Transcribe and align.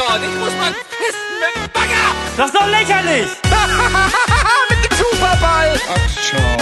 dort. 0.00 0.22
Ich 0.22 0.34
muss 0.38 0.54
mal 0.56 0.72
pissen 0.72 1.34
mit 1.40 1.52
dem 1.56 1.66
Bagger. 1.72 2.06
Das 2.36 2.46
ist 2.46 2.54
doch 2.54 2.66
lächerlich! 2.66 3.28
mit 4.70 4.80
dem 4.84 4.96
Superball. 4.96 5.80
Ach, 5.88 6.08
schau. 6.16 6.56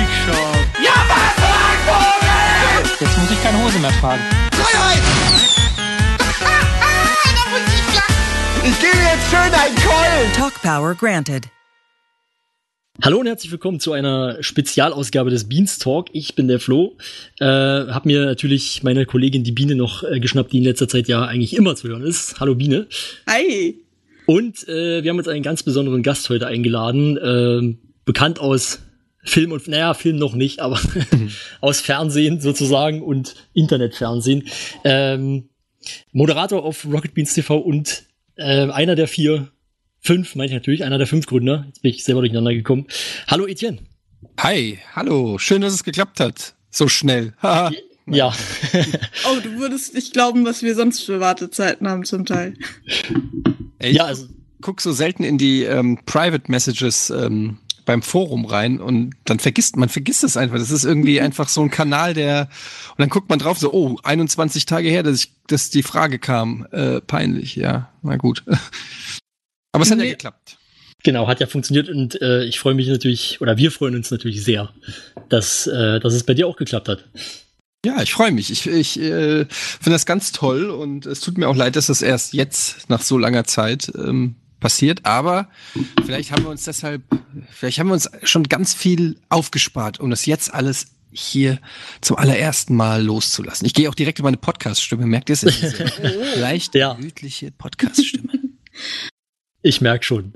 Ich 0.00 0.10
schau. 0.24 0.48
Ja, 0.82 0.96
was, 1.10 1.34
Vogel? 1.86 2.90
Jetzt 3.00 3.18
muss 3.18 3.30
ich 3.30 3.42
keine 3.42 3.58
Hose 3.62 3.78
mehr 3.78 3.92
tragen. 4.00 4.22
Freiheit. 4.52 5.02
ich 8.64 8.80
gebe 8.80 8.98
jetzt 8.98 9.30
schön 9.30 9.54
einen 9.54 9.76
Keulen. 9.76 10.32
Talk 10.36 10.60
Power 10.62 10.94
granted. 10.94 11.48
Hallo 13.02 13.18
und 13.18 13.26
herzlich 13.26 13.50
willkommen 13.50 13.80
zu 13.80 13.92
einer 13.92 14.42
Spezialausgabe 14.42 15.30
des 15.30 15.48
Beanstalk. 15.48 16.08
Ich 16.12 16.34
bin 16.34 16.48
der 16.48 16.60
Flo. 16.60 16.98
Äh, 17.38 17.46
hab 17.46 18.04
mir 18.04 18.26
natürlich 18.26 18.82
meine 18.82 19.06
Kollegin 19.06 19.42
die 19.42 19.52
Biene 19.52 19.74
noch 19.74 20.02
äh, 20.02 20.20
geschnappt, 20.20 20.52
die 20.52 20.58
in 20.58 20.64
letzter 20.64 20.86
Zeit 20.86 21.08
ja 21.08 21.22
eigentlich 21.24 21.56
immer 21.56 21.74
zu 21.76 21.88
hören 21.88 22.02
ist. 22.02 22.40
Hallo 22.40 22.56
Biene. 22.56 22.88
Hi. 23.26 23.76
Und 24.26 24.68
äh, 24.68 25.02
wir 25.02 25.10
haben 25.10 25.16
uns 25.16 25.28
einen 25.28 25.42
ganz 25.42 25.62
besonderen 25.62 26.02
Gast 26.02 26.28
heute 26.28 26.46
eingeladen, 26.46 27.16
äh, 27.16 27.74
bekannt 28.04 28.38
aus 28.38 28.80
Film 29.24 29.52
und, 29.52 29.66
naja, 29.66 29.94
Film 29.94 30.16
noch 30.16 30.34
nicht, 30.34 30.60
aber 30.60 30.78
aus 31.62 31.80
Fernsehen 31.80 32.42
sozusagen 32.42 33.00
und 33.00 33.34
Internetfernsehen. 33.54 34.44
Ähm, 34.84 35.48
Moderator 36.12 36.62
auf 36.62 36.84
Rocket 36.84 37.14
Beans 37.14 37.32
TV 37.32 37.56
und 37.56 38.04
äh, 38.36 38.68
einer 38.68 38.94
der 38.94 39.08
vier, 39.08 39.48
fünf, 40.00 40.34
meine 40.34 40.46
ich 40.46 40.54
natürlich, 40.54 40.84
einer 40.84 40.98
der 40.98 41.06
fünf 41.06 41.26
Gründer. 41.26 41.64
Jetzt 41.66 41.82
bin 41.82 41.90
ich 41.90 42.04
selber 42.04 42.20
durcheinander 42.20 42.54
gekommen. 42.54 42.86
Hallo 43.28 43.46
Etienne. 43.46 43.78
Hi, 44.38 44.78
hallo. 44.94 45.38
Schön, 45.38 45.62
dass 45.62 45.72
es 45.72 45.84
geklappt 45.84 46.20
hat. 46.20 46.54
So 46.70 46.88
schnell. 46.88 47.34
Haha. 47.42 47.70
Ja. 48.06 48.32
Oh, 49.30 49.38
du 49.40 49.58
würdest 49.58 49.94
nicht 49.94 50.12
glauben, 50.12 50.44
was 50.44 50.62
wir 50.62 50.74
sonst 50.74 51.02
für 51.02 51.20
Wartezeiten 51.20 51.86
haben 51.88 52.04
zum 52.04 52.24
Teil. 52.24 52.54
Ey, 53.78 53.90
ich 53.90 53.96
ja, 53.96 54.04
also 54.04 54.26
guck 54.60 54.80
so 54.80 54.92
selten 54.92 55.22
in 55.22 55.38
die 55.38 55.62
ähm, 55.62 55.98
Private 56.06 56.50
Messages 56.50 57.10
ähm, 57.10 57.58
beim 57.84 58.02
Forum 58.02 58.44
rein 58.46 58.80
und 58.80 59.14
dann 59.24 59.38
vergisst 59.38 59.76
man 59.76 59.88
vergisst 59.88 60.24
es 60.24 60.36
einfach. 60.36 60.58
Das 60.58 60.70
ist 60.70 60.84
irgendwie 60.84 61.20
einfach 61.20 61.48
so 61.48 61.60
ein 61.60 61.70
Kanal, 61.70 62.14
der 62.14 62.48
und 62.90 62.98
dann 62.98 63.10
guckt 63.10 63.28
man 63.28 63.38
drauf 63.38 63.58
so, 63.58 63.72
oh, 63.72 63.98
21 64.02 64.66
Tage 64.66 64.88
her, 64.88 65.02
dass 65.02 65.24
ich, 65.24 65.32
dass 65.46 65.70
die 65.70 65.82
Frage 65.82 66.18
kam. 66.18 66.66
Äh, 66.72 67.00
peinlich, 67.02 67.56
ja. 67.56 67.92
Na 68.02 68.16
gut. 68.16 68.42
Aber 69.72 69.82
es 69.82 69.90
hat 69.90 69.98
ja 69.98 70.04
Nee. 70.04 70.10
geklappt. 70.10 70.56
Genau, 71.02 71.26
hat 71.28 71.40
ja 71.40 71.46
funktioniert 71.46 71.88
und 71.88 72.20
äh, 72.20 72.44
ich 72.44 72.60
freue 72.60 72.74
mich 72.74 72.86
natürlich, 72.88 73.40
oder 73.40 73.56
wir 73.56 73.70
freuen 73.70 73.94
uns 73.94 74.10
natürlich 74.10 74.44
sehr, 74.44 74.70
dass, 75.30 75.66
äh, 75.66 75.98
dass 75.98 76.12
es 76.12 76.24
bei 76.24 76.34
dir 76.34 76.46
auch 76.46 76.56
geklappt 76.56 76.88
hat. 76.88 77.04
Ja, 77.86 78.02
ich 78.02 78.12
freue 78.12 78.32
mich. 78.32 78.50
Ich, 78.50 78.66
ich 78.66 79.00
äh, 79.00 79.46
finde 79.46 79.90
das 79.92 80.04
ganz 80.04 80.32
toll 80.32 80.68
und 80.68 81.06
es 81.06 81.20
tut 81.20 81.38
mir 81.38 81.48
auch 81.48 81.56
leid, 81.56 81.76
dass 81.76 81.86
das 81.86 82.02
erst 82.02 82.34
jetzt 82.34 82.90
nach 82.90 83.00
so 83.00 83.16
langer 83.16 83.44
Zeit 83.44 83.90
ähm, 83.96 84.34
passiert. 84.60 85.06
Aber 85.06 85.48
vielleicht 86.04 86.32
haben 86.32 86.42
wir 86.42 86.50
uns 86.50 86.64
deshalb, 86.64 87.00
vielleicht 87.50 87.78
haben 87.78 87.86
wir 87.88 87.94
uns 87.94 88.10
schon 88.24 88.42
ganz 88.42 88.74
viel 88.74 89.16
aufgespart, 89.30 90.00
um 90.00 90.10
das 90.10 90.26
jetzt 90.26 90.52
alles 90.52 90.88
hier 91.10 91.58
zum 92.02 92.18
allerersten 92.18 92.76
Mal 92.76 93.02
loszulassen. 93.02 93.66
Ich 93.66 93.72
gehe 93.72 93.88
auch 93.88 93.94
direkt 93.94 94.18
in 94.18 94.24
meine 94.24 94.36
Podcast-Stimme. 94.36 95.06
Merkt 95.06 95.30
ihr 95.30 95.32
es? 95.32 95.42
Leicht 96.36 96.74
Ja. 96.74 96.92
gemütliche 96.92 97.50
Podcast-Stimme. 97.52 98.28
Ich 99.62 99.80
merk 99.80 100.04
schon. 100.04 100.34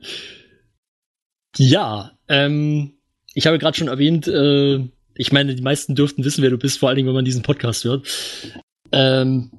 Ja, 1.57 2.13
ähm, 2.29 2.95
ich 3.35 3.47
habe 3.47 3.59
gerade 3.59 3.77
schon 3.77 3.89
erwähnt, 3.89 4.27
äh, 4.27 4.89
ich 5.17 5.33
meine, 5.33 5.55
die 5.55 5.63
meisten 5.63 5.95
dürften 5.95 6.25
wissen, 6.25 6.43
wer 6.43 6.51
du 6.51 6.59
bist, 6.59 6.79
vor 6.79 6.89
allen 6.89 6.97
Dingen, 6.97 7.09
wenn 7.09 7.15
man 7.15 7.25
diesen 7.25 7.43
Podcast 7.43 7.85
hört. 7.85 8.07
Ähm, 8.93 9.51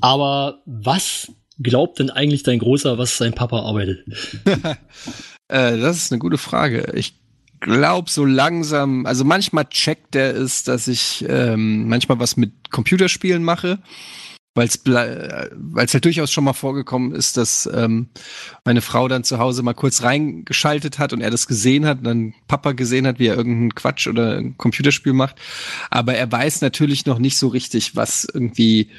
aber 0.00 0.62
was 0.66 1.30
glaubt 1.58 1.98
denn 1.98 2.10
eigentlich 2.10 2.42
dein 2.42 2.58
Großer, 2.58 2.98
was 2.98 3.16
sein 3.16 3.34
Papa 3.34 3.60
arbeitet? 3.60 4.04
Äh, 5.48 5.76
das 5.76 5.98
ist 5.98 6.10
eine 6.10 6.20
gute 6.20 6.38
Frage. 6.38 6.90
Ich 6.94 7.20
glaube 7.60 8.10
so 8.10 8.24
langsam, 8.24 9.04
also 9.04 9.24
manchmal 9.24 9.66
checkt 9.66 10.16
er 10.16 10.34
es, 10.34 10.64
dass 10.64 10.88
ich 10.88 11.22
ähm, 11.28 11.86
manchmal 11.86 12.18
was 12.18 12.38
mit 12.38 12.70
Computerspielen 12.70 13.44
mache, 13.44 13.78
weil 14.54 14.68
es 14.68 14.80
weil 14.84 15.86
halt 15.86 16.04
durchaus 16.04 16.30
schon 16.30 16.44
mal 16.44 16.52
vorgekommen 16.52 17.12
ist, 17.12 17.36
dass 17.36 17.68
ähm, 17.72 18.08
meine 18.64 18.82
Frau 18.82 19.08
dann 19.08 19.24
zu 19.24 19.38
Hause 19.38 19.62
mal 19.62 19.74
kurz 19.74 20.02
reingeschaltet 20.02 20.98
hat 20.98 21.12
und 21.12 21.20
er 21.20 21.30
das 21.30 21.46
gesehen 21.46 21.86
hat 21.86 21.98
und 21.98 22.04
dann 22.04 22.34
Papa 22.46 22.72
gesehen 22.72 23.06
hat, 23.06 23.18
wie 23.18 23.26
er 23.26 23.36
irgendeinen 23.36 23.74
Quatsch 23.74 24.06
oder 24.06 24.38
ein 24.38 24.56
Computerspiel 24.56 25.12
macht. 25.12 25.36
Aber 25.90 26.14
er 26.14 26.30
weiß 26.30 26.60
natürlich 26.60 27.04
noch 27.04 27.18
nicht 27.18 27.36
so 27.36 27.48
richtig, 27.48 27.96
was 27.96 28.26
irgendwie 28.32 28.90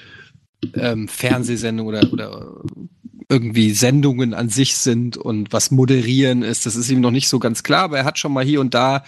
ähm, 0.74 1.08
Fernsehsendung 1.08 1.88
oder, 1.88 2.12
oder 2.12 2.62
irgendwie 3.30 3.72
Sendungen 3.72 4.34
an 4.34 4.50
sich 4.50 4.76
sind 4.76 5.18
und 5.18 5.52
was 5.52 5.72
moderieren 5.72 6.44
ist. 6.44 6.66
Das 6.66 6.76
ist 6.76 6.90
ihm 6.90 7.02
noch 7.02 7.12
nicht 7.12 7.28
so 7.28 7.40
ganz 7.40 7.64
klar, 7.64 7.84
aber 7.84 7.98
er 7.98 8.06
hat 8.06 8.20
schon 8.20 8.34
mal 8.34 8.46
hier 8.46 8.62
und 8.62 8.74
da, 8.74 9.04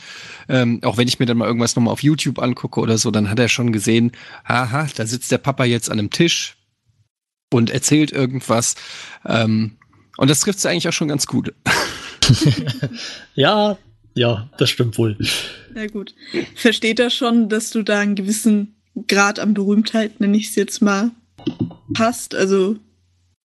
ähm, 0.50 0.80
auch 0.84 0.98
wenn 0.98 1.08
ich 1.08 1.20
mir 1.20 1.26
dann 1.26 1.38
mal 1.38 1.48
irgendwas 1.48 1.76
nochmal 1.76 1.94
auf 1.94 2.04
YouTube 2.04 2.40
angucke 2.40 2.80
oder 2.80 2.98
so, 2.98 3.12
dann 3.12 3.30
hat 3.30 3.40
er 3.40 3.50
schon 3.50 3.72
gesehen, 3.72 4.12
aha, 4.44 4.88
da 4.96 5.06
sitzt 5.06 5.32
der 5.32 5.38
Papa 5.38 5.66
jetzt 5.66 5.92
an 5.92 6.00
einem 6.00 6.10
Tisch 6.10 6.58
und 7.52 7.70
erzählt 7.70 8.12
irgendwas. 8.12 8.76
Ähm, 9.26 9.78
und 10.18 10.30
das 10.30 10.40
trifft 10.40 10.60
es 10.60 10.66
eigentlich 10.66 10.88
auch 10.88 10.94
schon 10.94 11.08
ganz 11.08 11.28
gut. 11.28 11.54
Ja, 13.36 13.78
ja, 14.16 14.50
das 14.58 14.72
stimmt 14.72 14.98
wohl. 14.98 15.18
Na 15.74 15.86
gut. 15.88 16.16
Versteht 16.56 17.00
er 17.00 17.10
schon, 17.10 17.50
dass 17.50 17.70
du 17.70 17.84
da 17.84 18.00
einen 18.00 18.16
gewissen 18.16 18.76
Grad 19.08 19.40
an 19.40 19.54
Berühmtheit, 19.54 20.20
nenne 20.20 20.36
ich 20.36 20.50
es 20.50 20.56
jetzt 20.56 20.82
mal, 20.82 21.12
hast? 21.98 22.34
Also, 22.34 22.78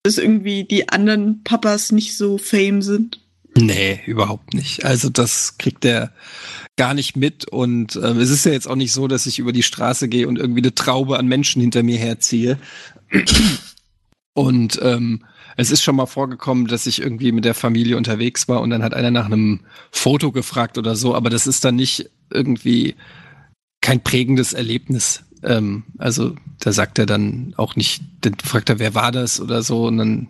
dass 0.09 0.17
irgendwie 0.17 0.63
die 0.63 0.89
anderen 0.89 1.43
Papas 1.43 1.91
nicht 1.91 2.17
so 2.17 2.39
fame 2.39 2.81
sind? 2.81 3.21
Nee, 3.55 4.01
überhaupt 4.07 4.55
nicht. 4.55 4.83
Also 4.83 5.09
das 5.09 5.59
kriegt 5.59 5.85
er 5.85 6.11
gar 6.77 6.95
nicht 6.95 7.15
mit 7.15 7.47
und 7.47 7.95
ähm, 7.95 8.19
es 8.19 8.31
ist 8.31 8.45
ja 8.45 8.51
jetzt 8.51 8.67
auch 8.67 8.75
nicht 8.75 8.91
so, 8.91 9.07
dass 9.07 9.27
ich 9.27 9.37
über 9.37 9.51
die 9.51 9.61
Straße 9.61 10.07
gehe 10.07 10.27
und 10.27 10.39
irgendwie 10.39 10.61
eine 10.61 10.73
Traube 10.73 11.19
an 11.19 11.27
Menschen 11.27 11.61
hinter 11.61 11.83
mir 11.83 11.99
herziehe. 11.99 12.57
Und 14.33 14.79
ähm, 14.81 15.25
es 15.57 15.69
ist 15.69 15.83
schon 15.83 15.95
mal 15.95 16.05
vorgekommen, 16.05 16.67
dass 16.67 16.87
ich 16.87 17.01
irgendwie 17.01 17.31
mit 17.31 17.45
der 17.45 17.53
Familie 17.53 17.97
unterwegs 17.97 18.47
war 18.47 18.61
und 18.61 18.69
dann 18.69 18.81
hat 18.81 18.93
einer 18.93 19.11
nach 19.11 19.25
einem 19.25 19.61
Foto 19.91 20.31
gefragt 20.31 20.77
oder 20.77 20.95
so, 20.95 21.13
aber 21.13 21.29
das 21.29 21.45
ist 21.45 21.65
dann 21.65 21.75
nicht 21.75 22.09
irgendwie 22.31 22.95
kein 23.81 24.01
prägendes 24.01 24.53
Erlebnis. 24.53 25.23
Ähm, 25.43 25.83
also 25.97 26.35
da 26.59 26.71
sagt 26.71 26.99
er 26.99 27.05
dann 27.05 27.53
auch 27.57 27.75
nicht, 27.75 28.01
dann 28.21 28.35
fragt 28.43 28.69
er, 28.69 28.79
wer 28.79 28.95
war 28.95 29.11
das 29.11 29.39
oder 29.39 29.61
so 29.61 29.87
und 29.87 29.97
dann 29.97 30.27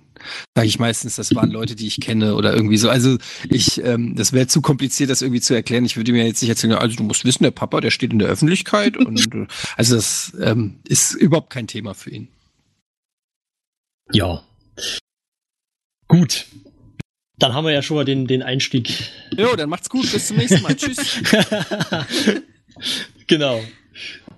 sage 0.56 0.68
ich 0.68 0.80
meistens, 0.80 1.16
das 1.16 1.34
waren 1.34 1.50
Leute, 1.50 1.76
die 1.76 1.88
ich 1.88 2.00
kenne 2.00 2.36
oder 2.36 2.54
irgendwie 2.54 2.78
so. 2.78 2.90
Also 2.90 3.18
ich, 3.50 3.84
ähm, 3.84 4.16
das 4.16 4.34
wäre 4.34 4.48
zu 4.48 4.62
kompliziert, 4.62 5.10
das 5.10 5.22
irgendwie 5.22 5.42
zu 5.42 5.54
erklären. 5.54 5.86
Ich 5.86 5.98
würde 5.98 6.12
mir 6.12 6.26
jetzt 6.26 6.42
nicht 6.42 6.50
erzählen, 6.50 6.74
also 6.74 6.96
du 6.96 7.04
musst 7.04 7.26
wissen, 7.26 7.44
der 7.44 7.52
Papa, 7.52 7.82
der 7.82 7.92
steht 7.92 8.12
in 8.12 8.20
der 8.20 8.28
Öffentlichkeit 8.28 8.98
und 8.98 9.18
äh, 9.34 9.48
also 9.78 9.96
das 9.96 10.34
ähm, 10.42 10.80
ist 10.88 11.14
überhaupt 11.14 11.50
kein 11.50 11.68
Thema 11.68 11.94
für 11.94 12.12
ihn. 12.12 12.28
Ja. 14.12 14.44
Gut. 16.08 16.48
Dann 17.38 17.54
haben 17.54 17.66
wir 17.66 17.72
ja 17.72 17.82
schon 17.82 17.96
mal 17.96 18.06
den, 18.06 18.28
den 18.28 18.44
Einstieg. 18.44 19.12
Jo, 19.38 19.56
dann 19.56 19.70
macht's 19.70 19.90
gut, 19.90 20.12
bis 20.12 20.28
zum 20.28 20.38
nächsten 20.38 20.62
Mal. 20.62 20.76
Tschüss. 20.76 21.22
genau. 23.28 23.62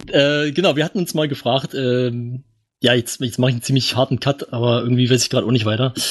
Äh, 0.08 0.52
genau, 0.52 0.76
wir 0.76 0.86
hatten 0.86 1.00
uns 1.00 1.14
mal 1.14 1.28
gefragt, 1.28 1.74
ähm, 1.74 2.44
ja, 2.84 2.96
jetzt, 2.96 3.22
jetzt 3.22 3.38
mache 3.38 3.52
ich 3.52 3.56
einen 3.56 3.62
ziemlich 3.62 3.96
harten 3.96 4.20
Cut, 4.20 4.52
aber 4.52 4.82
irgendwie 4.82 5.10
weiß 5.10 5.22
ich 5.22 5.30
gerade 5.30 5.46
auch 5.46 5.52
nicht 5.52 5.66
weiter. 5.66 5.94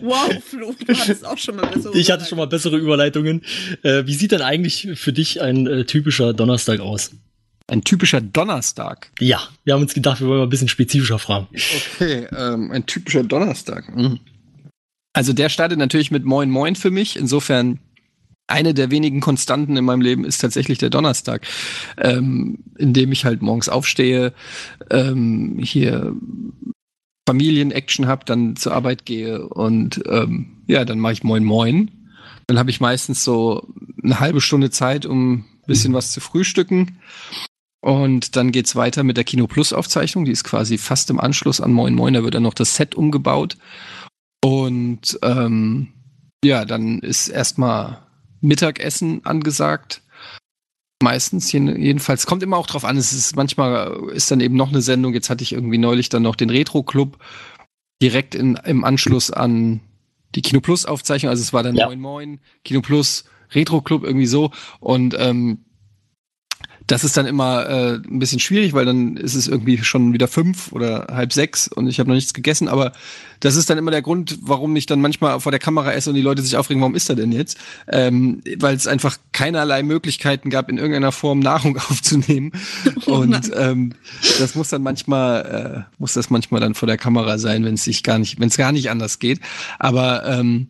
Wow, 0.00 0.30
Flo, 0.42 0.74
du 0.86 0.94
hattest 0.94 1.26
auch 1.26 1.36
schon 1.36 1.56
mal 1.56 1.66
bessere 1.66 1.98
Ich 1.98 2.10
hatte 2.10 2.24
schon 2.24 2.38
mal 2.38 2.46
bessere 2.46 2.78
Überleitungen. 2.78 3.42
Äh, 3.82 4.06
wie 4.06 4.14
sieht 4.14 4.32
denn 4.32 4.40
eigentlich 4.40 4.88
für 4.94 5.12
dich 5.12 5.42
ein 5.42 5.66
äh, 5.66 5.84
typischer 5.84 6.32
Donnerstag 6.32 6.80
aus? 6.80 7.10
Ein 7.66 7.82
typischer 7.82 8.20
Donnerstag. 8.20 9.10
Ja, 9.18 9.42
wir 9.64 9.74
haben 9.74 9.82
uns 9.82 9.92
gedacht, 9.92 10.20
wir 10.20 10.28
wollen 10.28 10.38
mal 10.38 10.46
ein 10.46 10.50
bisschen 10.50 10.68
spezifischer 10.68 11.18
fragen. 11.18 11.48
Okay, 11.52 12.26
ähm, 12.36 12.70
ein 12.70 12.86
typischer 12.86 13.22
Donnerstag. 13.22 13.94
Mhm. 13.94 14.20
Also 15.12 15.32
der 15.32 15.48
startet 15.48 15.78
natürlich 15.78 16.10
mit 16.10 16.24
Moin 16.24 16.48
Moin 16.48 16.74
für 16.74 16.90
mich. 16.90 17.16
Insofern 17.16 17.80
eine 18.52 18.74
der 18.74 18.90
wenigen 18.90 19.20
Konstanten 19.20 19.76
in 19.76 19.84
meinem 19.84 20.02
Leben 20.02 20.24
ist 20.24 20.38
tatsächlich 20.38 20.78
der 20.78 20.90
Donnerstag, 20.90 21.46
ähm, 21.98 22.58
in 22.78 22.92
dem 22.92 23.10
ich 23.10 23.24
halt 23.24 23.42
morgens 23.42 23.68
aufstehe, 23.68 24.32
ähm, 24.90 25.58
hier 25.60 26.14
Familien-Action 27.28 28.06
habe, 28.06 28.24
dann 28.24 28.56
zur 28.56 28.74
Arbeit 28.74 29.06
gehe 29.06 29.48
und 29.48 30.02
ähm, 30.06 30.62
ja, 30.66 30.84
dann 30.84 30.98
mache 30.98 31.14
ich 31.14 31.24
Moin 31.24 31.44
Moin. 31.44 31.90
Dann 32.46 32.58
habe 32.58 32.70
ich 32.70 32.80
meistens 32.80 33.24
so 33.24 33.72
eine 34.02 34.20
halbe 34.20 34.40
Stunde 34.40 34.70
Zeit, 34.70 35.06
um 35.06 35.32
ein 35.32 35.44
bisschen 35.66 35.94
was 35.94 36.12
zu 36.12 36.20
frühstücken. 36.20 36.98
Und 37.80 38.36
dann 38.36 38.52
geht's 38.52 38.76
weiter 38.76 39.02
mit 39.02 39.16
der 39.16 39.24
Kino 39.24 39.46
Plus 39.46 39.72
Aufzeichnung. 39.72 40.24
Die 40.24 40.32
ist 40.32 40.44
quasi 40.44 40.78
fast 40.78 41.10
im 41.10 41.18
Anschluss 41.18 41.60
an 41.60 41.72
Moin 41.72 41.94
Moin. 41.94 42.14
Da 42.14 42.22
wird 42.22 42.34
dann 42.34 42.42
noch 42.42 42.54
das 42.54 42.76
Set 42.76 42.94
umgebaut. 42.94 43.56
Und 44.44 45.18
ähm, 45.22 45.88
ja, 46.44 46.64
dann 46.64 46.98
ist 46.98 47.28
erstmal 47.28 48.02
Mittagessen 48.42 49.24
angesagt. 49.24 50.02
Meistens, 51.02 51.50
jeden- 51.50 51.80
jedenfalls, 51.80 52.26
kommt 52.26 52.42
immer 52.44 52.56
auch 52.58 52.66
drauf 52.66 52.84
an. 52.84 52.96
Es 52.96 53.12
ist 53.12 53.34
manchmal 53.34 54.10
ist 54.12 54.30
dann 54.30 54.40
eben 54.40 54.54
noch 54.56 54.68
eine 54.68 54.82
Sendung. 54.82 55.14
Jetzt 55.14 55.30
hatte 55.30 55.42
ich 55.42 55.52
irgendwie 55.52 55.78
neulich 55.78 56.08
dann 56.10 56.22
noch 56.22 56.36
den 56.36 56.50
Retro 56.50 56.82
Club. 56.82 57.18
direkt 58.02 58.34
in, 58.34 58.56
im 58.64 58.82
Anschluss 58.82 59.30
an 59.30 59.80
die 60.34 60.42
Kino 60.42 60.60
Plus 60.60 60.86
Aufzeichnung. 60.86 61.30
Also 61.30 61.40
es 61.40 61.52
war 61.52 61.62
dann 61.62 61.76
Ja. 61.76 61.86
Moin 61.86 62.00
Moin, 62.00 62.40
Kino 62.64 62.80
Plus, 62.80 63.24
Retro 63.52 63.80
Club 63.80 64.02
irgendwie 64.02 64.26
so. 64.26 64.50
Und 64.80 65.14
ähm, 65.18 65.64
das 66.86 67.04
ist 67.04 67.16
dann 67.16 67.26
immer 67.26 67.68
äh, 67.68 67.94
ein 67.94 68.18
bisschen 68.18 68.40
schwierig, 68.40 68.72
weil 68.72 68.84
dann 68.84 69.16
ist 69.16 69.34
es 69.34 69.48
irgendwie 69.48 69.78
schon 69.78 70.12
wieder 70.12 70.28
fünf 70.28 70.72
oder 70.72 71.06
halb 71.10 71.32
sechs 71.32 71.68
und 71.68 71.88
ich 71.88 71.98
habe 71.98 72.08
noch 72.08 72.14
nichts 72.14 72.34
gegessen. 72.34 72.68
Aber 72.68 72.92
das 73.40 73.56
ist 73.56 73.70
dann 73.70 73.78
immer 73.78 73.90
der 73.90 74.02
Grund, 74.02 74.38
warum 74.42 74.74
ich 74.76 74.86
dann 74.86 75.00
manchmal 75.00 75.40
vor 75.40 75.52
der 75.52 75.58
Kamera 75.58 75.92
esse 75.92 76.10
und 76.10 76.16
die 76.16 76.22
Leute 76.22 76.42
sich 76.42 76.56
aufregen, 76.56 76.80
warum 76.80 76.94
ist 76.94 77.08
er 77.08 77.16
denn 77.16 77.32
jetzt? 77.32 77.58
Ähm, 77.88 78.42
weil 78.58 78.74
es 78.76 78.86
einfach 78.86 79.16
keinerlei 79.32 79.82
Möglichkeiten 79.82 80.50
gab, 80.50 80.68
in 80.68 80.78
irgendeiner 80.78 81.12
Form 81.12 81.40
Nahrung 81.40 81.76
aufzunehmen. 81.90 82.52
Oh 83.06 83.16
und 83.16 83.50
ähm, 83.56 83.94
das 84.38 84.54
muss 84.54 84.68
dann 84.68 84.82
manchmal, 84.82 85.86
äh, 85.88 85.94
muss 85.98 86.12
das 86.12 86.30
manchmal 86.30 86.60
dann 86.60 86.74
vor 86.74 86.86
der 86.86 86.98
Kamera 86.98 87.38
sein, 87.38 87.64
wenn 87.64 87.74
es 87.74 87.84
sich 87.84 88.02
gar 88.02 88.18
nicht, 88.18 88.38
wenn 88.38 88.48
es 88.48 88.56
gar 88.56 88.70
nicht 88.70 88.90
anders 88.90 89.18
geht. 89.18 89.40
Aber 89.78 90.24
ähm, 90.26 90.68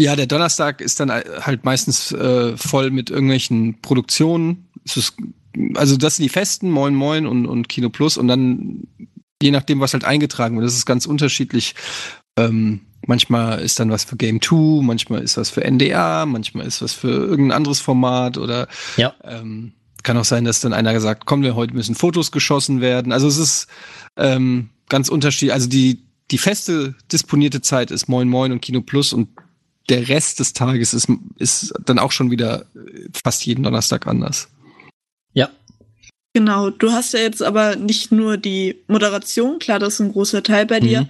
ja, 0.00 0.14
der 0.14 0.26
Donnerstag 0.26 0.80
ist 0.80 1.00
dann 1.00 1.10
halt 1.10 1.64
meistens 1.64 2.12
äh, 2.12 2.56
voll 2.56 2.90
mit 2.90 3.10
irgendwelchen 3.10 3.80
Produktionen. 3.80 4.65
Ist, 4.94 5.14
also 5.74 5.96
das 5.96 6.16
sind 6.16 6.24
die 6.24 6.28
Festen, 6.28 6.70
Moin 6.70 6.94
Moin 6.94 7.26
und, 7.26 7.46
und 7.46 7.68
Kino 7.68 7.90
Plus 7.90 8.16
und 8.16 8.28
dann 8.28 8.86
je 9.42 9.50
nachdem, 9.50 9.80
was 9.80 9.92
halt 9.92 10.04
eingetragen 10.04 10.56
wird. 10.56 10.66
Das 10.66 10.76
ist 10.76 10.86
ganz 10.86 11.06
unterschiedlich. 11.06 11.74
Ähm, 12.38 12.80
manchmal 13.06 13.60
ist 13.60 13.78
dann 13.78 13.90
was 13.90 14.04
für 14.04 14.16
Game 14.16 14.40
2, 14.40 14.82
manchmal 14.82 15.22
ist 15.22 15.36
was 15.36 15.50
für 15.50 15.62
NDA, 15.64 16.26
manchmal 16.26 16.66
ist 16.66 16.82
was 16.82 16.92
für 16.92 17.08
irgendein 17.08 17.56
anderes 17.56 17.80
Format 17.80 18.38
oder 18.38 18.68
Ja. 18.96 19.14
ähm, 19.24 19.72
kann 20.02 20.16
auch 20.18 20.24
sein, 20.24 20.44
dass 20.44 20.60
dann 20.60 20.72
einer 20.72 20.92
gesagt, 20.92 21.26
komm, 21.26 21.42
wir 21.42 21.56
heute 21.56 21.74
müssen 21.74 21.96
Fotos 21.96 22.30
geschossen 22.30 22.80
werden. 22.80 23.10
Also 23.12 23.26
es 23.26 23.38
ist 23.38 23.66
ähm, 24.16 24.70
ganz 24.88 25.08
unterschiedlich. 25.08 25.52
Also 25.52 25.68
die, 25.68 26.04
die 26.30 26.38
feste 26.38 26.94
disponierte 27.12 27.60
Zeit 27.60 27.90
ist 27.90 28.08
Moin 28.08 28.28
Moin 28.28 28.52
und 28.52 28.60
Kino 28.60 28.82
Plus 28.82 29.12
und 29.12 29.28
der 29.88 30.08
Rest 30.08 30.40
des 30.40 30.52
Tages 30.52 30.94
ist, 30.94 31.08
ist 31.38 31.74
dann 31.84 31.98
auch 31.98 32.12
schon 32.12 32.30
wieder 32.30 32.62
äh, 32.74 33.08
fast 33.24 33.44
jeden 33.46 33.62
Donnerstag 33.64 34.06
anders. 34.06 34.48
Genau, 36.36 36.68
du 36.68 36.92
hast 36.92 37.14
ja 37.14 37.20
jetzt 37.20 37.42
aber 37.42 37.76
nicht 37.76 38.12
nur 38.12 38.36
die 38.36 38.76
Moderation, 38.88 39.58
klar, 39.58 39.78
das 39.78 39.94
ist 39.94 40.00
ein 40.00 40.12
großer 40.12 40.42
Teil 40.42 40.66
bei 40.66 40.80
dir, 40.80 41.00
Mhm. 41.00 41.08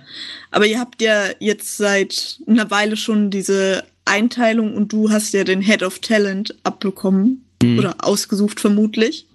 aber 0.53 0.67
ihr 0.67 0.79
habt 0.79 1.03
ja 1.03 1.25
jetzt 1.41 1.79
seit 1.79 2.39
einer 2.47 2.71
Weile 2.71 2.97
schon 2.97 3.29
diese 3.33 3.83
Einteilung 4.05 4.73
und 4.77 4.93
du 4.93 5.11
hast 5.11 5.33
ja 5.35 5.43
den 5.43 5.61
Head 5.63 5.83
of 5.83 5.99
Talent 5.99 6.55
abbekommen 6.63 7.45
Mhm. 7.61 7.79
oder 7.81 7.97
ausgesucht 8.05 8.61
vermutlich. 8.61 9.27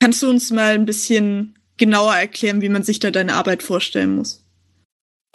Kannst 0.00 0.22
du 0.22 0.28
uns 0.28 0.50
mal 0.50 0.74
ein 0.74 0.84
bisschen 0.84 1.54
genauer 1.78 2.14
erklären, 2.14 2.60
wie 2.60 2.68
man 2.68 2.82
sich 2.82 2.98
da 2.98 3.10
deine 3.10 3.36
Arbeit 3.36 3.62
vorstellen 3.62 4.16
muss? 4.16 4.44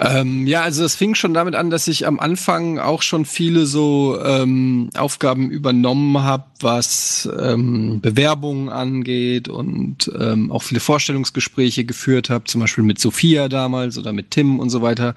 Ähm, 0.04 0.48
ja, 0.48 0.64
also 0.64 0.84
es 0.84 0.96
fing 0.96 1.14
schon 1.14 1.36
damit 1.36 1.54
an, 1.54 1.70
dass 1.70 1.88
ich 1.88 2.08
am 2.08 2.20
Anfang 2.20 2.80
auch 2.80 3.04
schon 3.04 3.24
viele 3.24 3.68
so 3.68 4.20
ähm, 4.20 4.90
Aufgaben 4.98 5.52
übernommen 5.52 6.24
habe, 6.24 6.46
was 6.60 7.30
ähm, 7.40 8.02
Bewerbungen 8.02 8.70
angeht 8.70 9.48
und 9.48 10.12
ähm, 10.20 10.52
auch 10.52 10.64
viele 10.64 10.80
Vorstellungsgespräche 10.80 11.86
geführt 11.86 12.32
habe, 12.32 12.46
zum 12.46 12.62
Beispiel 12.62 12.84
mit 12.84 13.00
Sophia 13.00 13.48
damals 13.48 14.00
oder 14.00 14.12
mit 14.12 14.32
Tim 14.32 14.60
und 14.60 14.72
so 14.72 14.82
weiter. 14.82 15.14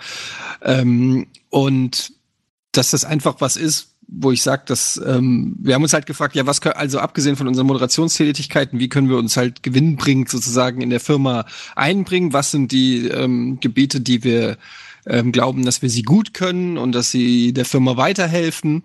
Ähm, 0.61 1.29
und 1.49 2.13
dass 2.73 2.91
das 2.91 3.07
einfach 3.07 3.37
was 3.39 3.57
ist, 3.57 3.94
wo 4.09 4.31
ich 4.33 4.43
sage, 4.43 4.63
dass 4.67 5.01
ähm, 5.05 5.57
wir 5.61 5.75
haben 5.75 5.83
uns 5.83 5.93
halt 5.93 6.07
gefragt, 6.07 6.35
ja, 6.35 6.47
was 6.47 6.61
können, 6.61 6.77
also 6.77 6.99
abgesehen 6.99 7.37
von 7.37 7.49
unseren 7.49 7.67
Moderationstätigkeiten, 7.67 8.79
wie 8.79 8.89
können 8.89 9.09
wir 9.09 9.17
uns 9.17 9.37
halt 9.37 9.63
gewinnbringend 9.63 10.29
sozusagen 10.29 10.81
in 10.81 10.91
der 10.91 11.01
Firma 11.01 11.47
einbringen? 11.77 12.33
Was 12.33 12.51
sind 12.51 12.73
die 12.73 13.09
ähm, 13.09 13.59
Gebiete, 13.61 14.01
die 14.01 14.25
wir 14.25 14.57
ähm, 15.07 15.33
glauben, 15.33 15.65
dass 15.65 15.83
wir 15.83 15.91
sie 15.91 16.03
gut 16.03 16.35
können 16.35 16.79
und 16.79 16.93
dass 16.93 17.11
sie 17.11 17.53
der 17.53 17.65
Firma 17.65 17.97
weiterhelfen? 17.97 18.85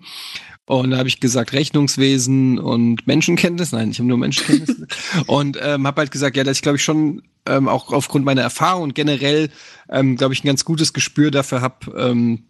Und 0.66 0.92
da 0.92 0.98
habe 0.98 1.08
ich 1.08 1.18
gesagt, 1.18 1.52
Rechnungswesen 1.52 2.60
und 2.60 3.06
Menschenkenntnis. 3.06 3.72
Nein, 3.72 3.90
ich 3.90 3.98
habe 3.98 4.08
nur 4.08 4.18
Menschenkenntnis. 4.18 4.88
und 5.26 5.58
ähm, 5.60 5.86
habe 5.86 6.00
halt 6.00 6.12
gesagt, 6.12 6.36
ja, 6.36 6.44
dass 6.44 6.58
ich 6.58 6.62
glaube 6.62 6.76
ich 6.76 6.84
schon 6.84 7.22
ähm, 7.46 7.68
auch 7.68 7.92
aufgrund 7.92 8.24
meiner 8.24 8.42
Erfahrung 8.42 8.94
generell, 8.94 9.50
ähm, 9.88 10.16
glaube 10.16 10.34
ich, 10.34 10.44
ein 10.44 10.46
ganz 10.46 10.64
gutes 10.64 10.92
Gespür 10.92 11.30
dafür 11.30 11.60
habe, 11.60 11.92
ähm, 11.96 12.44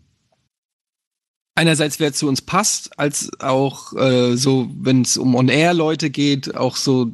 einerseits 1.61 2.01
wer 2.01 2.15
zu 2.15 2.27
uns 2.27 2.41
passt, 2.41 2.99
als 2.99 3.31
auch 3.39 3.93
äh, 3.93 4.35
so, 4.35 4.71
wenn 4.81 5.03
es 5.03 5.19
um 5.19 5.35
On-Air-Leute 5.35 6.09
geht, 6.09 6.55
auch 6.57 6.75
so, 6.75 7.13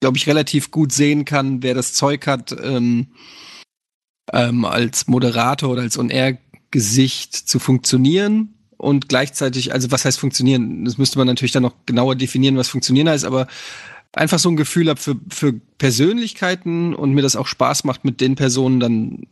glaube 0.00 0.16
ich, 0.16 0.28
relativ 0.28 0.70
gut 0.70 0.92
sehen 0.92 1.24
kann, 1.24 1.64
wer 1.64 1.74
das 1.74 1.92
Zeug 1.92 2.28
hat, 2.28 2.54
ähm, 2.62 3.08
ähm, 4.32 4.64
als 4.64 5.08
Moderator 5.08 5.70
oder 5.70 5.82
als 5.82 5.98
On-Air-Gesicht 5.98 7.34
zu 7.34 7.58
funktionieren. 7.58 8.54
Und 8.76 9.08
gleichzeitig, 9.08 9.74
also 9.74 9.90
was 9.90 10.04
heißt 10.04 10.20
funktionieren? 10.20 10.84
Das 10.84 10.96
müsste 10.96 11.18
man 11.18 11.26
natürlich 11.26 11.52
dann 11.52 11.64
noch 11.64 11.74
genauer 11.84 12.14
definieren, 12.14 12.56
was 12.56 12.68
funktionieren 12.68 13.08
heißt, 13.08 13.24
aber 13.24 13.48
einfach 14.12 14.38
so 14.38 14.50
ein 14.50 14.56
Gefühl 14.56 14.88
habe 14.88 15.00
für, 15.00 15.16
für 15.28 15.52
Persönlichkeiten 15.78 16.94
und 16.94 17.12
mir 17.12 17.22
das 17.22 17.34
auch 17.34 17.48
Spaß 17.48 17.82
macht, 17.82 18.04
mit 18.04 18.20
den 18.20 18.36
Personen 18.36 18.78
dann 18.78 19.26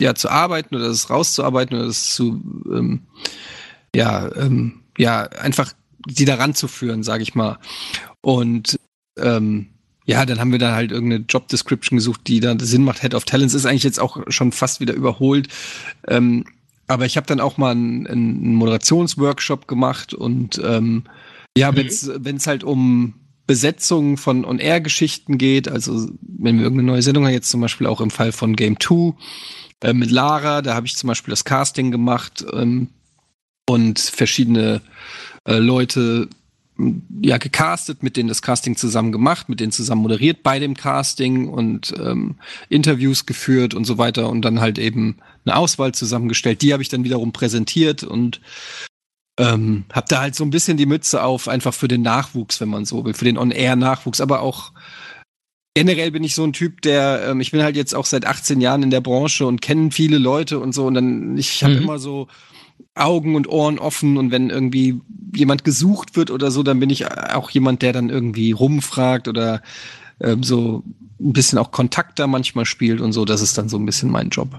ja 0.00 0.14
zu 0.14 0.30
arbeiten 0.30 0.74
oder 0.74 0.88
das 0.88 1.10
rauszuarbeiten 1.10 1.76
oder 1.76 1.86
das 1.86 2.14
zu 2.14 2.42
ähm, 2.72 3.02
ja, 3.94 4.30
ähm, 4.36 4.80
ja, 4.98 5.22
einfach 5.22 5.72
die 6.06 6.24
da 6.24 6.34
ranzuführen, 6.34 7.02
sage 7.02 7.22
ich 7.22 7.34
mal. 7.34 7.58
Und 8.20 8.78
ähm, 9.18 9.68
ja, 10.06 10.26
dann 10.26 10.38
haben 10.38 10.52
wir 10.52 10.58
da 10.58 10.74
halt 10.74 10.92
irgendeine 10.92 11.24
Job 11.26 11.48
Description 11.48 11.96
gesucht, 11.96 12.22
die 12.26 12.40
dann 12.40 12.58
Sinn 12.58 12.84
macht. 12.84 13.00
Head 13.00 13.14
of 13.14 13.24
Talents 13.24 13.54
ist 13.54 13.64
eigentlich 13.64 13.84
jetzt 13.84 14.00
auch 14.00 14.18
schon 14.28 14.52
fast 14.52 14.80
wieder 14.80 14.92
überholt. 14.92 15.48
Ähm, 16.08 16.44
aber 16.86 17.06
ich 17.06 17.16
habe 17.16 17.26
dann 17.26 17.40
auch 17.40 17.56
mal 17.56 17.70
einen, 17.70 18.06
einen 18.06 18.54
Moderationsworkshop 18.56 19.66
gemacht 19.66 20.12
und 20.12 20.60
ähm, 20.62 21.04
ja, 21.56 21.72
Mhm. 21.72 21.76
wenn's 21.76 22.10
wenn's 22.18 22.46
halt 22.46 22.64
um 22.64 23.14
Besetzung 23.46 24.16
von 24.16 24.44
On-Air-Geschichten 24.44 25.38
geht, 25.38 25.68
also 25.68 26.08
wenn 26.20 26.56
wir 26.56 26.64
irgendeine 26.64 26.92
neue 26.92 27.02
Sendung 27.02 27.24
haben, 27.24 27.32
jetzt 27.32 27.50
zum 27.50 27.60
Beispiel 27.60 27.86
auch 27.86 28.00
im 28.00 28.10
Fall 28.10 28.32
von 28.32 28.56
Game 28.56 28.78
2 28.80 29.14
äh, 29.82 29.92
mit 29.92 30.10
Lara, 30.10 30.62
da 30.62 30.74
habe 30.74 30.86
ich 30.86 30.96
zum 30.96 31.08
Beispiel 31.08 31.32
das 31.32 31.44
Casting 31.44 31.90
gemacht 31.90 32.44
ähm, 32.52 32.88
und 33.68 33.98
verschiedene 33.98 34.80
äh, 35.44 35.58
Leute 35.58 36.28
ja 37.22 37.38
gecastet, 37.38 38.02
mit 38.02 38.16
denen 38.16 38.28
das 38.28 38.42
Casting 38.42 38.76
zusammen 38.76 39.12
gemacht, 39.12 39.48
mit 39.48 39.60
denen 39.60 39.70
zusammen 39.70 40.02
moderiert 40.02 40.42
bei 40.42 40.58
dem 40.58 40.74
Casting 40.74 41.48
und 41.48 41.94
ähm, 41.98 42.36
Interviews 42.68 43.26
geführt 43.26 43.74
und 43.74 43.84
so 43.84 43.96
weiter 43.96 44.28
und 44.28 44.42
dann 44.42 44.60
halt 44.60 44.78
eben 44.78 45.18
eine 45.44 45.56
Auswahl 45.56 45.92
zusammengestellt. 45.94 46.62
Die 46.62 46.72
habe 46.72 46.82
ich 46.82 46.88
dann 46.88 47.04
wiederum 47.04 47.32
präsentiert 47.32 48.02
und 48.02 48.40
ähm, 49.38 49.84
habe 49.92 50.06
da 50.08 50.20
halt 50.22 50.34
so 50.34 50.44
ein 50.44 50.50
bisschen 50.50 50.76
die 50.76 50.86
Mütze 50.86 51.22
auf, 51.22 51.46
einfach 51.46 51.74
für 51.74 51.88
den 51.88 52.02
Nachwuchs, 52.02 52.60
wenn 52.60 52.68
man 52.68 52.84
so 52.84 53.04
will, 53.04 53.14
für 53.14 53.24
den 53.24 53.38
On-Air-Nachwuchs, 53.38 54.20
aber 54.20 54.40
auch 54.40 54.72
generell 55.74 56.10
bin 56.10 56.24
ich 56.24 56.34
so 56.34 56.44
ein 56.44 56.52
Typ, 56.52 56.82
der, 56.82 57.28
ähm, 57.28 57.40
ich 57.40 57.50
bin 57.50 57.62
halt 57.62 57.76
jetzt 57.76 57.94
auch 57.94 58.06
seit 58.06 58.26
18 58.26 58.60
Jahren 58.60 58.82
in 58.82 58.90
der 58.90 59.00
Branche 59.00 59.46
und 59.46 59.60
kenne 59.60 59.90
viele 59.90 60.18
Leute 60.18 60.58
und 60.58 60.72
so 60.72 60.86
und 60.86 60.94
dann, 60.94 61.36
ich 61.36 61.62
habe 61.62 61.74
Mhm. 61.74 61.82
immer 61.82 61.98
so 61.98 62.28
Augen 62.94 63.34
und 63.34 63.48
Ohren 63.48 63.78
offen 63.78 64.16
und 64.16 64.30
wenn 64.30 64.50
irgendwie 64.50 65.00
jemand 65.34 65.64
gesucht 65.64 66.16
wird 66.16 66.30
oder 66.30 66.50
so, 66.50 66.62
dann 66.62 66.78
bin 66.78 66.90
ich 66.90 67.10
auch 67.10 67.50
jemand, 67.50 67.82
der 67.82 67.92
dann 67.92 68.08
irgendwie 68.08 68.52
rumfragt 68.52 69.26
oder 69.26 69.62
ähm, 70.20 70.42
so 70.42 70.84
ein 71.20 71.32
bisschen 71.32 71.58
auch 71.58 71.70
Kontakt 71.70 72.18
da 72.18 72.26
manchmal 72.26 72.66
spielt 72.66 73.00
und 73.00 73.12
so. 73.12 73.24
Das 73.24 73.40
ist 73.40 73.58
dann 73.58 73.68
so 73.68 73.78
ein 73.78 73.86
bisschen 73.86 74.10
mein 74.10 74.28
Job. 74.28 74.50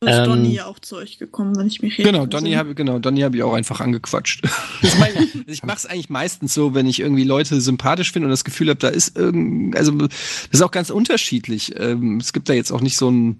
Da 0.00 0.10
ist 0.10 0.18
Ähm, 0.18 0.24
Donny 0.24 0.54
ja 0.54 0.66
auch 0.66 0.78
zu 0.78 0.96
euch 0.96 1.18
gekommen, 1.18 1.56
wenn 1.56 1.66
ich 1.66 1.80
mich 1.82 1.98
recht 1.98 2.06
Genau, 2.06 2.26
Donny 2.26 2.52
habe 2.52 2.74
genau, 2.74 2.98
Donny 2.98 3.20
habe 3.20 3.36
ich 3.36 3.42
auch 3.42 3.54
einfach 3.54 3.80
angequatscht. 3.80 4.44
Das 4.82 4.98
meine 4.98 5.24
ich 5.24 5.34
also 5.34 5.44
ich 5.46 5.62
mache 5.62 5.78
es 5.78 5.86
eigentlich 5.86 6.10
meistens 6.10 6.52
so, 6.52 6.74
wenn 6.74 6.86
ich 6.86 7.00
irgendwie 7.00 7.24
Leute 7.24 7.60
sympathisch 7.60 8.12
finde 8.12 8.26
und 8.26 8.30
das 8.30 8.44
Gefühl 8.44 8.68
habe, 8.68 8.80
da 8.80 8.88
ist 8.88 9.16
irgend, 9.16 9.76
also 9.76 9.92
das 9.92 10.10
ist 10.50 10.62
auch 10.62 10.70
ganz 10.70 10.90
unterschiedlich. 10.90 11.74
Ähm, 11.78 12.18
es 12.18 12.32
gibt 12.32 12.48
da 12.48 12.52
jetzt 12.52 12.72
auch 12.72 12.82
nicht 12.82 12.96
so 12.96 13.10
ein 13.10 13.38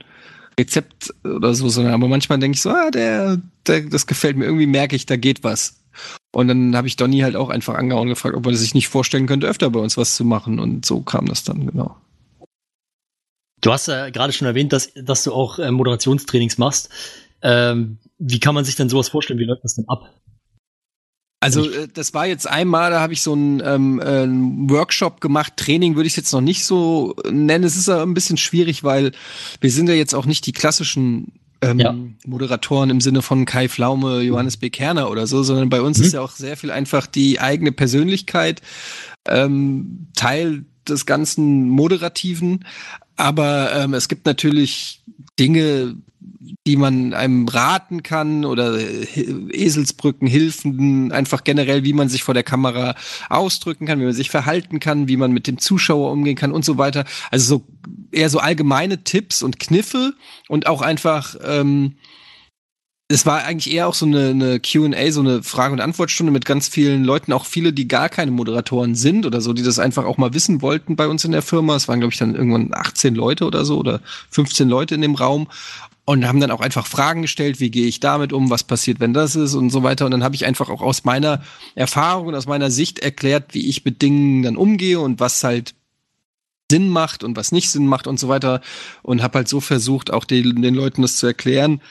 Rezept 0.59 1.13
oder 1.25 1.55
so, 1.55 1.69
sondern 1.69 1.95
aber 1.95 2.09
manchmal 2.09 2.39
denke 2.39 2.57
ich 2.57 2.63
so, 2.63 2.71
ah, 2.71 2.91
der, 2.91 3.41
der, 3.67 3.83
das 3.83 4.07
gefällt 4.07 4.37
mir 4.37 4.45
irgendwie, 4.45 4.67
merke 4.67 4.97
ich, 4.97 5.07
da 5.07 5.17
geht 5.17 5.45
was. 5.45 5.81
Und 6.33 6.49
dann 6.49 6.77
habe 6.77 6.89
ich 6.89 6.97
Donny 6.97 7.21
halt 7.21 7.37
auch 7.37 7.51
einfach 7.51 7.75
angehauen 7.75 8.09
und 8.09 8.15
gefragt, 8.15 8.37
ob 8.37 8.47
er 8.47 8.55
sich 8.55 8.75
nicht 8.75 8.89
vorstellen 8.89 9.27
könnte, 9.27 9.47
öfter 9.47 9.71
bei 9.71 9.81
uns 9.81 9.97
was 9.97 10.17
zu 10.17 10.25
machen. 10.25 10.59
Und 10.59 10.85
so 10.85 11.01
kam 11.01 11.27
das 11.27 11.45
dann, 11.45 11.67
genau. 11.67 11.97
Du 13.61 13.73
hast 13.73 13.89
ja 13.89 14.11
gerade 14.11 14.33
schon 14.33 14.47
erwähnt, 14.47 14.73
dass, 14.73 14.93
dass 14.95 15.25
du 15.25 15.33
auch 15.33 15.59
äh, 15.59 15.71
Moderationstrainings 15.71 16.59
machst. 16.59 16.91
Ähm, 17.43 17.99
wie 18.19 18.41
kann 18.41 18.55
man 18.55 18.65
sich 18.65 18.77
denn 18.77 18.89
sowas 18.89 19.09
vorstellen? 19.09 19.39
Wie 19.39 19.45
läuft 19.45 19.65
das 19.65 19.77
denn 19.77 19.89
ab? 19.89 20.11
Also 21.45 21.71
äh, 21.71 21.89
das 21.93 22.15
war 22.15 22.27
jetzt 22.27 22.49
einmal, 22.49 22.91
da 22.91 23.01
habe 23.01 23.13
ich 23.13 23.23
so 23.23 23.33
einen 23.33 23.63
ähm, 23.65 24.01
äh, 24.01 24.71
Workshop 24.73 25.21
gemacht. 25.21 25.53
Training 25.57 25.95
würde 25.97 26.07
ich 26.07 26.17
jetzt 26.17 26.33
noch 26.33 26.41
nicht 26.41 26.65
so 26.65 27.15
nennen. 27.31 27.65
Es 27.65 27.77
ist 27.77 27.89
aber 27.89 28.03
ein 28.03 28.15
bisschen 28.15 28.37
schwierig, 28.37 28.83
weil 28.83 29.13
wir 29.61 29.71
sind 29.71 29.89
ja 29.89 29.95
jetzt 29.95 30.15
auch 30.15 30.27
nicht 30.27 30.47
die 30.47 30.53
klassischen 30.53 31.33
ähm, 31.61 31.79
Ja. 31.81 31.95
Moderatoren 32.27 32.91
im 32.91 33.01
Sinne 33.01 33.23
von 33.23 33.45
Kai 33.47 33.69
Flaume, 33.69 34.21
Johannes 34.23 34.57
B. 34.57 34.71
Kerner 34.71 35.11
oder 35.11 35.27
so, 35.27 35.43
sondern 35.43 35.69
bei 35.71 35.81
uns 35.81 35.99
Mhm. 35.99 36.05
ist 36.05 36.13
ja 36.15 36.21
auch 36.21 36.33
sehr 36.33 36.57
viel 36.57 36.71
einfach 36.71 37.07
die 37.07 37.41
eigene 37.41 37.73
Persönlichkeit 37.73 38.61
ähm, 39.29 40.09
Teil 40.15 40.65
des 40.89 41.07
ganzen 41.07 41.69
Moderativen. 41.69 42.65
Aber 43.17 43.75
ähm, 43.75 43.95
es 43.95 44.09
gibt 44.09 44.27
natürlich 44.27 45.03
Dinge, 45.39 45.97
die 46.67 46.77
man 46.77 47.13
einem 47.13 47.47
raten 47.47 48.03
kann 48.03 48.45
oder 48.45 48.79
Eselsbrücken, 48.79 50.27
Hilfen, 50.27 51.13
einfach 51.13 51.45
generell, 51.45 51.85
wie 51.85 51.93
man 51.93 52.09
sich 52.09 52.23
vor 52.23 52.35
der 52.35 52.43
Kamera 52.43 52.95
ausdrücken 53.29 53.87
kann, 53.87 54.01
wie 54.01 54.05
man 54.05 54.15
sich 54.15 54.31
verhalten 54.31 54.81
kann, 54.81 55.09
wie 55.09 55.17
man 55.17 55.33
mit 55.33 55.47
dem 55.47 55.59
Zuschauer 55.59 56.11
umgehen 56.11 56.37
kann 56.37 56.53
und 56.53 56.65
so 56.65 56.79
weiter. 56.79 57.05
Also 57.31 57.59
so 57.59 57.67
eher 58.13 58.31
so 58.31 58.39
allgemeine 58.39 59.05
Tipps 59.05 59.43
und 59.43 59.59
Kniffe 59.59 60.15
und 60.49 60.67
auch 60.67 60.81
einfach 60.81 61.37
ähm, 61.45 61.97
es 63.09 63.27
war 63.27 63.45
eigentlich 63.45 63.73
eher 63.73 63.87
auch 63.87 63.95
so 63.95 64.07
eine, 64.07 64.31
eine 64.31 64.61
QA, 64.61 65.13
so 65.13 65.21
eine 65.21 65.43
Frage- 65.43 65.75
und 65.75 65.81
Antwortstunde 65.81 66.33
mit 66.33 66.47
ganz 66.47 66.69
vielen 66.69 67.05
Leuten, 67.05 67.33
auch 67.33 67.45
viele, 67.45 67.75
die 67.75 67.87
gar 67.87 68.09
keine 68.09 68.31
Moderatoren 68.31 68.95
sind 68.95 69.27
oder 69.27 69.43
so, 69.43 69.53
die 69.53 69.63
das 69.63 69.79
einfach 69.79 70.07
auch 70.07 70.17
mal 70.17 70.33
wissen 70.33 70.63
wollten 70.63 70.97
bei 70.97 71.07
uns 71.07 71.25
in 71.25 71.33
der 71.33 71.43
Firma. 71.43 71.77
Es 71.77 71.87
waren, 71.87 72.01
glaube 72.01 72.15
ich, 72.15 72.19
dann 72.19 72.35
irgendwann 72.35 72.71
18 72.73 73.15
Leute 73.15 73.45
oder 73.45 73.67
so 73.67 73.79
oder 73.79 74.01
15 74.31 74.69
Leute 74.71 74.95
in 74.95 75.03
dem 75.03 75.17
Raum 75.17 75.49
und 76.07 76.27
haben 76.27 76.41
dann 76.41 76.51
auch 76.51 76.61
einfach 76.61 76.87
Fragen 76.87 77.23
gestellt, 77.23 77.61
wie 77.61 77.71
gehe 77.71 77.87
ich 77.87 78.01
damit 78.01 78.33
um, 78.33 78.49
was 78.49 78.65
passiert, 78.65 79.01
wenn 79.01 79.13
das 79.13 79.37
ist 79.37 79.55
und 79.55 79.69
so 79.69 79.83
weiter. 79.83 80.07
Und 80.07 80.11
dann 80.11 80.25
habe 80.25 80.35
ich 80.35 80.47
einfach 80.47 80.71
auch 80.71 80.81
aus 80.81 81.05
meiner 81.05 81.43
Erfahrung 81.75 82.29
und 82.29 82.35
aus 82.35 82.47
meiner 82.47 82.71
Sicht 82.71 83.01
erklärt, 83.01 83.53
wie 83.53 83.69
ich 83.69 83.85
mit 83.85 84.01
Dingen 84.01 84.43
dann 84.43 84.57
umgehe 84.57 85.01
und 85.01 85.21
was 85.21 85.45
halt 85.45 85.75
Sinn 86.71 86.89
macht 86.89 87.23
und 87.23 87.37
was 87.37 87.53
nicht 87.53 87.71
Sinn 87.71 87.87
macht 87.87 88.07
und 88.07 88.19
so 88.19 88.29
weiter. 88.29 88.63
Und 89.03 89.23
habe 89.23 89.39
halt 89.39 89.49
so 89.49 89.61
versucht, 89.61 90.11
auch 90.11 90.25
den, 90.25 90.63
den 90.63 90.75
Leuten 90.75 91.03
das 91.03 91.17
zu 91.17 91.27
erklären 91.27 91.83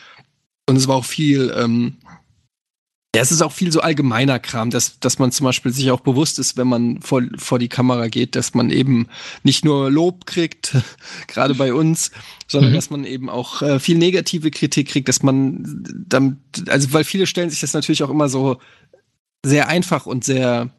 und 0.67 0.75
es 0.75 0.87
war 0.87 0.95
auch 0.95 1.05
viel, 1.05 1.53
ähm, 1.55 1.97
ja, 3.15 3.21
es 3.21 3.31
ist 3.31 3.43
auch 3.43 3.51
viel 3.51 3.71
so 3.71 3.81
allgemeiner 3.81 4.39
Kram, 4.39 4.71
dass, 4.71 4.99
dass 4.99 5.19
man 5.19 5.31
zum 5.31 5.43
Beispiel 5.43 5.71
sich 5.71 5.91
auch 5.91 5.99
bewusst 5.99 6.39
ist, 6.39 6.57
wenn 6.57 6.67
man 6.67 7.01
vor, 7.01 7.21
vor 7.37 7.59
die 7.59 7.69
Kamera 7.69 8.07
geht, 8.07 8.35
dass 8.35 8.55
man 8.55 8.71
eben 8.71 9.07
nicht 9.43 9.63
nur 9.63 9.91
Lob 9.91 10.25
kriegt, 10.25 10.75
gerade 11.27 11.53
bei 11.53 11.73
uns, 11.73 12.11
sondern 12.47 12.71
mhm. 12.71 12.75
dass 12.75 12.89
man 12.89 13.05
eben 13.05 13.29
auch 13.29 13.61
äh, 13.61 13.79
viel 13.79 13.97
negative 13.97 14.49
Kritik 14.49 14.89
kriegt, 14.89 15.09
dass 15.09 15.21
man 15.21 15.83
damit, 16.07 16.37
also 16.67 16.91
weil 16.93 17.03
viele 17.03 17.27
stellen 17.27 17.51
sich 17.51 17.61
das 17.61 17.73
natürlich 17.73 18.01
auch 18.01 18.09
immer 18.09 18.29
so 18.29 18.57
sehr 19.45 19.67
einfach 19.67 20.05
und 20.05 20.23
sehr 20.23 20.71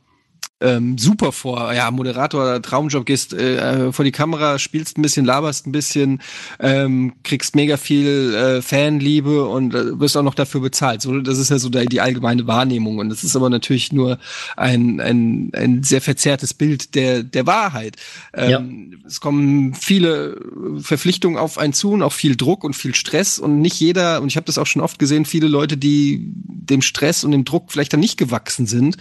ähm, 0.65 0.99
super 0.99 1.33
vor. 1.33 1.73
Ja, 1.73 1.91
Moderator, 1.91 2.61
Traumjob, 2.63 3.05
gehst 3.05 3.35
äh, 3.35 3.93
vor 3.93 4.05
die 4.05 4.13
Kamera, 4.13 4.59
spielst 4.59 4.99
ein 4.99 5.03
bisschen, 5.03 5.27
laberst 5.27 5.67
ein 5.67 5.73
bisschen, 5.73 6.21
ähm, 6.59 7.13
kriegst 7.23 7.55
mega 7.55 7.77
viel 7.77 8.35
äh, 8.35 8.63
Fanliebe 8.63 9.45
und 9.45 9.75
äh, 9.75 10.01
wirst 10.01 10.17
auch 10.17 10.23
noch 10.23 10.35
dafür 10.35 10.61
bezahlt. 10.61 11.03
So, 11.03 11.21
das 11.21 11.39
ist 11.39 11.51
ja 11.51 11.59
so 11.59 11.69
die, 11.69 11.87
die 11.87 12.01
allgemeine 12.01 12.47
Wahrnehmung. 12.47 12.99
Und 12.99 13.11
das 13.11 13.25
ist 13.25 13.37
aber 13.37 13.51
natürlich 13.51 13.93
nur 13.93 14.19
ein, 14.57 15.01
ein, 15.01 15.51
ein 15.55 15.83
sehr 15.83 16.01
verzerrtes 16.01 16.55
Bild 16.55 16.95
der, 16.95 17.23
der 17.23 17.47
Wahrheit. 17.47 17.97
Ähm, 18.33 18.51
ja. 18.51 18.99
Es 19.07 19.21
kommen 19.21 19.75
viele 19.75 20.41
Verpflichtungen 20.81 21.39
auf 21.39 21.59
einen 21.59 21.75
zu 21.75 21.93
und 21.93 22.03
auch 22.03 22.13
viel 22.13 22.37
Druck 22.37 22.65
und 22.65 22.75
viel 22.75 22.95
Stress 22.95 23.39
und 23.39 23.61
nicht 23.61 23.79
jeder, 23.81 24.23
und 24.23 24.29
ich 24.29 24.37
habe 24.37 24.47
das 24.47 24.59
auch 24.59 24.67
schon 24.67 24.83
oft 24.83 24.99
gesehen, 24.99 25.27
viele 25.27 25.49
Leute, 25.49 25.77
die 25.77 26.33
dem 26.35 26.81
Stress 26.83 27.25
und 27.25 27.33
dem 27.33 27.45
Druck 27.45 27.71
vielleicht 27.71 27.93
dann 27.93 28.01
nicht 28.01 28.17
gewachsen 28.17 28.67
sind, 28.67 28.97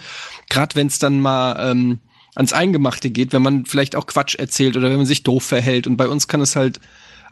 gerade 0.50 0.74
wenn 0.74 0.88
es 0.88 0.98
dann 0.98 1.20
mal 1.20 1.53
ähm, 1.58 1.98
ans 2.34 2.52
Eingemachte 2.52 3.10
geht, 3.10 3.32
wenn 3.32 3.42
man 3.42 3.64
vielleicht 3.66 3.96
auch 3.96 4.06
Quatsch 4.06 4.34
erzählt 4.34 4.76
oder 4.76 4.90
wenn 4.90 4.96
man 4.96 5.06
sich 5.06 5.22
doof 5.22 5.44
verhält. 5.44 5.86
Und 5.86 5.96
bei 5.96 6.08
uns 6.08 6.28
kann 6.28 6.40
es 6.40 6.56
halt 6.56 6.80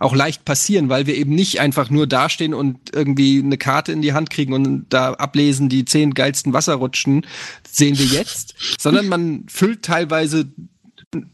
auch 0.02 0.14
leicht 0.14 0.44
passieren, 0.44 0.88
weil 0.88 1.06
wir 1.06 1.14
eben 1.14 1.34
nicht 1.34 1.60
einfach 1.60 1.88
nur 1.88 2.06
dastehen 2.06 2.54
und 2.54 2.94
irgendwie 2.94 3.40
eine 3.40 3.56
Karte 3.56 3.92
in 3.92 4.02
die 4.02 4.12
Hand 4.12 4.30
kriegen 4.30 4.52
und 4.52 4.86
da 4.88 5.12
ablesen, 5.12 5.68
die 5.68 5.84
zehn 5.84 6.12
geilsten 6.14 6.52
Wasserrutschen 6.52 7.24
sehen 7.70 7.98
wir 7.98 8.06
jetzt, 8.06 8.54
sondern 8.80 9.08
man 9.08 9.44
füllt 9.48 9.82
teilweise 9.82 10.46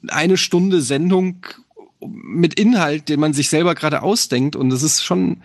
eine 0.09 0.37
Stunde 0.37 0.83
Sendung 0.83 1.47
mit 2.01 2.61
Inhalt, 2.61 3.09
den 3.09 3.21
man 3.21 3.33
sich 3.33 3.49
selber 3.49 3.75
gerade 3.75 4.03
ausdenkt 4.03 4.55
und 4.55 4.71
das 4.71 4.83
ist 4.83 5.03
schon, 5.03 5.43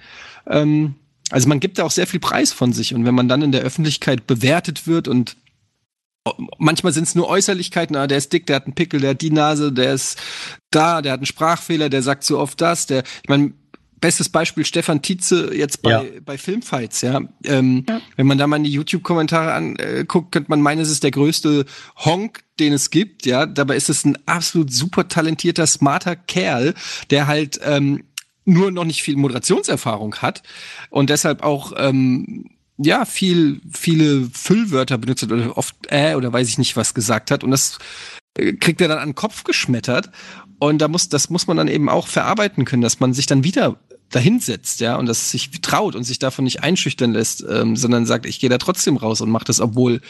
ähm, 0.48 0.96
also 1.30 1.48
man 1.48 1.60
gibt 1.60 1.80
da 1.80 1.84
auch 1.86 1.92
sehr 1.92 2.08
viel 2.08 2.20
Preis 2.20 2.52
von 2.52 2.74
sich 2.74 2.94
und 2.94 3.06
wenn 3.06 3.16
man 3.16 3.30
dann 3.30 3.42
in 3.42 3.54
der 3.54 3.62
Öffentlichkeit 3.62 4.28
bewertet 4.28 4.86
wird 4.86 5.08
und 5.08 5.38
manchmal 6.58 6.94
sind 6.94 7.04
es 7.04 7.16
nur 7.16 7.28
Äußerlichkeiten, 7.28 7.96
ah, 7.96 8.08
der 8.08 8.18
ist 8.18 8.32
dick, 8.32 8.46
der 8.46 8.58
hat 8.58 8.66
einen 8.66 8.76
Pickel, 8.76 9.02
der 9.02 9.12
hat 9.12 9.22
die 9.22 9.32
Nase, 9.32 9.72
der 9.72 9.94
ist 9.94 10.18
da, 10.72 11.02
der 11.02 11.14
hat 11.14 11.20
einen 11.20 11.26
Sprachfehler, 11.26 11.90
der 11.90 12.02
sagt 12.02 12.24
so 12.24 12.40
oft 12.40 12.60
das, 12.62 12.88
der, 12.88 13.04
ich 13.24 13.30
meine, 13.30 13.54
bestes 14.04 14.28
Beispiel 14.28 14.66
Stefan 14.66 15.02
Tietze 15.02 15.56
jetzt 15.56 15.82
bei, 15.82 15.92
ja. 15.92 16.04
bei 16.26 16.38
Filmfights, 16.38 17.02
ja. 17.02 17.22
Ähm, 17.46 17.86
ja. 17.88 18.02
Wenn 18.18 18.28
man 18.28 18.38
da 18.38 18.48
mal 18.48 18.58
in 18.58 18.66
die 18.66 18.72
YouTube-Kommentare 18.72 19.54
anguckt, 19.54 20.34
könnte 20.34 20.50
man 20.50 20.62
meinen, 20.62 20.82
es 20.82 20.90
ist 20.90 21.04
der 21.04 21.12
größte 21.12 21.66
Honk, 22.04 22.44
den 22.60 22.74
es 22.74 22.90
gibt, 22.90 23.26
ja. 23.26 23.46
Dabei 23.46 23.78
ist 23.78 23.90
es 23.90 24.04
ein 24.04 24.18
absolut 24.26 24.74
super 24.74 25.08
talentierter, 25.08 25.68
smarter 25.68 26.18
Kerl, 26.18 26.74
der 27.12 27.28
halt 27.28 27.62
ähm, 27.64 28.04
nur 28.44 28.72
noch 28.72 28.84
nicht 28.84 29.04
viel 29.04 29.16
Moderationserfahrung 29.16 30.16
hat 30.16 30.44
und 30.90 31.10
deshalb 31.10 31.42
auch 31.42 31.72
ähm, 31.78 32.53
ja, 32.78 33.06
viel, 33.06 33.62
viele 33.72 34.30
Füllwörter 34.34 34.98
benutzt 34.98 35.24
oder 35.24 35.58
oft 35.58 35.76
äh 35.90 36.16
oder 36.16 36.34
weiß 36.34 36.50
ich 36.50 36.58
nicht 36.58 36.76
was 36.76 36.94
gesagt 36.94 37.32
hat 37.32 37.44
und 37.44 37.52
das 37.52 37.78
äh, 38.38 38.54
kriegt 38.54 38.82
er 38.82 38.88
dann 38.88 39.00
an 39.00 39.10
den 39.10 39.16
Kopf 39.16 39.44
geschmettert 39.44 40.10
und 40.60 40.80
da 40.80 40.88
muss, 40.88 41.10
das 41.10 41.30
muss 41.30 41.48
man 41.48 41.58
dann 41.58 41.68
eben 41.68 41.90
auch 41.90 42.08
verarbeiten 42.08 42.66
können, 42.66 42.82
dass 42.82 43.00
man 43.00 43.14
sich 43.14 43.26
dann 43.26 43.44
wieder 43.44 43.78
dahinsetzt, 44.10 44.80
ja, 44.80 44.96
und 44.96 45.08
das 45.08 45.32
sich 45.32 45.50
traut 45.62 45.96
und 45.96 46.04
sich 46.04 46.20
davon 46.20 46.46
nicht 46.46 46.64
einschüchtern 46.64 47.14
lässt, 47.14 47.44
ähm, 47.50 47.76
sondern 47.76 48.06
sagt, 48.06 48.26
ich 48.26 48.40
gehe 48.40 48.50
da 48.50 48.60
trotzdem 48.60 48.98
raus 48.98 49.22
und 49.22 49.30
mache 49.30 49.46
das, 49.46 49.60
obwohl 49.60 50.02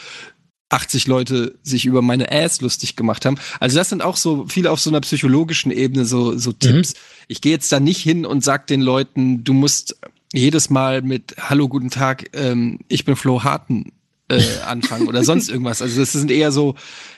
80 0.68 1.06
Leute 1.06 1.58
sich 1.62 1.86
über 1.86 2.02
meine 2.02 2.30
Ass 2.30 2.60
lustig 2.60 2.96
gemacht 2.96 3.24
haben. 3.24 3.38
Also 3.60 3.76
das 3.76 3.88
sind 3.88 4.02
auch 4.02 4.16
so 4.16 4.46
viele 4.48 4.70
auf 4.70 4.80
so 4.80 4.90
einer 4.90 5.00
psychologischen 5.00 5.70
Ebene 5.70 6.04
so 6.04 6.36
so 6.36 6.52
Tipps. 6.52 6.94
Mhm. 6.94 6.98
Ich 7.28 7.40
gehe 7.40 7.52
jetzt 7.52 7.70
da 7.70 7.80
nicht 7.80 8.00
hin 8.00 8.26
und 8.26 8.42
sag 8.42 8.66
den 8.66 8.80
Leuten, 8.80 9.44
du 9.44 9.52
musst 9.52 9.96
jedes 10.34 10.70
Mal 10.70 11.02
mit 11.02 11.36
Hallo, 11.38 11.68
guten 11.68 11.90
Tag, 11.90 12.30
ähm, 12.34 12.80
ich 12.88 13.04
bin 13.04 13.16
Flo 13.16 13.44
Harten 13.44 13.92
äh, 14.28 14.42
anfangen 14.66 15.08
oder 15.08 15.24
sonst 15.24 15.48
irgendwas. 15.48 15.80
Also 15.80 16.00
das 16.00 16.12
sind 16.12 16.30
eher 16.30 16.52
so, 16.52 16.74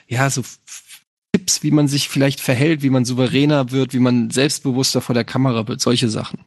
ja, 0.07 0.29
so 0.29 0.43
Tipps, 1.33 1.63
wie 1.63 1.71
man 1.71 1.87
sich 1.87 2.09
vielleicht 2.09 2.39
verhält, 2.39 2.83
wie 2.83 2.89
man 2.89 3.05
souveräner 3.05 3.71
wird, 3.71 3.93
wie 3.93 3.99
man 3.99 4.29
selbstbewusster 4.29 5.01
vor 5.01 5.13
der 5.13 5.23
Kamera 5.23 5.67
wird, 5.67 5.81
solche 5.81 6.09
Sachen. 6.09 6.39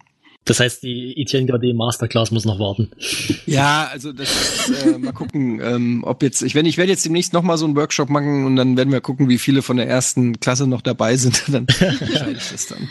Das 0.47 0.59
heißt, 0.59 0.83
die 0.83 1.21
Etienne 1.21 1.47
Gade 1.47 1.75
Masterclass 1.75 2.31
muss 2.31 2.45
noch 2.45 2.59
warten. 2.59 2.91
Ja, 3.47 3.89
also 3.91 4.13
das 4.13 4.71
äh, 4.85 4.97
mal 4.97 5.13
gucken, 5.13 5.61
ähm, 5.61 6.05
ob 6.05 6.23
jetzt 6.23 6.41
ich 6.43 6.55
wenn 6.55 6.67
ich 6.67 6.77
werde 6.77 6.93
jetzt 6.93 7.05
demnächst 7.05 7.33
noch 7.33 7.43
mal 7.43 7.59
so 7.59 7.65
einen 7.65 7.75
Workshop 7.75 8.09
machen 8.09 8.47
und 8.47 8.55
dann 8.55 8.77
werden 8.77 8.93
wir 8.93 9.01
gucken, 9.01 9.29
wie 9.29 9.39
viele 9.39 9.63
von 9.63 9.77
der 9.77 9.89
ersten 9.89 10.39
Klasse 10.39 10.69
noch 10.69 10.83
dabei 10.83 11.17
sind, 11.17 11.43
dann 11.49 11.67
entscheide 11.69 12.33
ich 12.33 12.49
das 12.49 12.69
dann. 12.69 12.89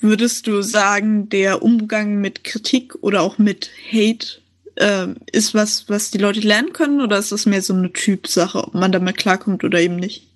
Würdest 0.00 0.46
du 0.46 0.62
sagen, 0.62 1.28
der 1.28 1.62
Umgang 1.62 2.20
mit 2.20 2.44
Kritik 2.44 2.94
oder 3.00 3.22
auch 3.22 3.38
mit 3.38 3.70
Hate 3.90 4.40
äh, 4.76 5.08
ist 5.32 5.54
was, 5.54 5.88
was 5.88 6.10
die 6.10 6.18
Leute 6.18 6.40
lernen 6.40 6.72
können 6.72 7.00
oder 7.00 7.18
ist 7.18 7.32
das 7.32 7.46
mehr 7.46 7.62
so 7.62 7.74
eine 7.74 7.92
Typsache, 7.92 8.62
ob 8.62 8.74
man 8.74 8.92
damit 8.92 9.16
klarkommt 9.16 9.64
oder 9.64 9.80
eben 9.80 9.96
nicht? 9.96 10.28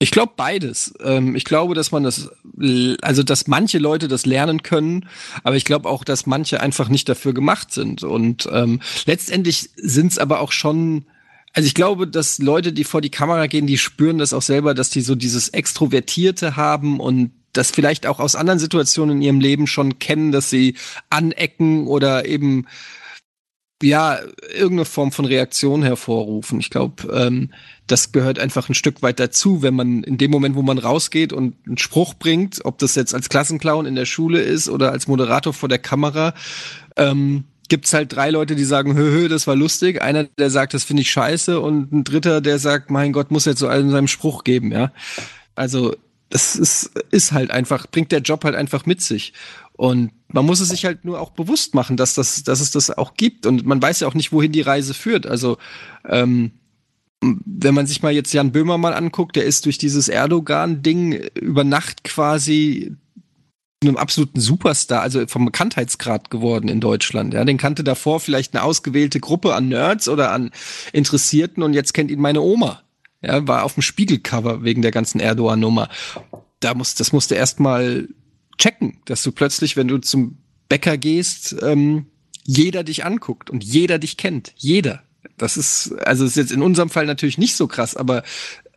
Ich 0.00 0.10
glaube 0.12 0.34
beides. 0.36 0.94
Ähm, 1.00 1.34
ich 1.34 1.44
glaube, 1.44 1.74
dass 1.74 1.90
man 1.90 2.04
das, 2.04 2.30
also 3.02 3.22
dass 3.22 3.48
manche 3.48 3.78
Leute 3.78 4.06
das 4.06 4.26
lernen 4.26 4.62
können, 4.62 5.08
aber 5.42 5.56
ich 5.56 5.64
glaube 5.64 5.88
auch, 5.88 6.04
dass 6.04 6.26
manche 6.26 6.60
einfach 6.60 6.88
nicht 6.88 7.08
dafür 7.08 7.34
gemacht 7.34 7.72
sind. 7.72 8.04
Und 8.04 8.48
ähm, 8.52 8.80
letztendlich 9.06 9.70
sind 9.76 10.12
es 10.12 10.18
aber 10.18 10.40
auch 10.40 10.52
schon, 10.52 11.06
also 11.52 11.66
ich 11.66 11.74
glaube, 11.74 12.06
dass 12.06 12.38
Leute, 12.38 12.72
die 12.72 12.84
vor 12.84 13.00
die 13.00 13.10
Kamera 13.10 13.48
gehen, 13.48 13.66
die 13.66 13.78
spüren 13.78 14.18
das 14.18 14.32
auch 14.32 14.42
selber, 14.42 14.72
dass 14.72 14.90
die 14.90 15.00
so 15.00 15.16
dieses 15.16 15.48
Extrovertierte 15.48 16.54
haben 16.54 17.00
und 17.00 17.32
das 17.52 17.70
vielleicht 17.70 18.06
auch 18.06 18.20
aus 18.20 18.34
anderen 18.34 18.58
Situationen 18.58 19.16
in 19.16 19.22
ihrem 19.22 19.40
Leben 19.40 19.66
schon 19.66 19.98
kennen, 19.98 20.32
dass 20.32 20.50
sie 20.50 20.74
anecken 21.10 21.86
oder 21.86 22.26
eben 22.26 22.66
ja 23.82 24.18
irgendeine 24.52 24.84
Form 24.84 25.12
von 25.12 25.24
Reaktion 25.24 25.82
hervorrufen. 25.82 26.58
Ich 26.60 26.70
glaube, 26.70 27.12
ähm, 27.12 27.52
das 27.86 28.12
gehört 28.12 28.38
einfach 28.38 28.68
ein 28.68 28.74
Stück 28.74 29.02
weit 29.02 29.20
dazu, 29.20 29.62
wenn 29.62 29.74
man 29.74 30.02
in 30.02 30.18
dem 30.18 30.30
Moment, 30.30 30.56
wo 30.56 30.62
man 30.62 30.78
rausgeht 30.78 31.32
und 31.32 31.54
einen 31.66 31.78
Spruch 31.78 32.14
bringt, 32.14 32.64
ob 32.64 32.78
das 32.78 32.94
jetzt 32.96 33.14
als 33.14 33.28
Klassenclown 33.28 33.86
in 33.86 33.94
der 33.94 34.04
Schule 34.04 34.40
ist 34.40 34.68
oder 34.68 34.90
als 34.90 35.06
Moderator 35.06 35.52
vor 35.52 35.68
der 35.68 35.78
Kamera, 35.78 36.34
ähm, 36.96 37.44
gibt's 37.68 37.92
halt 37.92 38.14
drei 38.14 38.30
Leute, 38.30 38.56
die 38.56 38.64
sagen, 38.64 38.96
hö, 38.96 39.10
hö, 39.10 39.28
das 39.28 39.46
war 39.46 39.54
lustig. 39.54 40.02
Einer, 40.02 40.24
der 40.24 40.50
sagt, 40.50 40.74
das 40.74 40.84
finde 40.84 41.02
ich 41.02 41.10
scheiße 41.10 41.60
und 41.60 41.92
ein 41.92 42.04
dritter, 42.04 42.40
der 42.40 42.58
sagt, 42.58 42.90
mein 42.90 43.12
Gott, 43.12 43.30
muss 43.30 43.44
jetzt 43.44 43.60
so 43.60 43.68
einen 43.68 43.90
seinem 43.90 44.08
Spruch 44.08 44.42
geben, 44.42 44.72
ja. 44.72 44.92
Also 45.54 45.94
das 46.30 46.56
ist, 46.56 46.90
ist 47.10 47.32
halt 47.32 47.50
einfach, 47.50 47.86
bringt 47.90 48.12
der 48.12 48.20
Job 48.20 48.44
halt 48.44 48.54
einfach 48.54 48.86
mit 48.86 49.00
sich. 49.00 49.32
Und 49.72 50.10
man 50.28 50.44
muss 50.44 50.60
es 50.60 50.68
sich 50.68 50.84
halt 50.84 51.04
nur 51.04 51.20
auch 51.20 51.30
bewusst 51.30 51.74
machen, 51.74 51.96
dass, 51.96 52.14
das, 52.14 52.42
dass 52.42 52.60
es 52.60 52.70
das 52.70 52.90
auch 52.90 53.14
gibt. 53.14 53.46
Und 53.46 53.64
man 53.64 53.80
weiß 53.80 54.00
ja 54.00 54.08
auch 54.08 54.14
nicht, 54.14 54.32
wohin 54.32 54.52
die 54.52 54.60
Reise 54.60 54.92
führt. 54.92 55.26
Also, 55.26 55.56
ähm, 56.06 56.52
wenn 57.20 57.74
man 57.74 57.86
sich 57.86 58.02
mal 58.02 58.12
jetzt 58.12 58.32
Jan 58.32 58.52
Böhmer 58.52 58.78
mal 58.78 58.94
anguckt, 58.94 59.36
der 59.36 59.44
ist 59.44 59.66
durch 59.66 59.78
dieses 59.78 60.08
Erdogan-Ding 60.08 61.12
über 61.34 61.64
Nacht 61.64 62.04
quasi 62.04 62.96
einem 63.82 63.96
absoluten 63.96 64.40
Superstar, 64.40 65.02
also 65.02 65.26
vom 65.26 65.44
Bekanntheitsgrad 65.44 66.30
geworden 66.30 66.68
in 66.68 66.80
Deutschland. 66.80 67.34
Ja, 67.34 67.44
den 67.44 67.58
kannte 67.58 67.84
davor 67.84 68.20
vielleicht 68.20 68.54
eine 68.54 68.64
ausgewählte 68.64 69.20
Gruppe 69.20 69.54
an 69.54 69.68
Nerds 69.68 70.08
oder 70.08 70.32
an 70.32 70.50
Interessierten 70.92 71.62
und 71.62 71.74
jetzt 71.74 71.94
kennt 71.94 72.10
ihn 72.10 72.20
meine 72.20 72.40
Oma. 72.40 72.82
Ja, 73.20 73.46
war 73.48 73.64
auf 73.64 73.74
dem 73.74 73.82
Spiegelcover 73.82 74.62
wegen 74.62 74.82
der 74.82 74.92
ganzen 74.92 75.20
Erdogan-Nummer. 75.20 75.88
Da 76.60 76.74
muss, 76.74 76.94
das 76.94 77.12
musste 77.12 77.34
erstmal 77.34 78.08
checken, 78.58 79.00
dass 79.06 79.22
du 79.22 79.32
plötzlich, 79.32 79.76
wenn 79.76 79.88
du 79.88 79.98
zum 79.98 80.38
Bäcker 80.68 80.96
gehst, 80.96 81.56
ähm, 81.62 82.06
jeder 82.44 82.84
dich 82.84 83.04
anguckt 83.04 83.50
und 83.50 83.64
jeder 83.64 83.98
dich 83.98 84.16
kennt. 84.16 84.52
Jeder. 84.56 85.02
Das 85.36 85.56
ist, 85.56 85.92
also 86.04 86.24
ist 86.24 86.36
jetzt 86.36 86.52
in 86.52 86.62
unserem 86.62 86.90
Fall 86.90 87.06
natürlich 87.06 87.38
nicht 87.38 87.56
so 87.56 87.66
krass, 87.66 87.96
aber 87.96 88.22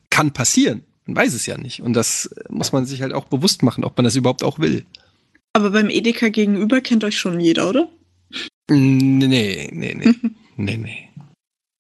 kann 0.10 0.32
passieren. 0.32 0.84
Man 1.06 1.16
weiß 1.16 1.34
es 1.34 1.46
ja 1.46 1.58
nicht. 1.58 1.82
Und 1.82 1.94
das 1.94 2.34
muss 2.50 2.72
man 2.72 2.86
sich 2.86 3.02
halt 3.02 3.14
auch 3.14 3.26
bewusst 3.26 3.64
machen, 3.64 3.84
ob 3.84 3.98
man 3.98 4.04
das 4.04 4.16
überhaupt 4.16 4.44
auch 4.44 4.60
will. 4.60 4.86
Aber 5.54 5.72
beim 5.72 5.90
Edeka 5.90 6.30
gegenüber 6.30 6.82
kennt 6.82 7.04
euch 7.04 7.18
schon 7.18 7.40
jeder, 7.40 7.70
oder? 7.70 7.90
Nee, 8.70 9.70
nee, 9.74 9.94
nee, 9.94 10.14
nee, 10.58 10.78
nee. 10.78 11.10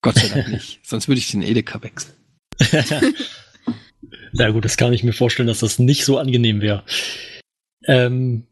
Gott 0.01 0.15
sei 0.15 0.30
Dank 0.30 0.50
nicht. 0.50 0.80
Sonst 0.84 1.08
würde 1.08 1.20
ich 1.20 1.32
den 1.32 1.44
Edeka 1.44 1.82
wechseln. 1.84 2.13
ja 4.34 4.50
gut, 4.50 4.65
das 4.65 4.77
kann 4.77 4.94
ich 4.94 5.03
mir 5.03 5.13
vorstellen, 5.13 5.48
dass 5.48 5.60
das 5.60 5.80
nicht 5.80 6.06
so 6.06 6.18
angenehm 6.18 6.62
wäre. 6.62 6.84
Ähm, 7.86 8.46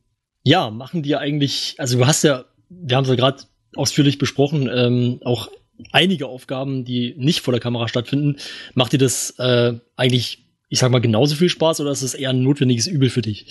ja, 0.43 0.69
machen 0.69 1.03
die 1.03 1.15
eigentlich, 1.15 1.75
also 1.77 1.97
du 1.97 2.07
hast 2.07 2.23
ja, 2.23 2.45
wir 2.69 2.95
haben 2.97 3.03
es 3.03 3.09
ja 3.09 3.15
gerade 3.15 3.43
ausführlich 3.75 4.17
besprochen, 4.17 4.69
ähm, 4.73 5.19
auch 5.23 5.49
einige 5.91 6.27
Aufgaben, 6.27 6.85
die 6.85 7.15
nicht 7.17 7.41
vor 7.41 7.51
der 7.51 7.61
Kamera 7.61 7.87
stattfinden. 7.87 8.37
Macht 8.73 8.93
dir 8.93 8.97
das 8.97 9.31
äh, 9.37 9.73
eigentlich, 9.95 10.45
ich 10.69 10.79
sag 10.79 10.91
mal, 10.91 11.01
genauso 11.01 11.35
viel 11.35 11.49
Spaß 11.49 11.79
oder 11.81 11.91
ist 11.91 12.01
es 12.01 12.13
eher 12.13 12.31
ein 12.31 12.43
notwendiges 12.43 12.87
Übel 12.87 13.09
für 13.09 13.21
dich? 13.21 13.45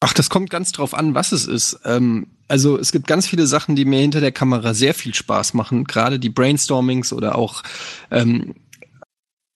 Ach, 0.00 0.12
das 0.12 0.30
kommt 0.30 0.50
ganz 0.50 0.70
drauf 0.70 0.94
an, 0.94 1.14
was 1.14 1.32
es 1.32 1.46
ist. 1.46 1.80
Ähm, 1.84 2.28
also 2.46 2.78
es 2.78 2.92
gibt 2.92 3.06
ganz 3.06 3.26
viele 3.26 3.46
Sachen, 3.46 3.74
die 3.74 3.84
mir 3.84 4.00
hinter 4.00 4.20
der 4.20 4.32
Kamera 4.32 4.72
sehr 4.72 4.94
viel 4.94 5.14
Spaß 5.14 5.54
machen. 5.54 5.84
Gerade 5.84 6.18
die 6.18 6.30
Brainstormings 6.30 7.12
oder 7.12 7.36
auch 7.36 7.62
ähm, 8.10 8.54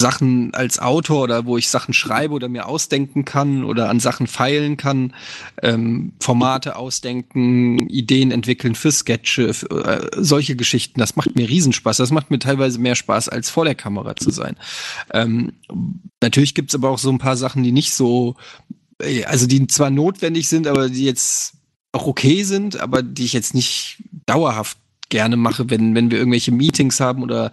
Sachen 0.03 0.53
als 0.53 0.81
Autor 0.81 1.23
oder 1.23 1.47
wo 1.47 1.57
ich 1.57 1.69
Sachen 1.69 1.95
schreibe 1.95 2.35
oder 2.35 2.49
mir 2.49 2.67
ausdenken 2.67 3.25
kann 3.25 3.63
oder 3.63 3.89
an 3.89 4.01
Sachen 4.01 4.27
feilen 4.27 4.77
kann, 4.77 5.15
ähm, 5.63 6.13
Formate 6.21 6.77
ausdenken, 6.77 7.89
Ideen 7.89 8.33
entwickeln 8.33 8.75
für 8.75 8.91
Sketche, 8.91 9.49
äh, 9.49 10.11
solche 10.17 10.57
Geschichten. 10.57 10.99
Das 10.99 11.15
macht 11.15 11.37
mir 11.37 11.49
Riesenspaß. 11.49 11.97
Das 11.97 12.11
macht 12.11 12.31
mir 12.31 12.41
teilweise 12.41 12.81
mehr 12.81 12.97
Spaß, 12.97 13.29
als 13.29 13.49
vor 13.49 13.65
der 13.65 13.77
Kamera 13.77 14.17
zu 14.17 14.31
sein. 14.31 14.57
Ähm, 15.15 15.53
natürlich 16.21 16.55
gibt's 16.55 16.75
aber 16.75 16.91
auch 16.91 16.99
so 16.99 17.11
ein 17.11 17.19
paar 17.19 17.37
Sachen, 17.37 17.63
die 17.63 17.73
nicht 17.73 17.95
so, 17.95 18.35
äh, 19.01 19.25
also 19.25 19.47
die 19.47 19.67
zwar 19.69 19.91
notwendig 19.91 20.49
sind, 20.49 20.67
aber 20.67 20.89
die 20.89 21.05
jetzt 21.05 21.55
auch 21.93 22.07
okay 22.07 22.43
sind, 22.43 22.81
aber 22.81 23.03
die 23.03 23.25
ich 23.25 23.33
jetzt 23.33 23.55
nicht 23.55 24.03
dauerhaft 24.27 24.79
gerne 25.11 25.37
mache, 25.37 25.71
wenn, 25.71 25.95
wenn 25.95 26.11
wir 26.11 26.19
irgendwelche 26.19 26.51
Meetings 26.51 26.99
haben 26.99 27.23
oder 27.23 27.53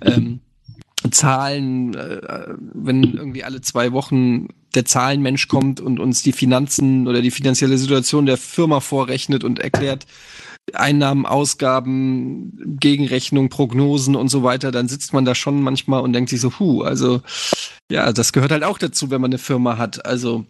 ähm, 0.00 0.40
Zahlen, 1.10 1.94
äh, 1.94 2.46
wenn 2.74 3.02
irgendwie 3.04 3.44
alle 3.44 3.60
zwei 3.60 3.92
Wochen 3.92 4.48
der 4.74 4.84
Zahlenmensch 4.84 5.48
kommt 5.48 5.80
und 5.80 5.98
uns 5.98 6.22
die 6.22 6.32
Finanzen 6.32 7.08
oder 7.08 7.22
die 7.22 7.30
finanzielle 7.30 7.78
Situation 7.78 8.26
der 8.26 8.36
Firma 8.36 8.80
vorrechnet 8.80 9.42
und 9.42 9.58
erklärt, 9.58 10.06
Einnahmen, 10.74 11.26
Ausgaben, 11.26 12.76
Gegenrechnung, 12.78 13.48
Prognosen 13.48 14.14
und 14.14 14.28
so 14.28 14.42
weiter, 14.42 14.70
dann 14.70 14.88
sitzt 14.88 15.12
man 15.12 15.24
da 15.24 15.34
schon 15.34 15.62
manchmal 15.62 16.02
und 16.02 16.12
denkt 16.12 16.30
sich 16.30 16.40
so, 16.40 16.58
hu, 16.58 16.82
also 16.82 17.22
ja, 17.90 18.12
das 18.12 18.32
gehört 18.32 18.52
halt 18.52 18.64
auch 18.64 18.78
dazu, 18.78 19.10
wenn 19.10 19.20
man 19.20 19.30
eine 19.30 19.38
Firma 19.38 19.78
hat. 19.78 20.04
Also 20.04 20.44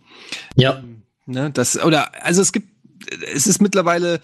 ja, 0.57 0.83
ne, 1.27 1.51
das 1.51 1.83
oder 1.83 2.25
also 2.25 2.43
es 2.43 2.53
gibt, 2.53 2.69
es 3.33 3.47
ist 3.47 3.63
mittlerweile, 3.63 4.21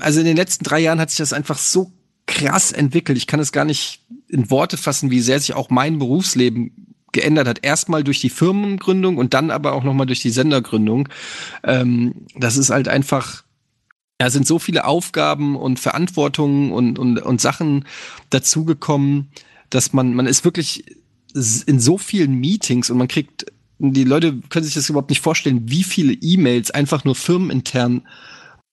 also 0.00 0.20
in 0.20 0.26
den 0.26 0.36
letzten 0.36 0.64
drei 0.64 0.80
Jahren 0.80 1.00
hat 1.00 1.10
sich 1.10 1.18
das 1.18 1.32
einfach 1.32 1.58
so 1.58 1.92
krass 2.26 2.72
entwickelt. 2.72 3.16
Ich 3.16 3.26
kann 3.26 3.40
es 3.40 3.52
gar 3.52 3.64
nicht 3.64 4.02
in 4.28 4.50
Worte 4.50 4.76
fassen, 4.76 5.10
wie 5.10 5.20
sehr 5.20 5.40
sich 5.40 5.54
auch 5.54 5.70
mein 5.70 5.98
Berufsleben 5.98 6.94
geändert 7.12 7.48
hat. 7.48 7.64
Erstmal 7.64 8.04
durch 8.04 8.20
die 8.20 8.30
Firmengründung 8.30 9.16
und 9.16 9.32
dann 9.32 9.50
aber 9.50 9.72
auch 9.72 9.84
nochmal 9.84 10.06
durch 10.06 10.20
die 10.20 10.30
Sendergründung. 10.30 11.08
Ähm, 11.62 12.26
das 12.34 12.56
ist 12.56 12.70
halt 12.70 12.88
einfach, 12.88 13.44
ja, 14.20 14.28
sind 14.30 14.46
so 14.46 14.58
viele 14.58 14.84
Aufgaben 14.84 15.56
und 15.56 15.80
Verantwortungen 15.80 16.72
und, 16.72 16.98
und, 16.98 17.18
und 17.18 17.40
Sachen 17.40 17.84
dazugekommen, 18.30 19.30
dass 19.70 19.92
man, 19.92 20.14
man 20.14 20.26
ist 20.26 20.44
wirklich 20.44 20.84
in 21.34 21.80
so 21.80 21.98
vielen 21.98 22.34
Meetings 22.34 22.90
und 22.90 22.98
man 22.98 23.08
kriegt, 23.08 23.46
die 23.78 24.04
Leute 24.04 24.38
können 24.48 24.64
sich 24.64 24.74
das 24.74 24.88
überhaupt 24.88 25.10
nicht 25.10 25.20
vorstellen, 25.20 25.68
wie 25.70 25.84
viele 25.84 26.14
E-Mails 26.14 26.70
einfach 26.70 27.04
nur 27.04 27.14
firmenintern 27.14 28.06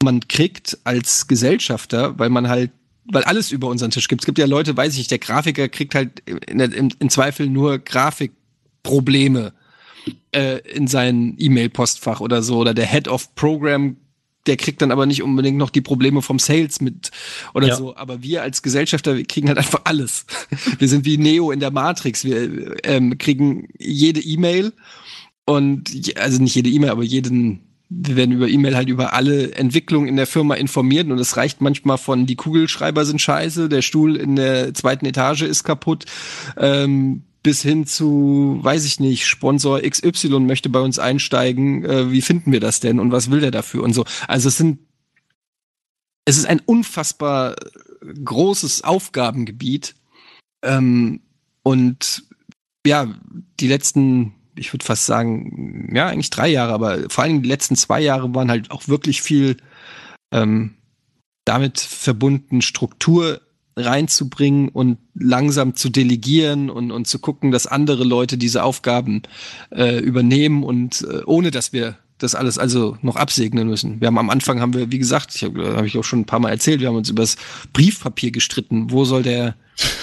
man 0.02 0.28
kriegt 0.28 0.78
als 0.84 1.28
Gesellschafter, 1.28 2.18
weil 2.20 2.30
man 2.30 2.48
halt 2.48 2.72
weil 3.06 3.24
alles 3.24 3.52
über 3.52 3.68
unseren 3.68 3.92
Tisch 3.92 4.08
gibt. 4.08 4.22
Es 4.22 4.26
gibt 4.26 4.38
ja 4.38 4.46
Leute, 4.46 4.76
weiß 4.78 4.94
ich 4.94 5.00
nicht, 5.00 5.12
der 5.12 5.20
Grafiker 5.20 5.68
kriegt 5.70 5.96
halt 5.96 6.22
in, 6.22 6.60
in, 6.60 6.94
in 7.00 7.10
Zweifel 7.10 7.48
nur 7.50 7.80
Grafikprobleme 7.80 9.54
äh, 10.32 10.60
in 10.60 10.88
sein 10.88 11.36
E-Mail-Postfach 11.38 12.22
oder 12.22 12.42
so. 12.42 12.58
Oder 12.58 12.74
der 12.74 12.86
Head 12.86 13.08
of 13.08 13.36
Program, 13.36 13.98
der 14.48 14.58
kriegt 14.58 14.82
dann 14.82 14.92
aber 14.92 15.06
nicht 15.06 15.24
unbedingt 15.24 15.58
noch 15.58 15.70
die 15.70 15.82
Probleme 15.82 16.22
vom 16.22 16.40
Sales 16.40 16.82
mit 16.82 17.12
oder 17.54 17.68
ja. 17.68 17.76
so. 17.76 17.96
Aber 17.96 18.24
wir 18.24 18.42
als 18.42 18.62
Gesellschafter 18.62 19.16
wir 19.18 19.26
kriegen 19.26 19.48
halt 19.48 19.58
einfach 19.58 19.82
alles. 19.86 20.26
Wir 20.80 20.88
sind 20.88 21.06
wie 21.06 21.18
Neo 21.18 21.52
in 21.52 21.60
der 21.60 21.72
Matrix. 21.72 22.24
Wir 22.24 22.76
ähm, 22.84 23.18
kriegen 23.18 23.68
jede 23.78 24.22
E-Mail 24.22 24.74
und 25.46 25.92
also 26.18 26.42
nicht 26.42 26.56
jede 26.56 26.70
E-Mail, 26.70 26.90
aber 26.90 27.04
jeden 27.04 27.73
wir 27.96 28.16
werden 28.16 28.32
über 28.32 28.48
E-Mail 28.48 28.76
halt 28.76 28.90
über 28.90 29.14
alle 29.14 29.54
Entwicklungen 29.54 30.08
in 30.08 30.16
der 30.16 30.28
Firma 30.28 30.56
informiert 30.56 31.10
und 31.10 31.20
es 31.20 31.38
reicht 31.38 31.62
manchmal 31.62 31.98
von 31.98 32.26
die 32.26 32.36
Kugelschreiber 32.36 33.06
sind 33.06 33.22
scheiße, 33.22 33.70
der 33.70 33.82
Stuhl 33.82 34.16
in 34.16 34.36
der 34.36 34.74
zweiten 34.74 35.06
Etage 35.06 35.44
ist 35.44 35.64
kaputt, 35.64 36.06
ähm, 36.58 37.24
bis 37.44 37.62
hin 37.62 37.86
zu, 37.86 38.60
weiß 38.62 38.86
ich 38.86 39.00
nicht, 39.00 39.28
Sponsor 39.28 39.82
XY 39.82 40.40
möchte 40.40 40.70
bei 40.70 40.80
uns 40.80 40.98
einsteigen, 40.98 41.84
äh, 41.86 42.12
wie 42.12 42.22
finden 42.22 42.52
wir 42.52 42.60
das 42.60 42.80
denn 42.80 43.00
und 43.00 43.12
was 43.12 43.30
will 43.30 43.42
der 43.42 43.52
dafür 43.52 43.84
und 43.84 43.94
so. 43.94 44.06
Also 44.28 44.48
es 44.48 44.58
sind, 44.58 44.80
es 46.26 46.38
ist 46.38 46.46
ein 46.46 46.62
unfassbar 46.66 47.56
großes 48.24 48.84
Aufgabengebiet 48.84 49.96
ähm, 50.64 51.22
und 51.64 52.24
ja, 52.86 53.14
die 53.60 53.68
letzten 53.68 54.34
ich 54.56 54.74
würde 54.74 54.86
fast 54.86 55.06
sagen, 55.06 55.90
ja, 55.94 56.08
eigentlich 56.08 56.30
drei 56.30 56.50
Jahre, 56.50 56.74
aber 56.74 57.10
vor 57.10 57.24
allem 57.24 57.42
die 57.42 57.50
letzten 57.50 57.76
zwei 57.76 58.02
Jahre 58.02 58.34
waren 58.36 58.50
halt 58.50 58.72
auch 58.72 58.88
wirklich 58.88 59.22
viel 59.22 59.58
ähm, 60.32 60.76
damit 61.46 61.80
verbunden, 61.80 62.62
Struktur 62.62 63.42
reinzubringen 63.76 64.70
und 64.70 65.00
langsam 65.16 65.76
zu 65.76 65.90
delegieren 65.90 66.70
und, 66.70 66.92
und 66.92 67.08
zu 67.08 67.20
gucken, 67.20 67.52
dass 67.52 67.68
andere 67.68 68.04
Leute 68.04 68.38
diese 68.38 68.64
Aufgaben 68.64 69.24
äh, 69.72 70.00
übernehmen 70.00 70.64
und 70.64 71.02
äh, 71.02 71.24
ohne 71.26 71.52
dass 71.52 71.74
wir 71.74 71.98
das 72.24 72.36
alles 72.36 72.58
also 72.58 72.98
noch 73.02 73.16
absegnen 73.16 73.68
müssen. 73.68 74.00
Wir 74.00 74.08
haben 74.08 74.18
am 74.18 74.30
Anfang 74.30 74.62
haben 74.62 74.74
wir, 74.74 74.92
wie 74.92 75.00
gesagt, 75.00 75.36
ich 75.36 75.44
habe 75.44 75.76
hab 75.78 75.86
ich 75.86 75.98
auch 75.98 76.04
schon 76.04 76.22
ein 76.22 76.26
paar 76.26 76.40
Mal 76.40 76.50
erzählt, 76.50 76.80
wir 76.80 76.88
haben 76.88 76.96
uns 76.96 77.10
über 77.10 77.22
das 77.22 77.36
Briefpapier 77.74 78.32
gestritten. 78.32 78.92
Wo 78.92 79.06
soll 79.06 79.24
der 79.24 79.56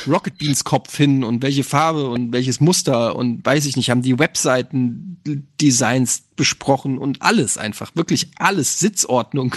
Rocket 0.06 0.38
Beans 0.38 0.64
Kopf 0.64 0.96
hin 0.96 1.24
und 1.24 1.42
welche 1.42 1.64
Farbe 1.64 2.08
und 2.08 2.32
welches 2.32 2.60
Muster 2.60 3.16
und 3.16 3.44
weiß 3.44 3.66
ich 3.66 3.76
nicht, 3.76 3.90
haben 3.90 4.02
die 4.02 4.18
Webseiten 4.18 5.20
Designs 5.60 6.24
besprochen 6.36 6.98
und 6.98 7.22
alles 7.22 7.58
einfach, 7.58 7.94
wirklich 7.94 8.30
alles, 8.36 8.80
Sitzordnung, 8.80 9.54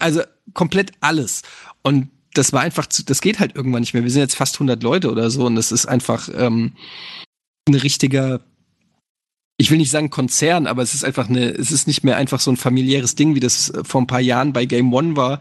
also 0.00 0.22
komplett 0.54 0.92
alles. 1.00 1.42
Und 1.82 2.10
das 2.34 2.52
war 2.52 2.62
einfach, 2.62 2.86
zu, 2.86 3.04
das 3.04 3.20
geht 3.20 3.40
halt 3.40 3.56
irgendwann 3.56 3.80
nicht 3.80 3.94
mehr. 3.94 4.02
Wir 4.02 4.10
sind 4.10 4.22
jetzt 4.22 4.36
fast 4.36 4.56
100 4.56 4.82
Leute 4.82 5.10
oder 5.10 5.30
so 5.30 5.46
und 5.46 5.56
das 5.56 5.72
ist 5.72 5.86
einfach 5.86 6.28
ähm, 6.34 6.72
ein 7.68 7.74
richtiger 7.74 8.40
ich 9.62 9.70
will 9.70 9.78
nicht 9.78 9.92
sagen 9.92 10.10
Konzern, 10.10 10.66
aber 10.66 10.82
es 10.82 10.92
ist 10.92 11.04
einfach 11.04 11.28
eine, 11.28 11.50
es 11.50 11.70
ist 11.70 11.86
nicht 11.86 12.02
mehr 12.02 12.16
einfach 12.16 12.40
so 12.40 12.50
ein 12.50 12.56
familiäres 12.56 13.14
Ding, 13.14 13.36
wie 13.36 13.40
das 13.40 13.70
äh, 13.70 13.84
vor 13.84 14.00
ein 14.00 14.08
paar 14.08 14.20
Jahren 14.20 14.52
bei 14.52 14.64
Game 14.64 14.92
One 14.92 15.16
war, 15.16 15.40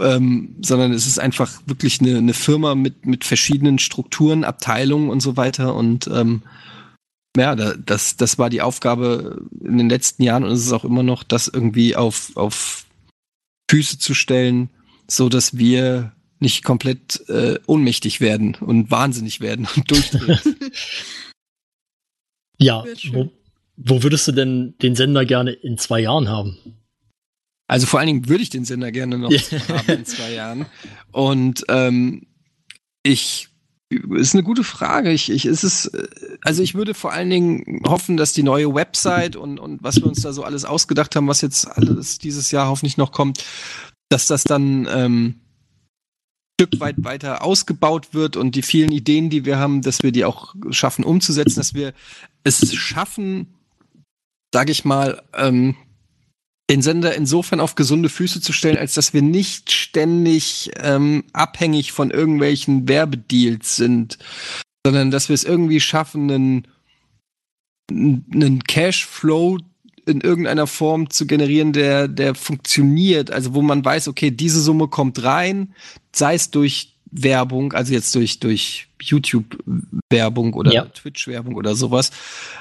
ähm, 0.00 0.56
sondern 0.60 0.92
es 0.92 1.06
ist 1.06 1.20
einfach 1.20 1.62
wirklich 1.64 2.00
eine, 2.00 2.18
eine 2.18 2.34
Firma 2.34 2.74
mit, 2.74 3.06
mit 3.06 3.24
verschiedenen 3.24 3.78
Strukturen, 3.78 4.42
Abteilungen 4.42 5.08
und 5.08 5.20
so 5.20 5.36
weiter. 5.36 5.76
Und 5.76 6.08
ähm, 6.08 6.42
ja, 7.36 7.54
das, 7.54 8.16
das 8.16 8.38
war 8.38 8.50
die 8.50 8.60
Aufgabe 8.60 9.46
in 9.60 9.78
den 9.78 9.88
letzten 9.88 10.24
Jahren. 10.24 10.42
Und 10.42 10.50
es 10.50 10.66
ist 10.66 10.72
auch 10.72 10.84
immer 10.84 11.04
noch, 11.04 11.22
das 11.22 11.46
irgendwie 11.46 11.94
auf, 11.94 12.32
auf 12.34 12.86
Füße 13.70 14.00
zu 14.00 14.14
stellen, 14.14 14.68
so 15.06 15.28
dass 15.28 15.56
wir 15.56 16.10
nicht 16.40 16.64
komplett 16.64 17.22
äh, 17.28 17.60
ohnmächtig 17.66 18.20
werden 18.20 18.56
und 18.56 18.90
wahnsinnig 18.90 19.40
werden 19.40 19.68
und 19.76 19.88
durchdrehen. 19.88 20.38
ja, 22.58 22.84
wo, 23.12 23.30
wo 23.76 24.02
würdest 24.02 24.28
du 24.28 24.32
denn 24.32 24.74
den 24.82 24.94
Sender 24.94 25.24
gerne 25.24 25.52
in 25.52 25.78
zwei 25.78 26.00
Jahren 26.00 26.28
haben? 26.28 26.58
Also 27.66 27.86
vor 27.86 27.98
allen 27.98 28.08
Dingen 28.08 28.28
würde 28.28 28.42
ich 28.42 28.50
den 28.50 28.64
Sender 28.64 28.92
gerne 28.92 29.18
noch 29.18 29.30
haben 29.30 29.88
in 29.88 30.04
zwei 30.04 30.32
Jahren. 30.32 30.66
Und 31.12 31.64
ähm, 31.68 32.26
ich 33.02 33.48
ist 33.90 34.34
eine 34.34 34.42
gute 34.42 34.64
Frage. 34.64 35.12
Ich, 35.12 35.30
ich 35.30 35.46
ist 35.46 35.62
es, 35.62 35.90
also 36.42 36.62
ich 36.62 36.74
würde 36.74 36.94
vor 36.94 37.12
allen 37.12 37.30
Dingen 37.30 37.82
hoffen, 37.86 38.16
dass 38.16 38.32
die 38.32 38.42
neue 38.42 38.74
Website 38.74 39.36
und, 39.36 39.58
und 39.58 39.82
was 39.82 39.96
wir 39.96 40.06
uns 40.06 40.22
da 40.22 40.32
so 40.32 40.42
alles 40.42 40.64
ausgedacht 40.64 41.14
haben, 41.16 41.28
was 41.28 41.40
jetzt 41.40 41.66
alles 41.66 42.18
dieses 42.18 42.50
Jahr 42.50 42.68
hoffentlich 42.68 42.96
noch 42.96 43.12
kommt, 43.12 43.44
dass 44.08 44.26
das 44.26 44.44
dann 44.44 44.86
ähm, 44.90 45.26
ein 45.26 45.40
Stück 46.60 46.80
weit 46.80 46.96
weiter 46.98 47.44
ausgebaut 47.44 48.08
wird 48.12 48.36
und 48.36 48.54
die 48.54 48.62
vielen 48.62 48.92
Ideen, 48.92 49.30
die 49.30 49.44
wir 49.44 49.58
haben, 49.58 49.82
dass 49.82 50.02
wir 50.02 50.12
die 50.12 50.24
auch 50.24 50.54
schaffen 50.70 51.04
umzusetzen, 51.04 51.56
dass 51.56 51.74
wir 51.74 51.92
es 52.42 52.74
schaffen, 52.74 53.53
sage 54.54 54.70
ich 54.70 54.84
mal, 54.84 55.20
ähm, 55.36 55.74
den 56.70 56.80
Sender 56.80 57.16
insofern 57.16 57.58
auf 57.58 57.74
gesunde 57.74 58.08
Füße 58.08 58.40
zu 58.40 58.52
stellen, 58.52 58.78
als 58.78 58.94
dass 58.94 59.12
wir 59.12 59.20
nicht 59.20 59.72
ständig 59.72 60.70
ähm, 60.76 61.24
abhängig 61.32 61.90
von 61.90 62.12
irgendwelchen 62.12 62.88
Werbedeals 62.88 63.74
sind, 63.74 64.16
sondern 64.86 65.10
dass 65.10 65.28
wir 65.28 65.34
es 65.34 65.42
irgendwie 65.42 65.80
schaffen, 65.80 66.30
einen, 66.30 66.68
einen 67.90 68.62
Cashflow 68.62 69.58
in 70.06 70.20
irgendeiner 70.20 70.68
Form 70.68 71.10
zu 71.10 71.26
generieren, 71.26 71.72
der, 71.72 72.06
der 72.06 72.36
funktioniert. 72.36 73.32
Also 73.32 73.54
wo 73.54 73.60
man 73.60 73.84
weiß, 73.84 74.06
okay, 74.06 74.30
diese 74.30 74.60
Summe 74.60 74.86
kommt 74.86 75.24
rein, 75.24 75.74
sei 76.14 76.36
es 76.36 76.52
durch 76.52 76.94
Werbung, 77.10 77.72
also 77.72 77.92
jetzt 77.92 78.14
durch, 78.14 78.38
durch 78.38 78.86
YouTube-Werbung 79.02 80.54
oder 80.54 80.72
ja. 80.72 80.84
Twitch-Werbung 80.84 81.56
oder 81.56 81.74
sowas. 81.74 82.12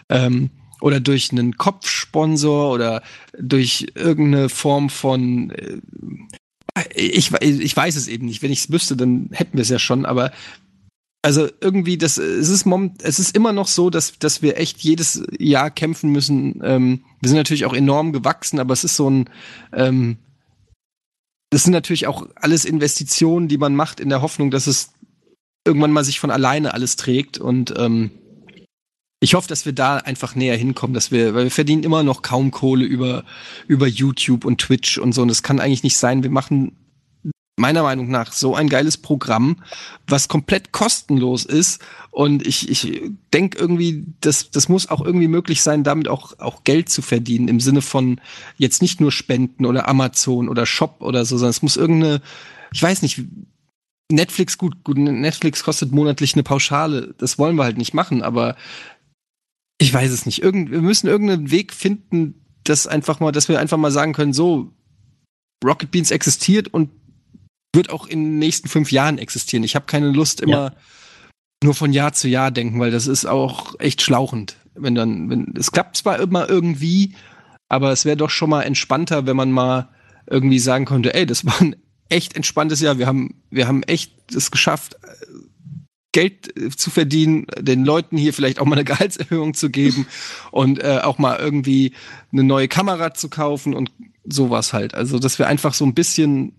Ähm, 0.10 0.50
oder 0.84 1.00
durch 1.00 1.32
einen 1.32 1.56
Kopfsponsor 1.56 2.74
oder 2.74 3.04
durch 3.40 3.88
irgendeine 3.96 4.50
Form 4.50 4.90
von 4.90 5.50
äh, 5.52 5.78
ich, 6.94 7.32
ich 7.32 7.78
weiß 7.78 7.96
es 7.96 8.10
eben 8.10 8.26
nicht. 8.26 8.42
Wenn 8.42 8.52
ich 8.52 8.66
es 8.66 8.72
wüsste, 8.72 8.98
dann 8.98 9.30
hätten 9.32 9.54
wir 9.54 9.62
es 9.62 9.70
ja 9.70 9.80
schon, 9.80 10.06
aber 10.06 10.34
also 11.22 11.48
irgendwie, 11.62 11.98
das, 11.98 12.18
es 12.18 12.50
ist 12.50 12.66
mom, 12.66 12.96
es 13.02 13.18
ist 13.18 13.34
immer 13.34 13.54
noch 13.54 13.68
so, 13.68 13.90
dass, 13.90 14.20
dass 14.20 14.42
wir 14.42 14.58
echt 14.58 14.82
jedes 14.82 15.24
Jahr 15.40 15.72
kämpfen 15.72 16.10
müssen. 16.10 16.60
Ähm, 16.62 17.06
wir 17.22 17.30
sind 17.30 17.38
natürlich 17.38 17.64
auch 17.64 17.74
enorm 17.74 18.12
gewachsen, 18.12 18.60
aber 18.60 18.74
es 18.74 18.84
ist 18.84 18.98
so 18.98 19.10
ein, 19.10 19.30
ähm, 19.72 20.18
das 21.50 21.64
sind 21.64 21.72
natürlich 21.72 22.08
auch 22.08 22.28
alles 22.36 22.66
Investitionen, 22.66 23.48
die 23.48 23.58
man 23.58 23.74
macht 23.74 24.02
in 24.02 24.10
der 24.10 24.22
Hoffnung, 24.22 24.52
dass 24.52 24.68
es 24.68 24.92
irgendwann 25.66 25.92
mal 25.94 26.04
sich 26.04 26.20
von 26.20 26.30
alleine 26.30 26.74
alles 26.74 26.98
trägt 26.98 27.38
und 27.38 27.74
ähm, 27.78 28.12
ich 29.24 29.36
hoffe, 29.36 29.48
dass 29.48 29.66
wir 29.66 29.72
da 29.72 29.98
einfach 29.98 30.36
näher 30.36 30.58
hinkommen, 30.58 30.94
dass 30.94 31.10
wir, 31.10 31.34
weil 31.34 31.46
wir 31.46 31.52
verdienen 31.52 31.84
immer 31.84 32.04
noch 32.04 32.24
kaum 32.24 32.52
Kohle 32.52 32.84
über, 32.84 33.24
über 33.68 33.88
YouTube 33.88 34.44
und 34.44 34.60
Twitch 34.60 34.98
und 34.98 35.14
so. 35.14 35.22
Und 35.22 35.30
das 35.30 35.44
kann 35.44 35.62
eigentlich 35.62 35.84
nicht 35.84 35.98
sein. 35.98 36.24
Wir 36.24 36.30
machen 36.30 36.76
meiner 37.56 37.84
Meinung 37.84 38.10
nach 38.10 38.34
so 38.34 38.54
ein 38.54 38.68
geiles 38.68 38.98
Programm, 38.98 39.64
was 40.08 40.28
komplett 40.28 40.74
kostenlos 40.74 41.46
ist. 41.46 41.82
Und 42.12 42.46
ich, 42.46 42.70
ich 42.70 43.02
denke 43.34 43.58
irgendwie, 43.58 44.08
das, 44.20 44.52
das 44.52 44.68
muss 44.68 44.90
auch 44.90 45.00
irgendwie 45.00 45.30
möglich 45.30 45.62
sein, 45.62 45.86
damit 45.86 46.10
auch, 46.10 46.38
auch 46.40 46.66
Geld 46.66 46.90
zu 46.90 47.02
verdienen, 47.02 47.48
im 47.48 47.62
Sinne 47.62 47.82
von 47.82 48.20
jetzt 48.58 48.82
nicht 48.82 49.00
nur 49.00 49.14
Spenden 49.14 49.66
oder 49.66 49.88
Amazon 49.88 50.50
oder 50.50 50.66
Shop 50.66 50.98
oder 51.00 51.24
so, 51.24 51.38
sondern 51.38 51.52
es 51.52 51.62
muss 51.62 51.78
irgendeine, 51.78 52.22
ich 52.74 52.84
weiß 52.84 53.02
nicht, 53.02 53.22
Netflix, 54.12 54.58
gut, 54.58 54.84
gut, 54.84 54.98
Netflix 54.98 55.64
kostet 55.64 55.92
monatlich 55.92 56.34
eine 56.34 56.44
Pauschale. 56.44 57.16
Das 57.18 57.40
wollen 57.40 57.56
wir 57.56 57.64
halt 57.64 57.78
nicht 57.78 57.94
machen, 57.94 58.22
aber 58.22 58.56
ich 59.78 59.94
weiß 59.94 60.12
es 60.12 60.26
nicht. 60.26 60.42
Irgend, 60.42 60.72
wir 60.72 60.82
müssen 60.82 61.08
irgendeinen 61.08 61.52
Weg 61.52 61.74
finden, 61.74 62.46
dass 62.64 62.88
einfach 62.88 63.20
mal, 63.20 63.32
dass 63.32 63.50
wir 63.50 63.60
einfach 63.60 63.78
mal 63.78 63.92
sagen 63.92 64.14
können, 64.14 64.34
so, 64.34 64.74
Rocket 65.64 65.92
Beans 65.92 66.12
existiert 66.12 66.68
und 66.68 66.92
wird 67.74 67.90
auch 67.90 68.06
in 68.06 68.24
den 68.24 68.40
nächsten 68.40 68.68
fünf 68.68 68.92
Jahren 68.92 69.18
existieren. 69.18 69.64
Ich 69.64 69.76
habe 69.76 69.86
keine 69.86 70.12
Lust, 70.12 70.42
immer 70.42 70.72
ja. 70.72 70.76
nur 71.64 71.74
von 71.74 71.94
Jahr 71.94 72.14
zu 72.14 72.28
Jahr 72.28 72.52
denken, 72.52 72.80
weil 72.80 72.92
das 72.92 73.08
ist 73.08 73.26
auch 73.26 73.80
echt 73.80 74.02
schlauchend. 74.02 74.58
Wenn 74.76 74.96
dann, 74.96 75.30
wenn, 75.30 75.54
es 75.58 75.72
klappt 75.72 75.98
zwar 75.98 76.20
immer 76.20 76.50
irgendwie, 76.50 77.16
aber 77.70 77.92
es 77.92 78.06
wäre 78.06 78.18
doch 78.18 78.30
schon 78.30 78.50
mal 78.50 78.64
entspannter, 78.64 79.26
wenn 79.26 79.36
man 79.36 79.52
mal 79.52 79.90
irgendwie 80.28 80.60
sagen 80.60 80.86
könnte, 80.86 81.14
ey, 81.14 81.26
das 81.26 81.46
war 81.46 81.60
ein 81.62 81.76
echt 82.10 82.36
entspanntes 82.36 82.80
Jahr. 82.80 82.98
Wir 82.98 83.08
haben, 83.08 83.42
wir 83.50 83.68
haben 83.68 83.84
echt 83.84 84.34
es 84.34 84.52
geschafft, 84.52 84.98
Geld 86.14 86.56
äh, 86.58 86.70
zu 86.70 86.90
verdienen, 86.90 87.46
den 87.60 87.84
Leuten 87.84 88.18
hier 88.18 88.34
vielleicht 88.34 88.60
auch 88.60 88.66
mal 88.66 88.76
eine 88.76 88.86
Gehaltserhöhung 88.86 89.54
zu 89.54 89.70
geben 89.70 90.08
und 90.52 90.82
äh, 90.82 91.02
auch 91.04 91.18
mal 91.18 91.38
irgendwie 91.38 91.92
eine 92.32 92.44
neue 92.44 92.70
Kamera 92.70 93.14
zu 93.14 93.28
kaufen 93.28 93.74
und 93.74 93.92
sowas 94.24 94.72
halt. 94.72 94.94
Also, 94.94 95.20
dass 95.20 95.38
wir 95.38 95.48
einfach 95.48 95.74
so 95.74 95.86
ein 95.86 95.94
bisschen 95.94 96.54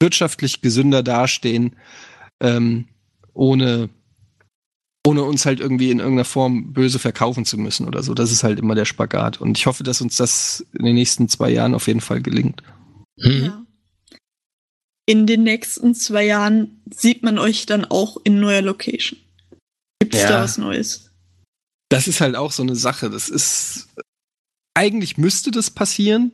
wirtschaftlich 0.00 0.60
gesünder 0.60 1.02
dastehen, 1.02 1.76
ähm, 2.42 2.88
ohne, 3.32 3.88
ohne 5.06 5.22
uns 5.22 5.46
halt 5.46 5.60
irgendwie 5.60 5.90
in 5.90 6.00
irgendeiner 6.00 6.26
Form 6.26 6.74
böse 6.74 6.98
verkaufen 6.98 7.46
zu 7.46 7.56
müssen 7.56 7.86
oder 7.86 8.02
so. 8.02 8.12
Das 8.12 8.30
ist 8.30 8.44
halt 8.44 8.58
immer 8.58 8.74
der 8.74 8.84
Spagat. 8.84 9.40
Und 9.40 9.56
ich 9.56 9.66
hoffe, 9.66 9.82
dass 9.82 10.02
uns 10.02 10.16
das 10.16 10.66
in 10.76 10.84
den 10.84 10.94
nächsten 10.94 11.28
zwei 11.28 11.50
Jahren 11.50 11.74
auf 11.74 11.86
jeden 11.86 12.00
Fall 12.00 12.20
gelingt. 12.20 12.62
Mhm. 13.16 13.44
Ja 13.44 13.63
in 15.06 15.26
den 15.26 15.42
nächsten 15.42 15.94
zwei 15.94 16.24
Jahren 16.26 16.82
sieht 16.94 17.22
man 17.22 17.38
euch 17.38 17.66
dann 17.66 17.84
auch 17.84 18.16
in 18.24 18.40
neuer 18.40 18.62
Location? 18.62 19.18
Gibt 19.98 20.14
es 20.14 20.22
ja. 20.22 20.28
da 20.28 20.42
was 20.42 20.58
Neues? 20.58 21.10
Das 21.90 22.08
ist 22.08 22.20
halt 22.20 22.36
auch 22.36 22.52
so 22.52 22.62
eine 22.62 22.76
Sache. 22.76 23.10
Das 23.10 23.28
ist. 23.28 23.88
Eigentlich 24.76 25.18
müsste 25.18 25.52
das 25.52 25.70
passieren, 25.70 26.32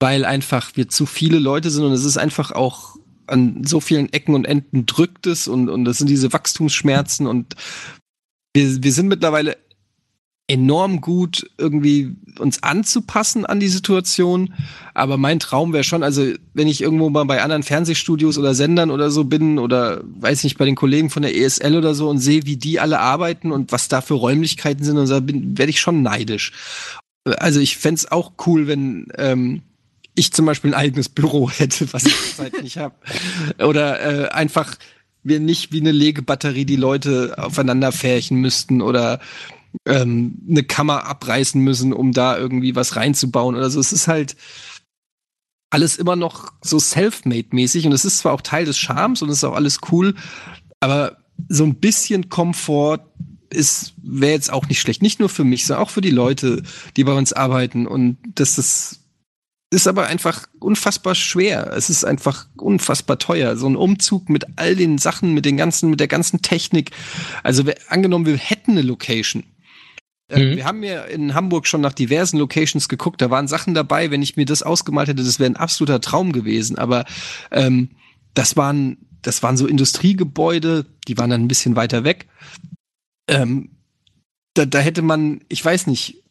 weil 0.00 0.26
einfach 0.26 0.76
wir 0.76 0.88
zu 0.88 1.06
viele 1.06 1.38
Leute 1.38 1.70
sind 1.70 1.84
und 1.84 1.92
es 1.92 2.04
ist 2.04 2.18
einfach 2.18 2.50
auch 2.50 2.96
an 3.26 3.64
so 3.64 3.80
vielen 3.80 4.12
Ecken 4.12 4.34
und 4.34 4.44
Enden 4.44 4.84
drückt 4.84 5.26
es 5.26 5.48
und, 5.48 5.70
und 5.70 5.86
das 5.86 5.98
sind 5.98 6.08
diese 6.08 6.32
Wachstumsschmerzen 6.32 7.26
und 7.26 7.56
wir, 8.54 8.82
wir 8.82 8.92
sind 8.92 9.08
mittlerweile 9.08 9.56
enorm 10.48 11.00
gut 11.00 11.48
irgendwie 11.56 12.16
uns 12.38 12.62
anzupassen 12.62 13.46
an 13.46 13.60
die 13.60 13.68
Situation. 13.68 14.52
Aber 14.94 15.16
mein 15.16 15.38
Traum 15.38 15.72
wäre 15.72 15.84
schon, 15.84 16.02
also 16.02 16.32
wenn 16.52 16.68
ich 16.68 16.82
irgendwo 16.82 17.10
mal 17.10 17.24
bei 17.24 17.42
anderen 17.42 17.62
Fernsehstudios 17.62 18.38
oder 18.38 18.54
Sendern 18.54 18.90
oder 18.90 19.10
so 19.10 19.24
bin 19.24 19.58
oder 19.58 20.02
weiß 20.04 20.44
nicht, 20.44 20.58
bei 20.58 20.64
den 20.64 20.74
Kollegen 20.74 21.10
von 21.10 21.22
der 21.22 21.36
ESL 21.36 21.76
oder 21.76 21.94
so 21.94 22.08
und 22.08 22.18
sehe, 22.18 22.44
wie 22.44 22.56
die 22.56 22.80
alle 22.80 22.98
arbeiten 22.98 23.52
und 23.52 23.72
was 23.72 23.88
da 23.88 24.00
für 24.00 24.14
Räumlichkeiten 24.14 24.84
sind 24.84 24.98
und 24.98 25.06
so, 25.06 25.14
werde 25.14 25.70
ich 25.70 25.80
schon 25.80 26.02
neidisch. 26.02 26.52
Also 27.24 27.60
ich 27.60 27.76
fände 27.76 28.02
auch 28.10 28.32
cool, 28.46 28.66
wenn 28.66 29.06
ähm, 29.16 29.62
ich 30.14 30.32
zum 30.32 30.44
Beispiel 30.46 30.72
ein 30.72 30.80
eigenes 30.80 31.08
Büro 31.08 31.50
hätte, 31.56 31.92
was 31.92 32.04
ich 32.04 32.16
zurzeit 32.16 32.62
nicht 32.62 32.78
habe. 32.78 32.94
Oder 33.58 34.00
äh, 34.00 34.28
einfach 34.30 34.76
wir 35.24 35.38
nicht 35.38 35.72
wie 35.72 35.80
eine 35.80 35.92
Legebatterie 35.92 36.64
die 36.64 36.76
Leute 36.76 37.34
aufeinander 37.38 37.92
färchen 37.92 38.38
müssten 38.38 38.82
oder 38.82 39.20
ähm, 39.86 40.38
eine 40.48 40.62
Kammer 40.62 41.06
abreißen 41.06 41.60
müssen, 41.60 41.92
um 41.92 42.12
da 42.12 42.36
irgendwie 42.36 42.74
was 42.74 42.96
reinzubauen 42.96 43.56
oder 43.56 43.70
so. 43.70 43.80
Es 43.80 43.92
ist 43.92 44.08
halt 44.08 44.36
alles 45.70 45.96
immer 45.96 46.16
noch 46.16 46.52
so 46.60 46.78
self-made-mäßig 46.78 47.86
und 47.86 47.92
es 47.92 48.04
ist 48.04 48.18
zwar 48.18 48.32
auch 48.32 48.42
Teil 48.42 48.66
des 48.66 48.78
Charmes 48.78 49.22
und 49.22 49.30
es 49.30 49.38
ist 49.38 49.44
auch 49.44 49.54
alles 49.54 49.80
cool, 49.90 50.14
aber 50.80 51.16
so 51.48 51.64
ein 51.64 51.76
bisschen 51.76 52.28
Komfort 52.28 53.00
ist 53.48 53.94
wäre 54.02 54.32
jetzt 54.32 54.52
auch 54.52 54.68
nicht 54.68 54.80
schlecht. 54.80 55.02
Nicht 55.02 55.20
nur 55.20 55.28
für 55.28 55.44
mich, 55.44 55.66
sondern 55.66 55.84
auch 55.84 55.90
für 55.90 56.00
die 56.00 56.10
Leute, 56.10 56.62
die 56.96 57.04
bei 57.04 57.12
uns 57.12 57.32
arbeiten 57.32 57.86
und 57.86 58.18
das 58.34 58.58
ist 59.72 59.86
aber 59.86 60.06
einfach 60.06 60.46
unfassbar 60.58 61.14
schwer. 61.14 61.72
Es 61.74 61.88
ist 61.88 62.04
einfach 62.04 62.46
unfassbar 62.56 63.18
teuer. 63.18 63.56
So 63.56 63.66
ein 63.66 63.76
Umzug 63.76 64.28
mit 64.28 64.44
all 64.56 64.76
den 64.76 64.98
Sachen, 64.98 65.32
mit 65.32 65.46
den 65.46 65.56
ganzen, 65.56 65.88
mit 65.88 65.98
der 65.98 66.08
ganzen 66.08 66.42
Technik. 66.42 66.90
Also 67.42 67.64
angenommen, 67.88 68.26
wir 68.26 68.36
hätten 68.36 68.72
eine 68.72 68.82
Location 68.82 69.44
mhm. 70.30 70.56
Wir 70.56 70.64
haben 70.64 70.82
ja 70.82 71.02
in 71.04 71.34
Hamburg 71.34 71.66
schon 71.66 71.80
nach 71.80 71.92
diversen 71.92 72.38
Locations 72.38 72.88
geguckt. 72.88 73.20
Da 73.20 73.30
waren 73.30 73.48
Sachen 73.48 73.74
dabei, 73.74 74.10
wenn 74.10 74.22
ich 74.22 74.36
mir 74.36 74.44
das 74.44 74.62
ausgemalt 74.62 75.08
hätte, 75.08 75.24
das 75.24 75.38
wäre 75.38 75.50
ein 75.50 75.56
absoluter 75.56 76.00
Traum 76.00 76.32
gewesen. 76.32 76.78
Aber 76.78 77.04
ähm, 77.50 77.90
das 78.34 78.56
waren, 78.56 78.98
das 79.22 79.42
waren 79.42 79.56
so 79.56 79.66
Industriegebäude, 79.66 80.86
die 81.08 81.18
waren 81.18 81.30
dann 81.30 81.42
ein 81.42 81.48
bisschen 81.48 81.76
weiter 81.76 82.04
weg. 82.04 82.28
Ähm, 83.28 83.70
da, 84.54 84.66
da 84.66 84.78
hätte 84.80 85.02
man, 85.02 85.40
ich 85.48 85.64
weiß 85.64 85.86
nicht, 85.86 86.22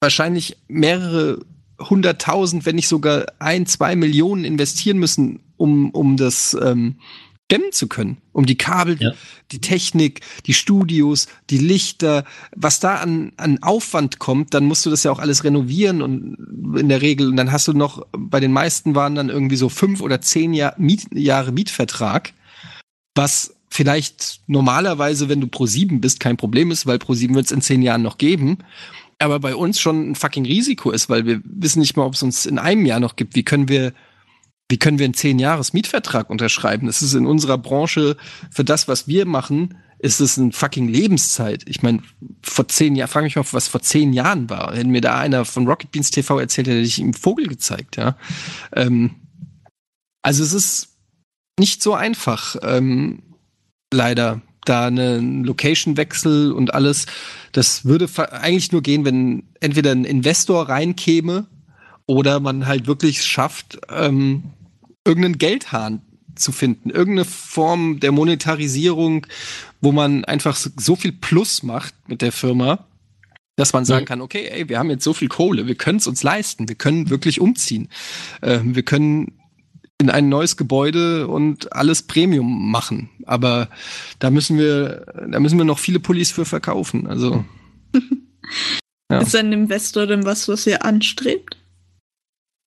wahrscheinlich 0.00 0.56
mehrere 0.68 1.44
hunderttausend, 1.78 2.64
wenn 2.64 2.76
nicht 2.76 2.88
sogar 2.88 3.26
ein, 3.38 3.66
zwei 3.66 3.96
Millionen 3.96 4.44
investieren 4.44 4.98
müssen, 4.98 5.40
um, 5.56 5.90
um 5.90 6.16
das 6.16 6.56
ähm, 6.60 7.00
stemmen 7.46 7.72
zu 7.72 7.86
können. 7.88 8.18
Um 8.32 8.46
die 8.46 8.56
Kabel, 8.56 8.96
ja. 9.00 9.12
Die 9.52 9.60
Technik, 9.60 10.20
die 10.46 10.54
Studios, 10.54 11.28
die 11.50 11.58
Lichter, 11.58 12.24
was 12.54 12.80
da 12.80 12.96
an, 12.96 13.32
an 13.36 13.62
Aufwand 13.62 14.18
kommt, 14.18 14.54
dann 14.54 14.64
musst 14.64 14.84
du 14.86 14.90
das 14.90 15.04
ja 15.04 15.10
auch 15.10 15.18
alles 15.18 15.44
renovieren 15.44 16.02
und 16.02 16.78
in 16.78 16.88
der 16.88 17.02
Regel, 17.02 17.28
und 17.28 17.36
dann 17.36 17.52
hast 17.52 17.68
du 17.68 17.72
noch, 17.72 18.06
bei 18.12 18.40
den 18.40 18.52
meisten 18.52 18.94
waren 18.94 19.14
dann 19.14 19.28
irgendwie 19.28 19.56
so 19.56 19.68
fünf 19.68 20.00
oder 20.00 20.20
zehn 20.20 20.52
Jahr 20.52 20.74
Miet, 20.78 21.06
Jahre 21.14 21.52
Mietvertrag, 21.52 22.32
was 23.14 23.54
vielleicht 23.70 24.40
normalerweise, 24.46 25.28
wenn 25.28 25.40
du 25.40 25.46
pro 25.46 25.66
sieben 25.66 26.00
bist, 26.00 26.20
kein 26.20 26.36
Problem 26.36 26.70
ist, 26.70 26.86
weil 26.86 26.98
pro 26.98 27.14
sieben 27.14 27.34
wird 27.34 27.46
es 27.46 27.52
in 27.52 27.60
zehn 27.60 27.82
Jahren 27.82 28.02
noch 28.02 28.18
geben. 28.18 28.58
Aber 29.18 29.40
bei 29.40 29.54
uns 29.54 29.80
schon 29.80 30.10
ein 30.10 30.14
fucking 30.14 30.44
Risiko 30.44 30.90
ist, 30.90 31.08
weil 31.08 31.24
wir 31.24 31.40
wissen 31.44 31.80
nicht 31.80 31.96
mal, 31.96 32.04
ob 32.04 32.14
es 32.14 32.22
uns 32.22 32.46
in 32.46 32.58
einem 32.58 32.84
Jahr 32.84 33.00
noch 33.00 33.16
gibt. 33.16 33.34
Wie 33.34 33.44
können 33.44 33.68
wir 33.68 33.92
wie 34.68 34.78
können 34.78 34.98
wir 34.98 35.04
einen 35.04 35.14
zehn 35.14 35.38
Jahres 35.38 35.72
Mietvertrag 35.72 36.28
unterschreiben? 36.28 36.86
Das 36.86 37.02
ist 37.02 37.14
in 37.14 37.26
unserer 37.26 37.58
Branche 37.58 38.16
für 38.50 38.64
das, 38.64 38.88
was 38.88 39.06
wir 39.06 39.26
machen, 39.26 39.78
ist 39.98 40.20
es 40.20 40.36
ein 40.36 40.52
fucking 40.52 40.88
Lebenszeit. 40.88 41.64
Ich 41.68 41.82
meine, 41.82 42.02
vor 42.42 42.68
zehn 42.68 42.96
Jahren, 42.96 43.08
frage 43.08 43.24
mich 43.24 43.36
mal, 43.36 43.44
was 43.52 43.68
vor 43.68 43.80
zehn 43.80 44.12
Jahren 44.12 44.50
war. 44.50 44.72
Wenn 44.74 44.90
mir 44.90 45.00
da 45.00 45.18
einer 45.18 45.44
von 45.44 45.66
Rocket 45.66 45.90
Beans 45.90 46.10
TV 46.10 46.38
erzählt, 46.38 46.66
hätte 46.66 46.80
ich 46.80 46.98
ihm 46.98 47.14
Vogel 47.14 47.46
gezeigt, 47.46 47.96
ja. 47.96 48.16
Ähm, 48.72 49.14
also 50.22 50.42
es 50.42 50.52
ist 50.52 50.96
nicht 51.58 51.82
so 51.82 51.94
einfach, 51.94 52.56
ähm, 52.62 53.22
leider, 53.92 54.42
da 54.64 54.88
einen 54.88 55.44
Location-Wechsel 55.44 56.52
und 56.52 56.74
alles. 56.74 57.06
Das 57.52 57.84
würde 57.84 58.08
eigentlich 58.32 58.72
nur 58.72 58.82
gehen, 58.82 59.04
wenn 59.04 59.44
entweder 59.60 59.92
ein 59.92 60.04
Investor 60.04 60.68
reinkäme 60.68 61.46
oder 62.06 62.40
man 62.40 62.66
halt 62.66 62.86
wirklich 62.86 63.24
schafft, 63.24 63.78
ähm, 63.88 64.52
irgendeinen 65.06 65.38
Geldhahn 65.38 66.02
zu 66.34 66.52
finden, 66.52 66.90
irgendeine 66.90 67.24
Form 67.24 68.00
der 68.00 68.12
Monetarisierung, 68.12 69.26
wo 69.80 69.92
man 69.92 70.24
einfach 70.24 70.56
so 70.56 70.96
viel 70.96 71.12
Plus 71.12 71.62
macht 71.62 71.94
mit 72.08 72.22
der 72.22 72.32
Firma, 72.32 72.86
dass 73.56 73.72
man 73.72 73.86
sagen 73.86 74.04
kann, 74.04 74.20
okay, 74.20 74.48
ey, 74.50 74.68
wir 74.68 74.78
haben 74.78 74.90
jetzt 74.90 75.04
so 75.04 75.14
viel 75.14 75.28
Kohle, 75.28 75.66
wir 75.66 75.76
können 75.76 75.98
es 75.98 76.06
uns 76.06 76.22
leisten, 76.22 76.68
wir 76.68 76.76
können 76.76 77.08
wirklich 77.08 77.40
umziehen, 77.40 77.88
ähm, 78.42 78.74
wir 78.74 78.82
können 78.82 79.32
in 79.98 80.10
ein 80.10 80.28
neues 80.28 80.56
Gebäude 80.56 81.26
und 81.26 81.72
alles 81.72 82.02
Premium 82.02 82.70
machen. 82.70 83.08
Aber 83.24 83.70
da 84.18 84.30
müssen 84.30 84.58
wir, 84.58 85.06
da 85.30 85.40
müssen 85.40 85.56
wir 85.56 85.64
noch 85.64 85.78
viele 85.78 86.00
Pullis 86.00 86.30
für 86.30 86.44
verkaufen. 86.44 87.06
Also. 87.06 87.44
ja. 89.10 89.20
Ist 89.20 89.34
ein 89.34 89.52
Investor 89.52 90.06
denn 90.06 90.26
was, 90.26 90.48
was 90.48 90.66
ihr 90.66 90.84
anstrebt? 90.84 91.56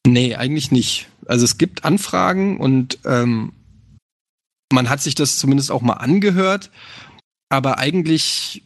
Nee, 0.08 0.36
eigentlich 0.36 0.72
nicht. 0.72 1.09
Also 1.30 1.46
es 1.46 1.60
gibt 1.60 1.86
Anfragen 1.86 2.60
und 2.60 2.98
ähm, 3.06 3.54
man 4.74 4.90
hat 4.90 5.02
sich 5.02 5.14
das 5.14 5.38
zumindest 5.38 5.70
auch 5.72 5.82
mal 5.82 5.94
angehört, 5.94 6.72
aber 7.50 7.78
eigentlich 7.78 8.64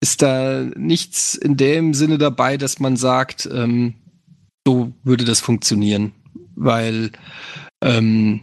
ist 0.00 0.22
da 0.22 0.62
nichts 0.76 1.34
in 1.34 1.56
dem 1.56 1.94
Sinne 1.94 2.18
dabei, 2.18 2.56
dass 2.56 2.80
man 2.80 2.96
sagt, 2.96 3.48
ähm, 3.52 3.94
so 4.66 4.92
würde 5.04 5.24
das 5.24 5.40
funktionieren. 5.40 6.12
Weil 6.56 7.12
ähm, 7.82 8.40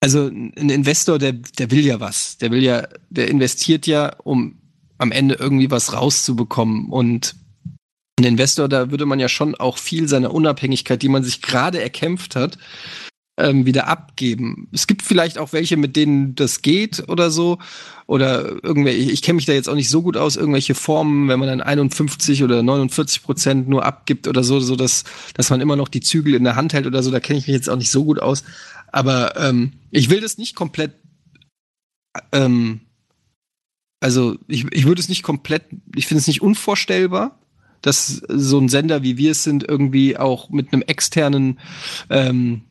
also 0.00 0.26
ein 0.28 0.70
Investor, 0.70 1.18
der, 1.18 1.32
der 1.32 1.70
will 1.70 1.84
ja 1.84 2.00
was. 2.00 2.38
Der 2.38 2.50
will 2.50 2.62
ja, 2.62 2.88
der 3.10 3.28
investiert 3.28 3.86
ja, 3.86 4.14
um 4.24 4.58
am 4.96 5.12
Ende 5.12 5.34
irgendwie 5.34 5.70
was 5.70 5.92
rauszubekommen. 5.92 6.88
Und 6.90 7.36
ein 8.18 8.24
Investor, 8.24 8.68
da 8.68 8.90
würde 8.90 9.06
man 9.06 9.20
ja 9.20 9.28
schon 9.28 9.54
auch 9.54 9.78
viel 9.78 10.08
seiner 10.08 10.32
Unabhängigkeit, 10.34 11.00
die 11.02 11.08
man 11.08 11.24
sich 11.24 11.42
gerade 11.42 11.80
erkämpft 11.80 12.36
hat, 12.36 12.58
ähm, 13.38 13.66
wieder 13.66 13.86
abgeben. 13.86 14.68
Es 14.72 14.86
gibt 14.86 15.02
vielleicht 15.02 15.38
auch 15.38 15.52
welche, 15.52 15.76
mit 15.76 15.96
denen 15.96 16.34
das 16.34 16.62
geht 16.62 17.08
oder 17.08 17.30
so. 17.30 17.58
Oder 18.06 18.64
irgendwelche, 18.64 19.10
ich, 19.10 19.22
kenne 19.22 19.36
mich 19.36 19.44
da 19.44 19.52
jetzt 19.52 19.68
auch 19.68 19.74
nicht 19.74 19.90
so 19.90 20.02
gut 20.02 20.16
aus, 20.16 20.36
irgendwelche 20.36 20.74
Formen, 20.74 21.28
wenn 21.28 21.38
man 21.38 21.48
dann 21.48 21.60
51 21.60 22.42
oder 22.42 22.62
49 22.62 23.22
Prozent 23.22 23.68
nur 23.68 23.84
abgibt 23.84 24.26
oder 24.26 24.42
so, 24.42 24.60
so 24.60 24.76
dass, 24.76 25.04
dass 25.34 25.50
man 25.50 25.60
immer 25.60 25.76
noch 25.76 25.88
die 25.88 26.00
Zügel 26.00 26.34
in 26.34 26.44
der 26.44 26.56
Hand 26.56 26.72
hält 26.72 26.86
oder 26.86 27.02
so, 27.02 27.10
da 27.10 27.20
kenne 27.20 27.38
ich 27.38 27.46
mich 27.46 27.54
jetzt 27.54 27.68
auch 27.68 27.76
nicht 27.76 27.90
so 27.90 28.04
gut 28.04 28.20
aus. 28.20 28.44
Aber 28.90 29.36
ähm, 29.36 29.72
ich 29.90 30.08
will 30.08 30.20
das 30.20 30.38
nicht 30.38 30.54
komplett 30.56 30.92
ähm, 32.32 32.80
also 34.00 34.36
ich, 34.46 34.66
ich 34.72 34.86
würde 34.86 35.00
es 35.00 35.08
nicht 35.08 35.22
komplett, 35.22 35.64
ich 35.94 36.06
finde 36.06 36.20
es 36.20 36.26
nicht 36.26 36.42
unvorstellbar, 36.42 37.38
dass 37.82 38.22
so 38.28 38.58
ein 38.58 38.68
Sender 38.68 39.02
wie 39.02 39.16
wir 39.16 39.32
es 39.32 39.44
sind 39.44 39.68
irgendwie 39.68 40.16
auch 40.16 40.50
mit 40.50 40.72
einem 40.72 40.82
externen 40.82 41.58
ähm, 42.10 42.62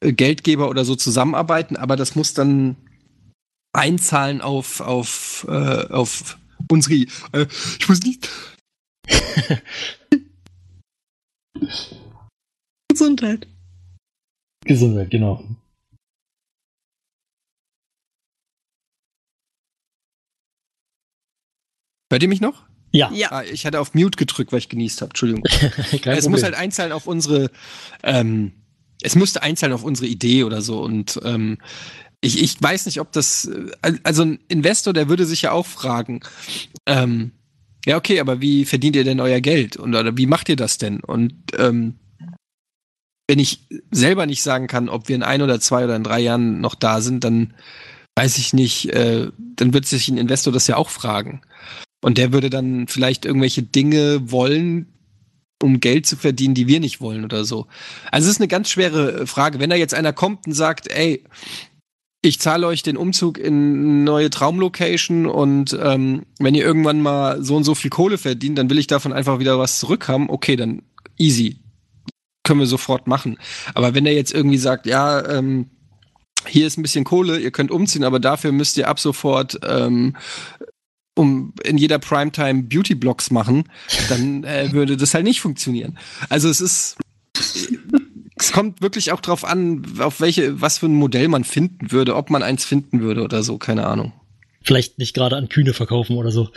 Geldgeber 0.00 0.68
oder 0.68 0.84
so 0.84 0.96
zusammenarbeiten, 0.96 1.76
aber 1.76 1.96
das 1.96 2.14
muss 2.16 2.34
dann 2.34 2.76
einzahlen 3.72 4.40
auf, 4.40 4.80
auf, 4.80 5.46
äh, 5.48 5.86
auf 5.88 6.38
unsere. 6.70 7.06
Äh, 7.32 7.46
ich 7.78 7.88
muss 7.88 8.00
nicht. 8.02 8.28
Gesundheit. 12.88 13.46
Gesundheit, 14.64 15.10
genau. 15.10 15.44
Hört 22.10 22.22
ihr 22.22 22.28
mich 22.28 22.42
noch? 22.42 22.71
Ja. 22.92 23.10
Ja. 23.12 23.32
Ah, 23.32 23.42
ich 23.42 23.66
hatte 23.66 23.80
auf 23.80 23.94
Mute 23.94 24.16
gedrückt, 24.16 24.52
weil 24.52 24.60
ich 24.60 24.68
genießt 24.68 25.00
habe. 25.00 25.10
Entschuldigung. 25.10 25.44
es 26.04 26.28
muss 26.28 26.42
halt 26.42 26.54
einzahlen 26.54 26.92
auf 26.92 27.06
unsere 27.06 27.50
ähm, 28.02 28.52
es 29.02 29.16
müsste 29.16 29.42
einzahlen 29.42 29.74
auf 29.74 29.84
unsere 29.84 30.06
Idee 30.06 30.44
oder 30.44 30.62
so. 30.62 30.80
Und 30.80 31.20
ähm, 31.24 31.58
ich, 32.20 32.40
ich 32.42 32.62
weiß 32.62 32.86
nicht, 32.86 33.00
ob 33.00 33.12
das, 33.12 33.50
äh, 33.82 33.98
also 34.04 34.22
ein 34.22 34.38
Investor, 34.48 34.92
der 34.92 35.08
würde 35.08 35.26
sich 35.26 35.42
ja 35.42 35.52
auch 35.52 35.66
fragen, 35.66 36.20
ähm, 36.86 37.32
ja, 37.84 37.96
okay, 37.96 38.20
aber 38.20 38.40
wie 38.40 38.64
verdient 38.64 38.94
ihr 38.94 39.04
denn 39.04 39.20
euer 39.20 39.40
Geld? 39.40 39.76
Und 39.76 39.94
oder 39.94 40.16
wie 40.16 40.26
macht 40.26 40.48
ihr 40.48 40.56
das 40.56 40.78
denn? 40.78 41.00
Und 41.00 41.34
ähm, 41.58 41.98
wenn 43.26 43.40
ich 43.40 43.66
selber 43.90 44.26
nicht 44.26 44.42
sagen 44.42 44.68
kann, 44.68 44.88
ob 44.88 45.08
wir 45.08 45.16
in 45.16 45.24
ein 45.24 45.42
oder 45.42 45.58
zwei 45.60 45.84
oder 45.84 45.96
in 45.96 46.04
drei 46.04 46.20
Jahren 46.20 46.60
noch 46.60 46.76
da 46.76 47.00
sind, 47.00 47.24
dann 47.24 47.54
weiß 48.14 48.38
ich 48.38 48.52
nicht, 48.52 48.90
äh, 48.90 49.30
dann 49.56 49.72
wird 49.72 49.86
sich 49.86 50.08
ein 50.08 50.18
Investor 50.18 50.52
das 50.52 50.68
ja 50.68 50.76
auch 50.76 50.90
fragen. 50.90 51.42
Und 52.02 52.18
der 52.18 52.32
würde 52.32 52.50
dann 52.50 52.88
vielleicht 52.88 53.24
irgendwelche 53.24 53.62
Dinge 53.62 54.30
wollen, 54.30 54.92
um 55.62 55.80
Geld 55.80 56.06
zu 56.06 56.16
verdienen, 56.16 56.54
die 56.54 56.66
wir 56.66 56.80
nicht 56.80 57.00
wollen 57.00 57.24
oder 57.24 57.44
so. 57.44 57.66
Also 58.10 58.26
es 58.26 58.34
ist 58.34 58.40
eine 58.40 58.48
ganz 58.48 58.68
schwere 58.68 59.22
äh, 59.22 59.26
Frage. 59.26 59.60
Wenn 59.60 59.70
da 59.70 59.76
jetzt 59.76 59.94
einer 59.94 60.12
kommt 60.12 60.46
und 60.46 60.52
sagt, 60.52 60.90
ey, 60.90 61.24
ich 62.20 62.38
zahle 62.40 62.66
euch 62.66 62.82
den 62.82 62.96
Umzug 62.96 63.38
in 63.38 64.04
neue 64.04 64.30
Traumlocation 64.30 65.26
und 65.26 65.76
ähm, 65.80 66.24
wenn 66.38 66.54
ihr 66.54 66.64
irgendwann 66.64 67.02
mal 67.02 67.42
so 67.42 67.56
und 67.56 67.64
so 67.64 67.74
viel 67.74 67.90
Kohle 67.90 68.18
verdient, 68.18 68.58
dann 68.58 68.70
will 68.70 68.78
ich 68.78 68.86
davon 68.86 69.12
einfach 69.12 69.40
wieder 69.40 69.58
was 69.58 69.80
zurückhaben. 69.80 70.30
Okay, 70.30 70.54
dann 70.54 70.82
easy. 71.18 71.58
Können 72.44 72.60
wir 72.60 72.66
sofort 72.66 73.06
machen. 73.06 73.38
Aber 73.74 73.94
wenn 73.94 74.06
er 74.06 74.14
jetzt 74.14 74.32
irgendwie 74.32 74.58
sagt, 74.58 74.86
ja, 74.86 75.24
ähm, 75.28 75.70
hier 76.46 76.66
ist 76.66 76.76
ein 76.76 76.82
bisschen 76.82 77.04
Kohle, 77.04 77.38
ihr 77.38 77.50
könnt 77.50 77.70
umziehen, 77.70 78.04
aber 78.04 78.18
dafür 78.18 78.52
müsst 78.52 78.76
ihr 78.76 78.88
ab 78.88 78.98
sofort 78.98 79.60
ähm, 79.64 80.16
um 81.14 81.52
in 81.64 81.78
jeder 81.78 81.98
Primetime 81.98 82.62
Beauty-Blogs 82.62 83.30
machen, 83.30 83.64
dann 84.08 84.44
äh, 84.44 84.72
würde 84.72 84.96
das 84.96 85.14
halt 85.14 85.24
nicht 85.24 85.40
funktionieren. 85.40 85.98
Also 86.28 86.48
es 86.48 86.60
ist, 86.60 86.96
es 88.36 88.52
kommt 88.52 88.80
wirklich 88.80 89.12
auch 89.12 89.20
drauf 89.20 89.44
an, 89.44 89.84
auf 89.98 90.20
welche, 90.20 90.60
was 90.60 90.78
für 90.78 90.86
ein 90.86 90.94
Modell 90.94 91.28
man 91.28 91.44
finden 91.44 91.92
würde, 91.92 92.16
ob 92.16 92.30
man 92.30 92.42
eins 92.42 92.64
finden 92.64 93.00
würde 93.00 93.22
oder 93.22 93.42
so, 93.42 93.58
keine 93.58 93.86
Ahnung. 93.86 94.12
Vielleicht 94.64 94.98
nicht 94.98 95.12
gerade 95.12 95.36
an 95.36 95.48
Kühne 95.48 95.74
verkaufen 95.74 96.16
oder 96.16 96.30
so. 96.30 96.50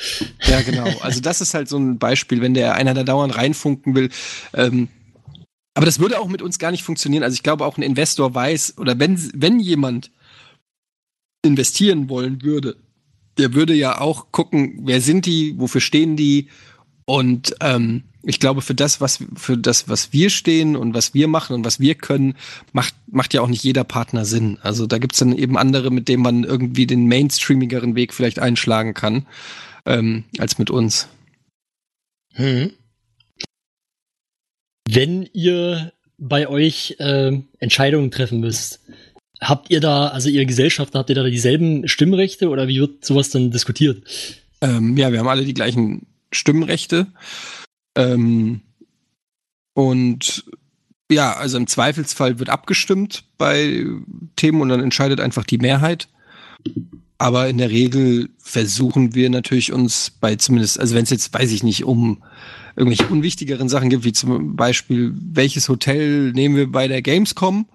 Ja, 0.44 0.62
genau. 0.62 0.88
Also 1.02 1.22
das 1.22 1.42
ist 1.42 1.54
halt 1.54 1.68
so 1.68 1.78
ein 1.78 1.98
Beispiel, 1.98 2.40
wenn 2.40 2.54
der 2.54 2.76
einer 2.76 2.94
da 2.94 3.04
dauernd 3.04 3.36
reinfunken 3.36 3.96
will. 3.96 4.10
Ähm, 4.54 4.90
aber 5.74 5.88
das 5.88 6.00
würde 6.00 6.20
auch 6.20 6.28
mit 6.28 6.42
uns 6.42 6.60
gar 6.60 6.72
nicht 6.72 6.84
funktionieren. 6.84 7.24
Also 7.24 7.34
ich 7.34 7.44
glaube, 7.44 7.66
auch 7.66 7.78
ein 7.78 7.84
Investor 7.84 8.34
weiß, 8.34 8.78
oder 8.78 8.98
wenn, 9.00 9.20
wenn 9.34 9.60
jemand 9.60 10.12
investieren 11.44 12.08
wollen 12.10 12.44
würde, 12.44 12.78
der 13.38 13.54
würde 13.54 13.74
ja 13.74 14.00
auch 14.00 14.32
gucken, 14.32 14.80
wer 14.84 15.02
sind 15.02 15.26
die, 15.26 15.56
wofür 15.58 15.82
stehen 15.82 16.16
die 16.16 16.50
und 17.06 17.56
ähm, 17.62 18.04
ich 18.28 18.40
glaube, 18.40 18.62
für 18.62 18.74
das, 18.74 19.02
was 19.02 19.24
für 19.36 19.58
das, 19.58 19.88
was 19.88 20.12
wir 20.12 20.32
stehen 20.32 20.76
und 20.76 20.96
was 20.96 21.14
wir 21.14 21.28
machen 21.28 21.54
und 21.56 21.64
was 21.64 21.80
wir 21.80 21.94
können, 21.96 22.36
macht, 22.74 22.96
macht 23.08 23.34
ja 23.34 23.42
auch 23.42 23.48
nicht 23.48 23.64
jeder 23.64 23.84
Partner 23.84 24.26
Sinn. 24.26 24.58
Also 24.62 24.88
da 24.88 24.98
gibt's 24.98 25.20
dann 25.20 25.38
eben 25.38 25.58
andere, 25.58 25.92
mit 25.92 26.08
denen 26.08 26.24
man 26.24 26.44
irgendwie 26.44 26.88
den 26.88 27.08
mainstreamigeren 27.08 27.96
Weg 27.96 28.14
vielleicht 28.14 28.40
einschlagen 28.40 28.96
kann, 28.96 29.28
ähm, 29.86 30.24
als 30.40 30.58
mit 30.58 30.72
uns. 30.72 31.08
Hm. 32.34 32.72
Wenn 34.90 35.30
ihr 35.34 35.94
bei 36.18 36.48
euch 36.48 36.96
äh, 37.00 37.40
Entscheidungen 37.60 38.10
treffen 38.10 38.40
müsst, 38.40 38.82
Habt 39.42 39.70
ihr 39.70 39.80
da, 39.80 40.08
also 40.08 40.30
ihr 40.30 40.46
Gesellschaften, 40.46 40.98
habt 40.98 41.10
ihr 41.10 41.16
da 41.16 41.24
dieselben 41.24 41.88
Stimmrechte 41.88 42.50
oder 42.50 42.68
wie 42.68 42.80
wird 42.80 43.04
sowas 43.04 43.30
dann 43.30 43.52
diskutiert? 43.52 44.04
Ähm, 44.62 44.96
ja, 44.98 45.12
wir 45.12 45.20
haben 45.20 45.28
alle 45.28 45.46
die 45.46 45.54
gleichen 45.54 46.06
Stimmrechte. 46.32 47.08
Ähm, 47.96 48.62
und 49.74 50.46
ja, 51.12 51.34
also 51.34 51.58
im 51.58 51.68
Zweifelsfall 51.68 52.40
wird 52.40 52.50
abgestimmt 52.50 53.26
bei 53.38 53.86
Themen 54.36 54.62
und 54.62 54.70
dann 54.70 54.82
entscheidet 54.82 55.20
einfach 55.20 55.44
die 55.44 55.58
Mehrheit. 55.58 56.08
Aber 57.18 57.48
in 57.48 57.58
der 57.58 57.70
Regel 57.70 58.30
versuchen 58.40 59.16
wir 59.16 59.30
natürlich 59.30 59.72
uns 59.72 60.12
bei 60.20 60.36
zumindest, 60.36 60.80
also 60.80 60.96
wenn 60.96 61.04
es 61.04 61.10
jetzt, 61.12 61.34
weiß 61.34 61.52
ich 61.52 61.64
nicht, 61.64 61.86
um 61.86 62.24
irgendwelche 62.76 63.12
unwichtigeren 63.12 63.70
Sachen 63.70 63.90
gibt, 63.90 64.04
wie 64.04 64.12
zum 64.12 64.56
Beispiel, 64.56 65.14
welches 65.16 65.70
Hotel 65.70 66.32
nehmen 66.34 66.56
wir 66.56 66.70
bei 66.70 66.88
der 66.88 67.02
Gamescom, 67.02 67.68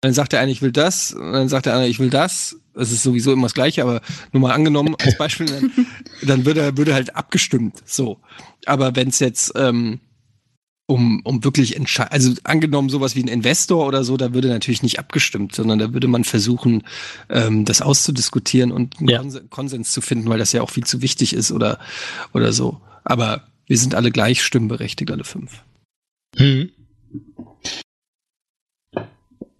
dann 0.00 0.12
sagt 0.12 0.32
der 0.32 0.40
eine, 0.40 0.52
ich 0.52 0.62
will 0.62 0.72
das, 0.72 1.12
und 1.12 1.32
dann 1.32 1.48
sagt 1.48 1.66
der 1.66 1.74
andere, 1.74 1.88
ich 1.88 1.98
will 1.98 2.10
das. 2.10 2.56
Das 2.74 2.92
ist 2.92 3.02
sowieso 3.02 3.32
immer 3.32 3.44
das 3.44 3.54
Gleiche, 3.54 3.82
aber 3.82 4.02
nur 4.32 4.42
mal 4.42 4.52
angenommen 4.52 4.94
als 4.98 5.16
Beispiel, 5.18 5.46
dann, 5.46 5.72
dann 6.22 6.44
würde, 6.44 6.76
würde 6.76 6.94
halt 6.94 7.16
abgestimmt. 7.16 7.82
So. 7.86 8.20
Aber 8.66 8.94
wenn 8.94 9.08
es 9.08 9.18
jetzt 9.18 9.52
ähm, 9.56 10.00
um, 10.86 11.20
um 11.24 11.42
wirklich 11.42 11.76
entscheiden, 11.76 12.12
also 12.12 12.32
angenommen 12.44 12.88
sowas 12.88 13.16
wie 13.16 13.22
ein 13.22 13.28
Investor 13.28 13.86
oder 13.86 14.04
so, 14.04 14.16
da 14.16 14.34
würde 14.34 14.48
natürlich 14.48 14.82
nicht 14.82 14.98
abgestimmt, 14.98 15.54
sondern 15.54 15.78
da 15.78 15.92
würde 15.92 16.06
man 16.06 16.24
versuchen, 16.24 16.84
ähm, 17.28 17.64
das 17.64 17.82
auszudiskutieren 17.82 18.72
und 18.72 18.98
einen 18.98 19.08
Ja. 19.08 19.18
Kons 19.18 19.40
Konsens 19.50 19.92
zu 19.92 20.00
finden, 20.00 20.28
weil 20.28 20.38
das 20.38 20.52
ja 20.52 20.62
auch 20.62 20.70
viel 20.70 20.84
zu 20.84 21.02
wichtig 21.02 21.32
ist 21.32 21.50
oder, 21.50 21.78
oder 22.34 22.52
so. 22.52 22.80
Aber 23.02 23.48
wir 23.66 23.78
sind 23.78 23.94
alle 23.94 24.12
gleich 24.12 24.42
stimmberechtigt, 24.42 25.10
alle 25.10 25.24
fünf. 25.24 25.62
Hm. 26.36 26.70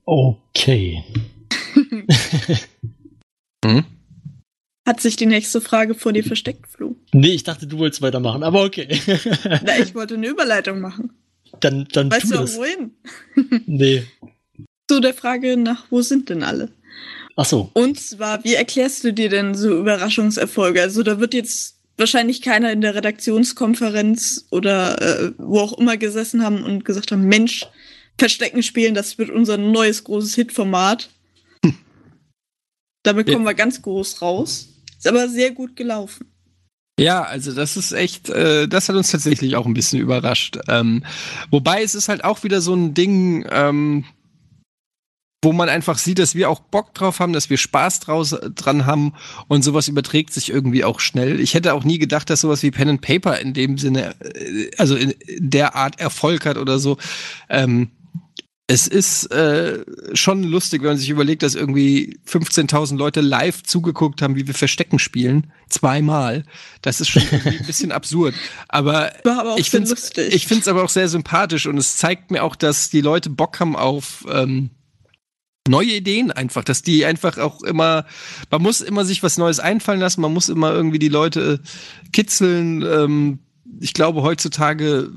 Okay. 0.06 1.02
Hm? 3.64 3.84
Hat 4.86 5.00
sich 5.00 5.16
die 5.16 5.26
nächste 5.26 5.60
Frage 5.60 5.94
vor 5.96 6.12
dir 6.12 6.22
versteckt, 6.22 6.68
Flo? 6.68 6.94
Nee, 7.12 7.30
ich 7.32 7.42
dachte, 7.42 7.66
du 7.66 7.78
wolltest 7.78 8.00
weitermachen, 8.02 8.44
aber 8.44 8.62
okay. 8.64 9.00
Na, 9.64 9.78
ich 9.80 9.94
wollte 9.96 10.14
eine 10.14 10.28
Überleitung 10.28 10.80
machen. 10.80 11.10
dann, 11.58 11.88
dann 11.92 12.10
Weißt 12.12 12.22
tu 12.22 12.28
du 12.28 12.34
auch 12.36 12.40
das. 12.42 12.56
wohin? 12.58 12.92
Nee. 13.66 14.04
So 14.88 15.00
der 15.00 15.14
Frage 15.14 15.56
nach, 15.56 15.86
wo 15.90 16.00
sind 16.02 16.28
denn 16.28 16.44
alle? 16.44 16.68
Ach 17.34 17.44
so. 17.46 17.70
Und 17.74 17.98
zwar, 17.98 18.44
wie 18.44 18.54
erklärst 18.54 19.02
du 19.02 19.12
dir 19.12 19.28
denn 19.30 19.54
so 19.56 19.76
Überraschungserfolge? 19.80 20.80
Also 20.80 21.02
da 21.02 21.18
wird 21.18 21.34
jetzt 21.34 21.80
wahrscheinlich 21.96 22.40
keiner 22.40 22.70
in 22.70 22.82
der 22.82 22.94
Redaktionskonferenz 22.94 24.46
oder 24.50 25.00
äh, 25.02 25.32
wo 25.38 25.58
auch 25.58 25.76
immer 25.78 25.96
gesessen 25.96 26.44
haben 26.44 26.62
und 26.62 26.84
gesagt 26.84 27.10
haben, 27.10 27.24
Mensch, 27.24 27.66
Verstecken 28.18 28.62
spielen, 28.62 28.94
das 28.94 29.18
wird 29.18 29.30
unser 29.30 29.58
neues 29.58 30.04
großes 30.04 30.34
Hitformat. 30.34 31.10
Damit 33.02 33.30
kommen 33.30 33.44
wir 33.44 33.54
ganz 33.54 33.80
groß 33.82 34.20
raus. 34.20 34.68
Ist 34.98 35.06
aber 35.06 35.28
sehr 35.28 35.52
gut 35.52 35.76
gelaufen. 35.76 36.26
Ja, 36.98 37.22
also 37.22 37.52
das 37.52 37.76
ist 37.76 37.92
echt, 37.92 38.30
äh, 38.30 38.66
das 38.66 38.88
hat 38.88 38.96
uns 38.96 39.10
tatsächlich 39.10 39.54
auch 39.54 39.66
ein 39.66 39.74
bisschen 39.74 40.00
überrascht. 40.00 40.58
Ähm, 40.66 41.04
wobei 41.50 41.82
es 41.82 41.94
ist 41.94 42.08
halt 42.08 42.24
auch 42.24 42.42
wieder 42.42 42.60
so 42.60 42.74
ein 42.74 42.94
Ding, 42.94 43.46
ähm, 43.50 44.04
wo 45.44 45.52
man 45.52 45.68
einfach 45.68 45.98
sieht, 45.98 46.18
dass 46.18 46.34
wir 46.34 46.48
auch 46.48 46.60
Bock 46.60 46.94
drauf 46.94 47.20
haben, 47.20 47.34
dass 47.34 47.50
wir 47.50 47.58
Spaß 47.58 48.00
draus, 48.00 48.34
dran 48.54 48.86
haben 48.86 49.12
und 49.46 49.62
sowas 49.62 49.86
überträgt 49.86 50.32
sich 50.32 50.50
irgendwie 50.50 50.82
auch 50.82 50.98
schnell. 50.98 51.38
Ich 51.38 51.54
hätte 51.54 51.74
auch 51.74 51.84
nie 51.84 51.98
gedacht, 51.98 52.30
dass 52.30 52.40
sowas 52.40 52.62
wie 52.62 52.70
Pen 52.70 52.88
and 52.88 53.02
Paper 53.02 53.38
in 53.38 53.52
dem 53.52 53.76
Sinne, 53.76 54.16
äh, 54.20 54.70
also 54.78 54.96
in 54.96 55.14
der 55.38 55.76
Art 55.76 56.00
Erfolg 56.00 56.46
hat 56.46 56.56
oder 56.56 56.78
so. 56.78 56.96
Ähm, 57.50 57.90
es 58.68 58.88
ist 58.88 59.26
äh, 59.30 59.84
schon 60.14 60.42
lustig, 60.42 60.82
wenn 60.82 60.90
man 60.90 60.98
sich 60.98 61.10
überlegt, 61.10 61.44
dass 61.44 61.54
irgendwie 61.54 62.18
15.000 62.28 62.96
Leute 62.96 63.20
live 63.20 63.62
zugeguckt 63.62 64.22
haben, 64.22 64.34
wie 64.34 64.46
wir 64.48 64.54
Verstecken 64.54 64.98
spielen. 64.98 65.52
Zweimal. 65.68 66.44
Das 66.82 67.00
ist 67.00 67.08
schon 67.08 67.22
ein 67.44 67.66
bisschen 67.66 67.92
absurd. 67.92 68.34
Aber 68.68 69.12
aber 69.24 69.56
ich 69.56 69.70
finde 69.70 69.94
es 69.94 70.68
aber 70.68 70.82
auch 70.82 70.88
sehr 70.88 71.08
sympathisch 71.08 71.66
und 71.66 71.78
es 71.78 71.96
zeigt 71.96 72.32
mir 72.32 72.42
auch, 72.42 72.56
dass 72.56 72.90
die 72.90 73.02
Leute 73.02 73.30
Bock 73.30 73.60
haben 73.60 73.76
auf 73.76 74.24
ähm, 74.28 74.70
neue 75.68 75.92
Ideen 75.92 76.32
einfach, 76.32 76.64
dass 76.64 76.82
die 76.82 77.04
einfach 77.04 77.38
auch 77.38 77.62
immer, 77.62 78.04
man 78.50 78.62
muss 78.62 78.80
immer 78.80 79.04
sich 79.04 79.22
was 79.22 79.38
Neues 79.38 79.60
einfallen 79.60 80.00
lassen, 80.00 80.20
man 80.20 80.32
muss 80.32 80.48
immer 80.48 80.72
irgendwie 80.72 80.98
die 80.98 81.08
Leute 81.08 81.60
kitzeln. 82.12 82.82
Ähm, 82.82 83.38
ich 83.80 83.94
glaube, 83.94 84.22
heutzutage 84.22 85.10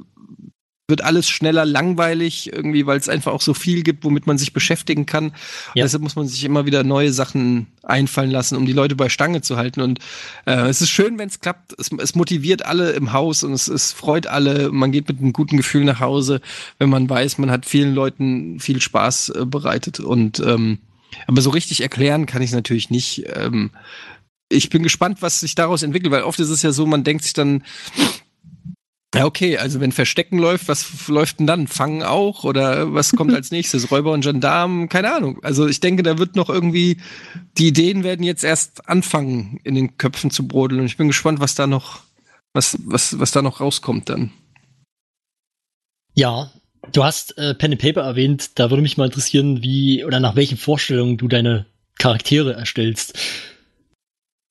wird 0.90 1.04
alles 1.04 1.30
schneller 1.30 1.66
langweilig, 1.66 2.52
irgendwie, 2.52 2.86
weil 2.86 2.98
es 2.98 3.10
einfach 3.10 3.32
auch 3.32 3.42
so 3.42 3.54
viel 3.54 3.84
gibt, 3.84 4.04
womit 4.04 4.28
man 4.28 4.38
sich 4.38 4.54
beschäftigen 4.54 5.06
kann. 5.06 5.32
Ja. 5.76 5.84
Deshalb 5.84 6.04
muss 6.04 6.16
man 6.16 6.28
sich 6.28 6.44
immer 6.44 6.66
wieder 6.66 6.84
neue 6.84 7.14
Sachen 7.14 7.68
einfallen 7.84 8.32
lassen, 8.32 8.56
um 8.56 8.66
die 8.66 8.74
Leute 8.74 8.96
bei 8.96 9.10
Stange 9.10 9.42
zu 9.42 9.58
halten. 9.58 9.82
Und 9.82 10.00
äh, 10.46 10.68
es 10.68 10.82
ist 10.82 10.90
schön, 10.90 11.18
wenn 11.18 11.30
es 11.30 11.40
klappt. 11.40 11.76
Es, 11.78 12.16
motiviert 12.16 12.66
alle 12.66 12.92
im 12.92 13.14
Haus 13.14 13.44
und 13.44 13.54
es, 13.54 13.68
es 13.68 13.92
freut 13.92 14.28
alle. 14.28 14.72
Man 14.72 14.92
geht 14.92 15.08
mit 15.08 15.20
einem 15.20 15.34
guten 15.34 15.58
Gefühl 15.58 15.86
nach 15.86 16.00
Hause, 16.00 16.42
wenn 16.80 16.90
man 16.90 17.10
weiß, 17.10 17.38
man 17.38 17.52
hat 17.52 17.66
vielen 17.66 17.94
Leuten 17.94 18.60
viel 18.60 18.82
Spaß 18.82 19.30
äh, 19.30 19.46
bereitet. 19.46 20.00
Und 20.00 20.40
ähm, 20.40 20.80
aber 21.28 21.42
so 21.42 21.50
richtig 21.50 21.82
erklären 21.82 22.26
kann 22.26 22.42
ich 22.42 22.50
es 22.50 22.56
natürlich 22.56 22.90
nicht. 22.90 23.24
Ähm, 23.36 23.72
ich 24.50 24.70
bin 24.70 24.84
gespannt, 24.84 25.22
was 25.22 25.40
sich 25.40 25.56
daraus 25.56 25.84
entwickelt, 25.84 26.12
weil 26.12 26.24
oft 26.24 26.40
ist 26.40 26.50
es 26.50 26.64
ja 26.64 26.72
so, 26.72 26.86
man 26.86 27.04
denkt 27.04 27.24
sich 27.24 27.34
dann, 27.34 27.64
ja, 29.16 29.26
okay, 29.26 29.58
also 29.58 29.80
wenn 29.80 29.92
Verstecken 29.92 30.38
läuft, 30.38 30.68
was 30.68 31.08
läuft 31.08 31.40
denn 31.40 31.48
dann? 31.48 31.66
Fangen 31.66 32.04
auch? 32.04 32.44
Oder 32.44 32.94
was 32.94 33.14
kommt 33.14 33.34
als 33.34 33.50
nächstes? 33.50 33.90
Räuber 33.92 34.12
und 34.12 34.24
Gendarmen? 34.24 34.88
Keine 34.88 35.14
Ahnung. 35.14 35.44
Also 35.44 35.68
ich 35.68 35.80
denke, 35.80 36.04
da 36.04 36.20
wird 36.20 36.36
noch 36.36 36.50
irgendwie, 36.50 36.98
die 37.58 37.68
Ideen 37.68 38.04
werden 38.04 38.24
jetzt 38.24 38.44
erst 38.44 38.88
anfangen, 38.88 39.60
in 39.64 39.74
den 39.74 39.98
Köpfen 39.98 40.30
zu 40.30 40.48
brodeln. 40.48 40.82
Und 40.82 40.86
ich 40.86 40.98
bin 40.98 41.08
gespannt, 41.08 41.40
was 41.40 41.56
da 41.56 41.66
noch, 41.66 42.02
was, 42.54 42.78
was, 42.86 43.18
was 43.18 43.32
da 43.32 43.42
noch 43.42 43.62
rauskommt 43.62 44.10
dann. 44.10 44.32
Ja, 46.14 46.52
du 46.92 47.04
hast 47.04 47.36
äh, 47.40 47.56
Pen 47.56 47.72
and 47.72 47.82
Paper 47.82 48.02
erwähnt. 48.02 48.60
Da 48.60 48.70
würde 48.70 48.84
mich 48.84 48.98
mal 48.98 49.06
interessieren, 49.06 49.64
wie 49.64 50.06
oder 50.06 50.20
nach 50.20 50.36
welchen 50.36 50.58
Vorstellungen 50.58 51.18
du 51.18 51.28
deine 51.28 51.66
Charaktere 51.98 52.54
erstellst. 52.54 53.18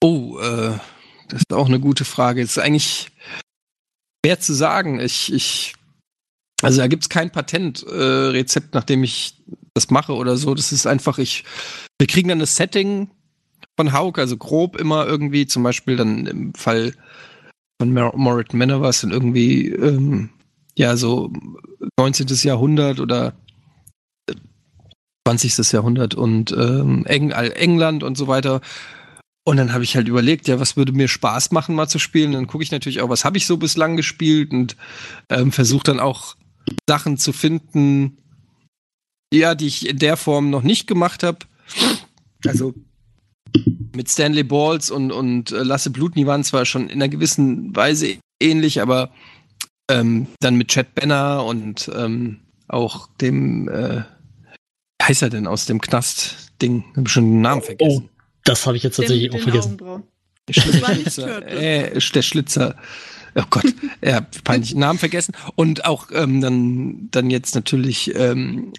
Oh, 0.03 0.37
äh, 0.40 0.79
das 1.29 1.42
ist 1.42 1.53
auch 1.53 1.66
eine 1.66 1.79
gute 1.79 2.05
Frage. 2.05 2.42
ist 2.42 2.59
eigentlich 2.59 3.09
schwer 4.25 4.41
zu 4.41 4.55
sagen. 4.55 5.01
Ich, 5.01 5.33
ich, 5.33 5.75
also 6.63 6.81
da 6.81 6.87
gibt's 6.87 7.09
kein 7.09 7.31
Patentrezept, 7.31 8.75
äh, 8.75 8.77
nach 8.77 8.85
dem 8.85 9.05
ich 9.05 9.35
das 9.75 9.91
mache 9.91 10.15
oder 10.15 10.37
so. 10.37 10.55
Das 10.55 10.73
ist 10.73 10.87
einfach, 10.87 11.19
ich, 11.19 11.45
wir 11.99 12.07
kriegen 12.07 12.29
dann 12.29 12.41
das 12.41 12.57
Setting 12.57 13.11
von 13.77 13.93
Hauk, 13.93 14.19
also 14.19 14.37
grob 14.37 14.77
immer 14.77 15.07
irgendwie, 15.07 15.47
zum 15.47 15.63
Beispiel 15.63 15.97
dann 15.97 16.27
im 16.27 16.55
Fall 16.55 16.95
von 17.81 17.93
Mor- 17.93 18.17
Morit 18.17 18.53
Manor 18.55 18.81
war 18.81 18.89
es 18.89 19.03
dann 19.03 19.13
irgendwie, 19.13 19.69
ähm, 19.69 20.31
ja, 20.77 20.97
so 20.97 21.33
19. 21.97 22.27
Jahrhundert 22.43 22.99
oder 23.01 23.35
20. 25.27 25.73
Jahrhundert 25.73 26.15
und 26.15 26.53
ähm, 26.53 27.05
Eng 27.07 27.31
England 27.31 28.03
und 28.03 28.17
so 28.17 28.29
weiter. 28.29 28.61
Und 29.49 29.57
dann 29.57 29.73
habe 29.73 29.83
ich 29.83 29.97
halt 29.97 30.09
überlegt, 30.09 30.47
ja, 30.47 30.61
was 30.61 30.77
würde 30.77 30.93
mir 30.93 31.09
Spaß 31.09 31.53
machen, 31.53 31.75
mal 31.75 31.89
zu 31.89 31.99
spielen. 31.99 32.33
Dann 32.33 32.47
gucke 32.47 32.63
ich 32.63 32.71
natürlich 32.71 33.01
auch, 33.01 33.09
was 33.09 33.25
habe 33.25 33.39
ich 33.39 33.47
so 33.47 33.57
bislang 33.57 33.97
gespielt 33.97 34.53
und 34.53 34.77
ähm, 35.31 35.53
versuche 35.53 35.85
dann 35.85 36.01
auch 36.01 36.37
Sachen 36.87 37.17
zu 37.17 37.33
finden, 37.33 38.19
ja, 39.33 39.55
die 39.55 39.69
ich 39.69 39.89
in 39.89 39.99
der 39.99 40.19
Form 40.19 40.51
noch 40.51 40.63
nicht 40.63 40.87
gemacht 40.87 41.23
habe. 41.23 41.39
Also 42.45 42.75
mit 43.97 44.11
Stanley 44.11 44.43
Balls 44.43 44.91
und, 44.91 45.13
und 45.13 45.51
äh, 45.51 45.63
Lasse 45.63 45.89
Blutny 45.89 46.27
waren 46.27 46.45
zwar 46.45 46.67
schon 46.67 46.91
in 46.91 46.97
einer 47.01 47.09
gewissen 47.09 47.75
Weise 47.75 48.19
ähnlich, 48.43 48.83
aber 48.83 49.13
ähm, 49.91 50.27
dann 50.41 50.57
mit 50.57 50.69
Chad 50.69 50.95
Benner 50.95 51.43
und 51.47 51.91
ähm, 51.97 52.41
auch 52.69 53.09
dem, 53.17 53.67
äh, 53.71 54.03
wie 55.01 55.05
heißt 55.05 55.23
er 55.23 55.31
denn 55.31 55.47
aus 55.47 55.65
dem 55.65 55.81
Knast-Ding? 55.81 56.85
Hab 56.95 57.09
schon 57.09 57.31
den 57.31 57.41
Namen 57.41 57.63
vergessen. 57.63 58.11
Das 58.49 58.67
habe 58.67 58.77
ich 58.77 58.83
jetzt 58.83 58.97
tatsächlich 58.97 59.31
Den 59.31 59.39
auch 59.39 59.43
vergessen. 59.43 59.79
Schlitzer. 60.51 61.47
Äh, 61.47 61.99
der 61.99 62.23
Schlitzer. 62.23 62.77
Oh 63.35 63.43
Gott, 63.51 63.67
ja, 64.03 64.23
peinlich. 64.43 64.75
Namen 64.75 64.99
vergessen. 64.99 65.35
Und 65.55 65.85
auch 65.85 66.09
ähm, 66.13 66.41
dann, 66.41 67.09
dann 67.11 67.31
jetzt 67.31 67.55
natürlich 67.55 68.15
ähm, 68.17 68.73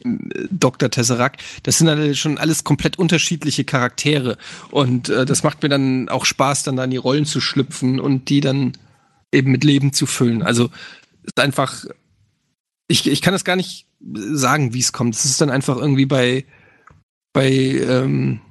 Dr. 0.50 0.90
Tesseract. 0.90 1.44
Das 1.64 1.78
sind 1.78 1.88
alle 1.88 2.16
schon 2.16 2.40
alles 2.40 2.64
komplett 2.64 2.98
unterschiedliche 2.98 3.64
Charaktere. 3.64 4.38
Und 4.72 5.10
äh, 5.10 5.26
das 5.26 5.44
macht 5.44 5.62
mir 5.62 5.70
dann 5.70 6.10
auch 6.10 6.26
Spaß, 6.26 6.64
dann 6.64 6.76
da 6.76 6.86
in 6.86 6.92
die 6.92 6.98
Rollen 6.98 7.26
zu 7.26 7.40
schlüpfen 7.40 8.00
und 8.00 8.30
die 8.30 8.42
dann 8.42 8.74
eben 9.32 9.52
mit 9.52 9.64
Leben 9.64 9.94
zu 9.94 10.08
füllen. 10.08 10.42
Also 10.42 10.72
ist 11.24 11.40
einfach, 11.40 11.86
ich, 12.88 13.08
ich 13.08 13.22
kann 13.22 13.34
das 13.34 13.46
gar 13.46 13.56
nicht 13.56 13.86
sagen, 14.02 14.74
wie 14.74 14.80
es 14.80 14.94
kommt. 14.94 15.14
Es 15.14 15.26
ist 15.26 15.40
dann 15.40 15.52
einfach 15.52 15.78
irgendwie 15.78 16.08
bei, 16.08 16.46
bei 17.34 17.52
ähm, 17.52 18.42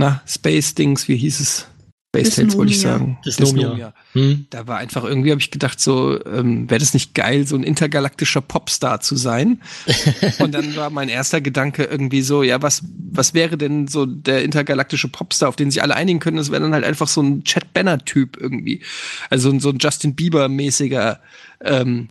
na, 0.00 0.22
Space 0.26 0.74
Dings, 0.74 1.08
wie 1.08 1.16
hieß 1.16 1.40
es? 1.40 1.66
Space 2.08 2.34
Tales 2.34 2.56
wollte 2.56 2.72
ich 2.72 2.78
Dysnomia. 2.78 2.98
sagen. 2.98 3.18
Dysnomia. 3.24 3.94
Hm? 4.14 4.46
Da 4.48 4.66
war 4.66 4.78
einfach 4.78 5.04
irgendwie, 5.04 5.30
habe 5.30 5.42
ich 5.42 5.50
gedacht, 5.50 5.78
so, 5.78 6.18
ähm, 6.24 6.68
wäre 6.70 6.80
das 6.80 6.94
nicht 6.94 7.14
geil, 7.14 7.46
so 7.46 7.54
ein 7.54 7.62
intergalaktischer 7.62 8.40
Popstar 8.40 9.00
zu 9.00 9.14
sein? 9.14 9.60
Und 10.38 10.52
dann 10.52 10.74
war 10.74 10.88
mein 10.88 11.10
erster 11.10 11.42
Gedanke 11.42 11.84
irgendwie 11.84 12.22
so, 12.22 12.42
ja, 12.42 12.62
was, 12.62 12.82
was 13.12 13.34
wäre 13.34 13.58
denn 13.58 13.88
so 13.88 14.06
der 14.06 14.42
intergalaktische 14.42 15.08
Popstar, 15.08 15.50
auf 15.50 15.56
den 15.56 15.70
sich 15.70 15.82
alle 15.82 15.94
einigen 15.94 16.18
können? 16.18 16.38
Das 16.38 16.50
wäre 16.50 16.62
dann 16.62 16.72
halt 16.72 16.84
einfach 16.84 17.08
so 17.08 17.22
ein 17.22 17.44
Chad 17.44 17.74
Banner-Typ 17.74 18.38
irgendwie. 18.40 18.80
Also 19.28 19.56
so 19.60 19.68
ein 19.68 19.78
Justin 19.78 20.16
Bieber-mäßiger 20.16 21.20
ähm, 21.62 22.08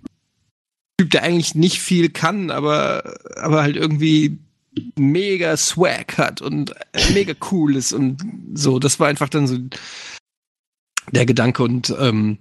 Typ, 0.99 1.09
der 1.09 1.23
eigentlich 1.23 1.55
nicht 1.55 1.81
viel 1.81 2.09
kann, 2.09 2.51
aber, 2.51 3.17
aber 3.35 3.63
halt 3.63 3.75
irgendwie 3.75 4.37
mega 4.97 5.57
Swag 5.57 6.17
hat 6.17 6.41
und 6.41 6.73
mega 7.13 7.33
cool 7.51 7.75
ist 7.75 7.93
und 7.93 8.21
so. 8.53 8.79
Das 8.79 8.99
war 8.99 9.07
einfach 9.07 9.29
dann 9.29 9.47
so 9.47 9.57
der 11.11 11.25
Gedanke 11.25 11.63
und 11.63 11.93
ähm, 11.99 12.37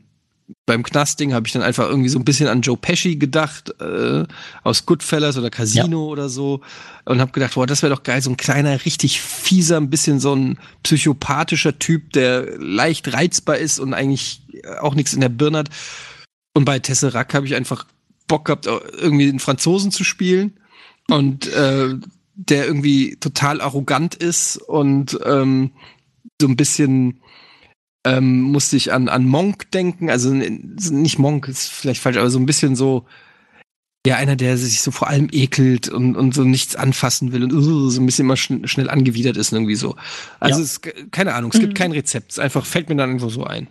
beim 0.66 0.82
Knastding 0.82 1.34
habe 1.34 1.46
ich 1.46 1.52
dann 1.52 1.62
einfach 1.62 1.88
irgendwie 1.88 2.08
so 2.08 2.18
ein 2.18 2.24
bisschen 2.24 2.48
an 2.48 2.62
Joe 2.62 2.76
Pesci 2.76 3.16
gedacht, 3.16 3.74
äh, 3.80 4.24
aus 4.62 4.86
Goodfellas 4.86 5.36
oder 5.36 5.50
Casino 5.50 6.06
oder 6.06 6.28
so 6.28 6.60
und 7.04 7.20
habe 7.20 7.32
gedacht, 7.32 7.54
boah, 7.54 7.66
das 7.66 7.82
wäre 7.82 7.94
doch 7.94 8.02
geil, 8.02 8.22
so 8.22 8.30
ein 8.30 8.36
kleiner, 8.36 8.84
richtig 8.84 9.20
fieser, 9.20 9.76
ein 9.76 9.90
bisschen 9.90 10.20
so 10.20 10.34
ein 10.34 10.58
psychopathischer 10.82 11.78
Typ, 11.78 12.12
der 12.12 12.58
leicht 12.58 13.12
reizbar 13.12 13.58
ist 13.58 13.78
und 13.78 13.92
eigentlich 13.92 14.42
auch 14.80 14.94
nichts 14.94 15.12
in 15.12 15.20
der 15.20 15.28
Birne 15.28 15.58
hat. 15.58 15.70
Und 16.54 16.64
bei 16.64 16.78
Tesseract 16.78 17.34
habe 17.34 17.46
ich 17.46 17.54
einfach 17.54 17.86
Bock 18.26 18.46
gehabt, 18.46 18.66
irgendwie 18.66 19.28
einen 19.28 19.40
Franzosen 19.40 19.90
zu 19.90 20.04
spielen 20.04 20.58
und 21.08 21.46
äh, 21.52 21.94
der 22.40 22.66
irgendwie 22.66 23.16
total 23.16 23.60
arrogant 23.60 24.14
ist 24.14 24.56
und 24.58 25.18
ähm, 25.24 25.72
so 26.40 26.46
ein 26.46 26.54
bisschen 26.56 27.20
ähm, 28.06 28.42
musste 28.42 28.76
ich 28.76 28.92
an, 28.92 29.08
an 29.08 29.26
Monk 29.26 29.70
denken, 29.72 30.08
also 30.08 30.30
nicht 30.32 31.18
Monk, 31.18 31.48
ist 31.48 31.68
vielleicht 31.68 32.00
falsch, 32.00 32.16
aber 32.16 32.30
so 32.30 32.38
ein 32.38 32.46
bisschen 32.46 32.76
so, 32.76 33.06
ja, 34.06 34.14
einer, 34.14 34.36
der 34.36 34.56
sich 34.56 34.80
so 34.80 34.92
vor 34.92 35.08
allem 35.08 35.28
ekelt 35.32 35.88
und, 35.88 36.14
und 36.14 36.32
so 36.32 36.44
nichts 36.44 36.76
anfassen 36.76 37.32
will 37.32 37.42
und 37.42 37.52
uh, 37.52 37.90
so 37.90 38.00
ein 38.00 38.06
bisschen 38.06 38.26
immer 38.26 38.36
schn 38.36 38.68
schnell 38.68 38.88
angewidert 38.88 39.36
ist 39.36 39.52
und 39.52 39.58
irgendwie 39.58 39.74
so. 39.74 39.96
Also 40.38 40.60
Ja. 40.60 40.64
es, 40.64 40.80
keine 41.10 41.34
Ahnung, 41.34 41.50
es 41.52 41.58
gibt 41.58 41.72
Mhm. 41.72 41.76
kein 41.76 41.92
Rezept, 41.92 42.30
es 42.30 42.38
einfach 42.38 42.64
fällt 42.64 42.88
mir 42.88 42.94
dann 42.96 43.10
einfach 43.10 43.30
so 43.30 43.42
ein. 43.44 43.66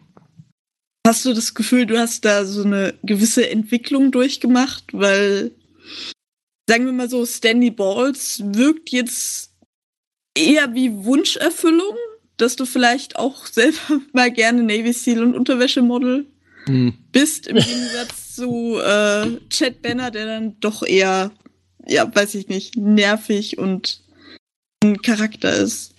Hast 1.08 1.24
du 1.24 1.34
das 1.34 1.54
Gefühl, 1.54 1.86
du 1.86 1.98
hast 1.98 2.26
da 2.26 2.44
so 2.44 2.64
eine 2.66 2.96
gewisse 3.02 3.50
Entwicklung 3.50 4.12
durchgemacht? 4.12 4.84
Weil, 4.92 5.52
sagen 6.68 6.86
wir 6.86 6.94
mal 6.94 7.10
so, 7.10 7.26
Stanley 7.26 7.72
Balls 7.72 8.42
wirkt 8.44 8.90
jetzt 8.90 9.54
eher 10.36 10.74
wie 10.74 10.94
Wunscherfüllung, 11.06 11.96
dass 12.38 12.56
du 12.56 12.66
vielleicht 12.66 13.18
auch 13.18 13.46
selber 13.48 14.02
mal 14.14 14.32
gerne 14.32 14.64
Navy 14.64 14.94
Seal 14.94 15.24
und 15.24 15.36
Unterwäschemodel 15.36 16.28
Hm. 16.68 16.94
bist, 17.14 17.48
im 17.48 17.56
Gegensatz 17.58 18.28
zu 18.36 18.78
äh, 18.80 19.40
Chad 19.50 19.82
Banner, 19.82 20.12
der 20.12 20.26
dann 20.26 20.60
doch 20.60 20.84
eher, 20.84 21.32
ja, 21.88 22.14
weiß 22.14 22.36
ich 22.36 22.50
nicht, 22.50 22.76
nervig 22.76 23.58
und 23.58 24.04
ein 24.84 25.02
Charakter 25.02 25.56
ist. 25.56 25.96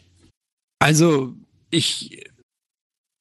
Also, 0.79 1.35
ich. 1.71 2.27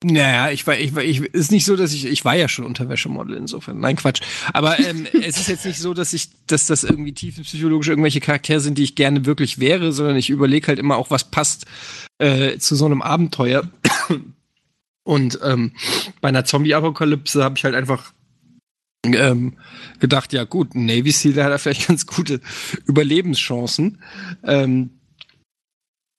Naja, 0.10 0.52
ich 0.52 0.66
war, 0.66 0.78
ich 0.78 0.96
war, 0.96 1.04
ich, 1.04 1.22
ist 1.22 1.52
nicht 1.52 1.66
so, 1.66 1.76
dass 1.76 1.94
ich, 1.94 2.06
ich 2.06 2.24
war 2.24 2.36
ja 2.36 2.48
schon 2.48 2.66
Unterwäschemodel 2.66 3.36
insofern. 3.36 3.80
Nein, 3.80 3.98
Quatsch. 3.98 4.22
Aber 4.54 4.80
ähm, 4.80 5.06
es 5.22 5.38
ist 5.38 5.50
jetzt 5.50 5.66
nicht 5.66 5.80
so, 5.80 5.94
dass 5.94 6.14
ich, 6.14 6.30
dass 6.48 6.68
das 6.68 6.84
irgendwie 6.84 7.14
tiefenpsychologisch 7.14 7.90
irgendwelche 7.90 8.22
Charaktere 8.22 8.62
sind, 8.62 8.78
die 8.78 8.84
ich 8.84 8.96
gerne 8.96 9.26
wirklich 9.26 9.60
wäre, 9.60 9.92
sondern 9.92 10.16
ich 10.16 10.30
überlege 10.30 10.68
halt 10.68 10.80
immer 10.80 10.96
auch, 10.96 11.10
was 11.10 11.26
passt 11.26 11.66
äh, 12.20 12.58
zu 12.58 12.76
so 12.76 12.86
einem 12.86 13.02
Abenteuer. 13.02 13.70
Und 15.04 15.40
ähm, 15.44 15.74
bei 16.22 16.30
einer 16.30 16.46
Zombie-Apokalypse 16.46 17.44
habe 17.44 17.58
ich 17.58 17.64
halt 17.64 17.76
einfach 17.76 18.14
ähm, 19.04 19.58
gedacht, 20.00 20.34
ja 20.34 20.44
gut, 20.44 20.76
ein 20.76 20.86
Navy 20.86 21.12
Seal, 21.12 21.34
der 21.34 21.46
hat 21.46 21.52
da 21.52 21.58
vielleicht 21.58 21.88
ganz 21.88 22.06
gute 22.06 22.40
Überlebenschancen. 22.86 24.02
Ähm, 24.44 24.97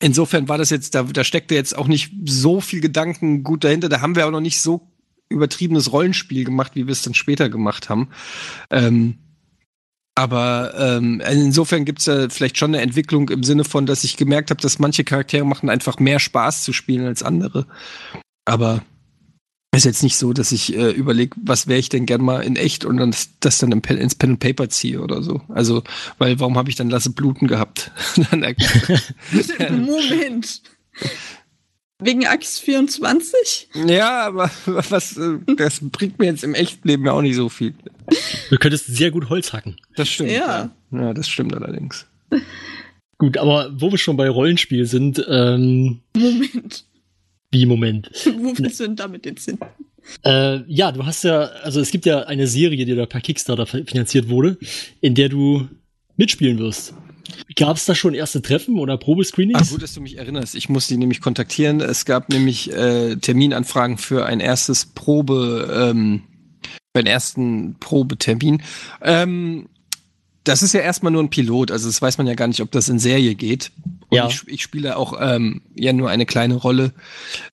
insofern 0.00 0.48
war 0.48 0.58
das 0.58 0.70
jetzt, 0.70 0.94
da, 0.94 1.02
da 1.02 1.24
steckte 1.24 1.54
jetzt 1.54 1.76
auch 1.76 1.88
nicht 1.88 2.12
so 2.24 2.60
viel 2.60 2.80
Gedanken 2.80 3.42
gut 3.42 3.64
dahinter. 3.64 3.88
Da 3.88 4.00
haben 4.00 4.16
wir 4.16 4.26
auch 4.26 4.30
noch 4.30 4.40
nicht 4.40 4.60
so 4.60 4.88
übertriebenes 5.28 5.92
Rollenspiel 5.92 6.44
gemacht, 6.44 6.72
wie 6.74 6.86
wir 6.86 6.92
es 6.92 7.02
dann 7.02 7.14
später 7.14 7.48
gemacht 7.48 7.88
haben. 7.88 8.08
Ähm, 8.70 9.18
aber 10.14 10.74
ähm, 10.76 11.20
insofern 11.20 11.84
gibt 11.84 12.00
es 12.00 12.06
ja 12.06 12.28
vielleicht 12.28 12.58
schon 12.58 12.74
eine 12.74 12.82
Entwicklung 12.82 13.28
im 13.28 13.44
Sinne 13.44 13.62
von, 13.62 13.86
dass 13.86 14.02
ich 14.02 14.16
gemerkt 14.16 14.50
habe, 14.50 14.60
dass 14.60 14.80
manche 14.80 15.04
Charaktere 15.04 15.44
machen 15.44 15.70
einfach 15.70 15.98
mehr 16.00 16.18
Spaß 16.18 16.64
zu 16.64 16.72
spielen 16.72 17.06
als 17.06 17.22
andere. 17.22 17.66
Aber 18.44 18.82
ist 19.76 19.84
jetzt 19.84 20.02
nicht 20.02 20.16
so, 20.16 20.32
dass 20.32 20.50
ich 20.52 20.74
äh, 20.74 20.90
überlege, 20.90 21.36
was 21.42 21.66
wäre 21.66 21.78
ich 21.78 21.88
denn 21.88 22.06
gern 22.06 22.22
mal 22.22 22.40
in 22.40 22.56
echt 22.56 22.84
und 22.84 22.96
dann 22.96 23.14
das, 23.40 23.58
dann 23.58 23.72
im 23.72 23.82
Pen, 23.82 23.98
ins 23.98 24.14
Pen 24.14 24.30
and 24.30 24.40
Paper 24.40 24.68
ziehe 24.68 25.00
oder 25.00 25.22
so. 25.22 25.42
Also, 25.48 25.82
weil 26.18 26.40
warum 26.40 26.56
habe 26.56 26.70
ich 26.70 26.76
dann 26.76 26.90
Lasse 26.90 27.10
Bluten 27.10 27.46
gehabt? 27.46 27.92
Moment. 29.70 30.62
Wegen 32.00 32.26
Axt 32.26 32.60
24? 32.60 33.70
ja, 33.86 34.26
aber 34.26 34.50
was, 34.66 35.16
äh, 35.16 35.38
das 35.56 35.80
bringt 35.82 36.18
mir 36.18 36.26
jetzt 36.26 36.44
im 36.44 36.54
Echtleben 36.54 37.04
ja 37.06 37.12
auch 37.12 37.22
nicht 37.22 37.36
so 37.36 37.48
viel. 37.48 37.74
Du 38.50 38.56
könntest 38.56 38.86
sehr 38.86 39.10
gut 39.10 39.28
Holz 39.28 39.52
hacken. 39.52 39.76
Das 39.96 40.08
stimmt. 40.08 40.30
Ja. 40.30 40.70
Ja, 40.92 41.00
ja 41.00 41.14
das 41.14 41.28
stimmt 41.28 41.54
allerdings. 41.54 42.06
Gut, 43.18 43.36
aber 43.36 43.70
wo 43.74 43.90
wir 43.90 43.98
schon 43.98 44.16
bei 44.16 44.28
Rollenspiel 44.28 44.86
sind, 44.86 45.24
ähm, 45.28 46.00
Moment. 46.16 46.84
Wie 47.50 47.66
Moment. 47.66 48.10
Wo 48.38 48.52
willst 48.56 48.80
du 48.80 48.84
denn 48.84 48.96
damit 48.96 49.26
jetzt 49.26 49.44
hin? 49.46 49.58
Äh, 50.24 50.60
ja, 50.72 50.90
du 50.92 51.04
hast 51.04 51.24
ja, 51.24 51.40
also 51.62 51.80
es 51.80 51.90
gibt 51.90 52.06
ja 52.06 52.20
eine 52.20 52.46
Serie, 52.46 52.84
die 52.86 52.94
da 52.94 53.06
per 53.06 53.20
Kickstarter 53.20 53.66
fi- 53.66 53.84
finanziert 53.84 54.28
wurde, 54.28 54.56
in 55.00 55.14
der 55.14 55.28
du 55.28 55.68
mitspielen 56.16 56.58
wirst. 56.58 56.94
Gab 57.56 57.76
es 57.76 57.84
da 57.84 57.94
schon 57.94 58.14
erste 58.14 58.40
Treffen 58.40 58.78
oder 58.78 58.94
Ah, 58.94 58.96
Probescreenings? 58.96 59.70
gut, 59.70 59.82
dass 59.82 59.92
du 59.92 60.00
mich 60.00 60.16
erinnerst. 60.16 60.54
Ich 60.54 60.68
muss 60.70 60.88
die 60.88 60.96
nämlich 60.96 61.20
kontaktieren. 61.20 61.80
Es 61.80 62.06
gab 62.06 62.30
nämlich 62.30 62.72
äh, 62.72 63.16
Terminanfragen 63.16 63.98
für 63.98 64.24
ein 64.24 64.40
erstes 64.40 64.86
Probe, 64.86 65.68
ähm, 65.90 66.22
für 66.94 67.00
einen 67.00 67.06
ersten 67.06 67.76
Probetermin. 67.78 68.62
Ähm, 69.02 69.68
das 70.44 70.62
ist 70.62 70.72
ja 70.72 70.80
erstmal 70.80 71.12
nur 71.12 71.22
ein 71.22 71.28
Pilot, 71.28 71.70
also 71.70 71.86
das 71.86 72.00
weiß 72.00 72.16
man 72.16 72.26
ja 72.26 72.32
gar 72.34 72.46
nicht, 72.48 72.62
ob 72.62 72.70
das 72.70 72.88
in 72.88 72.98
Serie 72.98 73.34
geht. 73.34 73.70
Und 74.10 74.16
Ja. 74.16 74.26
ich, 74.28 74.46
ich 74.46 74.62
spiele 74.62 74.96
auch 74.96 75.14
ähm, 75.20 75.62
ja 75.74 75.92
nur 75.92 76.08
eine 76.10 76.26
kleine 76.26 76.54
Rolle, 76.54 76.92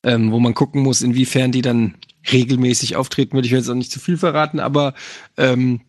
ähm, 0.03 0.31
wo 0.31 0.39
man 0.39 0.53
gucken 0.53 0.81
muss, 0.81 1.01
inwiefern 1.01 1.51
die 1.51 1.61
dann 1.61 1.95
regelmäßig 2.31 2.95
auftreten, 2.95 3.33
würde 3.33 3.45
ich 3.47 3.51
jetzt 3.51 3.69
auch 3.69 3.75
nicht 3.75 3.91
zu 3.91 3.99
viel 3.99 4.17
verraten, 4.17 4.59
aber 4.59 4.93
ähm, 5.37 5.81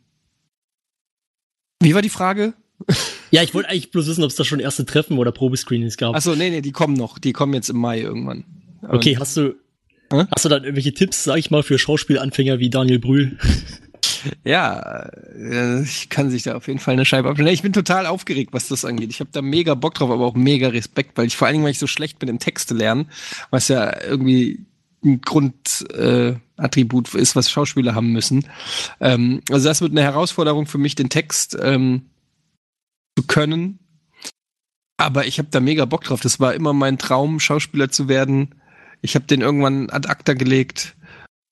wie 1.83 1.95
war 1.95 2.03
die 2.03 2.09
Frage? 2.11 2.55
Ja, 3.31 3.43
ich 3.43 3.55
wollte 3.55 3.69
eigentlich 3.71 3.91
bloß 3.91 4.07
wissen, 4.07 4.23
ob 4.25 4.31
es 4.31 4.37
da 4.37 4.45
schon 4.45 4.61
erste 4.61 4.85
Treffen 4.85 5.19
oder 5.19 5.33
Probescreenings 5.33 5.97
gab. 5.97 6.15
Achso, 6.15 6.35
nee, 6.35 6.51
nee, 6.51 6.61
die 6.61 6.73
kommen 6.73 6.95
noch. 6.95 7.19
Die 7.19 7.33
kommen 7.33 7.55
jetzt 7.55 7.71
im 7.71 7.77
Mai 7.79 8.01
irgendwann. 8.01 8.45
Aber 8.83 8.95
okay, 8.95 9.17
hast 9.19 9.37
du, 9.37 9.55
Hä? 10.13 10.25
hast 10.35 10.45
du 10.45 10.49
dann 10.49 10.63
irgendwelche 10.65 10.93
Tipps, 10.95 11.25
sag 11.25 11.39
ich 11.39 11.51
mal, 11.51 11.63
für 11.63 11.79
Schauspielanfänger 11.79 12.59
wie 12.59 12.71
Daniel 12.71 12.99
Brühl? 12.99 13.39
Ja, 14.45 15.09
äh, 15.35 15.83
ich 15.83 16.09
kann 16.09 16.31
sich 16.31 16.43
da 16.45 16.55
auf 16.57 16.67
jeden 16.69 16.79
Fall 16.79 16.95
eine 16.95 17.05
Scheibe 17.05 17.29
abschneiden. 17.29 17.55
Ich 17.55 17.63
bin 17.63 17.73
total 17.73 18.07
aufgeregt, 18.07 18.53
was 18.53 18.69
das 18.69 18.85
angeht. 18.85 19.11
Ich 19.11 19.21
habe 19.21 19.31
da 19.33 19.43
mega 19.43 19.75
Bock 19.75 19.95
drauf, 19.95 20.11
aber 20.11 20.25
auch 20.25 20.35
mega 20.35 20.69
Respekt, 20.69 21.17
weil 21.17 21.27
ich 21.27 21.37
vor 21.37 21.47
allen 21.47 21.55
Dingen, 21.55 21.65
weil 21.65 21.73
ich 21.73 21.79
so 21.79 21.87
schlecht 21.87 22.19
bin 22.19 22.29
im 22.29 22.39
Texte 22.39 22.75
lernen, 22.75 23.11
was 23.51 23.69
ja 23.69 24.03
irgendwie 24.03 24.65
ein 25.05 25.21
Grundattribut 25.21 27.15
äh, 27.15 27.19
ist, 27.19 27.37
was 27.37 27.51
Schauspieler 27.51 27.95
haben 27.95 28.13
müssen. 28.13 28.49
Ähm, 29.01 29.43
also 29.51 29.69
das 29.69 29.81
wird 29.81 29.93
eine 29.93 30.03
Herausforderung 30.03 30.67
für 30.67 30.79
mich, 30.79 30.95
den 30.95 31.11
Text 31.11 31.57
ähm, 31.61 32.07
zu 33.17 33.27
können. 33.27 33.79
Aber 34.97 35.27
ich 35.27 35.39
habe 35.39 35.49
da 35.51 35.61
mega 35.61 35.85
Bock 35.85 36.05
drauf. 36.05 36.21
Das 36.21 36.41
war 36.41 36.55
immer 36.55 36.73
mein 36.73 36.99
Traum, 36.99 37.39
Schauspieler 37.41 37.91
zu 37.91 38.09
werden. 38.09 38.55
Ich 39.03 39.15
habe 39.15 39.27
den 39.27 39.43
irgendwann 39.43 39.91
ad 39.91 40.09
acta 40.09 40.33
gelegt. 40.33 40.97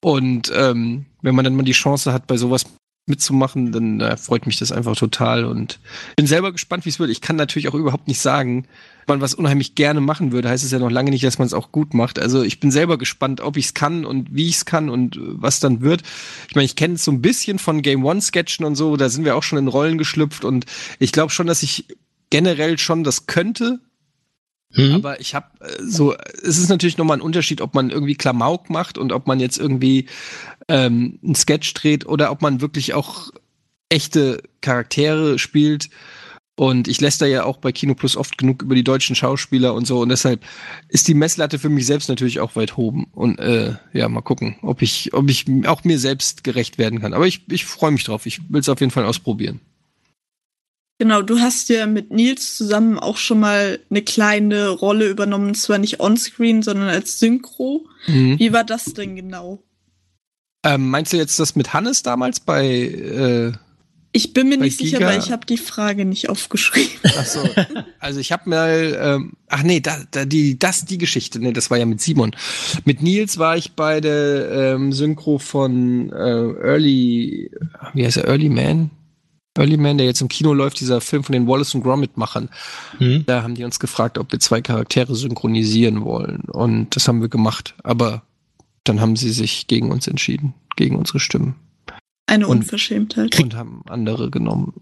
Und 0.05 0.53
ähm, 0.55 1.07
wenn 1.23 1.35
man 1.35 1.47
dann 1.47 1.57
mal 1.57 1.63
die 1.63 1.73
Chance 1.73 2.13
hat, 2.13 2.27
bei 2.27 2.37
sowas 2.37 2.67
mitzumachen, 3.07 3.73
dann 3.73 4.03
äh, 4.03 4.19
freut 4.19 4.45
mich 4.45 4.59
das 4.59 4.71
einfach 4.71 4.97
total. 4.97 5.47
Und 5.47 5.81
bin 6.15 6.27
selber 6.27 6.53
gespannt, 6.53 6.85
wie 6.85 6.91
es 6.91 6.99
wird. 6.99 7.09
Ich 7.09 7.23
kann 7.23 7.37
natürlich 7.37 7.69
auch 7.69 7.75
überhaupt 7.75 8.07
nicht 8.07 8.21
sagen, 8.21 8.67
man 9.07 9.23
was 9.23 9.33
unheimlich 9.33 9.75
gerne 9.77 10.03
machen 10.03 10.31
würde, 10.31 10.51
heißt 10.51 10.63
es 10.63 10.73
ja 10.73 10.79
noch 10.79 10.91
lange 10.91 11.11
nicht, 11.11 11.25
dass 11.25 11.39
man 11.39 11.47
es 11.47 11.55
auch 11.55 11.73
gut 11.73 11.95
macht. 11.95 12.19
Also 12.19 12.43
ich 12.43 12.61
bin 12.61 12.71
selber 12.71 12.99
gespannt, 12.99 13.41
ob 13.41 13.57
ich 13.57 13.65
es 13.65 13.73
kann 13.73 14.05
und 14.05 14.29
wie 14.31 14.47
ich 14.47 14.57
es 14.57 14.65
kann 14.67 14.91
und 14.91 15.17
äh, 15.17 15.21
was 15.23 15.59
dann 15.59 15.81
wird. 15.81 16.03
Ich 16.51 16.55
meine, 16.55 16.67
ich 16.67 16.77
kenne 16.77 16.97
es 16.97 17.05
so 17.05 17.11
ein 17.11 17.23
bisschen 17.23 17.59
von 17.59 17.81
Game 17.81 18.05
One 18.05 18.21
Sketchen 18.21 18.67
und 18.67 18.75
so, 18.75 18.99
da 18.99 19.09
sind 19.09 19.25
wir 19.25 19.37
auch 19.37 19.43
schon 19.43 19.59
in 19.59 19.69
Rollen 19.69 19.97
geschlüpft 19.97 20.45
und 20.45 20.67
ich 20.99 21.13
glaube 21.13 21.33
schon, 21.33 21.47
dass 21.47 21.63
ich 21.63 21.87
generell 22.29 22.77
schon 22.77 23.05
das 23.05 23.25
könnte, 23.25 23.81
Hm? 24.75 24.95
aber 24.95 25.21
ich 25.21 25.35
habe 25.35 25.47
so, 25.83 26.15
es 26.15 26.59
ist 26.59 26.69
natürlich 26.69 26.99
nochmal 26.99 27.19
ein 27.19 27.23
Unterschied, 27.23 27.61
ob 27.61 27.75
man 27.75 27.91
irgendwie 27.91 28.17
Klamauk 28.17 28.71
macht 28.71 28.99
und 28.99 29.13
ob 29.13 29.27
man 29.27 29.39
jetzt 29.39 29.59
irgendwie 29.59 30.07
ähm, 30.69 31.19
einen 31.23 31.37
Sketch 31.37 31.73
dreht 31.75 32.07
oder 32.07 32.33
ob 32.33 32.43
man 32.43 32.61
wirklich 32.61 32.93
auch 32.95 33.31
echte 33.89 34.43
Charaktere 34.61 35.39
spielt. 35.39 35.91
Und 36.57 36.87
ich 36.87 37.01
lässt 37.01 37.21
da 37.21 37.27
ja 37.27 37.45
auch 37.45 37.57
bei 37.57 37.73
Kino 37.73 37.95
Plus 37.95 38.17
oft 38.17 38.39
genug 38.39 38.63
über 38.63 38.77
die 38.77 38.85
deutschen 38.85 39.17
Schauspieler 39.17 39.75
und 39.75 39.87
so. 39.87 40.01
Und 40.01 40.09
deshalb 40.09 40.45
ist 40.89 41.09
die 41.09 41.15
Messlatte 41.15 41.59
für 41.59 41.69
mich 41.69 41.87
selbst 41.87 42.09
natürlich 42.09 42.39
auch 42.39 42.55
weit 42.55 42.79
oben. 42.79 43.07
Und 43.13 43.41
äh, 43.41 43.75
ja, 43.93 44.09
mal 44.09 44.23
gucken, 44.23 44.57
ob 44.63 44.81
ich, 44.81 45.13
ob 45.15 45.29
ich 45.29 45.47
auch 45.67 45.83
mir 45.83 45.99
selbst 45.99 46.45
gerecht 46.45 46.79
werden 46.79 47.01
kann. 47.01 47.13
Aber 47.13 47.27
ich, 47.27 47.43
ich 47.51 47.65
freue 47.65 47.91
mich 47.91 48.05
drauf. 48.05 48.27
Ich 48.27 48.41
will 48.51 48.61
es 48.61 48.69
auf 48.69 48.81
jeden 48.81 48.93
Fall 48.93 49.05
ausprobieren. 49.05 49.61
Genau, 50.99 51.23
du 51.23 51.41
hast 51.41 51.69
ja 51.71 51.87
mit 51.87 52.13
Nils 52.13 52.57
zusammen 52.57 52.99
auch 53.01 53.17
schon 53.17 53.41
mal 53.41 53.81
eine 53.91 54.03
kleine 54.03 54.69
Rolle 54.69 55.09
übernommen, 55.09 55.55
zwar 55.55 55.79
nicht 55.79 55.99
onscreen, 56.01 56.63
sondern 56.63 56.89
als 56.89 57.19
Synchro. 57.19 57.87
Mhm. 58.07 58.39
Wie 58.39 58.53
war 58.53 58.63
das 58.65 58.85
denn 58.95 59.17
genau? 59.17 59.63
Ähm, 60.65 60.89
meinst 60.91 61.13
du 61.13 61.17
jetzt 61.17 61.39
das 61.41 61.57
mit 61.57 61.75
Hannes 61.75 62.03
damals 62.05 62.39
bei 62.41 62.67
äh, 62.69 63.53
Ich 64.13 64.33
bin 64.33 64.49
mir 64.49 64.57
nicht 64.57 64.79
sicher, 64.79 64.99
Giga- 64.99 65.07
weil 65.07 65.19
ich 65.19 65.33
habe 65.33 65.45
die 65.45 65.57
Frage 65.59 66.05
nicht 66.05 66.29
aufgeschrieben. 66.31 66.93
Ach 67.05 67.27
so. 67.27 67.41
Also 67.99 68.21
ich 68.21 68.31
habe 68.31 68.49
mal, 68.49 68.97
ähm, 68.99 69.33
ach 69.49 69.63
nee, 69.65 69.81
da, 69.81 69.99
da, 70.13 70.25
die, 70.25 70.59
das, 70.59 70.85
die 70.85 70.99
Geschichte, 70.99 71.41
nee, 71.41 71.53
das 71.53 71.71
war 71.71 71.77
ja 71.79 71.87
mit 71.87 72.01
Simon. 72.01 72.35
Mit 72.85 73.03
Nils 73.03 73.37
war 73.39 73.57
ich 73.57 73.73
bei 73.73 74.01
der 74.01 74.75
ähm, 74.77 74.93
Synchro 74.93 75.39
von 75.39 76.11
äh, 76.13 76.15
Early, 76.15 77.51
wie 77.95 78.07
heißt 78.07 78.19
er, 78.19 78.29
Early 78.29 78.49
Man? 78.49 78.91
Early 79.57 79.77
Man, 79.77 79.99
der 79.99 80.07
jetzt 80.07 80.21
im 80.21 80.29
Kino 80.29 80.53
läuft, 80.53 80.81
dieser 80.81 81.01
Film 81.01 81.23
von 81.25 81.33
den 81.33 81.47
Wallace 81.47 81.75
und 81.75 81.83
Gromit 81.83 82.17
Machern. 82.17 82.49
Hm? 82.99 83.25
Da 83.27 83.43
haben 83.43 83.55
die 83.55 83.65
uns 83.65 83.79
gefragt, 83.79 84.19
ob 84.19 84.33
wir 84.33 84.41
zwei 84.41 84.61
Charaktere 84.61 85.15
synchronisieren 85.15 86.05
wollen. 86.05 86.41
Und 86.43 86.97
das 86.97 87.07
haben 87.07 87.21
wir 87.21 87.29
gemacht. 87.29 87.75
Aber 87.85 88.23
dann 88.83 89.01
haben 89.01 89.17
sie 89.17 89.31
sich 89.31 89.67
gegen 89.67 89.91
uns 89.93 90.07
entschieden, 90.09 90.55
gegen 90.77 90.97
unsere 90.97 91.21
Stimmen. 91.21 91.55
Eine 92.27 92.49
Und- 92.49 92.59
Unverschämtheit. 92.59 93.39
Und 93.41 93.55
haben 93.55 93.83
andere 93.89 94.31
genommen. 94.31 94.75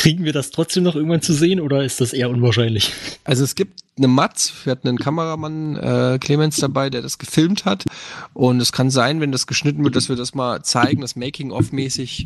Kriegen 0.00 0.24
wir 0.24 0.32
das 0.32 0.50
trotzdem 0.50 0.82
noch 0.82 0.96
irgendwann 0.96 1.20
zu 1.20 1.34
sehen 1.34 1.60
oder 1.60 1.84
ist 1.84 2.00
das 2.00 2.14
eher 2.14 2.30
unwahrscheinlich? 2.30 2.90
Also 3.24 3.44
es 3.44 3.54
gibt 3.54 3.80
eine 3.98 4.08
Matz, 4.08 4.50
wir 4.64 4.70
hatten 4.70 4.88
einen 4.88 4.96
Kameramann, 4.96 5.76
äh, 5.76 6.18
Clemens 6.18 6.56
dabei, 6.56 6.88
der 6.88 7.02
das 7.02 7.18
gefilmt 7.18 7.66
hat. 7.66 7.84
Und 8.32 8.60
es 8.62 8.72
kann 8.72 8.88
sein, 8.88 9.20
wenn 9.20 9.30
das 9.30 9.46
geschnitten 9.46 9.84
wird, 9.84 9.96
dass 9.96 10.08
wir 10.08 10.16
das 10.16 10.34
mal 10.34 10.62
zeigen, 10.62 11.02
das 11.02 11.16
Making-of-mäßig 11.16 12.24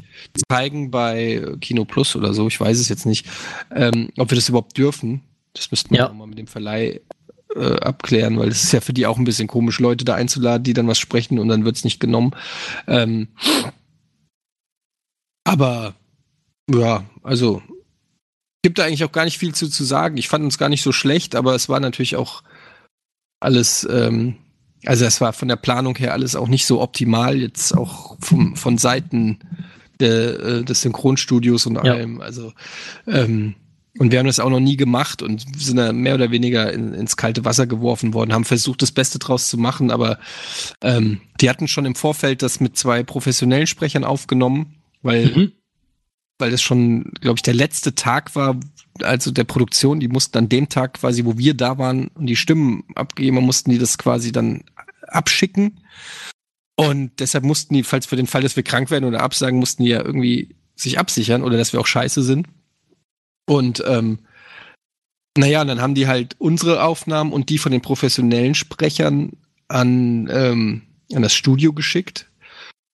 zeigen 0.48 0.92
bei 0.92 1.44
Kino 1.60 1.84
Plus 1.84 2.14
oder 2.14 2.32
so, 2.32 2.46
ich 2.46 2.60
weiß 2.60 2.78
es 2.78 2.88
jetzt 2.88 3.06
nicht, 3.06 3.26
ähm, 3.74 4.10
ob 4.18 4.30
wir 4.30 4.36
das 4.36 4.48
überhaupt 4.48 4.78
dürfen. 4.78 5.22
Das 5.54 5.72
müssten 5.72 5.90
wir 5.90 5.98
Ja. 5.98 6.08
mal 6.10 6.28
mit 6.28 6.38
dem 6.38 6.46
Verleih 6.46 7.00
äh, 7.56 7.74
abklären, 7.80 8.38
weil 8.38 8.50
es 8.50 8.62
ist 8.62 8.72
ja 8.72 8.82
für 8.82 8.92
die 8.92 9.06
auch 9.06 9.18
ein 9.18 9.24
bisschen 9.24 9.48
komisch, 9.48 9.80
Leute 9.80 10.04
da 10.04 10.14
einzuladen, 10.14 10.62
die 10.62 10.74
dann 10.74 10.86
was 10.86 11.00
sprechen 11.00 11.40
und 11.40 11.48
dann 11.48 11.64
wird's 11.64 11.82
nicht 11.82 11.98
genommen. 11.98 12.36
Ähm, 12.86 13.26
aber 15.42 15.94
ja, 16.70 17.04
also 17.22 17.62
gibt 18.62 18.78
da 18.78 18.84
eigentlich 18.84 19.04
auch 19.04 19.12
gar 19.12 19.24
nicht 19.24 19.38
viel 19.38 19.54
zu, 19.54 19.68
zu 19.68 19.84
sagen. 19.84 20.16
Ich 20.16 20.28
fand 20.28 20.44
uns 20.44 20.56
gar 20.58 20.68
nicht 20.70 20.82
so 20.82 20.92
schlecht, 20.92 21.34
aber 21.34 21.54
es 21.54 21.68
war 21.68 21.80
natürlich 21.80 22.16
auch 22.16 22.42
alles, 23.40 23.86
ähm, 23.90 24.36
also 24.86 25.04
es 25.04 25.20
war 25.20 25.32
von 25.34 25.48
der 25.48 25.56
Planung 25.56 25.96
her 25.96 26.12
alles 26.12 26.34
auch 26.34 26.48
nicht 26.48 26.64
so 26.64 26.80
optimal, 26.80 27.36
jetzt 27.36 27.76
auch 27.76 28.16
vom, 28.20 28.56
von 28.56 28.78
Seiten 28.78 29.38
der, 30.00 30.40
äh, 30.40 30.64
des 30.64 30.80
Synchronstudios 30.80 31.66
und 31.66 31.74
Ja. 31.76 31.82
allem. 31.82 32.20
Also 32.20 32.52
ähm, 33.06 33.54
und 33.98 34.10
wir 34.10 34.18
haben 34.18 34.26
das 34.26 34.40
auch 34.40 34.50
noch 34.50 34.60
nie 34.60 34.76
gemacht 34.76 35.22
und 35.22 35.44
sind 35.56 35.76
da 35.76 35.92
mehr 35.92 36.14
oder 36.16 36.30
weniger 36.32 36.72
in, 36.72 36.94
ins 36.94 37.16
kalte 37.16 37.44
Wasser 37.44 37.66
geworfen 37.66 38.12
worden, 38.12 38.32
haben 38.32 38.44
versucht, 38.44 38.82
das 38.82 38.90
Beste 38.90 39.18
draus 39.20 39.48
zu 39.48 39.56
machen, 39.56 39.90
aber 39.92 40.18
ähm, 40.80 41.20
die 41.40 41.48
hatten 41.48 41.68
schon 41.68 41.84
im 41.84 41.94
Vorfeld 41.94 42.42
das 42.42 42.58
mit 42.58 42.76
zwei 42.76 43.04
professionellen 43.04 43.68
Sprechern 43.68 44.02
aufgenommen, 44.04 44.74
weil, 45.02 45.26
Mhm. 45.26 45.52
Weil 46.38 46.50
das 46.50 46.62
schon, 46.62 47.12
glaube 47.20 47.38
ich, 47.38 47.42
der 47.42 47.54
letzte 47.54 47.94
Tag 47.94 48.34
war, 48.34 48.58
also 49.02 49.30
der 49.30 49.44
Produktion, 49.44 50.00
die 50.00 50.08
mussten 50.08 50.38
an 50.38 50.48
dem 50.48 50.68
Tag 50.68 50.94
quasi, 50.94 51.24
wo 51.24 51.38
wir 51.38 51.54
da 51.54 51.78
waren 51.78 52.08
und 52.08 52.26
die 52.26 52.36
Stimmen 52.36 52.84
abgeben, 52.94 53.36
mussten 53.36 53.70
die 53.70 53.78
das 53.78 53.98
quasi 53.98 54.32
dann 54.32 54.64
abschicken. 55.08 55.80
Und 56.76 57.12
deshalb 57.20 57.44
mussten 57.44 57.74
die, 57.74 57.84
falls 57.84 58.06
für 58.06 58.16
den 58.16 58.26
Fall, 58.26 58.42
dass 58.42 58.56
wir 58.56 58.62
krank 58.62 58.90
werden 58.90 59.04
oder 59.04 59.20
absagen, 59.20 59.60
mussten 59.60 59.84
die 59.84 59.90
ja 59.90 60.04
irgendwie 60.04 60.56
sich 60.74 60.98
absichern 60.98 61.42
oder 61.42 61.56
dass 61.56 61.72
wir 61.72 61.80
auch 61.80 61.86
scheiße 61.86 62.22
sind. 62.22 62.48
Und 63.46 63.82
ähm, 63.86 64.18
naja, 65.36 65.64
dann 65.64 65.80
haben 65.80 65.94
die 65.94 66.06
halt 66.06 66.36
unsere 66.38 66.82
Aufnahmen 66.82 67.32
und 67.32 67.48
die 67.48 67.58
von 67.58 67.72
den 67.72 67.82
professionellen 67.82 68.54
Sprechern 68.54 69.32
an, 69.68 70.28
ähm, 70.32 70.82
an 71.12 71.22
das 71.22 71.34
Studio 71.34 71.72
geschickt. 71.72 72.30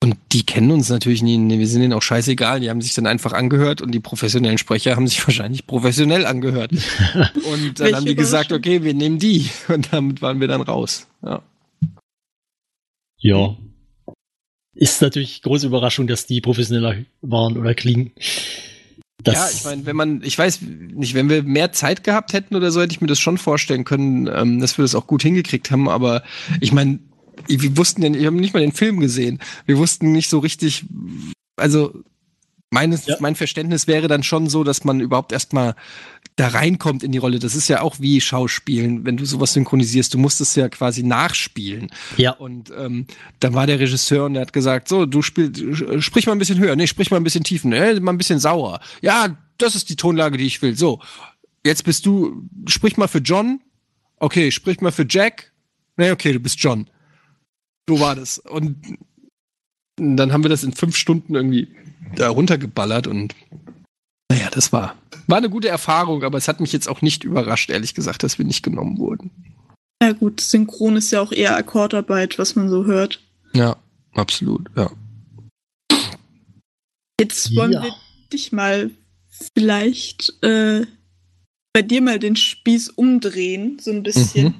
Und 0.02 0.16
die 0.32 0.44
kennen 0.44 0.70
uns 0.70 0.88
natürlich 0.88 1.22
nie, 1.22 1.38
wir 1.58 1.66
sind 1.68 1.82
denen 1.82 1.92
auch 1.92 2.00
scheißegal, 2.00 2.60
die 2.60 2.70
haben 2.70 2.80
sich 2.80 2.94
dann 2.94 3.06
einfach 3.06 3.34
angehört 3.34 3.82
und 3.82 3.92
die 3.92 4.00
professionellen 4.00 4.56
Sprecher 4.56 4.96
haben 4.96 5.06
sich 5.06 5.26
wahrscheinlich 5.26 5.66
professionell 5.66 6.24
angehört. 6.24 6.72
Und 7.52 7.80
dann 7.80 7.94
haben 7.94 8.06
die 8.06 8.14
gesagt, 8.14 8.50
okay, 8.52 8.82
wir 8.82 8.94
nehmen 8.94 9.18
die. 9.18 9.50
Und 9.68 9.92
damit 9.92 10.22
waren 10.22 10.40
wir 10.40 10.48
dann 10.48 10.62
raus. 10.62 11.06
Ja. 11.22 11.42
Ja. 13.18 13.56
Ist 14.74 15.02
natürlich 15.02 15.42
große 15.42 15.66
Überraschung, 15.66 16.06
dass 16.06 16.26
die 16.26 16.40
professioneller 16.40 17.04
waren 17.20 17.58
oder 17.58 17.74
klingen. 17.74 18.12
Das, 19.22 19.34
ja, 19.34 19.50
ich 19.52 19.64
meine, 19.64 19.84
wenn 19.84 19.96
man, 19.96 20.22
ich 20.22 20.38
weiß 20.38 20.60
nicht, 20.62 21.12
wenn 21.12 21.28
wir 21.28 21.42
mehr 21.42 21.72
Zeit 21.72 22.04
gehabt 22.04 22.32
hätten 22.32 22.56
oder 22.56 22.70
so, 22.70 22.80
hätte 22.80 22.92
ich 22.92 23.02
mir 23.02 23.06
das 23.06 23.20
schon 23.20 23.36
vorstellen 23.36 23.84
können, 23.84 24.30
ähm, 24.32 24.60
dass 24.60 24.78
wir 24.78 24.82
das 24.82 24.94
auch 24.94 25.06
gut 25.06 25.22
hingekriegt 25.22 25.70
haben. 25.70 25.90
Aber 25.90 26.22
ich 26.60 26.72
meine, 26.72 27.00
wir 27.48 27.76
wussten 27.76 28.02
ja, 28.02 28.12
wir 28.12 28.26
haben 28.26 28.36
nicht 28.36 28.54
mal 28.54 28.60
den 28.60 28.72
Film 28.72 29.00
gesehen. 29.00 29.38
Wir 29.66 29.78
wussten 29.78 30.12
nicht 30.12 30.28
so 30.30 30.38
richtig, 30.38 30.84
also 31.56 31.92
meines, 32.70 33.06
Ja. 33.06 33.16
mein 33.20 33.34
Verständnis 33.34 33.86
wäre 33.86 34.06
dann 34.08 34.22
schon 34.22 34.48
so, 34.48 34.62
dass 34.64 34.84
man 34.84 35.00
überhaupt 35.00 35.32
erstmal 35.32 35.74
da 36.36 36.48
reinkommt 36.48 37.02
in 37.02 37.10
die 37.12 37.18
Rolle. 37.18 37.38
Das 37.40 37.54
ist 37.56 37.68
ja 37.68 37.82
auch 37.82 37.98
wie 37.98 38.20
Schauspielen, 38.20 39.04
wenn 39.04 39.16
du 39.16 39.24
sowas 39.26 39.52
synchronisierst. 39.52 40.14
Du 40.14 40.18
musst 40.18 40.40
es 40.40 40.54
ja 40.54 40.68
quasi 40.68 41.02
nachspielen. 41.02 41.90
ja, 42.16 42.30
Und 42.32 42.72
ähm, 42.76 43.06
dann 43.40 43.54
war 43.54 43.66
der 43.66 43.80
Regisseur 43.80 44.24
und 44.26 44.34
der 44.34 44.42
hat 44.42 44.52
gesagt, 44.52 44.88
so, 44.88 45.04
du 45.06 45.20
spielst, 45.22 45.60
sprich 46.02 46.26
mal 46.26 46.32
ein 46.32 46.38
bisschen 46.38 46.58
höher, 46.58 46.76
nee, 46.76 46.86
sprich 46.86 47.10
mal 47.10 47.16
ein 47.18 47.24
bisschen 47.24 47.44
tiefen, 47.44 47.72
äh, 47.72 47.98
mal 48.00 48.12
ein 48.12 48.18
bisschen 48.18 48.38
sauer. 48.38 48.80
Ja, 49.02 49.36
das 49.58 49.74
ist 49.74 49.90
die 49.90 49.96
Tonlage, 49.96 50.38
die 50.38 50.46
ich 50.46 50.62
will. 50.62 50.76
So, 50.76 51.00
jetzt 51.64 51.84
bist 51.84 52.06
du, 52.06 52.48
sprich 52.66 52.96
mal 52.96 53.08
für 53.08 53.18
John. 53.18 53.60
Okay, 54.18 54.50
sprich 54.52 54.80
mal 54.80 54.92
für 54.92 55.06
Jack. 55.08 55.52
Nee, 55.96 56.12
okay, 56.12 56.32
du 56.32 56.38
bist 56.40 56.58
John. 56.62 56.88
So 57.88 58.00
war 58.00 58.14
das. 58.14 58.38
Und 58.38 58.76
dann 59.96 60.32
haben 60.32 60.44
wir 60.44 60.48
das 60.50 60.64
in 60.64 60.72
fünf 60.72 60.96
Stunden 60.96 61.34
irgendwie 61.34 61.68
da 62.16 62.28
runtergeballert 62.30 63.06
und 63.06 63.34
naja, 64.30 64.48
das 64.50 64.72
war, 64.72 64.96
war 65.26 65.38
eine 65.38 65.50
gute 65.50 65.68
Erfahrung, 65.68 66.22
aber 66.22 66.38
es 66.38 66.46
hat 66.48 66.60
mich 66.60 66.72
jetzt 66.72 66.88
auch 66.88 67.02
nicht 67.02 67.24
überrascht, 67.24 67.68
ehrlich 67.68 67.94
gesagt, 67.94 68.22
dass 68.22 68.38
wir 68.38 68.44
nicht 68.44 68.62
genommen 68.62 68.98
wurden. 68.98 69.30
Ja 70.02 70.12
gut, 70.12 70.40
Synchron 70.40 70.96
ist 70.96 71.10
ja 71.10 71.20
auch 71.20 71.32
eher 71.32 71.56
Akkordarbeit, 71.56 72.38
was 72.38 72.54
man 72.56 72.68
so 72.70 72.84
hört. 72.84 73.20
Ja, 73.52 73.76
absolut, 74.14 74.70
ja. 74.76 74.90
Jetzt 77.20 77.54
wollen 77.54 77.72
Ja. 77.72 77.82
wir 77.82 77.94
dich 78.32 78.52
mal 78.52 78.90
vielleicht 79.54 80.42
äh, 80.42 80.86
bei 81.72 81.82
dir 81.82 82.00
mal 82.00 82.18
den 82.18 82.36
Spieß 82.36 82.90
umdrehen, 82.90 83.78
so 83.80 83.90
ein 83.90 84.02
bisschen. 84.02 84.46
Mhm. 84.46 84.54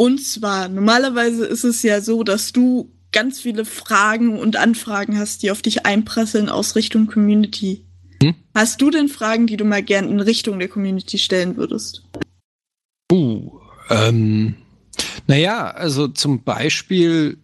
Und 0.00 0.22
zwar, 0.22 0.68
normalerweise 0.68 1.44
ist 1.44 1.64
es 1.64 1.82
ja 1.82 2.00
so, 2.00 2.22
dass 2.22 2.52
du 2.52 2.92
ganz 3.10 3.40
viele 3.40 3.64
Fragen 3.64 4.38
und 4.38 4.56
Anfragen 4.56 5.18
hast, 5.18 5.42
die 5.42 5.50
auf 5.50 5.62
dich 5.62 5.86
einprasseln 5.86 6.48
aus 6.48 6.76
Richtung 6.76 7.06
Community. 7.06 7.84
Hm? 8.22 8.34
Hast 8.54 8.80
du 8.80 8.90
denn 8.90 9.08
Fragen, 9.08 9.46
die 9.46 9.56
du 9.56 9.64
mal 9.64 9.82
gern 9.82 10.08
in 10.08 10.20
Richtung 10.20 10.58
der 10.58 10.68
Community 10.68 11.18
stellen 11.18 11.56
würdest? 11.56 12.04
Uh, 13.10 13.58
ähm, 13.90 14.54
naja, 15.26 15.70
also 15.70 16.08
zum 16.08 16.44
Beispiel 16.44 17.38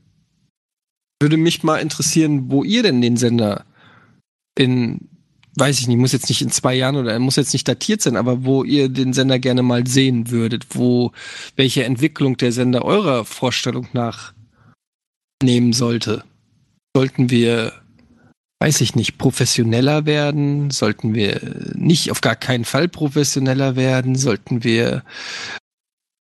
würde 1.21 1.37
mich 1.37 1.63
mal 1.63 1.79
interessieren, 1.79 2.51
wo 2.51 2.65
ihr 2.65 2.83
denn 2.83 3.01
den 3.01 3.17
Sender 3.17 3.65
in, 4.59 5.09
weiß 5.57 5.81
ich 5.81 5.89
nicht, 5.89 5.99
muss 5.99 6.13
jetzt 6.13 6.29
nicht 6.29 6.43
in 6.43 6.51
zwei 6.51 6.75
Jahren 6.75 6.97
oder 6.97 7.19
muss 7.19 7.37
jetzt 7.37 7.53
nicht 7.53 7.69
datiert 7.69 8.03
sein, 8.03 8.17
aber 8.17 8.45
wo 8.45 8.65
ihr 8.65 8.89
den 8.89 9.13
Sender 9.13 9.39
gerne 9.39 9.63
mal 9.63 9.87
sehen 9.87 10.31
würdet, 10.31 10.67
wo, 10.71 11.13
welche 11.57 11.85
Entwicklung 11.85 12.37
der 12.37 12.53
Sender 12.53 12.85
eurer 12.85 13.25
Vorstellung 13.25 13.89
nach 13.93 14.33
nehmen 15.43 15.73
sollte. 15.73 16.25
Sollten 16.97 17.31
wir, 17.31 17.73
weiß 18.61 18.81
ich 18.81 18.95
nicht, 18.95 19.19
professioneller 19.19 20.07
werden? 20.07 20.71
Sollten 20.71 21.15
wir 21.15 21.41
nicht 21.75 22.11
auf 22.11 22.21
gar 22.21 22.37
keinen 22.37 22.65
Fall 22.65 22.89
professioneller 22.89 23.77
werden? 23.77 24.17
Sollten 24.17 24.65
wir 24.65 25.03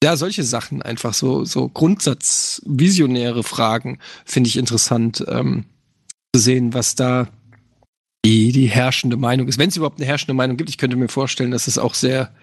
ja, 0.04 0.18
solche 0.18 0.44
Sachen 0.44 0.82
einfach 0.82 1.14
so, 1.14 1.46
so 1.46 1.70
Grundsatzvisionäre 1.70 3.42
Fragen 3.42 4.00
finde 4.26 4.50
ich 4.50 4.58
interessant 4.58 5.24
ähm, 5.30 5.64
zu 6.36 6.42
sehen, 6.42 6.74
was 6.74 6.96
da 6.96 7.30
die, 8.26 8.52
die 8.52 8.68
herrschende 8.68 9.18
Meinung 9.18 9.48
ist. 9.48 9.58
Wenn 9.58 9.70
es 9.70 9.78
überhaupt 9.78 10.00
eine 10.00 10.08
herrschende 10.08 10.34
Meinung 10.34 10.58
gibt, 10.58 10.70
ich 10.70 10.78
könnte 10.78 10.96
mir 10.96 11.10
vorstellen, 11.10 11.52
dass 11.52 11.68
es 11.68 11.78
auch 11.78 11.94
sehr 11.94 12.34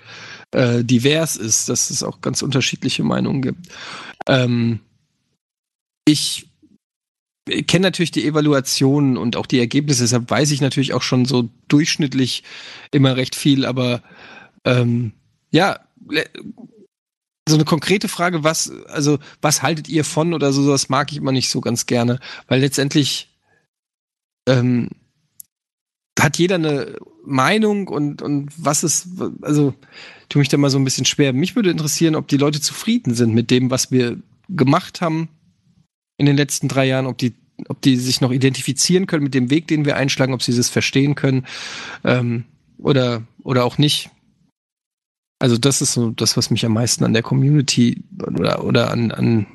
äh, 0.52 0.84
divers 0.84 1.36
ist, 1.36 1.68
dass 1.68 1.90
es 1.90 2.02
auch 2.02 2.20
ganz 2.20 2.42
unterschiedliche 2.42 3.02
Meinungen 3.02 3.40
gibt. 3.40 3.68
Ähm, 4.26 4.80
ich 6.04 6.48
kenne 7.66 7.84
natürlich 7.84 8.10
die 8.10 8.26
Evaluationen 8.26 9.16
und 9.16 9.36
auch 9.36 9.46
die 9.46 9.58
Ergebnisse, 9.58 10.02
deshalb 10.02 10.30
weiß 10.30 10.50
ich 10.50 10.60
natürlich 10.60 10.92
auch 10.92 11.02
schon 11.02 11.24
so 11.24 11.48
durchschnittlich 11.68 12.44
immer 12.92 13.16
recht 13.16 13.34
viel, 13.34 13.64
aber 13.64 14.02
ähm, 14.64 15.12
ja, 15.50 15.80
so 17.48 17.56
eine 17.56 17.64
konkrete 17.64 18.08
Frage, 18.08 18.44
was, 18.44 18.70
also, 18.86 19.18
was 19.40 19.62
haltet 19.62 19.88
ihr 19.88 20.04
von 20.04 20.34
oder 20.34 20.52
so, 20.52 20.68
das 20.70 20.88
mag 20.88 21.10
ich 21.10 21.18
immer 21.18 21.32
nicht 21.32 21.48
so 21.48 21.60
ganz 21.60 21.86
gerne, 21.86 22.20
weil 22.46 22.60
letztendlich 22.60 23.28
ähm, 24.46 24.90
hat 26.18 26.38
jeder 26.38 26.56
eine 26.56 26.96
Meinung 27.24 27.88
und, 27.88 28.22
und 28.22 28.50
was 28.56 28.84
ist, 28.84 29.08
also, 29.42 29.74
tue 30.28 30.40
mich 30.40 30.48
da 30.48 30.56
mal 30.56 30.70
so 30.70 30.78
ein 30.78 30.84
bisschen 30.84 31.04
schwer. 31.04 31.32
Mich 31.32 31.56
würde 31.56 31.70
interessieren, 31.70 32.14
ob 32.14 32.28
die 32.28 32.36
Leute 32.36 32.60
zufrieden 32.60 33.14
sind 33.14 33.34
mit 33.34 33.50
dem, 33.50 33.70
was 33.70 33.90
wir 33.90 34.18
gemacht 34.48 35.00
haben 35.00 35.28
in 36.16 36.26
den 36.26 36.36
letzten 36.36 36.68
drei 36.68 36.86
Jahren, 36.86 37.06
ob 37.06 37.18
die, 37.18 37.34
ob 37.68 37.80
die 37.82 37.96
sich 37.96 38.20
noch 38.20 38.32
identifizieren 38.32 39.06
können 39.06 39.24
mit 39.24 39.34
dem 39.34 39.50
Weg, 39.50 39.68
den 39.68 39.84
wir 39.84 39.96
einschlagen, 39.96 40.34
ob 40.34 40.42
sie 40.42 40.54
das 40.54 40.68
verstehen 40.68 41.14
können 41.14 41.46
ähm, 42.04 42.44
oder, 42.78 43.22
oder 43.42 43.64
auch 43.64 43.78
nicht. 43.78 44.10
Also 45.38 45.56
das 45.56 45.80
ist 45.80 45.94
so 45.94 46.10
das, 46.10 46.36
was 46.36 46.50
mich 46.50 46.66
am 46.66 46.74
meisten 46.74 47.04
an 47.04 47.14
der 47.14 47.22
Community 47.22 48.02
oder, 48.26 48.64
oder 48.64 48.90
an, 48.90 49.10
an 49.10 49.46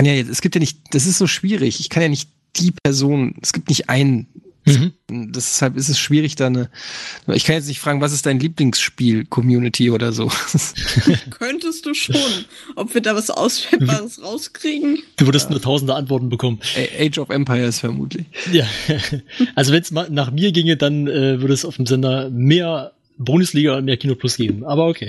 kann 0.00 0.06
ja 0.06 0.14
jetzt, 0.14 0.30
es 0.30 0.40
gibt 0.40 0.54
ja 0.54 0.60
nicht, 0.60 0.94
das 0.94 1.04
ist 1.04 1.18
so 1.18 1.26
schwierig. 1.26 1.78
Ich 1.78 1.90
kann 1.90 2.02
ja 2.02 2.08
nicht 2.08 2.30
die 2.56 2.72
Person, 2.72 3.34
es 3.42 3.52
gibt 3.52 3.68
nicht 3.68 3.90
einen. 3.90 4.28
Mhm. 4.66 4.92
Deshalb 5.32 5.76
ist 5.76 5.88
es 5.88 5.98
schwierig, 5.98 6.36
da 6.36 6.46
eine. 6.46 6.70
Ich 7.28 7.44
kann 7.44 7.56
jetzt 7.56 7.68
nicht 7.68 7.80
fragen, 7.80 8.00
was 8.00 8.12
ist 8.12 8.26
dein 8.26 8.38
Lieblingsspiel, 8.38 9.24
Community 9.24 9.90
oder 9.90 10.12
so. 10.12 10.30
Könntest 11.30 11.86
du 11.86 11.94
schon. 11.94 12.16
Ob 12.76 12.94
wir 12.94 13.00
da 13.00 13.14
was 13.14 13.30
Auswertbares 13.30 14.22
rauskriegen? 14.22 14.98
Du 15.16 15.26
würdest 15.26 15.50
nur 15.50 15.60
tausende 15.60 15.94
Antworten 15.94 16.28
bekommen. 16.28 16.60
Age 16.98 17.18
of 17.18 17.30
Empires 17.30 17.80
vermutlich. 17.80 18.26
Ja, 18.52 18.66
also 19.54 19.72
wenn 19.72 19.82
es 19.82 19.90
nach 19.90 20.30
mir 20.30 20.52
ginge, 20.52 20.76
dann 20.76 21.06
äh, 21.06 21.40
würde 21.40 21.54
es 21.54 21.64
auf 21.64 21.76
dem 21.76 21.86
Sender 21.86 22.30
mehr 22.30 22.92
Bundesliga 23.18 23.76
und 23.76 23.84
mehr 23.84 23.96
Kino 23.96 24.14
Plus 24.14 24.36
geben. 24.36 24.64
Aber 24.64 24.86
okay. 24.86 25.08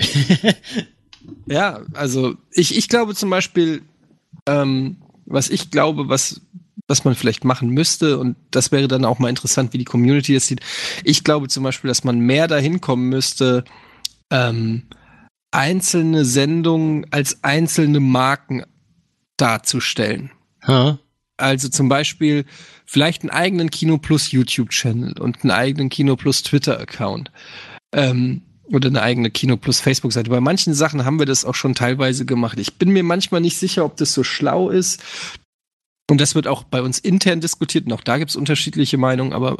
Ja, 1.46 1.82
also 1.92 2.34
ich, 2.52 2.76
ich 2.76 2.88
glaube 2.88 3.14
zum 3.14 3.30
Beispiel, 3.30 3.82
ähm, 4.46 4.96
was 5.26 5.50
ich 5.50 5.70
glaube, 5.70 6.08
was, 6.08 6.40
was 6.88 7.04
man 7.04 7.14
vielleicht 7.14 7.44
machen 7.44 7.70
müsste, 7.70 8.18
und 8.18 8.36
das 8.50 8.72
wäre 8.72 8.88
dann 8.88 9.04
auch 9.04 9.18
mal 9.18 9.28
interessant, 9.28 9.72
wie 9.72 9.78
die 9.78 9.84
Community 9.84 10.34
das 10.34 10.46
sieht. 10.46 10.60
Ich 11.04 11.24
glaube 11.24 11.48
zum 11.48 11.62
Beispiel, 11.62 11.88
dass 11.88 12.04
man 12.04 12.18
mehr 12.20 12.48
dahin 12.48 12.80
kommen 12.80 13.08
müsste, 13.08 13.64
ähm, 14.30 14.82
einzelne 15.50 16.24
Sendungen 16.24 17.06
als 17.10 17.44
einzelne 17.44 18.00
Marken 18.00 18.64
darzustellen. 19.36 20.30
Ha? 20.66 20.98
Also 21.36 21.68
zum 21.68 21.88
Beispiel 21.88 22.44
vielleicht 22.84 23.22
einen 23.22 23.30
eigenen 23.30 23.70
Kino 23.70 23.98
Plus 23.98 24.32
YouTube-Channel 24.32 25.18
und 25.18 25.42
einen 25.42 25.50
eigenen 25.50 25.88
Kino 25.88 26.16
Plus 26.16 26.42
Twitter-Account. 26.42 27.30
Ähm, 27.92 28.42
oder 28.72 28.88
eine 28.88 29.02
eigene 29.02 29.30
Kino 29.30 29.56
Plus 29.56 29.80
Facebook-Seite. 29.80 30.30
Bei 30.30 30.40
manchen 30.40 30.72
Sachen 30.72 31.04
haben 31.04 31.18
wir 31.18 31.26
das 31.26 31.44
auch 31.44 31.54
schon 31.54 31.74
teilweise 31.74 32.24
gemacht. 32.24 32.58
Ich 32.58 32.74
bin 32.74 32.90
mir 32.90 33.02
manchmal 33.02 33.40
nicht 33.40 33.58
sicher, 33.58 33.84
ob 33.84 33.96
das 33.96 34.14
so 34.14 34.24
schlau 34.24 34.70
ist. 34.70 35.02
Und 36.12 36.20
das 36.20 36.34
wird 36.34 36.46
auch 36.46 36.64
bei 36.64 36.82
uns 36.82 36.98
intern 36.98 37.40
diskutiert 37.40 37.86
und 37.86 37.92
auch 37.94 38.02
da 38.02 38.18
gibt 38.18 38.28
es 38.30 38.36
unterschiedliche 38.36 38.98
Meinungen, 38.98 39.32
aber 39.32 39.56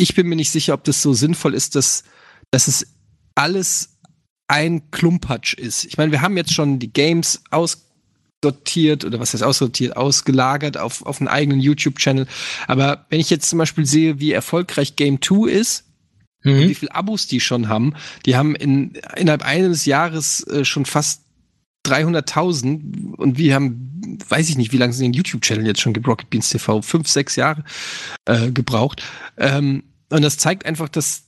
ich 0.00 0.14
bin 0.14 0.26
mir 0.26 0.34
nicht 0.34 0.50
sicher, 0.50 0.72
ob 0.72 0.82
das 0.84 1.02
so 1.02 1.12
sinnvoll 1.12 1.52
ist, 1.52 1.74
dass, 1.74 2.04
dass 2.50 2.68
es 2.68 2.86
alles 3.34 3.98
ein 4.46 4.90
Klumpatsch 4.90 5.52
ist. 5.52 5.84
Ich 5.84 5.98
meine, 5.98 6.10
wir 6.10 6.22
haben 6.22 6.38
jetzt 6.38 6.54
schon 6.54 6.78
die 6.78 6.90
Games 6.90 7.42
aussortiert 7.50 9.04
oder 9.04 9.20
was 9.20 9.34
heißt 9.34 9.42
aussortiert, 9.42 9.94
ausgelagert 9.94 10.78
auf, 10.78 11.04
auf 11.04 11.20
einen 11.20 11.28
eigenen 11.28 11.60
YouTube-Channel. 11.60 12.26
Aber 12.66 13.04
wenn 13.10 13.20
ich 13.20 13.28
jetzt 13.28 13.50
zum 13.50 13.58
Beispiel 13.58 13.84
sehe, 13.84 14.20
wie 14.20 14.32
erfolgreich 14.32 14.96
Game 14.96 15.20
2 15.20 15.50
ist, 15.50 15.84
Mhm. 16.44 16.68
wie 16.68 16.74
viele 16.76 16.94
Abos 16.94 17.26
die 17.26 17.40
schon 17.40 17.68
haben, 17.68 17.94
die 18.24 18.36
haben 18.36 18.54
in, 18.54 18.92
innerhalb 19.16 19.44
eines 19.44 19.86
Jahres 19.86 20.46
äh, 20.46 20.64
schon 20.64 20.86
fast 20.86 21.22
300.000 21.88 23.14
und 23.16 23.38
wir 23.38 23.54
haben, 23.54 24.18
weiß 24.28 24.48
ich 24.48 24.56
nicht, 24.56 24.72
wie 24.72 24.78
lange 24.78 24.92
sie 24.92 25.04
den 25.04 25.12
YouTube-Channel 25.12 25.66
jetzt 25.66 25.80
schon 25.80 25.92
gibt, 25.92 26.06
Rocket 26.06 26.30
Beans 26.30 26.50
TV, 26.50 26.82
fünf, 26.82 27.08
sechs 27.08 27.36
Jahre 27.36 27.64
äh, 28.24 28.50
gebraucht. 28.50 29.02
Ähm, 29.36 29.84
und 30.10 30.22
das 30.22 30.38
zeigt 30.38 30.66
einfach, 30.66 30.88
dass 30.88 31.24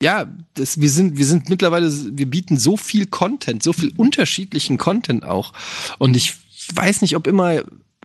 ja, 0.00 0.26
das, 0.54 0.80
wir 0.80 0.90
sind, 0.90 1.18
wir 1.18 1.26
sind 1.26 1.48
mittlerweile, 1.48 1.90
wir 1.90 2.26
bieten 2.26 2.56
so 2.56 2.76
viel 2.76 3.06
Content, 3.06 3.62
so 3.62 3.72
viel 3.72 3.92
unterschiedlichen 3.96 4.78
Content 4.78 5.24
auch. 5.24 5.52
Und 5.98 6.16
ich 6.16 6.36
weiß 6.72 7.02
nicht, 7.02 7.16
ob 7.16 7.26
immer 7.26 7.62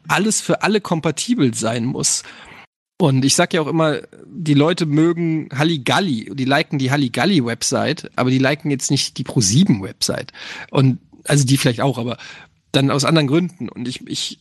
alles 0.08 0.42
für 0.42 0.64
alle 0.64 0.82
kompatibel 0.82 1.54
sein 1.54 1.86
muss. 1.86 2.24
Und 3.00 3.26
ich 3.26 3.36
sag 3.36 3.54
ja 3.54 3.62
auch 3.62 3.68
immer, 3.68 4.02
die 4.26 4.54
Leute 4.54 4.86
mögen 4.86 5.50
Halligalli, 5.54 6.32
die 6.34 6.46
liken 6.46 6.80
die 6.80 6.92
Halligalli-Website, 6.92 8.12
aber 8.16 8.30
die 8.30 8.40
liken 8.40 8.72
jetzt 8.72 8.92
nicht 8.92 9.18
die 9.18 9.24
Pro7-Website. 9.24 10.32
Und 10.72 11.00
also 11.28 11.46
die 11.46 11.58
vielleicht 11.58 11.82
auch, 11.82 11.98
aber 11.98 12.18
dann 12.72 12.92
aus 12.92 13.06
anderen 13.06 13.28
Gründen. 13.28 13.70
Und 13.70 13.88
ich, 13.88 14.06
ich, 14.08 14.40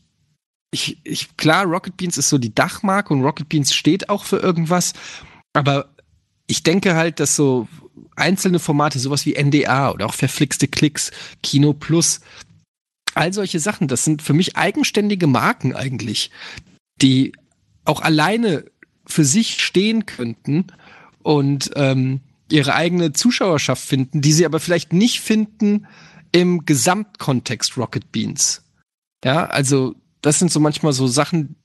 ich, 0.70 0.98
ich, 1.04 1.36
klar, 1.36 1.64
Rocket 1.64 1.96
Beans 1.96 2.18
ist 2.18 2.28
so 2.28 2.38
die 2.38 2.54
Dachmarke 2.54 3.12
und 3.12 3.22
Rocket 3.22 3.48
Beans 3.48 3.74
steht 3.74 4.08
auch 4.08 4.24
für 4.24 4.38
irgendwas. 4.38 4.94
Aber 5.52 5.90
ich 6.46 6.62
denke 6.62 6.94
halt, 6.94 7.20
dass 7.20 7.36
so 7.36 7.68
einzelne 8.16 8.58
Formate, 8.58 8.98
sowas 8.98 9.26
wie 9.26 9.34
NDA 9.34 9.90
oder 9.90 10.06
auch 10.06 10.14
verflixte 10.14 10.68
Klicks, 10.68 11.10
Kino 11.42 11.72
Plus, 11.72 12.20
all 13.14 13.32
solche 13.32 13.60
Sachen, 13.60 13.88
das 13.88 14.04
sind 14.04 14.22
für 14.22 14.32
mich 14.32 14.56
eigenständige 14.56 15.26
Marken 15.26 15.74
eigentlich, 15.74 16.30
die 17.00 17.32
auch 17.84 18.00
alleine 18.00 18.64
für 19.06 19.24
sich 19.24 19.62
stehen 19.62 20.06
könnten 20.06 20.66
und 21.22 21.70
ähm, 21.74 22.20
ihre 22.50 22.74
eigene 22.74 23.12
Zuschauerschaft 23.12 23.84
finden, 23.84 24.20
die 24.20 24.32
sie 24.32 24.46
aber 24.46 24.60
vielleicht 24.60 24.92
nicht 24.92 25.20
finden 25.20 25.86
im 26.32 26.64
Gesamtkontext 26.64 27.76
Rocket 27.76 28.10
Beans. 28.10 28.62
Ja, 29.24 29.46
also 29.46 29.94
das 30.22 30.38
sind 30.38 30.50
so 30.50 30.60
manchmal 30.60 30.92
so 30.92 31.06
Sachen, 31.06 31.56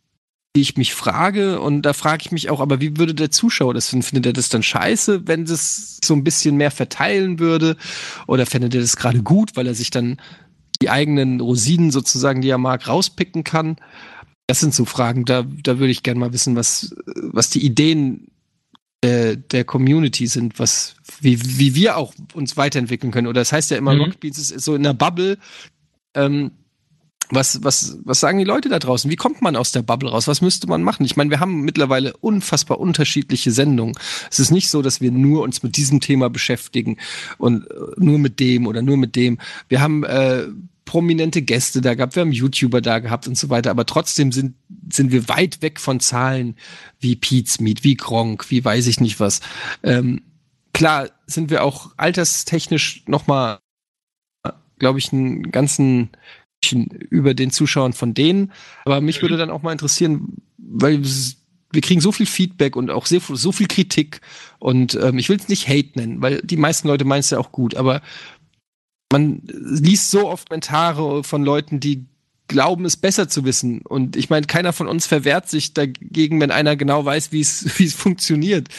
die 0.55 0.61
ich 0.61 0.75
mich 0.75 0.93
frage 0.93 1.61
und 1.61 1.83
da 1.83 1.93
frage 1.93 2.23
ich 2.25 2.31
mich 2.31 2.49
auch, 2.49 2.59
aber 2.59 2.81
wie 2.81 2.97
würde 2.97 3.13
der 3.13 3.31
Zuschauer 3.31 3.73
das 3.73 3.89
finden? 3.89 4.03
Findet 4.03 4.25
er 4.25 4.33
das 4.33 4.49
dann 4.49 4.63
scheiße, 4.63 5.27
wenn 5.27 5.45
das 5.45 5.99
so 6.03 6.15
ein 6.15 6.23
bisschen 6.23 6.57
mehr 6.57 6.71
verteilen 6.71 7.39
würde? 7.39 7.77
Oder 8.25 8.45
findet 8.45 8.73
er 8.73 8.81
das 8.81 8.97
gerade 8.97 9.21
gut, 9.21 9.55
weil 9.55 9.67
er 9.67 9.75
sich 9.75 9.91
dann 9.91 10.17
die 10.81 10.89
eigenen 10.89 11.39
Rosinen 11.39 11.91
sozusagen, 11.91 12.41
die 12.41 12.49
er 12.49 12.57
mag, 12.57 12.87
rauspicken 12.87 13.43
kann? 13.43 13.77
Das 14.47 14.59
sind 14.59 14.73
so 14.73 14.85
Fragen, 14.85 15.25
da, 15.25 15.43
da 15.43 15.77
würde 15.77 15.91
ich 15.91 16.03
gerne 16.03 16.19
mal 16.19 16.33
wissen, 16.33 16.55
was, 16.55 16.95
was 17.15 17.49
die 17.49 17.63
Ideen 17.63 18.31
der, 19.03 19.35
der 19.35 19.63
Community 19.63 20.27
sind, 20.27 20.59
was, 20.59 20.95
wie, 21.21 21.39
wie 21.59 21.75
wir 21.75 21.97
auch 21.97 22.13
uns 22.33 22.57
weiterentwickeln 22.57 23.11
können. 23.11 23.27
Oder 23.27 23.41
das 23.41 23.51
heißt 23.51 23.71
ja 23.71 23.77
immer, 23.77 23.93
Mhm. 23.95 24.13
Ist, 24.23 24.51
ist 24.51 24.65
so 24.65 24.75
in 24.75 24.83
der 24.83 24.93
Bubble. 24.93 25.37
Ähm, 26.13 26.51
was, 27.29 27.61
was, 27.63 27.97
was 28.05 28.21
sagen 28.21 28.37
die 28.37 28.45
Leute 28.45 28.69
da 28.69 28.79
draußen? 28.79 29.11
Wie 29.11 29.17
kommt 29.17 29.41
man 29.41 29.55
aus 29.57 29.71
der 29.73 29.81
Bubble 29.81 30.09
raus? 30.09 30.27
Was 30.27 30.41
müsste 30.41 30.67
man 30.67 30.81
machen? 30.81 31.05
Ich 31.05 31.17
meine, 31.17 31.29
wir 31.29 31.39
haben 31.39 31.61
mittlerweile 31.61 32.15
unfassbar 32.17 32.79
unterschiedliche 32.79 33.51
Sendungen. 33.51 33.95
Es 34.31 34.39
ist 34.39 34.51
nicht 34.51 34.69
so, 34.69 34.81
dass 34.81 35.01
wir 35.01 35.11
nur 35.11 35.43
uns 35.43 35.61
mit 35.61 35.75
diesem 35.75 35.99
Thema 35.99 36.29
beschäftigen 36.29 36.97
und 37.37 37.69
äh, 37.69 37.73
nur 37.97 38.17
mit 38.17 38.39
dem 38.39 38.65
oder 38.65 38.81
nur 38.81 38.97
mit 38.97 39.15
dem. 39.15 39.39
Wir 39.67 39.81
haben 39.81 40.03
äh, 40.05 40.47
prominente 40.87 41.43
Gäste 41.43 41.81
da 41.81 41.93
gehabt, 41.93 42.15
wir 42.15 42.21
haben 42.21 42.31
YouTuber 42.31 42.81
da 42.81 42.97
gehabt 42.97 43.27
und 43.27 43.37
so 43.37 43.49
weiter, 43.49 43.69
aber 43.69 43.85
trotzdem 43.85 44.31
sind, 44.31 44.55
sind 44.91 45.11
wir 45.11 45.29
weit 45.29 45.61
weg 45.61 45.79
von 45.79 45.99
Zahlen 45.99 46.55
wie 46.99 47.15
Pete's 47.15 47.59
Meet, 47.59 47.83
wie 47.83 47.95
Gronk, 47.95 48.49
wie 48.49 48.65
weiß 48.65 48.87
ich 48.87 48.99
nicht 48.99 49.19
was. 49.19 49.41
Ähm, 49.83 50.23
klar 50.73 51.09
sind 51.27 51.51
wir 51.51 51.63
auch 51.63 51.91
alterstechnisch 51.97 53.03
noch 53.05 53.27
mal, 53.27 53.59
glaube 54.79 54.97
ich, 54.97 55.13
einen 55.13 55.51
ganzen 55.51 56.09
über 56.71 57.33
den 57.33 57.51
Zuschauern 57.51 57.93
von 57.93 58.13
denen. 58.13 58.51
Aber 58.85 59.01
mich 59.01 59.21
würde 59.21 59.37
dann 59.37 59.51
auch 59.51 59.61
mal 59.61 59.71
interessieren, 59.71 60.37
weil 60.57 61.03
wir 61.71 61.81
kriegen 61.81 62.01
so 62.01 62.11
viel 62.11 62.25
Feedback 62.25 62.75
und 62.75 62.89
auch 62.89 63.05
sehr, 63.05 63.21
so 63.21 63.51
viel 63.51 63.67
Kritik. 63.67 64.21
Und 64.59 64.95
ähm, 64.95 65.17
ich 65.17 65.29
will 65.29 65.37
es 65.37 65.49
nicht 65.49 65.67
Hate 65.67 65.99
nennen, 65.99 66.21
weil 66.21 66.41
die 66.41 66.57
meisten 66.57 66.87
Leute 66.87 67.05
meinen 67.05 67.19
es 67.19 67.29
ja 67.29 67.39
auch 67.39 67.51
gut. 67.51 67.75
Aber 67.75 68.01
man 69.11 69.41
liest 69.45 70.11
so 70.11 70.27
oft 70.27 70.49
Kommentare 70.49 71.23
von 71.23 71.43
Leuten, 71.43 71.79
die 71.79 72.05
glauben, 72.47 72.85
es 72.85 72.97
besser 72.97 73.27
zu 73.27 73.43
wissen. 73.43 73.81
Und 73.81 74.15
ich 74.15 74.29
meine, 74.29 74.45
keiner 74.45 74.71
von 74.71 74.87
uns 74.87 75.05
verwehrt 75.05 75.49
sich 75.49 75.73
dagegen, 75.73 76.39
wenn 76.39 76.51
einer 76.51 76.75
genau 76.75 77.03
weiß, 77.03 77.31
wie 77.31 77.41
es 77.41 77.65
wie 77.77 77.85
es 77.85 77.93
funktioniert. 77.93 78.69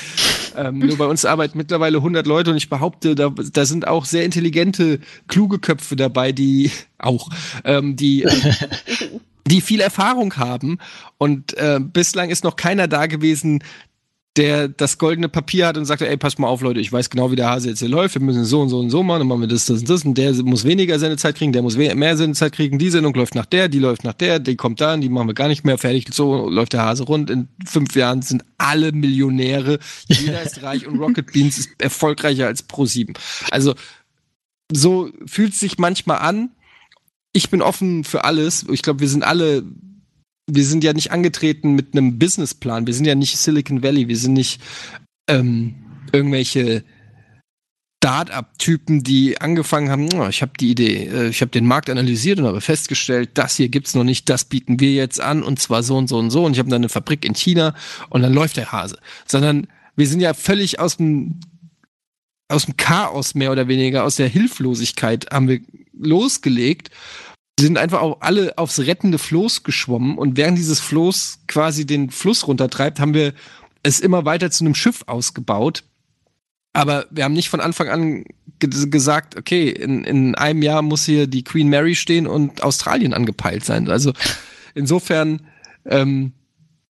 Ähm, 0.57 0.79
nur 0.79 0.97
bei 0.97 1.07
uns 1.07 1.25
arbeiten 1.25 1.59
mittlerweile 1.59 1.99
100 1.99 2.27
Leute 2.27 2.51
und 2.51 2.57
ich 2.57 2.71
behaupte, 2.71 3.15
da, 3.15 3.29
da 3.29 3.67
sind 3.67 3.87
auch 3.87 4.05
sehr 4.05 4.25
intelligente, 4.25 5.01
kluge 5.29 5.59
Köpfe 5.59 5.97
dabei, 5.97 6.33
die 6.33 6.71
auch, 6.99 7.29
ähm, 7.65 7.97
die, 7.97 8.25
äh, 8.25 8.53
die 9.47 9.61
viel 9.61 9.81
Erfahrung 9.81 10.37
haben. 10.37 10.79
Und 11.19 11.55
äh, 11.59 11.79
bislang 11.81 12.31
ist 12.31 12.45
noch 12.45 12.57
keiner 12.57 12.89
da 12.89 13.07
gewesen, 13.07 13.63
der 14.39 14.69
das 14.69 14.99
goldene 14.99 15.29
Papier 15.29 15.67
hat 15.67 15.77
und 15.77 15.85
sagt, 15.85 16.01
ey, 16.01 16.17
pass 16.17 16.39
mal 16.39 16.47
auf, 16.47 16.61
Leute, 16.61 16.79
ich 16.79 16.93
weiß 16.93 17.11
genau, 17.11 17.33
wie 17.33 17.37
der 17.37 17.51
Hase 17.51 17.71
jetzt 17.71 17.81
hier 17.81 17.89
läuft, 17.89 18.15
wir 18.15 18.23
müssen 18.23 18.45
so 18.45 18.61
und 18.61 18.69
so 18.69 18.79
und 18.79 18.89
so 18.89 19.03
machen, 19.03 19.21
dann 19.21 19.29
machen 19.29 19.41
wir 19.41 19.49
das, 19.49 19.67
das 19.67 19.81
und 19.81 19.89
das 19.89 20.05
und 20.05 20.17
der 20.17 20.33
muss 20.45 20.65
weniger 20.65 20.97
Sendezeit 21.01 21.35
kriegen, 21.35 21.53
der 21.53 21.63
muss 21.63 21.77
mehr 21.77 22.17
Sendezeit 22.17 22.53
kriegen, 22.53 22.79
die 22.79 22.89
Sendung 22.89 23.15
läuft 23.15 23.35
nach 23.35 23.47
der, 23.47 23.69
die 23.69 23.81
läuft 23.81 24.05
nach 24.05 24.13
der, 24.13 24.39
die 24.39 24.55
kommt 24.55 24.81
dann, 24.81 25.01
die 25.01 25.09
machen 25.09 25.27
wir 25.27 25.35
gar 25.35 25.49
nicht 25.49 25.65
mehr, 25.65 25.77
fertig, 25.77 26.07
so 26.13 26.49
läuft 26.49 26.73
der 26.73 26.83
Hase 26.83 27.03
rund. 27.03 27.31
In 27.31 27.49
fünf 27.67 27.97
Jahren 27.97 28.23
sind 28.23 28.45
alle 28.59 28.93
Millionäre, 28.93 29.81
jeder 30.07 30.41
ist 30.43 30.63
reich 30.63 30.87
und 30.87 31.01
Rocket 31.01 31.33
Beans 31.33 31.59
ist 31.59 31.71
erfolgreicher 31.79 32.47
als 32.47 32.69
Pro7. 32.69 33.17
Also 33.51 33.75
so 34.73 35.11
fühlt 35.27 35.55
es 35.55 35.61
sich 35.61 35.79
manchmal 35.79 36.19
an. 36.19 36.51
Ich 37.33 37.51
bin 37.51 37.61
offen 37.61 38.05
für 38.05 38.23
alles. 38.23 38.67
Ich 38.71 38.83
glaube, 38.83 39.01
wir 39.01 39.09
sind 39.09 39.25
alle 39.25 39.65
wir 40.51 40.65
sind 40.65 40.83
ja 40.83 40.93
nicht 40.93 41.13
angetreten 41.13 41.75
mit 41.75 41.93
einem 41.93 42.19
Businessplan. 42.19 42.87
Wir 42.87 42.95
sind 42.95 43.05
ja 43.05 43.15
nicht 43.15 43.37
Silicon 43.37 43.83
Valley. 43.83 44.09
Wir 44.09 44.17
sind 44.17 44.33
nicht 44.33 44.61
ähm, 45.29 45.75
irgendwelche 46.13 46.85
Start-up-Typen, 48.03 49.03
die 49.03 49.41
angefangen 49.41 49.91
haben, 49.91 50.09
"Oh, 50.15 50.29
ich 50.29 50.41
habe 50.41 50.53
die 50.59 50.71
Idee, 50.71 51.09
äh, 51.09 51.29
ich 51.29 51.41
habe 51.41 51.51
den 51.51 51.67
Markt 51.67 51.91
analysiert 51.91 52.39
und 52.39 52.47
habe 52.47 52.61
festgestellt, 52.61 53.31
das 53.35 53.57
hier 53.57 53.69
gibt's 53.69 53.95
noch 53.95 54.05
nicht, 54.05 54.29
das 54.29 54.45
bieten 54.45 54.81
wir 54.81 54.93
jetzt 54.93 55.21
an 55.21 55.43
und 55.43 55.59
zwar 55.59 55.83
so 55.83 55.97
und 55.97 56.09
so 56.09 56.17
und 56.19 56.31
so 56.31 56.45
und 56.45 56.53
ich 56.53 56.59
habe 56.61 56.71
dann 56.71 56.83
eine 56.83 56.89
Fabrik 56.89 57.25
in 57.25 57.35
China 57.35 57.75
und 58.09 58.23
dann 58.23 58.33
läuft 58.33 58.57
der 58.57 58.73
Hase. 58.73 58.99
Sondern 59.27 59.67
wir 59.97 60.07
sind 60.07 60.21
ja 60.21 60.33
völlig 60.33 60.79
aus 60.79 60.97
dem 60.97 61.41
aus 62.49 62.65
dem 62.65 62.77
Chaos 62.77 63.35
mehr 63.35 63.53
oder 63.53 63.69
weniger, 63.69 64.05
aus 64.05 64.17
der 64.17 64.29
Hilflosigkeit 64.29 65.27
haben 65.31 65.49
wir 65.49 65.61
losgelegt 65.93 66.91
sind 67.65 67.79
einfach 67.79 68.01
auch 68.01 68.19
alle 68.21 68.57
aufs 68.57 68.79
rettende 68.81 69.19
Floß 69.19 69.63
geschwommen 69.63 70.19
und 70.19 70.37
während 70.37 70.59
dieses 70.59 70.81
Floß 70.81 71.41
quasi 71.47 71.87
den 71.87 72.11
Fluss 72.11 72.47
runtertreibt, 72.47 73.01
haben 73.01 73.15
wir 73.15 73.35
es 73.83 74.01
immer 74.01 74.25
weiter 74.25 74.51
zu 74.51 74.65
einem 74.65 74.75
Schiff 74.75 75.03
ausgebaut. 75.07 75.85
Aber 76.73 77.07
wir 77.11 77.25
haben 77.25 77.33
nicht 77.33 77.49
von 77.49 77.61
Anfang 77.61 77.89
an 77.89 78.25
ge 78.59 78.71
gesagt, 78.89 79.37
okay, 79.37 79.71
in, 79.71 80.05
in 80.05 80.35
einem 80.35 80.63
Jahr 80.63 80.83
muss 80.83 81.05
hier 81.05 81.27
die 81.27 81.45
Queen 81.45 81.69
Mary 81.69 81.95
stehen 81.95 82.27
und 82.27 82.63
Australien 82.63 83.15
angepeilt 83.15 83.65
sein. 83.65 83.89
Also 83.89 84.13
insofern, 84.75 85.47
ähm, 85.85 86.33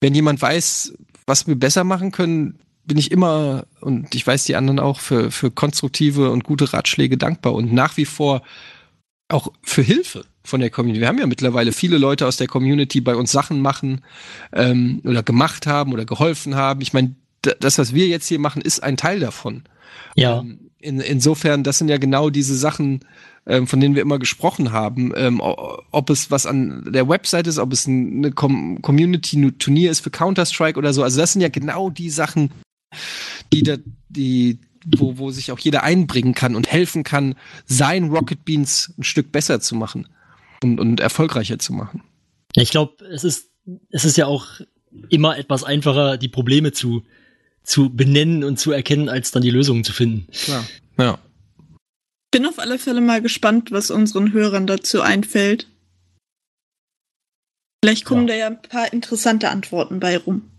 wenn 0.00 0.14
jemand 0.14 0.40
weiß, 0.40 0.94
was 1.26 1.46
wir 1.46 1.56
besser 1.56 1.84
machen 1.84 2.10
können, 2.12 2.58
bin 2.84 2.96
ich 2.96 3.10
immer, 3.10 3.66
und 3.80 4.14
ich 4.14 4.26
weiß 4.26 4.44
die 4.44 4.56
anderen 4.56 4.78
auch, 4.78 5.00
für, 5.00 5.30
für 5.30 5.50
konstruktive 5.50 6.30
und 6.30 6.44
gute 6.44 6.72
Ratschläge 6.72 7.18
dankbar 7.18 7.54
und 7.54 7.72
nach 7.72 7.96
wie 7.96 8.06
vor 8.06 8.42
auch 9.28 9.52
für 9.62 9.82
Hilfe 9.82 10.24
von 10.48 10.60
der 10.60 10.70
Community. 10.70 11.00
Wir 11.00 11.08
haben 11.08 11.18
ja 11.18 11.26
mittlerweile 11.26 11.72
viele 11.72 11.98
Leute 11.98 12.26
aus 12.26 12.36
der 12.36 12.48
Community 12.48 13.00
bei 13.00 13.14
uns 13.14 13.30
Sachen 13.30 13.60
machen 13.60 14.00
ähm, 14.52 15.00
oder 15.04 15.22
gemacht 15.22 15.66
haben 15.66 15.92
oder 15.92 16.04
geholfen 16.04 16.54
haben. 16.54 16.80
Ich 16.80 16.92
meine, 16.92 17.14
das, 17.42 17.78
was 17.78 17.94
wir 17.94 18.08
jetzt 18.08 18.26
hier 18.26 18.40
machen, 18.40 18.62
ist 18.62 18.82
ein 18.82 18.96
Teil 18.96 19.20
davon. 19.20 19.62
Ja. 20.16 20.40
Ähm, 20.40 20.70
In, 20.80 21.00
insofern, 21.00 21.62
das 21.62 21.78
sind 21.78 21.88
ja 21.88 21.98
genau 21.98 22.30
diese 22.30 22.56
Sachen, 22.56 23.00
ähm, 23.46 23.66
von 23.66 23.80
denen 23.80 23.94
wir 23.94 24.02
immer 24.02 24.18
gesprochen 24.18 24.70
haben, 24.70 25.12
ähm, 25.16 25.40
ob 25.40 26.10
es 26.10 26.30
was 26.30 26.46
an 26.46 26.84
der 26.92 27.08
Website 27.08 27.46
ist, 27.46 27.58
ob 27.58 27.72
es 27.72 27.86
eine 27.86 28.30
Com 28.30 28.80
Community-Turnier 28.82 29.90
ist 29.90 30.00
für 30.00 30.10
Counter-Strike 30.10 30.78
oder 30.78 30.92
so. 30.92 31.02
Also 31.02 31.18
das 31.20 31.32
sind 31.32 31.42
ja 31.42 31.48
genau 31.48 31.90
die 31.90 32.10
Sachen, 32.10 32.50
die 33.52 33.62
da, 33.62 33.76
die, 34.08 34.58
wo, 34.84 35.18
wo 35.18 35.30
sich 35.30 35.50
auch 35.50 35.58
jeder 35.58 35.82
einbringen 35.82 36.34
kann 36.34 36.54
und 36.54 36.70
helfen 36.70 37.02
kann, 37.02 37.34
sein 37.66 38.10
Rocket 38.10 38.44
Beans 38.44 38.92
ein 38.98 39.04
Stück 39.04 39.32
besser 39.32 39.60
zu 39.60 39.74
machen 39.74 40.06
und, 40.62 40.80
und 40.80 41.00
erfolgreicher 41.00 41.58
zu 41.58 41.72
machen. 41.72 42.02
Ich 42.54 42.70
glaube, 42.70 43.04
es 43.06 43.24
ist, 43.24 43.50
es 43.90 44.04
ist 44.04 44.16
ja 44.16 44.26
auch 44.26 44.46
immer 45.10 45.38
etwas 45.38 45.64
einfacher, 45.64 46.16
die 46.16 46.28
Probleme 46.28 46.72
zu, 46.72 47.04
zu 47.62 47.90
benennen 47.90 48.44
und 48.44 48.58
zu 48.58 48.72
erkennen, 48.72 49.08
als 49.08 49.30
dann 49.30 49.42
die 49.42 49.50
Lösungen 49.50 49.84
zu 49.84 49.92
finden. 49.92 50.26
Klar. 50.32 50.64
Ja. 50.98 51.18
Bin 52.30 52.46
auf 52.46 52.58
alle 52.58 52.78
Fälle 52.78 53.00
mal 53.00 53.22
gespannt, 53.22 53.70
was 53.72 53.90
unseren 53.90 54.32
Hörern 54.32 54.66
dazu 54.66 55.00
einfällt. 55.00 55.68
Vielleicht 57.82 58.04
kommen 58.04 58.26
ja. 58.26 58.34
da 58.34 58.38
ja 58.38 58.46
ein 58.48 58.62
paar 58.62 58.92
interessante 58.92 59.50
Antworten 59.50 60.00
bei 60.00 60.18
rum. 60.18 60.50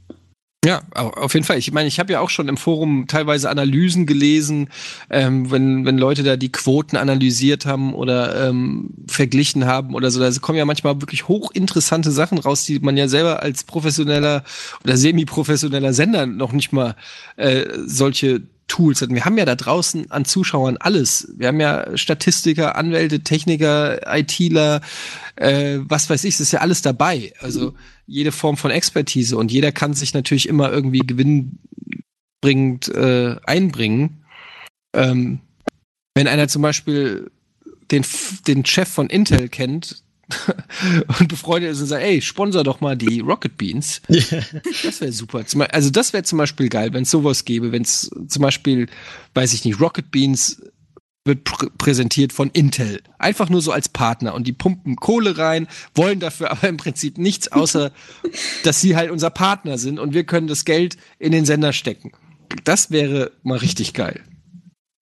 Ja, 0.66 0.82
auf 0.94 1.34
jeden 1.36 1.46
Fall. 1.46 1.58
Ich 1.58 1.72
meine, 1.72 1.88
ich 1.88 2.00
habe 2.02 2.12
ja 2.12 2.20
auch 2.20 2.30
schon 2.30 2.50
im 2.50 2.58
Forum 2.58 3.08
teilweise 3.08 3.50
Analysen 3.50 4.06
gelesen, 4.06 4.68
ähm, 5.10 5.50
wenn, 5.52 5.86
wenn 5.86 5.98
Leute 5.98 6.22
da 6.22 6.36
die 6.36 6.52
Quoten 6.52 6.98
analysiert 6.98 7.66
haben 7.66 7.94
oder 7.94 8.50
ähm, 8.50 8.90
verglichen 9.08 9.66
haben 9.66 9.96
oder 9.96 10.12
so. 10.12 10.20
Da 10.20 10.30
kommen 10.42 10.58
ja 10.58 10.66
manchmal 10.66 11.00
wirklich 11.02 11.30
hochinteressante 11.30 12.12
Sachen 12.12 12.40
raus, 12.40 12.66
die 12.66 12.80
man 12.80 12.98
ja 12.98 13.08
selber 13.08 13.42
als 13.42 13.64
professioneller 13.64 14.44
oder 14.84 14.98
semi-professioneller 14.98 15.94
Sender 15.94 16.26
noch 16.26 16.52
nicht 16.52 16.74
mal 16.74 16.98
äh, 17.38 17.66
solche 17.86 18.42
Tools 18.70 19.02
hatten. 19.02 19.16
Wir 19.16 19.26
haben 19.26 19.38
ja 19.38 19.44
da 19.44 19.56
draußen 19.56 20.10
an 20.10 20.24
Zuschauern 20.24 20.78
alles. 20.78 21.28
Wir 21.36 21.50
haben 21.50 21.60
ja 21.60 21.98
Statistiker, 21.98 22.78
Anwälte, 22.78 23.20
Techniker, 23.22 24.00
ITler, 24.18 24.80
äh, 25.36 25.80
was 25.82 26.10
weiß 26.10 26.24
ich, 26.24 26.36
es 26.36 26.40
ist 26.40 26.54
ja 26.54 26.62
alles 26.62 26.82
dabei. 26.82 27.34
Also 27.42 27.74
jede 28.06 28.32
Form 28.32 28.56
von 28.56 28.72
Expertise 28.72 29.36
und 29.36 29.52
jeder 29.52 29.74
kann 29.74 29.94
sich 29.94 30.14
natürlich 30.14 30.48
immer 30.48 30.72
irgendwie 30.72 31.00
gewinnbringend 31.00 32.88
äh, 32.96 33.36
einbringen. 33.46 34.24
Ähm, 34.96 35.40
wenn 36.16 36.28
einer 36.28 36.48
zum 36.48 36.62
Beispiel 36.62 37.30
den, 37.92 38.06
den 38.48 38.66
Chef 38.66 38.88
von 38.88 39.08
Intel 39.08 39.50
kennt, 39.50 40.04
und 41.20 41.28
befreundet 41.28 41.72
ist 41.72 41.82
und 41.82 41.88
sagt, 41.88 42.04
ey, 42.04 42.22
sponsor 42.22 42.64
doch 42.64 42.82
mal 42.82 42.96
die 42.96 43.20
Rocket 43.20 43.58
Beans. 43.58 44.02
das 44.08 45.02
wäre 45.02 45.12
super. 45.12 45.44
Also 45.72 45.90
das 45.90 46.14
wäre 46.14 46.24
zum 46.24 46.38
Beispiel 46.38 46.70
geil, 46.70 46.94
wenn 46.94 47.04
es 47.04 47.12
sowas 47.12 47.46
gäbe, 47.46 47.72
wenn 47.72 47.82
es 47.82 48.12
zum 48.28 48.42
Beispiel, 48.42 48.88
weiß 49.34 49.54
ich 49.54 49.66
nicht, 49.66 49.80
Rocket 49.80 50.12
Beans 50.12 50.62
wird 51.26 51.44
pr 51.44 51.70
präsentiert 51.78 52.34
von 52.34 52.50
Intel. 52.52 53.02
Einfach 53.18 53.50
nur 53.50 53.62
so 53.62 53.72
als 53.72 53.90
Partner 53.90 54.34
und 54.34 54.48
die 54.48 54.54
pumpen 54.54 54.96
Kohle 54.96 55.38
rein, 55.38 55.68
wollen 55.96 56.20
dafür 56.20 56.52
aber 56.52 56.68
im 56.68 56.78
Prinzip 56.78 57.18
nichts, 57.18 57.52
außer 57.52 57.92
dass 58.64 58.82
sie 58.82 58.96
halt 58.96 59.12
unser 59.12 59.30
Partner 59.30 59.78
sind 59.78 60.00
und 60.00 60.14
wir 60.14 60.24
können 60.24 60.48
das 60.48 60.66
Geld 60.66 60.98
in 61.18 61.32
den 61.32 61.46
Sender 61.46 61.74
stecken. 61.74 62.12
Das 62.64 62.92
wäre 62.92 63.32
mal 63.44 63.58
richtig 63.58 63.94
geil. 63.94 64.24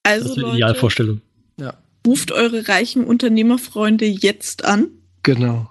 Also 0.04 0.30
das 0.30 0.38
ist 0.38 0.44
eine 0.44 0.54
Idealvorstellung. 0.54 1.22
Ja. 1.60 1.78
Ruft 2.06 2.32
eure 2.32 2.68
reichen 2.68 3.04
Unternehmerfreunde 3.04 4.06
jetzt 4.06 4.66
an 4.66 4.90
Genau. 5.24 5.70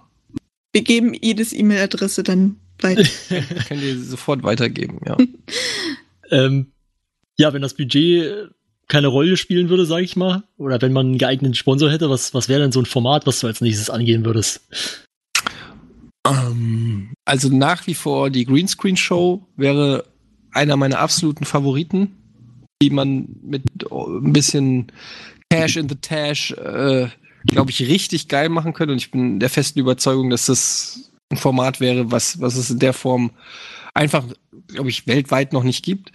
Wir 0.72 0.82
geben 0.82 1.14
jedes 1.14 1.52
E-Mail-Adresse 1.52 2.22
dann 2.22 2.56
weiter. 2.80 3.02
Können 3.68 3.80
die 3.80 3.96
sofort 3.96 4.42
weitergeben, 4.42 5.00
ja. 5.06 5.16
ähm, 6.30 6.72
ja, 7.38 7.52
wenn 7.52 7.62
das 7.62 7.74
Budget 7.74 8.50
keine 8.88 9.08
Rolle 9.08 9.36
spielen 9.36 9.68
würde, 9.68 9.84
sage 9.84 10.04
ich 10.04 10.16
mal, 10.16 10.44
oder 10.58 10.80
wenn 10.80 10.92
man 10.92 11.06
einen 11.06 11.18
geeigneten 11.18 11.54
Sponsor 11.54 11.90
hätte, 11.90 12.08
was, 12.08 12.34
was 12.34 12.48
wäre 12.48 12.60
denn 12.60 12.72
so 12.72 12.80
ein 12.80 12.86
Format, 12.86 13.26
was 13.26 13.40
du 13.40 13.46
als 13.46 13.60
nächstes 13.60 13.90
angehen 13.90 14.24
würdest? 14.24 14.60
Um, 16.26 16.34
ähm, 16.34 17.14
also 17.24 17.48
nach 17.48 17.86
wie 17.86 17.94
vor 17.94 18.30
die 18.30 18.44
Greenscreen 18.44 18.96
Show 18.96 19.46
wäre 19.56 20.04
einer 20.52 20.76
meiner 20.76 20.98
absoluten 20.98 21.44
Favoriten, 21.44 22.16
die 22.82 22.90
man 22.90 23.28
mit 23.42 23.62
ein 23.90 24.32
bisschen 24.32 24.92
Cash 25.50 25.76
in 25.76 25.88
the 25.88 25.96
Tash 25.96 26.52
äh, 26.52 27.08
glaube 27.46 27.70
ich, 27.70 27.80
richtig 27.80 28.28
geil 28.28 28.48
machen 28.48 28.72
können. 28.72 28.92
Und 28.92 28.98
ich 28.98 29.10
bin 29.10 29.40
der 29.40 29.50
festen 29.50 29.78
Überzeugung, 29.78 30.30
dass 30.30 30.46
das 30.46 31.10
ein 31.30 31.36
Format 31.36 31.80
wäre, 31.80 32.10
was, 32.10 32.40
was 32.40 32.56
es 32.56 32.70
in 32.70 32.78
der 32.78 32.92
Form 32.92 33.30
einfach, 33.94 34.24
glaube 34.68 34.90
ich, 34.90 35.06
weltweit 35.06 35.52
noch 35.52 35.62
nicht 35.62 35.84
gibt. 35.84 36.12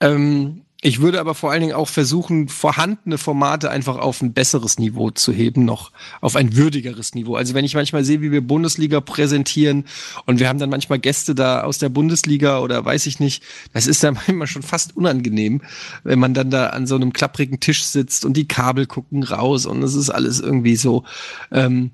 Ähm, 0.00 0.62
ich 0.82 1.00
würde 1.00 1.20
aber 1.20 1.34
vor 1.34 1.50
allen 1.50 1.60
Dingen 1.60 1.74
auch 1.74 1.88
versuchen, 1.88 2.48
vorhandene 2.48 3.18
Formate 3.18 3.70
einfach 3.70 3.98
auf 3.98 4.22
ein 4.22 4.32
besseres 4.32 4.78
Niveau 4.78 5.10
zu 5.10 5.30
heben, 5.30 5.66
noch 5.66 5.92
auf 6.22 6.36
ein 6.36 6.56
würdigeres 6.56 7.14
Niveau. 7.14 7.36
Also 7.36 7.52
wenn 7.52 7.66
ich 7.66 7.74
manchmal 7.74 8.02
sehe, 8.02 8.22
wie 8.22 8.32
wir 8.32 8.40
Bundesliga 8.40 9.02
präsentieren 9.02 9.84
und 10.24 10.40
wir 10.40 10.48
haben 10.48 10.58
dann 10.58 10.70
manchmal 10.70 10.98
Gäste 10.98 11.34
da 11.34 11.64
aus 11.64 11.78
der 11.78 11.90
Bundesliga 11.90 12.60
oder 12.60 12.82
weiß 12.82 13.06
ich 13.06 13.20
nicht, 13.20 13.42
das 13.74 13.86
ist 13.86 14.02
dann 14.02 14.14
manchmal 14.26 14.46
schon 14.46 14.62
fast 14.62 14.96
unangenehm, 14.96 15.60
wenn 16.02 16.18
man 16.18 16.32
dann 16.32 16.50
da 16.50 16.68
an 16.68 16.86
so 16.86 16.94
einem 16.94 17.12
klapprigen 17.12 17.60
Tisch 17.60 17.84
sitzt 17.84 18.24
und 18.24 18.34
die 18.34 18.48
Kabel 18.48 18.86
gucken 18.86 19.22
raus 19.22 19.66
und 19.66 19.82
es 19.82 19.94
ist 19.94 20.08
alles 20.08 20.40
irgendwie 20.40 20.76
so. 20.76 21.04
Ähm, 21.52 21.90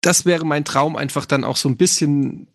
das 0.00 0.24
wäre 0.24 0.46
mein 0.46 0.64
Traum, 0.64 0.96
einfach 0.96 1.26
dann 1.26 1.44
auch 1.44 1.56
so 1.56 1.68
ein 1.68 1.76
bisschen 1.76 2.46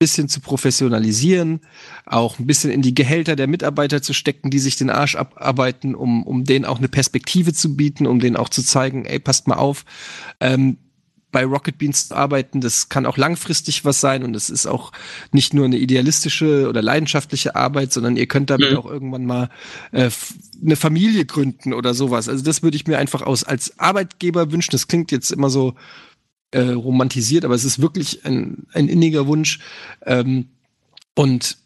bisschen 0.00 0.30
zu 0.30 0.40
professionalisieren, 0.40 1.60
auch 2.06 2.38
ein 2.38 2.46
bisschen 2.46 2.72
in 2.72 2.80
die 2.80 2.94
Gehälter 2.94 3.36
der 3.36 3.46
Mitarbeiter 3.46 4.00
zu 4.00 4.14
stecken, 4.14 4.50
die 4.50 4.58
sich 4.58 4.76
den 4.76 4.88
Arsch 4.88 5.14
abarbeiten, 5.14 5.94
um, 5.94 6.22
um 6.24 6.44
denen 6.44 6.64
auch 6.64 6.78
eine 6.78 6.88
Perspektive 6.88 7.52
zu 7.52 7.76
bieten, 7.76 8.06
um 8.06 8.18
denen 8.18 8.36
auch 8.36 8.48
zu 8.48 8.64
zeigen, 8.64 9.04
ey, 9.04 9.18
passt 9.18 9.46
mal 9.46 9.56
auf, 9.56 9.84
ähm, 10.40 10.78
bei 11.32 11.44
Rocket 11.44 11.78
Beans 11.78 12.08
zu 12.08 12.16
arbeiten, 12.16 12.60
das 12.60 12.88
kann 12.88 13.06
auch 13.06 13.18
langfristig 13.18 13.84
was 13.84 14.00
sein 14.00 14.24
und 14.24 14.34
es 14.34 14.50
ist 14.50 14.66
auch 14.66 14.90
nicht 15.32 15.54
nur 15.54 15.66
eine 15.66 15.76
idealistische 15.76 16.66
oder 16.68 16.82
leidenschaftliche 16.82 17.54
Arbeit, 17.54 17.92
sondern 17.92 18.16
ihr 18.16 18.26
könnt 18.26 18.50
damit 18.50 18.72
mhm. 18.72 18.78
auch 18.78 18.86
irgendwann 18.86 19.26
mal 19.26 19.50
äh, 19.92 20.10
eine 20.64 20.76
Familie 20.76 21.26
gründen 21.26 21.72
oder 21.72 21.94
sowas. 21.94 22.28
Also 22.28 22.42
das 22.42 22.62
würde 22.62 22.76
ich 22.76 22.86
mir 22.86 22.98
einfach 22.98 23.22
aus 23.22 23.44
als 23.44 23.78
Arbeitgeber 23.78 24.50
wünschen. 24.50 24.72
Das 24.72 24.88
klingt 24.88 25.12
jetzt 25.12 25.30
immer 25.30 25.50
so 25.50 25.74
äh, 26.52 26.70
romantisiert, 26.70 27.44
aber 27.44 27.54
es 27.54 27.64
ist 27.64 27.80
wirklich 27.80 28.24
ein, 28.24 28.66
ein 28.72 28.88
inniger 28.88 29.26
Wunsch. 29.26 29.60
Ähm, 30.04 30.48
und 31.14 31.58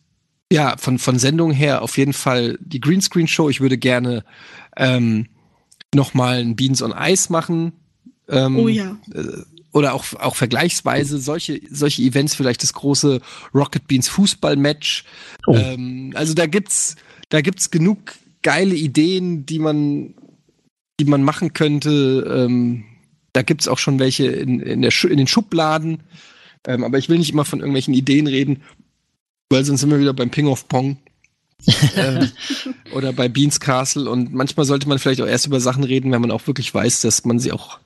ja, 0.52 0.76
von, 0.76 0.98
von 0.98 1.18
Sendung 1.18 1.52
her 1.52 1.82
auf 1.82 1.96
jeden 1.98 2.12
Fall 2.12 2.58
die 2.60 2.80
Greenscreen-Show. 2.80 3.48
Ich 3.48 3.60
würde 3.60 3.78
gerne 3.78 4.24
ähm, 4.76 5.26
nochmal 5.94 6.38
ein 6.38 6.56
Beans 6.56 6.82
on 6.82 6.94
Ice 6.96 7.32
machen. 7.32 7.72
Ähm, 8.28 8.58
oh 8.58 8.68
ja. 8.68 8.96
Äh, 9.12 9.42
oder 9.72 9.92
auch, 9.94 10.04
auch 10.14 10.36
vergleichsweise 10.36 11.18
solche, 11.18 11.60
solche 11.68 12.02
Events, 12.02 12.36
vielleicht 12.36 12.62
das 12.62 12.72
große 12.72 13.20
Rocket 13.52 13.88
Beans 13.88 14.08
Fußball-Match. 14.08 15.04
Oh. 15.46 15.56
Ähm, 15.56 16.12
also 16.14 16.32
da 16.34 16.46
gibt's, 16.46 16.94
da 17.30 17.40
gibt's 17.40 17.70
genug 17.72 18.14
geile 18.42 18.76
Ideen, 18.76 19.46
die 19.46 19.58
man, 19.58 20.14
die 21.00 21.06
man 21.06 21.24
machen 21.24 21.54
könnte. 21.54 22.46
Ähm, 22.46 22.84
da 23.34 23.42
gibt 23.42 23.60
es 23.60 23.68
auch 23.68 23.78
schon 23.78 23.98
welche 23.98 24.26
in, 24.26 24.60
in, 24.60 24.80
der 24.80 24.92
in 25.04 25.18
den 25.18 25.26
Schubladen. 25.26 26.02
Ähm, 26.66 26.84
aber 26.84 26.96
ich 26.98 27.08
will 27.10 27.18
nicht 27.18 27.32
immer 27.32 27.44
von 27.44 27.58
irgendwelchen 27.58 27.92
Ideen 27.92 28.26
reden, 28.26 28.62
weil 29.50 29.64
sonst 29.64 29.80
sind 29.80 29.90
wir 29.90 30.00
wieder 30.00 30.14
beim 30.14 30.30
Ping 30.30 30.46
of 30.46 30.66
Pong. 30.68 30.96
ähm, 31.96 32.30
oder 32.92 33.12
bei 33.12 33.28
Beans 33.28 33.58
Castle. 33.58 34.08
Und 34.08 34.32
manchmal 34.32 34.66
sollte 34.66 34.88
man 34.88 34.98
vielleicht 34.98 35.20
auch 35.20 35.26
erst 35.26 35.46
über 35.46 35.60
Sachen 35.60 35.84
reden, 35.84 36.12
wenn 36.12 36.20
man 36.20 36.30
auch 36.30 36.46
wirklich 36.46 36.72
weiß, 36.72 37.00
dass 37.00 37.24
man 37.24 37.38
sie 37.38 37.52
auch 37.52 37.80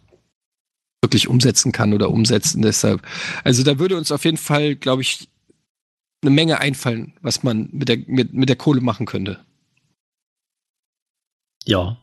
wirklich 1.03 1.29
umsetzen 1.29 1.73
kann 1.73 1.95
oder 1.95 2.11
umsetzen. 2.11 2.63
Deshalb, 2.63 3.03
also 3.45 3.63
da 3.63 3.79
würde 3.79 3.97
uns 3.97 4.13
auf 4.13 4.25
jeden 4.25 4.37
Fall, 4.37 4.77
glaube 4.77 5.03
ich, 5.03 5.29
eine 6.23 6.31
Menge 6.31 6.61
einfallen, 6.61 7.15
was 7.23 7.43
man 7.43 7.69
mit 7.73 7.89
der, 7.89 7.99
mit, 8.07 8.35
mit 8.35 8.49
der 8.49 8.57
Kohle 8.57 8.81
machen 8.81 9.07
könnte. 9.07 9.39
Ja, 11.65 11.99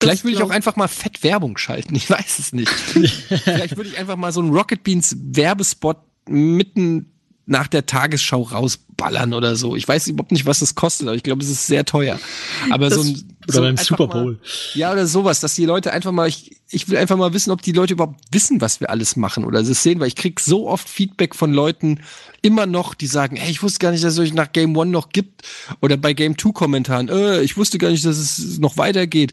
Vielleicht 0.00 0.24
würde 0.24 0.36
ich 0.36 0.42
auch 0.42 0.50
einfach 0.50 0.76
mal 0.76 0.88
fett 0.88 1.22
Werbung 1.22 1.58
schalten. 1.58 1.94
Ich 1.94 2.08
weiß 2.08 2.38
es 2.38 2.52
nicht. 2.52 2.70
Vielleicht 2.70 3.76
würde 3.76 3.90
ich 3.90 3.98
einfach 3.98 4.16
mal 4.16 4.32
so 4.32 4.40
einen 4.40 4.50
Rocket 4.50 4.84
Beans 4.84 5.16
Werbespot 5.18 5.98
mitten 6.28 7.12
nach 7.46 7.66
der 7.66 7.86
Tagesschau 7.86 8.42
rausballern 8.42 9.32
oder 9.32 9.56
so. 9.56 9.74
Ich 9.74 9.88
weiß 9.88 10.06
überhaupt 10.08 10.32
nicht, 10.32 10.44
was 10.44 10.60
das 10.60 10.74
kostet, 10.74 11.08
aber 11.08 11.16
ich 11.16 11.22
glaube, 11.22 11.42
es 11.42 11.48
ist 11.48 11.66
sehr 11.66 11.86
teuer. 11.86 12.20
Aber 12.70 12.90
das, 12.90 12.98
so 12.98 13.00
ein 13.00 13.38
oder 13.44 13.52
so 13.54 13.60
beim 13.62 13.76
Super 13.78 14.06
Bowl. 14.06 14.32
Mal, 14.32 14.38
ja, 14.74 14.92
oder 14.92 15.06
sowas, 15.06 15.40
dass 15.40 15.54
die 15.54 15.64
Leute 15.64 15.90
einfach 15.90 16.12
mal, 16.12 16.28
ich, 16.28 16.60
ich 16.68 16.90
will 16.90 16.98
einfach 16.98 17.16
mal 17.16 17.32
wissen, 17.32 17.50
ob 17.50 17.62
die 17.62 17.72
Leute 17.72 17.94
überhaupt 17.94 18.20
wissen, 18.30 18.60
was 18.60 18.80
wir 18.80 18.90
alles 18.90 19.16
machen 19.16 19.46
oder 19.46 19.62
das 19.62 19.82
sehen, 19.82 19.98
weil 19.98 20.08
ich 20.08 20.16
krieg 20.16 20.40
so 20.40 20.68
oft 20.68 20.86
Feedback 20.86 21.34
von 21.34 21.54
Leuten 21.54 22.00
immer 22.42 22.66
noch, 22.66 22.92
die 22.94 23.06
sagen, 23.06 23.36
hey, 23.36 23.50
ich 23.50 23.62
wusste 23.62 23.78
gar 23.78 23.92
nicht, 23.92 24.04
dass 24.04 24.12
es 24.12 24.18
euch 24.18 24.34
nach 24.34 24.52
Game 24.52 24.76
One 24.76 24.90
noch 24.90 25.08
gibt 25.08 25.42
oder 25.80 25.96
bei 25.96 26.12
Game 26.12 26.36
Two 26.36 26.52
Kommentaren, 26.52 27.08
äh, 27.08 27.40
ich 27.40 27.56
wusste 27.56 27.78
gar 27.78 27.90
nicht, 27.90 28.04
dass 28.04 28.18
es 28.18 28.58
noch 28.58 28.76
weitergeht 28.76 29.32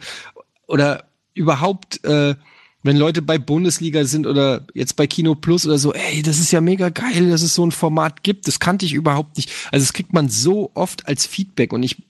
oder 0.67 1.05
überhaupt, 1.33 2.03
äh, 2.03 2.35
wenn 2.83 2.97
Leute 2.97 3.21
bei 3.21 3.37
Bundesliga 3.37 4.05
sind 4.05 4.27
oder 4.27 4.65
jetzt 4.73 4.95
bei 4.95 5.07
Kino 5.07 5.35
Plus 5.35 5.65
oder 5.65 5.77
so, 5.77 5.93
ey, 5.93 6.21
das 6.21 6.39
ist 6.39 6.51
ja 6.51 6.61
mega 6.61 6.89
geil, 6.89 7.29
dass 7.29 7.41
es 7.41 7.55
so 7.55 7.65
ein 7.65 7.71
Format 7.71 8.23
gibt. 8.23 8.47
Das 8.47 8.59
kannte 8.59 8.85
ich 8.85 8.93
überhaupt 8.93 9.37
nicht. 9.37 9.51
Also 9.71 9.83
das 9.83 9.93
kriegt 9.93 10.13
man 10.13 10.29
so 10.29 10.71
oft 10.75 11.07
als 11.07 11.25
Feedback 11.25 11.73
und 11.73 11.83
ich 11.83 12.03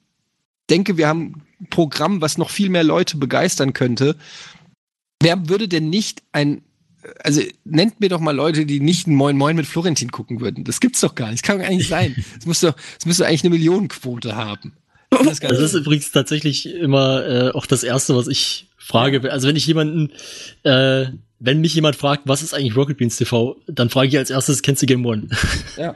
denke, 0.70 0.98
wir 0.98 1.08
haben 1.08 1.44
ein 1.62 1.68
Programm, 1.70 2.22
was 2.22 2.38
noch 2.38 2.50
viel 2.50 2.70
mehr 2.70 2.84
Leute 2.84 3.18
begeistern 3.18 3.74
könnte. 3.74 4.16
wer 5.22 5.48
würde 5.48 5.68
denn 5.68 5.90
nicht 5.90 6.24
ein, 6.34 6.62
also 7.24 7.42
nennt 7.64 8.00
mir 8.00 8.10
doch 8.10 8.20
mal 8.20 8.36
Leute, 8.36 8.66
die 8.66 8.80
nicht 8.80 9.08
ein 9.08 9.16
Moin 9.16 9.38
Moin 9.38 9.56
mit 9.56 9.66
Florentin 9.66 10.12
gucken 10.12 10.42
würden. 10.42 10.66
Das 10.66 10.80
gibt's 10.80 11.00
doch 11.00 11.16
gar 11.16 11.32
nicht. 11.32 11.44
Das 11.44 11.48
kann 11.48 11.58
doch 11.58 11.66
gar 11.66 11.74
nicht 11.74 11.88
sein. 11.88 12.16
Das 12.36 12.46
müsste 12.46 12.68
doch, 12.68 12.76
das 12.98 13.06
müsste 13.06 13.26
eigentlich 13.26 13.44
eine 13.44 13.52
Millionenquote 13.52 14.36
haben. 14.36 14.74
Das, 15.26 15.40
das 15.40 15.60
ist 15.60 15.74
übrigens 15.74 16.12
tatsächlich 16.12 16.68
immer 16.68 17.26
äh, 17.26 17.52
auch 17.52 17.66
das 17.66 17.84
Erste, 17.84 18.16
was 18.16 18.28
ich 18.28 18.68
frage. 18.78 19.32
Also 19.32 19.48
wenn 19.48 19.56
ich 19.56 19.66
jemanden, 19.66 20.12
äh, 20.64 21.08
wenn 21.40 21.62
mich 21.62 21.74
jemand 21.76 21.96
fragt, 21.96 22.24
was 22.26 22.44
ist 22.44 22.54
eigentlich 22.54 22.76
Rocket 22.76 22.98
Beans 22.98 23.18
TV, 23.18 23.58
dann 23.68 23.90
frage 23.90 24.08
ich 24.08 24.18
als 24.18 24.30
erstes, 24.30 24.62
kennst 24.62 24.82
du 24.82 24.86
Game 24.86 25.06
One? 25.06 25.28
Ja. 25.78 25.94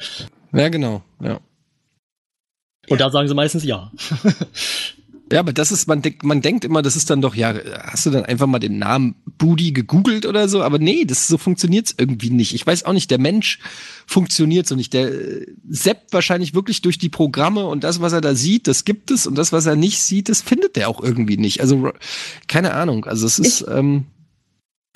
Ja, 0.51 0.69
genau. 0.69 1.03
Ja. 1.21 1.39
Und 2.87 2.99
da 2.99 3.11
sagen 3.11 3.27
sie 3.27 3.35
meistens 3.35 3.63
ja. 3.63 3.91
Ja, 5.31 5.41
aber 5.41 5.53
das 5.53 5.71
ist, 5.71 5.87
man, 5.87 6.01
denkt, 6.01 6.23
man 6.23 6.41
denkt 6.41 6.65
immer, 6.65 6.81
das 6.81 6.95
ist 6.95 7.09
dann 7.11 7.21
doch, 7.21 7.35
ja, 7.35 7.53
hast 7.83 8.05
du 8.05 8.09
dann 8.09 8.25
einfach 8.25 8.47
mal 8.47 8.57
den 8.57 8.79
Namen 8.79 9.15
Budi 9.37 9.71
gegoogelt 9.71 10.25
oder 10.25 10.49
so? 10.49 10.63
Aber 10.63 10.79
nee, 10.79 11.05
das 11.05 11.27
so 11.27 11.37
funktioniert's 11.37 11.93
irgendwie 11.97 12.31
nicht. 12.31 12.55
Ich 12.55 12.65
weiß 12.65 12.85
auch 12.85 12.93
nicht, 12.93 13.11
der 13.11 13.19
Mensch 13.19 13.59
funktioniert 14.07 14.67
so 14.67 14.75
nicht. 14.75 14.91
Der 14.93 15.11
äh, 15.11 15.45
seppt 15.69 16.13
wahrscheinlich 16.13 16.55
wirklich 16.55 16.81
durch 16.81 16.97
die 16.97 17.09
Programme 17.09 17.65
und 17.65 17.83
das, 17.83 18.01
was 18.01 18.13
er 18.13 18.21
da 18.21 18.33
sieht, 18.33 18.67
das 18.67 18.85
gibt 18.85 19.11
es 19.11 19.27
und 19.27 19.37
das, 19.37 19.51
was 19.51 19.67
er 19.67 19.75
nicht 19.75 20.01
sieht, 20.01 20.29
das 20.29 20.41
findet 20.41 20.77
er 20.77 20.89
auch 20.89 21.01
irgendwie 21.01 21.37
nicht. 21.37 21.61
Also 21.61 21.91
keine 22.47 22.73
Ahnung. 22.73 23.05
Also 23.05 23.27
es 23.27 23.37
ist, 23.37 23.65
ähm, 23.69 24.05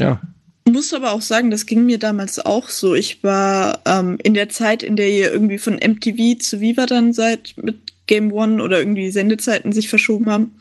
ja. 0.01 0.19
muss 0.67 0.95
aber 0.95 1.11
auch 1.11 1.21
sagen, 1.21 1.51
das 1.51 1.67
ging 1.67 1.85
mir 1.85 1.99
damals 1.99 2.39
auch 2.39 2.69
so. 2.69 2.95
Ich 2.95 3.23
war 3.23 3.81
ähm, 3.85 4.17
in 4.23 4.33
der 4.33 4.49
Zeit, 4.49 4.81
in 4.81 4.95
der 4.95 5.11
ihr 5.11 5.31
irgendwie 5.31 5.59
von 5.59 5.75
MTV 5.75 6.39
zu 6.39 6.59
Viva 6.59 6.87
dann 6.87 7.13
seid 7.13 7.53
mit 7.61 7.92
Game 8.07 8.31
One 8.31 8.61
oder 8.61 8.79
irgendwie 8.79 9.11
Sendezeiten 9.11 9.71
sich 9.71 9.89
verschoben 9.89 10.29
haben, 10.29 10.55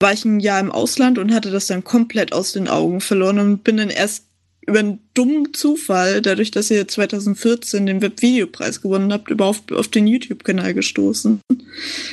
war 0.00 0.12
ich 0.12 0.24
ein 0.24 0.40
Jahr 0.40 0.60
im 0.60 0.70
Ausland 0.70 1.18
und 1.18 1.32
hatte 1.32 1.50
das 1.50 1.66
dann 1.66 1.84
komplett 1.84 2.32
aus 2.32 2.52
den 2.52 2.68
Augen 2.68 3.00
verloren 3.00 3.38
und 3.38 3.64
bin 3.64 3.76
dann 3.76 3.90
erst 3.90 4.24
über 4.66 4.78
einen 4.78 5.00
dummen 5.12 5.52
Zufall, 5.52 6.22
dadurch, 6.22 6.50
dass 6.50 6.70
ihr 6.70 6.88
2014 6.88 7.84
den 7.86 8.00
Webvideopreis 8.00 8.80
gewonnen 8.80 9.12
habt, 9.12 9.30
überhaupt 9.30 9.72
auf 9.72 9.88
den 9.88 10.06
YouTube-Kanal 10.06 10.72
gestoßen. 10.72 11.40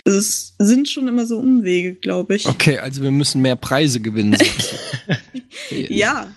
Also 0.06 0.18
es 0.18 0.56
sind 0.60 0.90
schon 0.90 1.08
immer 1.08 1.26
so 1.26 1.40
Umwege, 1.40 1.96
glaube 1.96 2.36
ich. 2.36 2.48
Okay, 2.48 2.78
also 2.80 3.04
wir 3.04 3.12
müssen 3.12 3.42
mehr 3.42 3.56
Preise 3.56 4.02
gewinnen. 4.02 4.38
ja. 5.70 6.34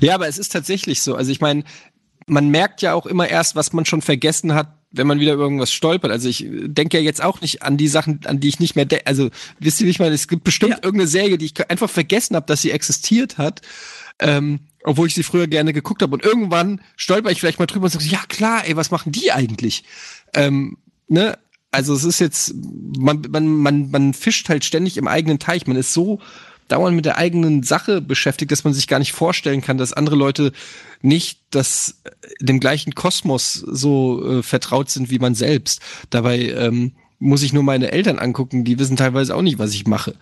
Ja, 0.00 0.14
aber 0.14 0.28
es 0.28 0.38
ist 0.38 0.52
tatsächlich 0.52 1.00
so. 1.00 1.14
Also 1.14 1.30
ich 1.30 1.40
meine, 1.40 1.64
man 2.26 2.50
merkt 2.50 2.82
ja 2.82 2.94
auch 2.94 3.06
immer 3.06 3.28
erst, 3.28 3.56
was 3.56 3.72
man 3.72 3.86
schon 3.86 4.02
vergessen 4.02 4.54
hat, 4.54 4.76
wenn 4.96 5.06
man 5.06 5.20
wieder 5.20 5.34
über 5.34 5.44
irgendwas 5.44 5.72
stolpert. 5.72 6.10
Also 6.10 6.28
ich 6.28 6.46
denke 6.48 6.98
ja 6.98 7.02
jetzt 7.02 7.22
auch 7.22 7.40
nicht 7.40 7.62
an 7.62 7.76
die 7.76 7.88
Sachen, 7.88 8.20
an 8.26 8.40
die 8.40 8.48
ich 8.48 8.60
nicht 8.60 8.76
mehr 8.76 8.84
denke. 8.84 9.06
Also 9.06 9.30
wisst 9.58 9.80
ihr, 9.80 9.86
wie 9.86 9.90
ich 9.90 9.98
meine? 9.98 10.14
Es 10.14 10.28
gibt 10.28 10.44
bestimmt 10.44 10.72
ja. 10.72 10.78
irgendeine 10.82 11.08
Serie, 11.08 11.38
die 11.38 11.46
ich 11.46 11.70
einfach 11.70 11.90
vergessen 11.90 12.36
habe, 12.36 12.46
dass 12.46 12.62
sie 12.62 12.70
existiert 12.70 13.38
hat. 13.38 13.62
Ähm, 14.18 14.60
obwohl 14.86 15.08
ich 15.08 15.14
sie 15.14 15.24
früher 15.24 15.48
gerne 15.48 15.72
geguckt 15.72 16.00
habe. 16.00 16.14
Und 16.14 16.24
irgendwann 16.24 16.80
stolper 16.96 17.30
ich 17.30 17.40
vielleicht 17.40 17.58
mal 17.58 17.66
drüber 17.66 17.86
und 17.86 17.90
sage, 17.90 18.04
ja 18.04 18.20
klar, 18.28 18.66
ey, 18.66 18.76
was 18.76 18.92
machen 18.92 19.10
die 19.10 19.32
eigentlich? 19.32 19.82
Ähm, 20.32 20.78
ne? 21.08 21.36
Also 21.72 21.92
es 21.92 22.04
ist 22.04 22.20
jetzt, 22.20 22.54
man, 22.96 23.22
man, 23.28 23.48
man, 23.48 23.90
man 23.90 24.14
fischt 24.14 24.48
halt 24.48 24.64
ständig 24.64 24.96
im 24.96 25.08
eigenen 25.08 25.40
Teich. 25.40 25.66
Man 25.66 25.76
ist 25.76 25.92
so 25.92 26.20
dauernd 26.68 26.96
mit 26.96 27.04
der 27.04 27.18
eigenen 27.18 27.62
Sache 27.62 28.00
beschäftigt, 28.00 28.50
dass 28.50 28.64
man 28.64 28.74
sich 28.74 28.88
gar 28.88 28.98
nicht 28.98 29.12
vorstellen 29.12 29.60
kann, 29.60 29.78
dass 29.78 29.92
andere 29.92 30.16
Leute 30.16 30.52
nicht 31.02 31.40
das 31.50 32.00
äh, 32.04 32.10
dem 32.40 32.60
gleichen 32.60 32.94
Kosmos 32.94 33.54
so 33.54 34.38
äh, 34.38 34.42
vertraut 34.42 34.90
sind 34.90 35.10
wie 35.10 35.18
man 35.18 35.34
selbst. 35.34 35.80
Dabei 36.10 36.38
ähm, 36.50 36.92
muss 37.18 37.42
ich 37.42 37.52
nur 37.52 37.62
meine 37.62 37.92
Eltern 37.92 38.18
angucken, 38.18 38.64
die 38.64 38.78
wissen 38.78 38.96
teilweise 38.96 39.34
auch 39.34 39.42
nicht, 39.42 39.58
was 39.58 39.72
ich 39.72 39.86
mache. 39.86 40.14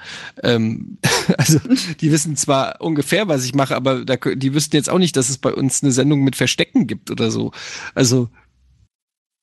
Ähm, 0.42 0.98
also 1.38 1.58
die 2.00 2.12
wissen 2.12 2.36
zwar 2.36 2.80
ungefähr, 2.80 3.28
was 3.28 3.44
ich 3.44 3.54
mache, 3.54 3.74
aber 3.74 4.04
da, 4.04 4.16
die 4.16 4.54
wüssten 4.54 4.76
jetzt 4.76 4.90
auch 4.90 4.98
nicht, 4.98 5.16
dass 5.16 5.28
es 5.28 5.38
bei 5.38 5.52
uns 5.52 5.82
eine 5.82 5.92
Sendung 5.92 6.22
mit 6.22 6.36
Verstecken 6.36 6.86
gibt 6.86 7.10
oder 7.10 7.30
so. 7.30 7.52
Also 7.94 8.28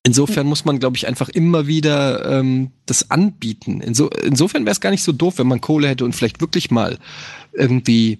Insofern 0.03 0.47
muss 0.47 0.65
man, 0.65 0.79
glaube 0.79 0.97
ich, 0.97 1.07
einfach 1.07 1.29
immer 1.29 1.67
wieder 1.67 2.39
ähm, 2.39 2.71
das 2.87 3.11
anbieten. 3.11 3.81
Inso 3.81 4.07
insofern 4.07 4.65
wäre 4.65 4.71
es 4.71 4.81
gar 4.81 4.89
nicht 4.89 5.03
so 5.03 5.11
doof, 5.11 5.37
wenn 5.37 5.47
man 5.47 5.61
Kohle 5.61 5.87
hätte 5.87 6.05
und 6.05 6.13
vielleicht 6.13 6.41
wirklich 6.41 6.71
mal 6.71 6.97
irgendwie 7.53 8.19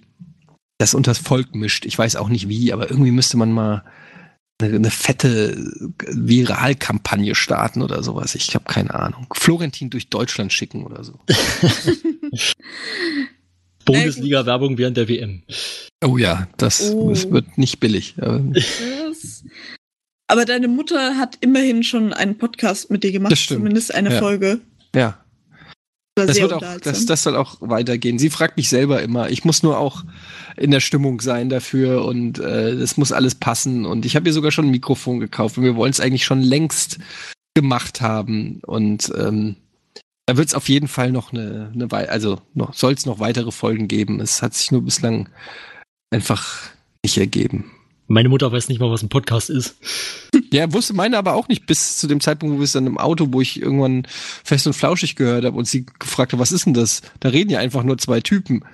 das 0.78 0.94
unters 0.94 1.18
Volk 1.18 1.54
mischt. 1.54 1.84
Ich 1.84 1.98
weiß 1.98 2.16
auch 2.16 2.28
nicht 2.28 2.48
wie, 2.48 2.72
aber 2.72 2.88
irgendwie 2.88 3.10
müsste 3.10 3.36
man 3.36 3.50
mal 3.50 3.84
eine, 4.60 4.76
eine 4.76 4.90
fette 4.90 5.56
Viralkampagne 6.06 7.34
starten 7.34 7.82
oder 7.82 8.04
sowas. 8.04 8.36
Ich 8.36 8.54
habe 8.54 8.64
keine 8.64 8.94
Ahnung. 8.94 9.26
Florentin 9.32 9.90
durch 9.90 10.08
Deutschland 10.08 10.52
schicken 10.52 10.84
oder 10.84 11.02
so. 11.02 11.18
Bundesliga-Werbung 13.84 14.78
während 14.78 14.96
der 14.96 15.08
WM. 15.08 15.42
Oh 16.04 16.16
ja, 16.16 16.46
das, 16.56 16.92
oh. 16.92 17.10
das 17.10 17.28
wird 17.30 17.58
nicht 17.58 17.80
billig. 17.80 18.14
Aber 20.32 20.46
deine 20.46 20.66
Mutter 20.66 21.18
hat 21.18 21.36
immerhin 21.42 21.82
schon 21.82 22.14
einen 22.14 22.38
Podcast 22.38 22.90
mit 22.90 23.04
dir 23.04 23.12
gemacht, 23.12 23.36
zumindest 23.36 23.94
eine 23.94 24.14
ja. 24.14 24.18
Folge. 24.18 24.60
Ja. 24.94 25.18
Das, 26.14 26.40
wird 26.40 26.54
auch, 26.54 26.80
das, 26.80 27.04
das 27.04 27.22
soll 27.22 27.36
auch 27.36 27.56
weitergehen. 27.60 28.18
Sie 28.18 28.30
fragt 28.30 28.56
mich 28.56 28.70
selber 28.70 29.02
immer. 29.02 29.28
Ich 29.28 29.44
muss 29.44 29.62
nur 29.62 29.76
auch 29.78 30.04
in 30.56 30.70
der 30.70 30.80
Stimmung 30.80 31.20
sein 31.20 31.50
dafür 31.50 32.06
und 32.06 32.38
äh, 32.38 32.76
das 32.78 32.96
muss 32.96 33.12
alles 33.12 33.34
passen. 33.34 33.84
Und 33.84 34.06
ich 34.06 34.16
habe 34.16 34.26
ihr 34.26 34.32
sogar 34.32 34.52
schon 34.52 34.66
ein 34.66 34.70
Mikrofon 34.70 35.20
gekauft 35.20 35.58
und 35.58 35.64
wir 35.64 35.76
wollen 35.76 35.90
es 35.90 36.00
eigentlich 36.00 36.24
schon 36.24 36.40
längst 36.40 36.98
gemacht 37.52 38.00
haben. 38.00 38.62
Und 38.66 39.12
ähm, 39.14 39.56
da 40.24 40.38
wird 40.38 40.48
es 40.48 40.54
auf 40.54 40.70
jeden 40.70 40.88
Fall 40.88 41.12
noch 41.12 41.34
eine, 41.34 41.70
eine 41.74 41.92
also 42.08 42.40
noch 42.54 42.72
soll 42.72 42.94
es 42.94 43.04
noch 43.04 43.18
weitere 43.18 43.52
Folgen 43.52 43.86
geben. 43.86 44.18
Es 44.20 44.40
hat 44.40 44.54
sich 44.54 44.70
nur 44.70 44.80
bislang 44.80 45.28
einfach 46.10 46.70
nicht 47.02 47.18
ergeben. 47.18 47.70
Meine 48.08 48.28
Mutter 48.28 48.50
weiß 48.50 48.68
nicht 48.68 48.80
mal, 48.80 48.90
was 48.90 49.02
ein 49.02 49.08
Podcast 49.08 49.48
ist. 49.48 49.76
Ja, 50.52 50.72
wusste 50.72 50.92
meine 50.92 51.16
aber 51.16 51.34
auch 51.34 51.48
nicht 51.48 51.66
bis 51.66 51.96
zu 51.96 52.06
dem 52.06 52.20
Zeitpunkt, 52.20 52.54
wo 52.54 52.58
wir 52.58 52.64
es 52.64 52.72
dann 52.72 52.86
im 52.86 52.98
Auto, 52.98 53.28
wo 53.30 53.40
ich 53.40 53.60
irgendwann 53.60 54.06
fest 54.44 54.66
und 54.66 54.74
flauschig 54.74 55.16
gehört 55.16 55.44
habe 55.44 55.56
und 55.56 55.66
sie 55.66 55.86
gefragt 55.98 56.32
hat, 56.32 56.40
was 56.40 56.52
ist 56.52 56.66
denn 56.66 56.74
das? 56.74 57.02
Da 57.20 57.30
reden 57.30 57.50
ja 57.50 57.60
einfach 57.60 57.84
nur 57.84 57.98
zwei 57.98 58.20
Typen. 58.20 58.64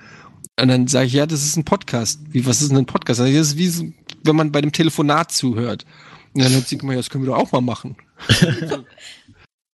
Und 0.61 0.68
dann 0.68 0.89
sage 0.89 1.07
ich, 1.07 1.12
ja, 1.12 1.26
das 1.26 1.45
ist 1.45 1.57
ein 1.57 1.64
Podcast. 1.64 2.20
Wie, 2.31 2.47
was 2.47 2.62
ist 2.62 2.70
denn 2.70 2.79
ein 2.79 2.87
Podcast? 2.87 3.20
Das 3.20 3.29
ist 3.29 3.59
wie, 3.59 3.95
wenn 4.24 4.37
man 4.37 4.51
bei 4.51 4.61
dem 4.61 4.72
Telefonat 4.72 5.31
zuhört. 5.31 5.85
Und 6.35 6.43
dann 6.43 6.55
hat 6.55 6.66
sie 6.66 6.79
gemeint, 6.79 6.99
das 6.99 7.11
können 7.11 7.24
wir 7.24 7.33
doch 7.33 7.39
auch 7.39 7.53
mal 7.53 7.61
machen. 7.61 7.97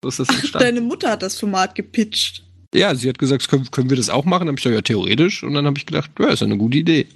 so 0.01 0.09
ist 0.09 0.19
das 0.19 0.29
entstanden. 0.29 0.59
Deine 0.59 0.81
Mutter 0.81 1.11
hat 1.11 1.21
das 1.21 1.39
Format 1.39 1.75
gepitcht. 1.75 2.43
Ja, 2.73 2.93
sie 2.95 3.07
hat 3.07 3.19
gesagt, 3.19 3.47
können, 3.47 3.69
können 3.71 3.89
wir 3.89 3.97
das 3.97 4.09
auch 4.09 4.25
machen? 4.25 4.41
Dann 4.41 4.49
habe 4.49 4.59
ich 4.59 4.63
gesagt, 4.63 4.75
ja, 4.75 4.95
theoretisch. 4.95 5.43
Und 5.43 5.53
dann 5.53 5.65
habe 5.65 5.77
ich 5.77 5.85
gedacht, 5.85 6.11
ja, 6.19 6.29
ist 6.29 6.43
eine 6.43 6.57
gute 6.57 6.79
Idee. 6.79 7.07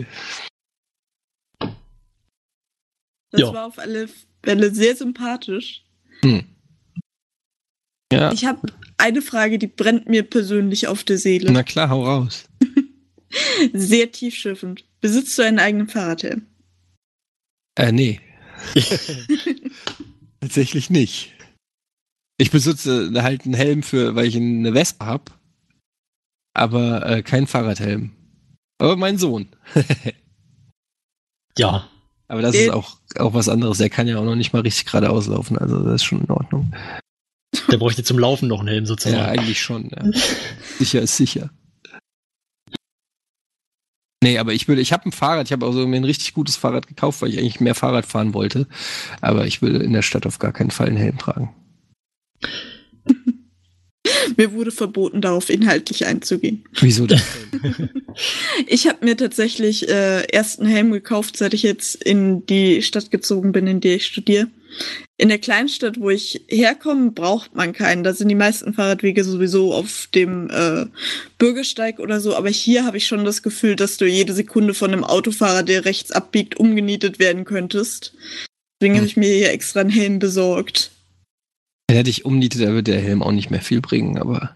Das 3.32 3.41
ja. 3.41 3.53
war 3.53 3.65
auf 3.65 3.80
alle 3.80 4.09
Fälle 4.43 4.73
sehr 4.73 4.95
sympathisch. 4.95 5.84
Hm. 6.21 6.43
Ja. 8.11 8.32
Ich 8.32 8.45
habe 8.45 8.61
eine 8.97 9.21
Frage, 9.21 9.59
die 9.59 9.67
brennt 9.67 10.07
mir 10.07 10.23
persönlich 10.23 10.88
auf 10.88 11.03
der 11.03 11.17
Seele. 11.17 11.51
Na 11.51 11.63
klar, 11.63 11.89
hau 11.89 12.05
raus. 12.05 12.45
sehr 13.73 14.11
tiefschiffend. 14.11 14.86
Besitzt 15.01 15.38
du 15.38 15.43
einen 15.43 15.59
eigenen 15.59 15.88
Fahrradhelm? 15.88 16.47
Äh, 17.75 17.91
nee. 17.91 18.21
Tatsächlich 20.39 20.89
nicht. 20.89 21.34
Ich 22.38 22.51
besitze 22.51 23.11
halt 23.21 23.45
einen 23.45 23.53
Helm 23.53 23.84
für, 23.84 24.15
weil 24.15 24.28
ich 24.28 24.36
eine 24.36 24.73
Wespe 24.73 25.05
habe, 25.05 25.32
aber 26.53 27.05
äh, 27.05 27.23
keinen 27.23 27.47
Fahrradhelm. 27.47 28.11
Aber 28.80 28.95
mein 28.95 29.17
Sohn. 29.17 29.49
ja. 31.57 31.89
Aber 32.28 32.41
das 32.41 32.55
ist 32.55 32.71
auch, 32.71 32.97
auch 33.17 33.34
was 33.34 33.49
anderes. 33.49 33.78
Der 33.78 33.89
kann 33.89 34.07
ja 34.07 34.17
auch 34.17 34.25
noch 34.25 34.36
nicht 34.36 34.53
mal 34.53 34.61
richtig 34.61 34.86
geradeaus 34.86 35.28
laufen. 35.28 35.57
Also 35.57 35.82
das 35.84 35.95
ist 35.95 36.03
schon 36.03 36.21
in 36.21 36.30
Ordnung. 36.30 36.73
Der 37.71 37.78
bräuchte 37.78 38.03
zum 38.03 38.19
Laufen 38.19 38.47
noch 38.47 38.59
einen 38.59 38.67
Helm 38.67 38.86
sozusagen. 38.86 39.17
Ja, 39.17 39.28
eigentlich 39.28 39.61
schon. 39.61 39.89
Ja. 39.89 40.03
sicher 40.78 41.01
ist 41.01 41.15
sicher. 41.15 41.49
Nee, 44.23 44.39
aber 44.39 44.53
ich 44.53 44.67
würde, 44.67 44.82
ich 44.82 44.91
habe 44.93 45.05
ein 45.05 45.11
Fahrrad, 45.11 45.47
ich 45.47 45.53
habe 45.53 45.65
also 45.65 45.88
mir 45.88 45.97
ein 45.97 46.03
richtig 46.03 46.34
gutes 46.34 46.57
Fahrrad 46.57 46.88
gekauft, 46.88 47.21
weil 47.21 47.30
ich 47.30 47.39
eigentlich 47.39 47.59
mehr 47.59 47.75
Fahrrad 47.75 48.05
fahren 48.05 48.34
wollte. 48.34 48.67
Aber 49.21 49.45
ich 49.45 49.61
will 49.61 49.80
in 49.82 49.93
der 49.93 50.01
Stadt 50.01 50.25
auf 50.25 50.39
gar 50.39 50.51
keinen 50.51 50.71
Fall 50.71 50.88
einen 50.88 50.97
Helm 50.97 51.17
tragen. 51.17 51.53
Mir 54.38 54.53
wurde 54.53 54.72
verboten, 54.72 55.22
darauf 55.22 55.49
inhaltlich 55.49 56.05
einzugehen. 56.05 56.64
Wieso 56.80 57.08
denn? 57.08 57.22
ich 58.68 58.88
habe 58.88 59.05
mir 59.05 59.18
tatsächlich 59.18 59.88
äh, 59.89 60.26
erst 60.32 60.60
einen 60.60 60.70
Helm 60.70 60.91
gekauft, 60.91 61.38
seit 61.38 61.53
ich 61.53 61.64
jetzt 61.64 61.95
in 61.95 62.45
die 62.45 62.82
Stadt 62.82 63.12
gezogen 63.12 63.51
bin, 63.51 63.68
in 63.68 63.82
der 63.82 63.95
ich 63.95 64.05
studiere. 64.05 64.47
In 65.18 65.30
der 65.30 65.39
Kleinstadt, 65.39 65.99
wo 65.99 66.10
ich 66.10 66.41
herkomme, 66.47 67.12
braucht 67.12 67.55
man 67.55 67.74
keinen. 67.74 68.03
Da 68.03 68.14
sind 68.14 68.28
die 68.28 68.36
meisten 68.36 68.74
Fahrradwege 68.74 69.24
sowieso 69.24 69.74
auf 69.74 70.08
dem 70.14 70.49
äh, 70.51 70.86
Bürgersteig 71.39 71.99
oder 71.99 72.20
so. 72.20 72.36
Aber 72.36 72.49
hier 72.49 72.86
habe 72.86 72.97
ich 72.97 73.08
schon 73.08 73.26
das 73.26 73.41
Gefühl, 73.41 73.76
dass 73.76 73.97
du 73.97 74.05
jede 74.05 74.34
Sekunde 74.34 74.74
von 74.74 74.91
einem 74.91 75.03
Autofahrer, 75.03 75.64
der 75.64 75.86
rechts 75.86 76.12
abbiegt, 76.12 76.58
umgenietet 76.58 77.18
werden 77.18 77.45
könntest. 77.45 78.14
Deswegen 78.80 78.97
habe 78.97 79.08
ich 79.08 79.18
mir 79.18 79.34
hier 79.34 79.51
extra 79.51 79.80
einen 79.80 79.89
Helm 79.89 80.20
besorgt. 80.20 80.91
Hätte 81.90 82.10
ich 82.10 82.26
umnietet, 82.26 82.62
da 82.62 82.68
würde 82.68 82.92
der 82.92 83.02
Helm 83.02 83.24
auch 83.24 83.32
nicht 83.32 83.50
mehr 83.50 83.62
viel 83.62 83.80
bringen, 83.80 84.18
aber 84.18 84.52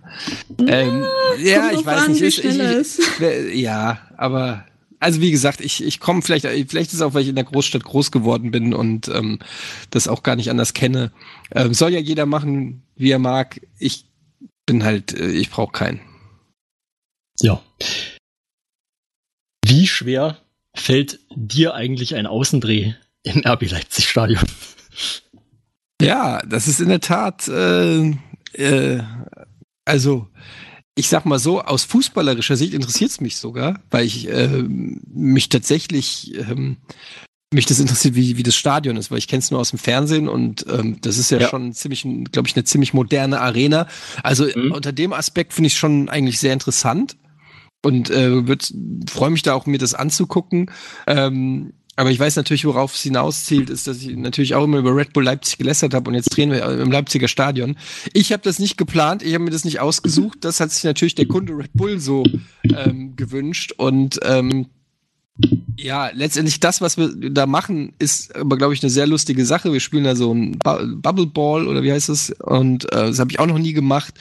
ähm, 0.59 1.05
ja, 1.39 1.69
ja 1.69 1.71
ich 1.71 1.85
weiß 1.85 2.05
an, 2.05 2.11
nicht. 2.11 2.21
Ist, 2.21 2.39
ich, 2.39 2.59
ich, 2.59 3.59
ja, 3.61 3.99
aber 4.17 4.65
also 5.01 5.19
wie 5.19 5.31
gesagt, 5.31 5.61
ich, 5.61 5.83
ich 5.83 5.99
komme 5.99 6.21
vielleicht, 6.21 6.45
vielleicht 6.45 6.91
ist 6.91 6.93
es 6.93 7.01
auch, 7.01 7.15
weil 7.15 7.23
ich 7.23 7.29
in 7.29 7.35
der 7.35 7.43
Großstadt 7.43 7.83
groß 7.83 8.11
geworden 8.11 8.51
bin 8.51 8.73
und 8.73 9.07
ähm, 9.07 9.39
das 9.89 10.07
auch 10.07 10.21
gar 10.21 10.35
nicht 10.35 10.51
anders 10.51 10.73
kenne. 10.73 11.11
Ähm, 11.51 11.73
soll 11.73 11.91
ja 11.91 11.99
jeder 11.99 12.27
machen, 12.27 12.83
wie 12.95 13.09
er 13.09 13.17
mag. 13.17 13.61
Ich 13.79 14.05
bin 14.67 14.83
halt, 14.83 15.17
äh, 15.17 15.31
ich 15.31 15.49
brauche 15.49 15.71
keinen. 15.71 16.01
Ja. 17.39 17.63
Wie 19.65 19.87
schwer 19.87 20.37
fällt 20.75 21.19
dir 21.35 21.73
eigentlich 21.73 22.13
ein 22.13 22.27
Außendreh 22.27 22.93
im 23.23 23.41
RB 23.43 23.71
Leipzig 23.71 24.07
Stadion? 24.07 24.45
Ja, 26.05 26.39
das 26.47 26.67
ist 26.67 26.79
in 26.79 26.89
der 26.89 27.01
Tat, 27.01 27.47
äh, 27.47 28.11
äh, 28.53 29.03
also 29.85 30.27
ich 30.95 31.07
sag 31.07 31.25
mal 31.25 31.39
so, 31.39 31.61
aus 31.61 31.83
fußballerischer 31.85 32.55
Sicht 32.55 32.73
interessiert 32.73 33.11
es 33.11 33.21
mich 33.21 33.37
sogar, 33.37 33.79
weil 33.89 34.05
ich 34.05 34.27
äh, 34.29 34.63
mich 34.67 35.49
tatsächlich 35.49 36.35
ähm, 36.37 36.77
mich 37.53 37.65
das 37.65 37.79
interessiert, 37.79 38.15
wie, 38.15 38.37
wie 38.37 38.43
das 38.43 38.55
Stadion 38.55 38.97
ist, 38.97 39.11
weil 39.11 39.17
ich 39.17 39.27
kenne 39.27 39.39
es 39.39 39.51
nur 39.51 39.59
aus 39.59 39.71
dem 39.71 39.79
Fernsehen 39.79 40.29
und 40.29 40.65
ähm, 40.69 40.99
das 41.01 41.17
ist 41.17 41.31
ja, 41.31 41.39
ja. 41.39 41.49
schon 41.49 41.73
ziemlich, 41.73 42.05
glaube 42.31 42.47
ich, 42.47 42.55
eine 42.55 42.63
ziemlich 42.63 42.93
moderne 42.93 43.41
Arena. 43.41 43.87
Also 44.23 44.45
mhm. 44.45 44.71
unter 44.71 44.93
dem 44.93 45.11
Aspekt 45.11 45.53
finde 45.53 45.67
ich 45.67 45.77
schon 45.77 46.07
eigentlich 46.07 46.39
sehr 46.39 46.53
interessant 46.53 47.17
und 47.83 48.09
äh, 48.09 48.41
freue 49.09 49.31
mich 49.31 49.41
da 49.43 49.53
auch, 49.53 49.65
mir 49.65 49.79
das 49.79 49.93
anzugucken. 49.93 50.71
Ähm, 51.07 51.73
aber 51.97 52.09
ich 52.09 52.19
weiß 52.19 52.37
natürlich, 52.37 52.65
worauf 52.65 52.95
es 52.95 53.01
hinauszielt, 53.01 53.69
ist, 53.69 53.85
dass 53.85 54.01
ich 54.01 54.15
natürlich 54.15 54.55
auch 54.55 54.63
immer 54.63 54.77
über 54.77 54.95
Red 54.95 55.13
Bull 55.13 55.25
Leipzig 55.25 55.57
gelästert 55.57 55.93
habe 55.93 56.09
und 56.09 56.15
jetzt 56.15 56.35
drehen 56.35 56.49
wir 56.49 56.63
im 56.63 56.91
Leipziger 56.91 57.27
Stadion. 57.27 57.77
Ich 58.13 58.31
habe 58.31 58.43
das 58.43 58.59
nicht 58.59 58.77
geplant, 58.77 59.23
ich 59.23 59.33
habe 59.33 59.43
mir 59.43 59.51
das 59.51 59.65
nicht 59.65 59.81
ausgesucht. 59.81 60.39
Das 60.41 60.59
hat 60.59 60.71
sich 60.71 60.83
natürlich 60.83 61.15
der 61.15 61.27
Kunde 61.27 61.53
Red 61.53 61.73
Bull 61.73 61.99
so 61.99 62.23
ähm, 62.63 63.15
gewünscht. 63.17 63.73
Und 63.77 64.19
ähm, 64.23 64.67
ja, 65.77 66.09
letztendlich 66.13 66.59
das, 66.61 66.79
was 66.79 66.97
wir 66.97 67.09
da 67.29 67.45
machen, 67.45 67.93
ist 67.99 68.35
aber, 68.35 68.57
glaube 68.57 68.73
ich, 68.73 68.81
eine 68.81 68.89
sehr 68.89 69.07
lustige 69.07 69.45
Sache. 69.45 69.73
Wir 69.73 69.79
spielen 69.81 70.05
da 70.05 70.15
so 70.15 70.33
ein 70.33 70.59
Bubble 70.59 71.27
Ball 71.27 71.67
oder 71.67 71.83
wie 71.83 71.91
heißt 71.91 72.09
das? 72.09 72.31
Und 72.39 72.85
äh, 72.93 73.07
das 73.07 73.19
habe 73.19 73.31
ich 73.31 73.39
auch 73.39 73.47
noch 73.47 73.59
nie 73.59 73.73
gemacht. 73.73 74.13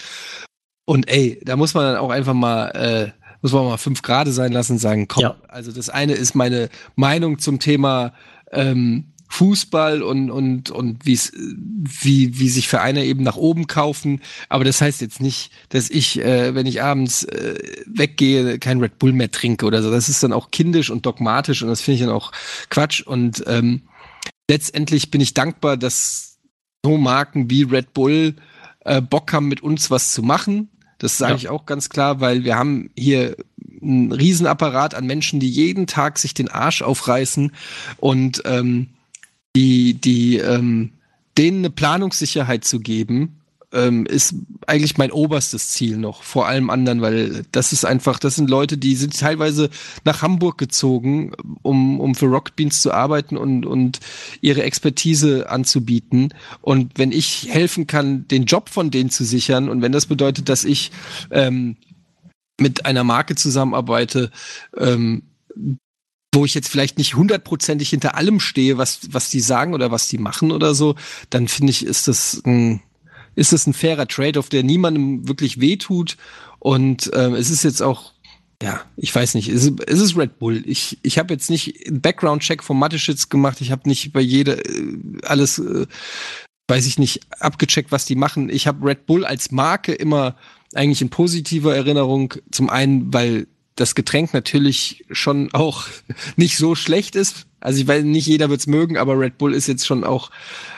Und 0.86 1.08
ey, 1.08 1.40
da 1.44 1.56
muss 1.56 1.74
man 1.74 1.84
dann 1.84 1.96
auch 1.96 2.10
einfach 2.10 2.34
mal 2.34 2.66
äh, 2.70 3.19
muss 3.42 3.52
man 3.52 3.64
mal 3.64 3.76
fünf 3.76 4.02
Grade 4.02 4.32
sein 4.32 4.52
lassen 4.52 4.72
und 4.72 4.78
sagen, 4.78 5.08
komm, 5.08 5.22
ja. 5.22 5.36
also 5.48 5.72
das 5.72 5.88
eine 5.88 6.14
ist 6.14 6.34
meine 6.34 6.68
Meinung 6.96 7.38
zum 7.38 7.58
Thema 7.58 8.12
ähm, 8.52 9.12
Fußball 9.30 10.02
und 10.02 10.30
und 10.30 10.70
und 10.70 11.06
wie's, 11.06 11.32
wie 11.36 12.38
wie 12.38 12.48
sich 12.48 12.68
Vereine 12.68 13.04
eben 13.04 13.22
nach 13.22 13.36
oben 13.36 13.68
kaufen, 13.68 14.20
aber 14.48 14.64
das 14.64 14.80
heißt 14.80 15.00
jetzt 15.00 15.20
nicht, 15.20 15.52
dass 15.68 15.88
ich, 15.88 16.18
äh, 16.18 16.54
wenn 16.56 16.66
ich 16.66 16.82
abends 16.82 17.22
äh, 17.24 17.54
weggehe, 17.86 18.58
kein 18.58 18.80
Red 18.80 18.98
Bull 18.98 19.12
mehr 19.12 19.30
trinke 19.30 19.66
oder 19.66 19.82
so. 19.82 19.90
Das 19.90 20.08
ist 20.08 20.22
dann 20.24 20.32
auch 20.32 20.50
kindisch 20.50 20.90
und 20.90 21.06
dogmatisch 21.06 21.62
und 21.62 21.68
das 21.68 21.80
finde 21.80 21.94
ich 21.94 22.00
dann 22.00 22.14
auch 22.14 22.32
Quatsch 22.70 23.02
und 23.02 23.44
ähm, 23.46 23.82
letztendlich 24.50 25.12
bin 25.12 25.20
ich 25.20 25.32
dankbar, 25.32 25.76
dass 25.76 26.40
so 26.84 26.96
Marken 26.96 27.48
wie 27.48 27.62
Red 27.62 27.94
Bull 27.94 28.34
äh, 28.80 29.00
Bock 29.00 29.32
haben, 29.32 29.46
mit 29.46 29.62
uns 29.62 29.92
was 29.92 30.12
zu 30.12 30.24
machen 30.24 30.70
das 31.00 31.16
sage 31.16 31.32
ja. 31.32 31.38
ich 31.38 31.48
auch 31.48 31.64
ganz 31.64 31.88
klar, 31.88 32.20
weil 32.20 32.44
wir 32.44 32.56
haben 32.56 32.90
hier 32.96 33.34
einen 33.82 34.12
Riesenapparat 34.12 34.94
an 34.94 35.06
Menschen, 35.06 35.40
die 35.40 35.48
jeden 35.48 35.86
Tag 35.86 36.18
sich 36.18 36.34
den 36.34 36.50
Arsch 36.50 36.82
aufreißen 36.82 37.52
und 37.96 38.42
ähm, 38.44 38.88
die, 39.56 39.94
die 39.94 40.36
ähm, 40.36 40.92
denen 41.38 41.58
eine 41.58 41.70
Planungssicherheit 41.70 42.64
zu 42.64 42.80
geben, 42.80 43.39
ähm, 43.72 44.06
ist 44.06 44.34
eigentlich 44.66 44.98
mein 44.98 45.12
oberstes 45.12 45.70
Ziel 45.70 45.96
noch, 45.96 46.22
vor 46.22 46.46
allem 46.46 46.70
anderen, 46.70 47.00
weil 47.00 47.44
das 47.52 47.72
ist 47.72 47.84
einfach, 47.84 48.18
das 48.18 48.34
sind 48.34 48.50
Leute, 48.50 48.76
die 48.76 48.96
sind 48.96 49.18
teilweise 49.18 49.70
nach 50.04 50.22
Hamburg 50.22 50.58
gezogen, 50.58 51.32
um, 51.62 52.00
um 52.00 52.14
für 52.14 52.26
Rocket 52.26 52.56
Beans 52.56 52.82
zu 52.82 52.92
arbeiten 52.92 53.36
und, 53.36 53.66
und 53.66 54.00
ihre 54.40 54.62
Expertise 54.62 55.48
anzubieten. 55.50 56.34
Und 56.60 56.98
wenn 56.98 57.12
ich 57.12 57.48
helfen 57.50 57.86
kann, 57.86 58.26
den 58.28 58.44
Job 58.44 58.68
von 58.68 58.90
denen 58.90 59.10
zu 59.10 59.24
sichern 59.24 59.68
und 59.68 59.82
wenn 59.82 59.92
das 59.92 60.06
bedeutet, 60.06 60.48
dass 60.48 60.64
ich 60.64 60.90
ähm, 61.30 61.76
mit 62.58 62.86
einer 62.86 63.04
Marke 63.04 63.36
zusammenarbeite, 63.36 64.30
ähm, 64.76 65.22
wo 66.32 66.44
ich 66.44 66.54
jetzt 66.54 66.68
vielleicht 66.68 66.98
nicht 66.98 67.14
hundertprozentig 67.16 67.90
hinter 67.90 68.16
allem 68.16 68.38
stehe, 68.38 68.78
was, 68.78 69.00
was 69.10 69.30
die 69.30 69.40
sagen 69.40 69.74
oder 69.74 69.90
was 69.90 70.08
die 70.08 70.18
machen 70.18 70.52
oder 70.52 70.74
so, 70.74 70.94
dann 71.28 71.48
finde 71.48 71.70
ich, 71.70 71.84
ist 71.84 72.06
das 72.06 72.42
ein, 72.44 72.80
ist 73.40 73.54
es 73.54 73.66
ein 73.66 73.72
fairer 73.72 74.06
Trade-off, 74.06 74.50
der 74.50 74.62
niemandem 74.62 75.26
wirklich 75.26 75.62
wehtut. 75.62 76.18
Und 76.58 77.10
ähm, 77.14 77.32
es 77.32 77.48
ist 77.48 77.64
jetzt 77.64 77.80
auch, 77.80 78.12
ja, 78.62 78.82
ich 78.98 79.14
weiß 79.14 79.32
nicht, 79.34 79.48
es 79.48 79.64
ist, 79.64 79.80
es 79.86 79.98
ist 79.98 80.14
Red 80.18 80.38
Bull. 80.38 80.62
Ich, 80.66 80.98
ich 81.02 81.18
habe 81.18 81.32
jetzt 81.32 81.48
nicht 81.48 81.86
einen 81.86 82.02
Background-Check 82.02 82.62
vom 82.62 82.78
Mateschitz 82.78 83.30
gemacht. 83.30 83.62
Ich 83.62 83.70
habe 83.70 83.88
nicht 83.88 84.12
bei 84.12 84.20
jeder 84.20 84.58
äh, 84.58 84.94
alles, 85.22 85.58
äh, 85.58 85.86
weiß 86.68 86.86
ich 86.86 86.98
nicht, 86.98 87.20
abgecheckt, 87.38 87.90
was 87.92 88.04
die 88.04 88.14
machen. 88.14 88.50
Ich 88.50 88.66
habe 88.66 88.86
Red 88.86 89.06
Bull 89.06 89.24
als 89.24 89.50
Marke 89.50 89.94
immer 89.94 90.36
eigentlich 90.74 91.00
in 91.00 91.08
positiver 91.08 91.74
Erinnerung. 91.74 92.34
Zum 92.50 92.68
einen, 92.68 93.10
weil 93.14 93.46
das 93.74 93.94
Getränk 93.94 94.34
natürlich 94.34 95.06
schon 95.10 95.50
auch 95.54 95.86
nicht 96.36 96.58
so 96.58 96.74
schlecht 96.74 97.16
ist. 97.16 97.46
Also 97.58 97.80
ich 97.80 97.88
weiß, 97.88 98.04
nicht 98.04 98.26
jeder 98.26 98.50
wird's 98.50 98.66
mögen, 98.66 98.98
aber 98.98 99.18
Red 99.18 99.38
Bull 99.38 99.54
ist 99.54 99.66
jetzt 99.66 99.86
schon 99.86 100.04
auch 100.04 100.30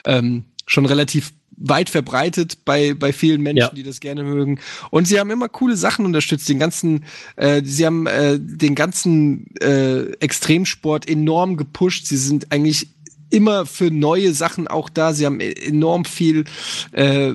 ähm, 0.07 0.45
schon 0.69 0.87
relativ 0.87 1.33
weit 1.63 1.91
verbreitet 1.91 2.65
bei, 2.65 2.95
bei 2.95 3.13
vielen 3.13 3.41
Menschen, 3.41 3.59
ja. 3.59 3.75
die 3.75 3.83
das 3.83 4.01
gerne 4.01 4.25
mögen. 4.25 4.61
Und 4.91 5.07
sie 5.07 5.19
haben 5.19 5.31
immer 5.31 5.49
coole 5.49 5.77
Sachen 5.77 6.05
unterstützt. 6.05 6.49
Den 6.49 6.59
ganzen, 6.59 7.05
äh, 7.37 7.63
sie 7.65 7.87
haben 7.87 8.07
äh, 8.07 8.39
den 8.39 8.75
ganzen 8.75 9.55
äh, 9.61 10.13
Extremsport 10.21 11.09
enorm 11.09 11.57
gepusht. 11.57 12.07
Sie 12.07 12.17
sind 12.17 12.51
eigentlich 12.53 12.89
immer 13.31 13.65
für 13.65 13.91
neue 13.91 14.35
Sachen 14.35 14.69
auch 14.69 14.89
da. 14.89 15.15
Sie 15.15 15.25
haben 15.25 15.41
e-, 15.41 15.53
enorm 15.53 16.05
viel 16.05 16.45
äh, 16.93 17.33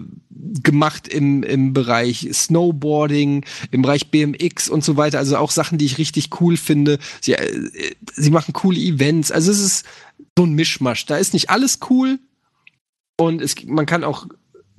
gemacht 0.63 1.07
im, 1.07 1.43
im 1.43 1.73
Bereich 1.73 2.29
Snowboarding, 2.31 3.45
im 3.71 3.81
Bereich 3.81 4.11
BMX 4.11 4.69
und 4.69 4.83
so 4.83 4.97
weiter. 4.97 5.17
Also 5.17 5.37
auch 5.37 5.51
Sachen, 5.51 5.77
die 5.77 5.85
ich 5.85 5.97
richtig 5.97 6.29
cool 6.39 6.57
finde. 6.57 6.99
Sie, 7.21 7.33
äh, 7.33 7.95
sie 8.13 8.29
machen 8.29 8.53
coole 8.53 8.79
Events. 8.79 9.31
Also 9.31 9.51
es 9.51 9.59
ist 9.59 9.85
so 10.37 10.45
ein 10.45 10.53
Mischmasch. 10.53 11.05
Da 11.05 11.17
ist 11.17 11.33
nicht 11.33 11.49
alles 11.49 11.79
cool, 11.89 12.19
und 13.17 13.41
es, 13.41 13.55
man 13.65 13.85
kann 13.85 14.03
auch 14.03 14.27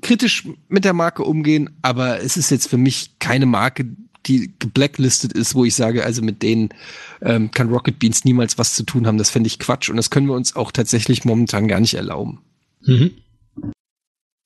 kritisch 0.03 0.49
mit 0.69 0.85
der 0.85 0.93
Marke 0.93 1.25
umgehen, 1.25 1.71
aber 1.83 2.21
es 2.23 2.37
ist 2.37 2.51
jetzt 2.51 2.69
für 2.69 2.77
mich 2.77 3.19
keine 3.19 3.47
Marke, 3.47 3.85
die 4.27 4.53
geblacklistet 4.59 5.33
ist, 5.33 5.55
wo 5.55 5.65
ich 5.65 5.75
sage, 5.75 6.05
also 6.05 6.23
mit 6.23 6.43
denen 6.43 6.71
ähm, 7.23 7.51
kann 7.51 7.71
Rocket 7.71 7.99
Beans 7.99 8.25
niemals 8.25 8.59
was 8.59 8.75
zu 8.75 8.85
tun 8.85 9.07
haben. 9.07 9.19
Das 9.19 9.31
fände 9.31 9.47
ich 9.47 9.59
Quatsch 9.59 9.89
und 9.89 9.97
das 9.97 10.11
können 10.11 10.27
wir 10.27 10.35
uns 10.35 10.55
auch 10.55 10.71
tatsächlich 10.71 11.25
momentan 11.25 11.69
gar 11.69 11.81
nicht 11.81 11.95
erlauben. 11.95 12.41
Mhm. 12.83 13.13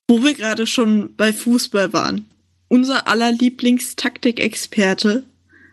Wo 0.07 0.23
wir 0.23 0.33
gerade 0.33 0.67
schon 0.67 1.15
bei 1.15 1.33
Fußball 1.33 1.93
waren. 1.93 2.25
Unser 2.67 3.07
aller 3.07 3.31
Lieblingstaktikexperte 3.31 5.23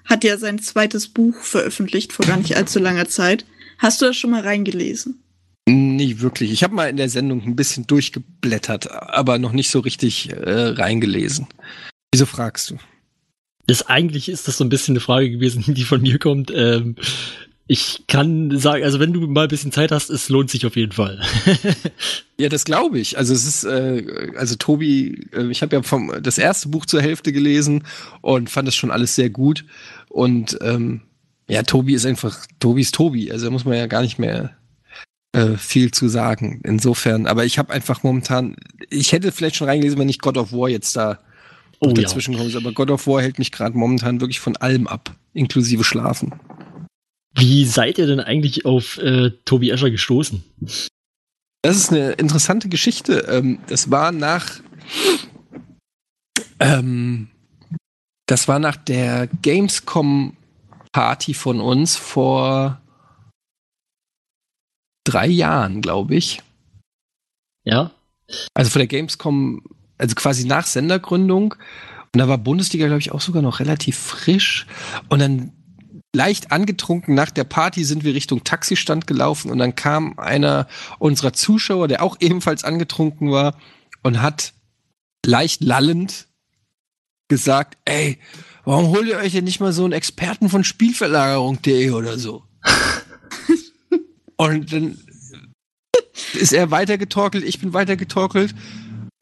hat 0.05 0.25
ja 0.25 0.37
sein 0.39 0.59
zweites 0.59 1.09
Buch 1.09 1.37
veröffentlicht 1.43 2.13
vor 2.13 2.27
gar 2.27 2.37
nicht 2.37 2.57
allzu 2.57 2.79
langer 2.79 3.09
Zeit. 3.09 3.47
Hast 3.79 4.03
du 4.03 4.07
das 4.07 4.17
schon 4.17 4.31
mal 4.31 4.43
reingelesen? 4.43 5.20
Nicht 5.71 6.21
wirklich. 6.21 6.51
Ich 6.51 6.65
habe 6.65 6.75
mal 6.75 6.89
in 6.89 6.97
der 6.97 7.09
Sendung 7.09 7.43
ein 7.43 7.55
bisschen 7.55 7.87
durchgeblättert, 7.87 8.91
aber 8.91 9.39
noch 9.39 9.53
nicht 9.53 9.71
so 9.71 9.79
richtig 9.81 10.31
äh, 10.31 10.69
reingelesen. 10.69 11.47
Wieso 12.13 12.27
fragst 12.27 12.71
du? 12.71 12.79
Das 13.67 13.87
eigentlich 13.87 14.29
ist 14.29 14.49
das 14.49 14.59
so 14.59 14.65
ein 14.65 14.69
bisschen 14.69 14.95
eine 14.95 15.01
Frage 15.01 15.31
gewesen, 15.31 15.63
die 15.75 15.85
von 15.85 16.03
mir 16.03 16.19
kommt. 16.19 16.51
Ähm, 16.53 16.97
ich 17.69 18.03
kann 18.09 18.59
sagen, 18.59 18.83
also 18.83 18.99
wenn 18.99 19.13
du 19.13 19.21
mal 19.29 19.45
ein 19.45 19.49
bisschen 19.49 19.71
Zeit 19.71 19.93
hast, 19.93 20.11
es 20.11 20.29
lohnt 20.29 20.51
sich 20.51 20.67
auf 20.67 20.75
jeden 20.75 20.91
Fall. 20.91 21.23
ja, 22.37 22.49
das 22.49 22.65
glaube 22.65 22.99
ich. 22.99 23.17
Also 23.17 23.33
es 23.33 23.47
ist, 23.47 23.63
äh, 23.63 24.33
also 24.37 24.57
Tobi, 24.57 25.25
äh, 25.33 25.47
ich 25.53 25.63
habe 25.63 25.77
ja 25.77 25.83
vom 25.85 26.13
das 26.21 26.39
erste 26.39 26.69
Buch 26.69 26.85
zur 26.85 27.01
Hälfte 27.01 27.33
gelesen 27.33 27.85
und 28.23 28.51
fand 28.51 28.67
das 28.67 28.75
schon 28.75 28.91
alles 28.91 29.15
sehr 29.15 29.31
gut. 29.31 29.65
Und 30.09 30.59
ähm, 30.63 31.03
ja, 31.49 31.63
Tobi 31.63 31.95
ist 31.95 32.07
einfach, 32.07 32.45
Tobi 32.59 32.81
ist 32.81 32.97
Tobi. 32.97 33.31
Also 33.31 33.45
da 33.45 33.53
muss 33.53 33.65
man 33.65 33.77
ja 33.77 33.87
gar 33.87 34.03
nicht 34.03 34.19
mehr 34.19 34.57
äh, 35.33 35.57
viel 35.57 35.91
zu 35.91 36.09
sagen. 36.09 36.61
Insofern, 36.65 37.27
aber 37.27 37.45
ich 37.45 37.59
habe 37.59 37.73
einfach 37.73 38.03
momentan, 38.03 38.57
ich 38.89 39.13
hätte 39.13 39.33
vielleicht 39.33 39.57
schon 39.57 39.69
reingelesen, 39.69 39.99
wenn 39.99 40.07
nicht 40.07 40.23
God 40.23 40.37
of 40.37 40.53
War 40.53 40.69
jetzt 40.69 40.97
da 40.97 41.19
oh, 41.81 41.93
dazwischen 41.93 42.35
ja. 42.35 42.41
kommt, 42.41 42.57
aber 42.57 42.73
God 42.73 42.91
of 42.91 43.07
War 43.07 43.23
hält 43.23 43.39
mich 43.39 43.53
gerade 43.53 43.77
momentan 43.77 44.21
wirklich 44.21 44.41
von 44.41 44.57
allem 44.57 44.87
ab, 44.87 45.15
inklusive 45.33 45.85
Schlafen. 45.85 46.35
Wie 47.35 47.65
seid 47.65 47.99
ihr 47.99 48.07
denn 48.07 48.21
eigentlich 48.21 48.65
auf 48.65 48.99
äh, 48.99 49.31
Tobi 49.45 49.71
Escher 49.71 49.91
gestoßen? 49.91 50.43
Das 51.63 51.77
ist 51.77 51.91
eine 51.91 52.13
interessante 52.13 52.69
Geschichte. 52.69 53.27
Ähm, 53.31 53.61
das 53.69 53.91
war 53.91 54.13
nach 54.13 54.61
ähm, 56.59 57.29
das 58.27 58.49
war 58.49 58.59
nach 58.59 58.77
der 58.77 59.29
Gamescom 59.43 60.37
Party 60.93 61.35
von 61.35 61.61
uns 61.61 61.97
vor 61.97 62.80
drei 65.11 65.27
Jahren, 65.27 65.81
glaube 65.81 66.15
ich. 66.15 66.43
Ja. 67.65 67.91
Also 68.55 68.71
vor 68.71 68.79
der 68.79 68.87
Gamescom, 68.87 69.63
also 69.99 70.15
quasi 70.15 70.47
nach 70.47 70.67
Sendergründung. 70.67 71.55
Und 72.13 72.19
da 72.19 72.29
war 72.29 72.39
Bundesliga, 72.39 72.87
glaube 72.87 73.01
ich, 73.01 73.13
auch 73.13 73.21
sogar 73.21 73.43
noch 73.43 73.61
relativ 73.61 73.97
frisch. 73.97 74.67
Und 75.09 75.21
dann 75.21 75.53
leicht 76.15 76.53
angetrunken 76.53 77.15
nach 77.15 77.31
der 77.31 77.45
Party 77.45 77.85
sind 77.85 78.05
wir 78.05 78.15
Richtung 78.15 78.43
Taxistand 78.43 79.07
gelaufen 79.07 79.51
und 79.51 79.59
dann 79.59 79.77
kam 79.77 80.19
einer 80.19 80.67
unserer 80.99 81.33
Zuschauer, 81.33 81.87
der 81.87 82.03
auch 82.03 82.17
ebenfalls 82.19 82.65
angetrunken 82.65 83.31
war 83.31 83.57
und 84.03 84.21
hat 84.21 84.53
leicht 85.25 85.63
lallend 85.63 86.27
gesagt, 87.29 87.79
ey, 87.85 88.19
warum 88.65 88.89
holt 88.89 89.07
ihr 89.07 89.19
euch 89.19 89.33
denn 89.33 89.45
nicht 89.45 89.61
mal 89.61 89.73
so 89.73 89.85
einen 89.85 89.93
Experten 89.93 90.49
von 90.49 90.65
Spielverlagerung.de 90.65 91.91
oder 91.93 92.19
so? 92.19 92.43
und 94.49 94.73
dann 94.73 94.99
ist 96.35 96.53
er 96.53 96.71
weitergetorkelt, 96.71 97.45
ich 97.45 97.61
bin 97.61 97.73
weitergetorkelt 97.73 98.55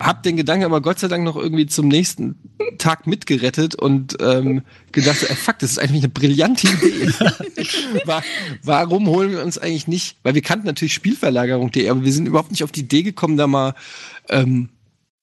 hab 0.00 0.22
den 0.22 0.36
Gedanken 0.36 0.64
aber 0.64 0.80
Gott 0.80 1.00
sei 1.00 1.08
Dank 1.08 1.24
noch 1.24 1.36
irgendwie 1.36 1.66
zum 1.66 1.88
nächsten 1.88 2.36
Tag 2.78 3.08
mitgerettet 3.08 3.74
und 3.74 4.16
ähm, 4.20 4.62
gedacht, 4.92 5.24
ey, 5.28 5.34
fuck, 5.34 5.58
das 5.58 5.72
ist 5.72 5.78
eigentlich 5.78 6.04
eine 6.04 6.12
brillante 6.12 6.68
Idee. 6.68 7.08
War, 8.04 8.22
warum 8.62 9.08
holen 9.08 9.32
wir 9.32 9.42
uns 9.42 9.58
eigentlich 9.58 9.88
nicht, 9.88 10.16
weil 10.22 10.34
wir 10.34 10.42
kannten 10.42 10.66
natürlich 10.66 10.94
Spielverlagerung.de, 10.94 11.88
aber 11.88 12.04
wir 12.04 12.12
sind 12.12 12.26
überhaupt 12.26 12.52
nicht 12.52 12.62
auf 12.62 12.70
die 12.70 12.80
Idee 12.80 13.02
gekommen, 13.02 13.36
da 13.36 13.48
mal 13.48 13.74
ähm, 14.28 14.68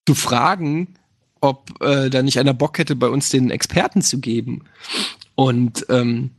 zu 0.06 0.14
fragen, 0.14 0.96
ob 1.40 1.82
äh, 1.82 2.10
da 2.10 2.22
nicht 2.22 2.40
einer 2.40 2.54
Bock 2.54 2.78
hätte, 2.78 2.98
bei 2.98 3.08
uns 3.08 3.30
den 3.30 3.52
Experten 3.52 4.02
zu 4.02 4.20
geben. 4.20 4.66
Und 5.36 5.86
ähm, 5.90 6.32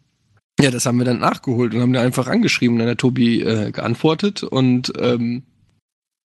ja, 0.60 0.70
das 0.70 0.86
haben 0.86 0.98
wir 0.98 1.04
dann 1.04 1.18
nachgeholt 1.18 1.74
und 1.74 1.80
haben 1.80 1.92
da 1.92 2.00
einfach 2.00 2.28
angeschrieben. 2.28 2.78
Dann 2.78 2.88
hat 2.88 2.98
Tobi 2.98 3.42
äh, 3.42 3.70
geantwortet 3.72 4.42
und 4.42 4.92
ähm, 4.98 5.42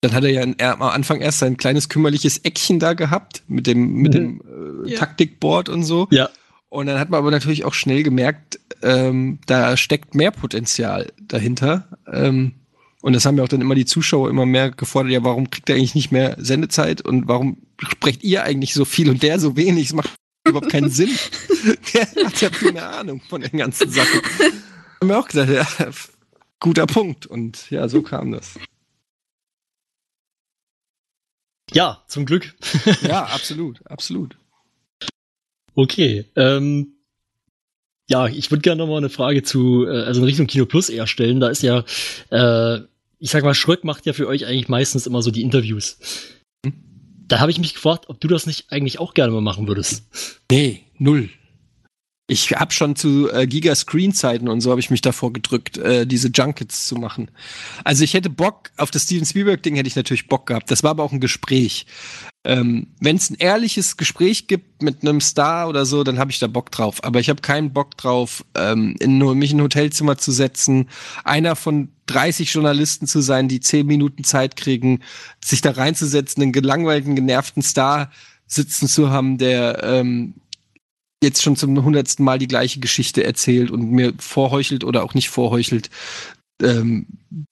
dann 0.01 0.13
hat 0.13 0.23
er 0.23 0.31
ja 0.31 0.41
am 0.71 0.81
Anfang 0.81 1.21
erst 1.21 1.39
sein 1.39 1.57
kleines 1.57 1.89
kümmerliches 1.89 2.39
Eckchen 2.39 2.79
da 2.79 2.93
gehabt 2.93 3.43
mit 3.47 3.67
dem, 3.67 3.93
mit 3.93 4.13
mhm. 4.13 4.17
dem 4.17 4.41
äh, 4.85 4.91
ja. 4.91 4.97
Taktikboard 4.97 5.69
und 5.69 5.83
so. 5.83 6.07
Ja. 6.11 6.29
Und 6.69 6.87
dann 6.87 6.99
hat 6.99 7.09
man 7.09 7.19
aber 7.19 7.31
natürlich 7.31 7.65
auch 7.65 7.73
schnell 7.73 8.01
gemerkt, 8.01 8.59
ähm, 8.81 9.39
da 9.45 9.75
steckt 9.75 10.15
mehr 10.15 10.31
Potenzial 10.31 11.11
dahinter. 11.21 11.87
Ähm, 12.11 12.53
und 13.01 13.13
das 13.13 13.25
haben 13.25 13.37
ja 13.37 13.43
auch 13.43 13.49
dann 13.49 13.61
immer 13.61 13.75
die 13.75 13.85
Zuschauer 13.85 14.29
immer 14.29 14.45
mehr 14.45 14.71
gefordert, 14.71 15.11
ja, 15.11 15.23
warum 15.23 15.49
kriegt 15.49 15.69
er 15.69 15.75
eigentlich 15.75 15.95
nicht 15.95 16.11
mehr 16.11 16.37
Sendezeit 16.39 17.01
und 17.01 17.27
warum 17.27 17.57
sprecht 17.77 18.23
ihr 18.23 18.43
eigentlich 18.43 18.73
so 18.73 18.85
viel 18.85 19.09
und 19.09 19.21
der 19.21 19.39
so 19.39 19.57
wenig? 19.57 19.87
Das 19.87 19.95
macht 19.95 20.13
überhaupt 20.51 20.71
keinen 20.71 20.89
Sinn. 20.89 21.09
der 21.93 22.25
hat 22.25 22.41
ja 22.41 22.49
viel 22.51 22.71
mehr 22.71 22.89
Ahnung 22.97 23.21
von 23.27 23.41
den 23.41 23.57
ganzen 23.57 23.89
Sachen. 23.89 24.21
Haben 25.01 25.09
wir 25.09 25.19
auch 25.19 25.27
gesagt, 25.27 25.51
ja, 25.51 25.89
guter 26.59 26.85
Punkt. 26.85 27.25
Und 27.25 27.69
ja, 27.71 27.89
so 27.89 28.01
kam 28.01 28.31
das. 28.31 28.55
Ja, 31.73 32.03
zum 32.07 32.25
Glück. 32.25 32.53
ja, 33.01 33.25
absolut, 33.25 33.85
absolut. 33.85 34.37
Okay, 35.73 36.25
ähm, 36.35 36.95
ja, 38.09 38.27
ich 38.27 38.51
würde 38.51 38.61
gerne 38.61 38.79
noch 38.79 38.87
mal 38.87 38.97
eine 38.97 39.09
Frage 39.09 39.41
zu, 39.41 39.85
äh, 39.87 40.03
also 40.03 40.19
in 40.19 40.25
Richtung 40.25 40.47
Kino 40.47 40.65
Plus 40.65 40.89
eher 40.89 41.07
stellen. 41.07 41.39
Da 41.39 41.47
ist 41.47 41.63
ja, 41.63 41.85
äh, 42.29 42.81
ich 43.19 43.31
sag 43.31 43.43
mal, 43.43 43.53
Schröck 43.53 43.85
macht 43.85 44.05
ja 44.05 44.13
für 44.13 44.27
euch 44.27 44.45
eigentlich 44.45 44.67
meistens 44.67 45.07
immer 45.07 45.21
so 45.21 45.31
die 45.31 45.41
Interviews. 45.41 45.97
Da 47.31 47.39
habe 47.39 47.49
ich 47.49 47.59
mich 47.59 47.73
gefragt, 47.73 48.09
ob 48.09 48.19
du 48.19 48.27
das 48.27 48.45
nicht 48.45 48.73
eigentlich 48.73 48.99
auch 48.99 49.13
gerne 49.13 49.31
mal 49.31 49.39
machen 49.39 49.65
würdest. 49.65 50.03
Nee, 50.51 50.83
null. 50.97 51.29
Ich 52.31 52.53
habe 52.53 52.71
schon 52.71 52.95
zu 52.95 53.29
äh, 53.29 53.45
Giga 53.45 53.75
Screen 53.75 54.13
Zeiten 54.13 54.47
und 54.47 54.61
so 54.61 54.71
habe 54.71 54.79
ich 54.79 54.89
mich 54.89 55.01
davor 55.01 55.33
gedrückt, 55.33 55.77
äh, 55.77 56.07
diese 56.07 56.29
Junkets 56.29 56.87
zu 56.87 56.95
machen. 56.95 57.29
Also 57.83 58.05
ich 58.05 58.13
hätte 58.13 58.29
Bock 58.29 58.71
auf 58.77 58.89
das 58.89 59.03
Steven 59.03 59.25
Spielberg 59.25 59.61
Ding 59.63 59.75
hätte 59.75 59.89
ich 59.89 59.97
natürlich 59.97 60.29
Bock 60.29 60.45
gehabt. 60.45 60.71
Das 60.71 60.81
war 60.81 60.91
aber 60.91 61.03
auch 61.03 61.11
ein 61.11 61.19
Gespräch. 61.19 61.85
Ähm, 62.45 62.87
Wenn 63.01 63.17
es 63.17 63.29
ein 63.29 63.35
ehrliches 63.37 63.97
Gespräch 63.97 64.47
gibt 64.47 64.81
mit 64.81 65.01
einem 65.01 65.19
Star 65.19 65.67
oder 65.67 65.85
so, 65.85 66.05
dann 66.05 66.19
habe 66.19 66.31
ich 66.31 66.39
da 66.39 66.47
Bock 66.47 66.71
drauf. 66.71 67.03
Aber 67.03 67.19
ich 67.19 67.29
habe 67.29 67.41
keinen 67.41 67.73
Bock 67.73 67.97
drauf, 67.97 68.45
ähm, 68.55 68.95
in, 69.01 69.17
nur 69.17 69.35
mich 69.35 69.51
in 69.51 69.57
ein 69.57 69.63
Hotelzimmer 69.63 70.17
zu 70.17 70.31
setzen, 70.31 70.87
einer 71.25 71.57
von 71.57 71.89
30 72.05 72.53
Journalisten 72.53 73.07
zu 73.07 73.19
sein, 73.19 73.49
die 73.49 73.59
10 73.59 73.85
Minuten 73.85 74.23
Zeit 74.23 74.55
kriegen, 74.55 75.01
sich 75.43 75.59
da 75.59 75.71
reinzusetzen, 75.71 76.41
einen 76.41 76.53
gelangweilten, 76.53 77.13
genervten 77.13 77.61
Star 77.61 78.09
sitzen 78.47 78.87
zu 78.87 79.09
haben, 79.09 79.37
der 79.37 79.83
ähm, 79.83 80.35
jetzt 81.23 81.41
schon 81.41 81.55
zum 81.55 81.83
hundertsten 81.83 82.25
Mal 82.25 82.39
die 82.39 82.47
gleiche 82.47 82.79
Geschichte 82.79 83.23
erzählt 83.23 83.71
und 83.71 83.91
mir 83.91 84.13
vorheuchelt 84.17 84.83
oder 84.83 85.03
auch 85.03 85.13
nicht 85.13 85.29
vorheuchelt, 85.29 85.89
ähm, 86.61 87.05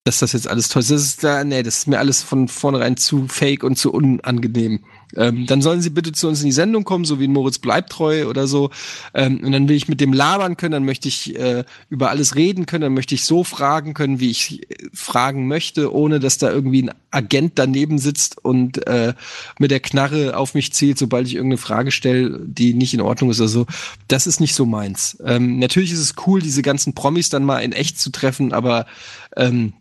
dass 0.03 0.19
das 0.19 0.33
jetzt 0.33 0.47
alles 0.47 0.69
toll 0.69 0.81
ist. 0.81 0.91
Das 0.91 1.01
ist 1.03 1.23
da, 1.23 1.43
nee, 1.43 1.63
das 1.63 1.79
ist 1.79 1.87
mir 1.87 1.99
alles 1.99 2.23
von 2.23 2.47
vornherein 2.47 2.97
zu 2.97 3.27
fake 3.27 3.63
und 3.63 3.77
zu 3.77 3.91
unangenehm. 3.91 4.83
Ähm, 5.15 5.45
dann 5.47 5.61
sollen 5.61 5.81
sie 5.81 5.89
bitte 5.89 6.11
zu 6.11 6.27
uns 6.27 6.41
in 6.41 6.47
die 6.47 6.51
Sendung 6.51 6.83
kommen, 6.83 7.05
so 7.05 7.19
wie 7.19 7.25
in 7.25 7.33
Moritz 7.33 7.57
bleibt 7.57 7.91
treu 7.91 8.27
oder 8.27 8.47
so. 8.47 8.69
Ähm, 9.13 9.41
und 9.43 9.51
dann 9.51 9.67
will 9.67 9.75
ich 9.75 9.87
mit 9.87 10.01
dem 10.01 10.13
labern 10.13 10.55
können, 10.55 10.73
dann 10.73 10.85
möchte 10.85 11.07
ich 11.07 11.35
äh, 11.35 11.63
über 11.89 12.09
alles 12.09 12.35
reden 12.35 12.65
können, 12.65 12.81
dann 12.81 12.93
möchte 12.93 13.15
ich 13.15 13.25
so 13.25 13.43
fragen 13.43 13.93
können, 13.93 14.19
wie 14.19 14.29
ich 14.29 14.63
äh, 14.69 14.89
fragen 14.93 15.47
möchte, 15.47 15.93
ohne 15.93 16.19
dass 16.19 16.37
da 16.37 16.51
irgendwie 16.51 16.83
ein 16.83 16.91
Agent 17.11 17.53
daneben 17.55 17.97
sitzt 17.97 18.37
und 18.37 18.85
äh, 18.87 19.13
mit 19.57 19.71
der 19.71 19.79
Knarre 19.79 20.37
auf 20.37 20.53
mich 20.53 20.73
zielt, 20.73 20.99
sobald 20.99 21.25
ich 21.27 21.35
irgendeine 21.35 21.57
Frage 21.57 21.91
stelle, 21.91 22.39
die 22.45 22.73
nicht 22.75 22.93
in 22.93 23.01
Ordnung 23.01 23.31
ist 23.31 23.39
oder 23.39 23.49
so. 23.49 23.65
Das 24.07 24.27
ist 24.27 24.39
nicht 24.39 24.53
so 24.53 24.65
meins. 24.65 25.17
Ähm, 25.25 25.57
natürlich 25.57 25.91
ist 25.91 25.99
es 25.99 26.15
cool, 26.27 26.41
diese 26.41 26.61
ganzen 26.61 26.93
Promis 26.93 27.29
dann 27.29 27.43
mal 27.43 27.59
in 27.59 27.71
echt 27.71 27.99
zu 27.99 28.11
treffen, 28.11 28.53
aber 28.53 28.85
ähm, 29.35 29.73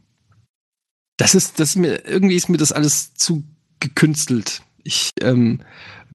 das 1.18 1.34
ist, 1.34 1.60
das 1.60 1.70
ist 1.70 1.76
mir, 1.76 2.06
irgendwie 2.06 2.36
ist 2.36 2.48
mir 2.48 2.56
das 2.56 2.72
alles 2.72 3.12
zu 3.14 3.44
gekünstelt. 3.80 4.62
Ich 4.88 5.10
ähm, 5.20 5.60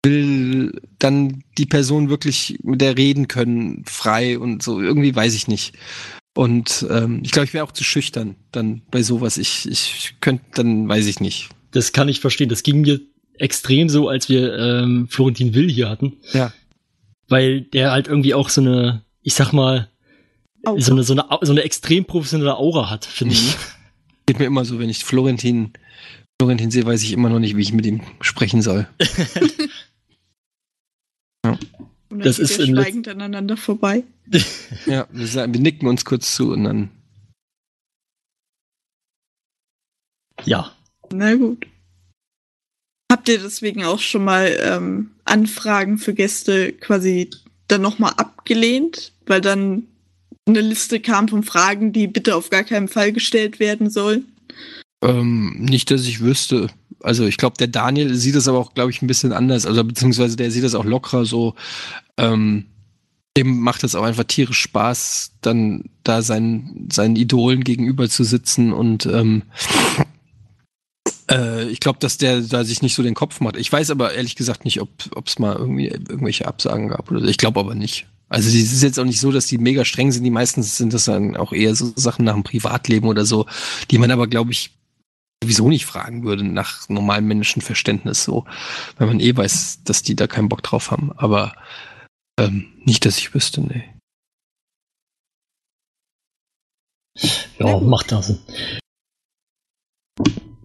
will 0.03 0.81
dann 0.97 1.43
die 1.59 1.67
Person 1.67 2.09
wirklich 2.09 2.57
mit 2.63 2.81
der 2.81 2.97
reden 2.97 3.27
können, 3.27 3.83
frei 3.85 4.39
und 4.39 4.63
so. 4.63 4.81
Irgendwie 4.81 5.15
weiß 5.15 5.35
ich 5.35 5.47
nicht. 5.47 5.75
Und 6.33 6.87
ähm, 6.89 7.21
ich 7.23 7.31
glaube, 7.31 7.45
ich 7.45 7.53
wäre 7.53 7.63
auch 7.63 7.71
zu 7.71 7.83
schüchtern 7.83 8.35
dann 8.51 8.81
bei 8.89 9.03
sowas. 9.03 9.37
Ich, 9.37 9.69
ich 9.69 10.15
könnte, 10.19 10.43
dann 10.55 10.89
weiß 10.89 11.05
ich 11.05 11.19
nicht. 11.19 11.49
Das 11.69 11.93
kann 11.93 12.09
ich 12.09 12.19
verstehen. 12.19 12.49
Das 12.49 12.63
ging 12.63 12.81
mir 12.81 12.99
extrem 13.37 13.89
so, 13.89 14.09
als 14.09 14.27
wir 14.27 14.57
ähm, 14.57 15.07
Florentin 15.07 15.53
Will 15.53 15.69
hier 15.69 15.87
hatten. 15.87 16.17
Ja. 16.33 16.51
Weil 17.29 17.61
der 17.61 17.91
halt 17.91 18.07
irgendwie 18.07 18.33
auch 18.33 18.49
so 18.49 18.61
eine, 18.61 19.03
ich 19.21 19.35
sag 19.35 19.53
mal, 19.53 19.89
so 20.63 20.91
eine, 20.91 21.03
so 21.03 21.13
eine, 21.13 21.25
so 21.41 21.51
eine 21.51 21.61
extrem 21.61 22.05
professionelle 22.05 22.57
Aura 22.57 22.89
hat, 22.89 23.05
finde 23.05 23.35
mhm. 23.35 23.41
ich. 23.41 23.55
Geht 24.25 24.39
mir 24.39 24.45
immer 24.45 24.65
so, 24.65 24.79
wenn 24.79 24.89
ich 24.89 25.03
Florentin 25.03 25.73
Florentin 26.43 26.71
sehe, 26.71 26.85
weiß 26.85 27.03
ich 27.03 27.13
immer 27.13 27.29
noch 27.29 27.39
nicht, 27.39 27.55
wie 27.55 27.61
ich 27.61 27.71
mit 27.71 27.85
ihm 27.85 28.01
sprechen 28.19 28.61
soll. 28.61 28.85
ja. 31.45 31.57
Und 32.09 32.25
das 32.25 32.37
ist 32.37 32.61
schweigend 32.61 33.07
aneinander 33.07 33.55
vorbei. 33.55 34.03
ja, 34.85 35.07
wir, 35.09 35.27
sagen, 35.27 35.53
wir 35.53 35.61
nicken 35.61 35.87
uns 35.87 36.03
kurz 36.03 36.35
zu 36.35 36.51
und 36.51 36.65
dann. 36.65 36.89
Ja. 40.43 40.75
Na 41.13 41.33
gut. 41.35 41.65
Habt 43.09 43.29
ihr 43.29 43.39
deswegen 43.39 43.85
auch 43.85 43.99
schon 43.99 44.25
mal 44.25 44.53
ähm, 44.59 45.11
Anfragen 45.23 45.97
für 45.97 46.13
Gäste 46.13 46.73
quasi 46.73 47.29
dann 47.69 47.81
nochmal 47.81 48.15
abgelehnt, 48.17 49.13
weil 49.27 49.39
dann 49.39 49.87
eine 50.45 50.59
Liste 50.59 50.99
kam 50.99 51.29
von 51.29 51.43
Fragen, 51.43 51.93
die 51.93 52.07
bitte 52.07 52.35
auf 52.35 52.49
gar 52.49 52.65
keinen 52.65 52.89
Fall 52.89 53.13
gestellt 53.13 53.61
werden 53.61 53.89
sollen? 53.89 54.27
Ähm, 55.03 55.55
nicht, 55.59 55.91
dass 55.91 56.07
ich 56.07 56.21
wüsste. 56.21 56.67
Also 57.01 57.25
ich 57.25 57.37
glaube, 57.37 57.57
der 57.57 57.67
Daniel 57.67 58.15
sieht 58.15 58.35
das 58.35 58.47
aber 58.47 58.59
auch, 58.59 58.73
glaube 58.73 58.91
ich, 58.91 59.01
ein 59.01 59.07
bisschen 59.07 59.33
anders. 59.33 59.65
Also 59.65 59.83
beziehungsweise 59.83 60.37
der 60.37 60.49
sieht 60.49 60.63
das 60.63 60.75
auch 60.75 60.85
lockerer 60.85 61.25
so. 61.25 61.55
Ähm, 62.17 62.65
dem 63.35 63.59
macht 63.59 63.83
es 63.83 63.95
auch 63.95 64.03
einfach 64.03 64.23
tierisch 64.25 64.61
Spaß, 64.61 65.33
dann 65.41 65.85
da 66.03 66.21
seinen, 66.21 66.87
seinen 66.91 67.15
Idolen 67.15 67.63
gegenüber 67.63 68.07
zu 68.07 68.23
sitzen 68.23 68.71
und 68.71 69.07
ähm, 69.07 69.43
äh, 71.31 71.67
ich 71.69 71.79
glaube, 71.79 71.97
dass 71.99 72.17
der 72.17 72.41
da 72.41 72.63
sich 72.63 72.83
nicht 72.83 72.93
so 72.93 73.01
den 73.01 73.15
Kopf 73.15 73.39
macht. 73.39 73.57
Ich 73.57 73.71
weiß 73.71 73.89
aber 73.89 74.13
ehrlich 74.13 74.35
gesagt 74.35 74.65
nicht, 74.65 74.79
ob 74.81 74.91
es 75.25 75.39
mal 75.39 75.55
irgendwie 75.55 75.87
irgendwelche 75.87 76.47
Absagen 76.47 76.89
gab 76.89 77.09
oder 77.09 77.21
so. 77.21 77.27
Ich 77.27 77.37
glaube 77.37 77.59
aber 77.59 77.73
nicht. 77.73 78.05
Also 78.29 78.49
es 78.49 78.55
ist 78.55 78.83
jetzt 78.83 78.99
auch 78.99 79.05
nicht 79.05 79.19
so, 79.19 79.31
dass 79.31 79.47
die 79.47 79.57
mega 79.57 79.83
streng 79.83 80.11
sind. 80.11 80.23
Die 80.23 80.31
meistens 80.31 80.77
sind 80.77 80.93
das 80.93 81.05
dann 81.05 81.35
auch 81.35 81.53
eher 81.53 81.75
so 81.75 81.91
Sachen 81.95 82.25
nach 82.25 82.33
dem 82.33 82.43
Privatleben 82.43 83.07
oder 83.07 83.25
so, 83.25 83.45
die 83.89 83.97
man 83.97 84.11
aber, 84.11 84.27
glaube 84.27 84.51
ich, 84.51 84.71
sowieso 85.43 85.69
nicht 85.69 85.85
fragen 85.85 86.23
würde 86.23 86.43
nach 86.43 86.87
normalem 86.89 87.27
Menschenverständnis 87.27 88.23
so, 88.23 88.45
wenn 88.97 89.07
man 89.07 89.19
eh 89.19 89.35
weiß, 89.35 89.83
dass 89.83 90.01
die 90.01 90.15
da 90.15 90.27
keinen 90.27 90.49
Bock 90.49 90.63
drauf 90.63 90.91
haben. 90.91 91.11
Aber 91.15 91.55
ähm, 92.39 92.73
nicht, 92.83 93.05
dass 93.05 93.17
ich 93.17 93.33
wüsste, 93.33 93.61
nee. 93.61 93.83
Ja, 97.59 97.79
macht 97.79 98.11
das. 98.11 98.39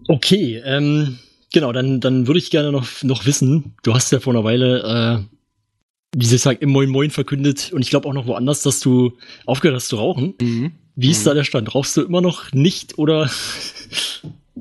Okay, 0.07 0.61
ähm, 0.65 1.19
genau, 1.53 1.71
dann, 1.71 1.99
dann 2.01 2.25
würde 2.25 2.39
ich 2.39 2.49
gerne 2.49 2.71
noch, 2.71 2.87
noch 3.03 3.25
wissen, 3.25 3.75
du 3.83 3.93
hast 3.93 4.11
ja 4.11 4.19
vor 4.19 4.33
einer 4.33 4.43
Weile, 4.43 5.27
äh, 5.27 6.17
wie 6.17 6.25
sie 6.25 6.39
sagen, 6.39 6.59
im 6.61 6.71
Moin 6.71 6.89
Moin 6.89 7.11
verkündet 7.11 7.71
und 7.71 7.81
ich 7.81 7.91
glaube 7.91 8.07
auch 8.07 8.13
noch 8.13 8.25
woanders, 8.25 8.63
dass 8.63 8.79
du 8.79 9.17
aufgehört 9.45 9.75
hast 9.75 9.89
zu 9.89 9.97
rauchen. 9.97 10.33
Mhm. 10.41 10.71
Wie 10.95 11.11
ist 11.11 11.21
mhm. 11.21 11.25
da 11.25 11.33
der 11.35 11.43
Stand? 11.43 11.75
Rauchst 11.75 11.95
du 11.95 12.01
immer 12.01 12.21
noch 12.21 12.51
nicht 12.51 12.97
oder 12.97 13.29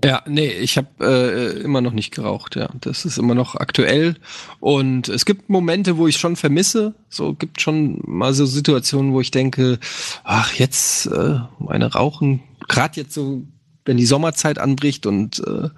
Ja, 0.05 0.23
nee, 0.27 0.49
ich 0.49 0.77
habe 0.77 0.89
äh, 1.01 1.61
immer 1.63 1.81
noch 1.81 1.93
nicht 1.93 2.15
geraucht, 2.15 2.57
ja. 2.57 2.69
Das 2.81 3.05
ist 3.05 3.19
immer 3.19 3.35
noch 3.35 3.55
aktuell. 3.57 4.17
Und 4.61 5.09
es 5.09 5.25
gibt 5.25 5.49
Momente, 5.49 5.97
wo 5.97 6.07
ich 6.07 6.19
schon 6.19 6.37
vermisse. 6.37 6.95
So 7.09 7.35
gibt 7.35 7.61
schon 7.61 8.01
mal 8.05 8.35
so 8.35 8.47
Situationen, 8.47 9.13
wo 9.13 9.21
ich 9.21 9.31
denke, 9.31 9.79
ach, 10.25 10.55
jetzt 10.55 11.07
äh, 11.07 11.41
meine 11.59 11.93
Rauchen, 11.93 12.43
gerade 12.69 13.01
jetzt 13.01 13.15
so, 13.15 13.43
wenn 13.85 13.97
die 13.97 14.07
Sommerzeit 14.07 14.59
anbricht 14.59 15.07
und 15.07 15.41
äh, 15.47 15.69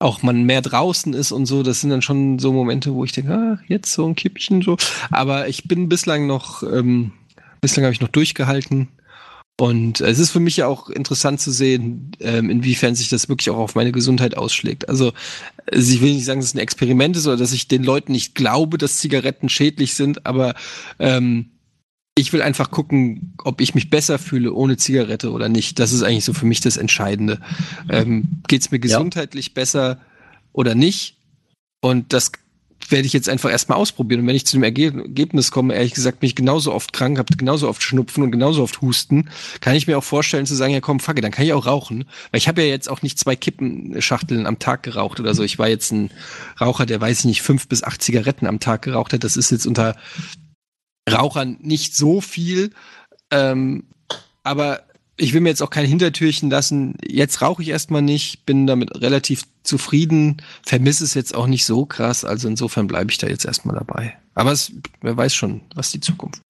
auch 0.00 0.22
man 0.22 0.44
mehr 0.44 0.62
draußen 0.62 1.14
ist 1.14 1.32
und 1.32 1.46
so, 1.46 1.62
das 1.62 1.80
sind 1.80 1.90
dann 1.90 2.02
schon 2.02 2.38
so 2.38 2.52
Momente, 2.52 2.94
wo 2.94 3.04
ich 3.04 3.12
denke, 3.12 3.32
ah, 3.32 3.58
jetzt 3.66 3.92
so 3.92 4.06
ein 4.06 4.14
Kippchen 4.14 4.62
so. 4.62 4.76
Aber 5.10 5.48
ich 5.48 5.64
bin 5.64 5.88
bislang 5.88 6.26
noch, 6.26 6.62
ähm, 6.62 7.12
bislang 7.60 7.84
habe 7.84 7.94
ich 7.94 8.00
noch 8.00 8.08
durchgehalten 8.08 8.88
und 9.60 10.00
es 10.00 10.20
ist 10.20 10.30
für 10.30 10.40
mich 10.40 10.56
ja 10.56 10.68
auch 10.68 10.88
interessant 10.88 11.40
zu 11.40 11.50
sehen, 11.50 12.12
ähm, 12.20 12.48
inwiefern 12.48 12.94
sich 12.94 13.08
das 13.08 13.28
wirklich 13.28 13.50
auch 13.50 13.56
auf 13.56 13.74
meine 13.74 13.90
Gesundheit 13.90 14.36
ausschlägt. 14.36 14.88
Also, 14.88 15.12
also 15.70 15.92
ich 15.92 16.00
will 16.00 16.14
nicht 16.14 16.26
sagen, 16.26 16.38
dass 16.38 16.50
es 16.50 16.54
ein 16.54 16.60
Experiment 16.60 17.16
ist 17.16 17.26
oder 17.26 17.36
dass 17.36 17.52
ich 17.52 17.66
den 17.66 17.82
Leuten 17.82 18.12
nicht 18.12 18.36
glaube, 18.36 18.78
dass 18.78 18.98
Zigaretten 18.98 19.48
schädlich 19.48 19.94
sind, 19.94 20.26
aber 20.26 20.54
ähm, 21.00 21.50
ich 22.14 22.32
will 22.32 22.40
einfach 22.40 22.70
gucken, 22.70 23.34
ob 23.42 23.60
ich 23.60 23.74
mich 23.74 23.90
besser 23.90 24.20
fühle 24.20 24.52
ohne 24.52 24.76
Zigarette 24.76 25.32
oder 25.32 25.48
nicht. 25.48 25.80
Das 25.80 25.92
ist 25.92 26.02
eigentlich 26.02 26.24
so 26.24 26.34
für 26.34 26.46
mich 26.46 26.60
das 26.60 26.76
Entscheidende. 26.76 27.40
Ähm, 27.88 28.42
Geht 28.46 28.62
es 28.62 28.70
mir 28.70 28.78
gesundheitlich 28.78 29.48
ja. 29.48 29.52
besser 29.54 30.00
oder 30.52 30.76
nicht? 30.76 31.16
Und 31.80 32.12
das 32.12 32.30
werde 32.90 33.06
ich 33.06 33.12
jetzt 33.12 33.28
einfach 33.28 33.50
erstmal 33.50 33.78
ausprobieren. 33.78 34.22
Und 34.22 34.26
wenn 34.26 34.36
ich 34.36 34.46
zu 34.46 34.56
dem 34.56 34.62
Ergebnis 34.62 35.50
komme, 35.50 35.74
ehrlich 35.74 35.94
gesagt, 35.94 36.20
bin 36.20 36.28
ich 36.28 36.34
genauso 36.34 36.72
oft 36.72 36.92
krank, 36.92 37.18
habe 37.18 37.36
genauso 37.36 37.68
oft 37.68 37.82
Schnupfen 37.82 38.22
und 38.22 38.30
genauso 38.30 38.62
oft 38.62 38.80
Husten, 38.80 39.30
kann 39.60 39.74
ich 39.74 39.86
mir 39.86 39.98
auch 39.98 40.04
vorstellen 40.04 40.46
zu 40.46 40.54
sagen, 40.54 40.72
ja 40.72 40.80
komm, 40.80 41.00
fuck 41.00 41.20
dann 41.20 41.32
kann 41.32 41.44
ich 41.44 41.52
auch 41.52 41.66
rauchen. 41.66 42.04
Weil 42.30 42.38
ich 42.38 42.48
habe 42.48 42.62
ja 42.62 42.68
jetzt 42.68 42.88
auch 42.88 43.02
nicht 43.02 43.18
zwei 43.18 43.36
Kippenschachteln 43.36 44.46
am 44.46 44.58
Tag 44.58 44.82
geraucht 44.82 45.20
oder 45.20 45.34
so. 45.34 45.42
Ich 45.42 45.58
war 45.58 45.68
jetzt 45.68 45.92
ein 45.92 46.10
Raucher, 46.60 46.86
der 46.86 47.00
weiß 47.00 47.20
ich 47.20 47.24
nicht, 47.24 47.42
fünf 47.42 47.68
bis 47.68 47.82
acht 47.82 48.02
Zigaretten 48.02 48.46
am 48.46 48.60
Tag 48.60 48.82
geraucht 48.82 49.12
hat. 49.12 49.24
Das 49.24 49.36
ist 49.36 49.50
jetzt 49.50 49.66
unter 49.66 49.96
Rauchern 51.10 51.58
nicht 51.60 51.94
so 51.96 52.20
viel. 52.20 52.70
Ähm, 53.30 53.84
aber 54.42 54.87
ich 55.18 55.34
will 55.34 55.40
mir 55.40 55.50
jetzt 55.50 55.62
auch 55.62 55.70
kein 55.70 55.86
Hintertürchen 55.86 56.48
lassen. 56.48 56.94
Jetzt 57.04 57.42
rauche 57.42 57.62
ich 57.62 57.68
erstmal 57.68 58.02
nicht, 58.02 58.46
bin 58.46 58.66
damit 58.66 59.00
relativ 59.00 59.42
zufrieden, 59.64 60.38
vermisse 60.62 61.04
es 61.04 61.14
jetzt 61.14 61.34
auch 61.34 61.46
nicht 61.46 61.64
so 61.64 61.84
krass. 61.84 62.24
Also 62.24 62.48
insofern 62.48 62.86
bleibe 62.86 63.10
ich 63.10 63.18
da 63.18 63.26
jetzt 63.26 63.44
erstmal 63.44 63.74
dabei. 63.74 64.16
Aber 64.34 64.52
es, 64.52 64.72
wer 65.02 65.16
weiß 65.16 65.34
schon, 65.34 65.62
was 65.74 65.90
die 65.90 66.00
Zukunft. 66.00 66.40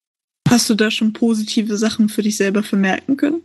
Hast 0.47 0.69
du 0.69 0.75
da 0.75 0.91
schon 0.91 1.13
positive 1.13 1.77
Sachen 1.77 2.09
für 2.09 2.21
dich 2.21 2.37
selber 2.37 2.63
vermerken 2.63 3.17
können? 3.17 3.41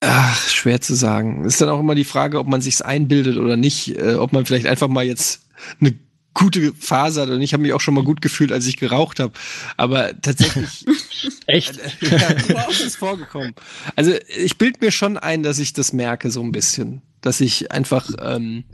Ach, 0.00 0.48
schwer 0.48 0.80
zu 0.80 0.94
sagen. 0.94 1.44
Ist 1.44 1.60
dann 1.60 1.68
auch 1.68 1.80
immer 1.80 1.94
die 1.94 2.04
Frage, 2.04 2.38
ob 2.38 2.46
man 2.46 2.60
sich's 2.60 2.82
einbildet 2.82 3.36
oder 3.36 3.56
nicht, 3.56 3.96
äh, 3.96 4.14
ob 4.14 4.32
man 4.32 4.44
vielleicht 4.44 4.66
einfach 4.66 4.88
mal 4.88 5.04
jetzt 5.04 5.46
eine 5.80 5.94
gute 6.34 6.72
hat 6.90 7.28
und 7.28 7.40
ich 7.40 7.52
habe 7.52 7.62
mich 7.62 7.72
auch 7.72 7.80
schon 7.80 7.94
mal 7.94 8.04
gut 8.04 8.20
gefühlt, 8.20 8.52
als 8.52 8.66
ich 8.66 8.76
geraucht 8.76 9.20
habe. 9.20 9.32
Aber 9.76 10.20
tatsächlich. 10.20 10.84
Echt? 11.46 11.76
ja, 12.00 12.30
wow. 12.48 12.68
ist 12.80 12.96
vorgekommen. 12.96 13.54
Also 13.96 14.12
ich 14.36 14.58
bild 14.58 14.80
mir 14.80 14.90
schon 14.90 15.16
ein, 15.16 15.42
dass 15.42 15.58
ich 15.58 15.72
das 15.72 15.92
merke, 15.92 16.30
so 16.30 16.42
ein 16.42 16.52
bisschen. 16.52 17.02
Dass 17.20 17.40
ich 17.40 17.72
einfach 17.72 18.10
ähm, 18.20 18.64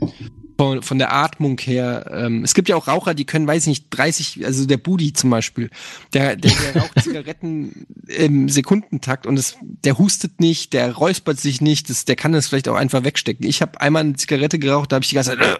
von, 0.57 0.83
von 0.83 0.97
der 0.99 1.13
Atmung 1.13 1.59
her, 1.59 2.09
ähm, 2.13 2.43
es 2.43 2.53
gibt 2.53 2.69
ja 2.69 2.75
auch 2.75 2.87
Raucher, 2.87 3.13
die 3.13 3.25
können, 3.25 3.47
weiß 3.47 3.63
ich 3.63 3.67
nicht, 3.67 3.85
30, 3.89 4.45
also 4.45 4.65
der 4.65 4.77
Budi 4.77 5.13
zum 5.13 5.29
Beispiel, 5.29 5.69
der, 6.13 6.35
der, 6.35 6.51
der 6.51 6.81
raucht 6.81 6.99
Zigaretten 7.03 7.85
im 8.07 8.49
Sekundentakt 8.49 9.25
und 9.25 9.37
es, 9.37 9.57
der 9.61 9.97
hustet 9.97 10.39
nicht, 10.39 10.73
der 10.73 10.93
räuspert 10.93 11.39
sich 11.39 11.61
nicht, 11.61 11.89
das, 11.89 12.05
der 12.05 12.15
kann 12.15 12.33
das 12.33 12.47
vielleicht 12.47 12.67
auch 12.67 12.75
einfach 12.75 13.03
wegstecken. 13.03 13.45
Ich 13.47 13.61
habe 13.61 13.81
einmal 13.81 14.03
eine 14.03 14.15
Zigarette 14.15 14.59
geraucht, 14.59 14.91
da 14.91 14.95
habe 14.95 15.03
ich 15.03 15.09
die 15.09 15.15
ganze 15.15 15.37
Zeit 15.37 15.57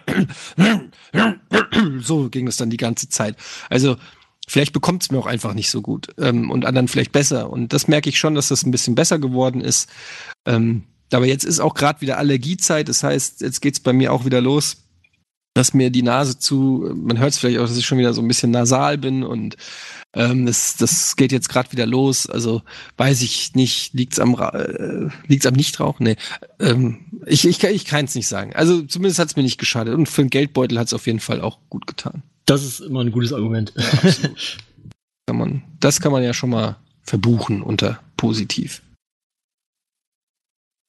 so 2.00 2.28
ging 2.28 2.46
es 2.46 2.56
dann 2.56 2.70
die 2.70 2.76
ganze 2.76 3.08
Zeit. 3.08 3.36
Also 3.70 3.96
vielleicht 4.46 4.72
bekommt 4.72 5.02
es 5.02 5.10
mir 5.10 5.18
auch 5.18 5.26
einfach 5.26 5.54
nicht 5.54 5.70
so 5.70 5.82
gut 5.82 6.08
ähm, 6.18 6.50
und 6.50 6.64
anderen 6.64 6.88
vielleicht 6.88 7.12
besser. 7.12 7.50
Und 7.50 7.72
das 7.72 7.88
merke 7.88 8.08
ich 8.08 8.18
schon, 8.18 8.34
dass 8.34 8.48
das 8.48 8.64
ein 8.64 8.70
bisschen 8.70 8.94
besser 8.94 9.18
geworden 9.18 9.60
ist. 9.60 9.88
Ähm, 10.46 10.84
aber 11.12 11.26
jetzt 11.26 11.44
ist 11.44 11.60
auch 11.60 11.74
gerade 11.74 12.00
wieder 12.00 12.18
Allergiezeit, 12.18 12.88
das 12.88 13.02
heißt, 13.02 13.42
jetzt 13.42 13.60
geht's 13.60 13.80
bei 13.80 13.92
mir 13.92 14.12
auch 14.12 14.24
wieder 14.24 14.40
los 14.40 14.81
dass 15.54 15.74
mir 15.74 15.90
die 15.90 16.02
Nase 16.02 16.38
zu, 16.38 16.90
man 16.94 17.18
hört 17.18 17.32
es 17.32 17.38
vielleicht 17.38 17.58
auch, 17.58 17.66
dass 17.66 17.76
ich 17.76 17.84
schon 17.84 17.98
wieder 17.98 18.14
so 18.14 18.22
ein 18.22 18.28
bisschen 18.28 18.50
nasal 18.50 18.96
bin 18.98 19.22
und 19.22 19.56
ähm, 20.14 20.46
das, 20.46 20.76
das 20.76 21.16
geht 21.16 21.32
jetzt 21.32 21.48
gerade 21.48 21.72
wieder 21.72 21.86
los. 21.86 22.28
Also 22.28 22.62
weiß 22.96 23.22
ich 23.22 23.54
nicht, 23.54 23.94
liegt's 23.94 24.18
am 24.18 24.34
äh, 24.34 25.08
liegt's 25.26 25.46
am 25.46 25.54
Nichtrauchen? 25.54 26.04
Nee. 26.04 26.16
Ähm, 26.58 27.06
ich, 27.26 27.46
ich, 27.46 27.62
ich 27.62 27.84
kann 27.84 28.04
es 28.04 28.14
nicht 28.14 28.28
sagen. 28.28 28.54
Also 28.54 28.82
zumindest 28.82 29.18
hat's 29.18 29.36
mir 29.36 29.42
nicht 29.42 29.58
geschadet. 29.58 29.94
Und 29.94 30.08
für 30.08 30.22
den 30.22 30.30
Geldbeutel 30.30 30.78
hat's 30.78 30.92
auf 30.92 31.06
jeden 31.06 31.20
Fall 31.20 31.40
auch 31.40 31.58
gut 31.70 31.86
getan. 31.86 32.22
Das 32.46 32.64
ist 32.64 32.80
immer 32.80 33.00
ein 33.00 33.12
gutes 33.12 33.32
Argument. 33.32 33.72
Ja, 33.76 33.84
absolut. 34.02 34.58
kann 35.26 35.36
man, 35.36 35.62
das 35.80 36.00
kann 36.00 36.12
man 36.12 36.22
ja 36.22 36.34
schon 36.34 36.50
mal 36.50 36.76
verbuchen 37.02 37.62
unter 37.62 38.00
positiv. 38.16 38.82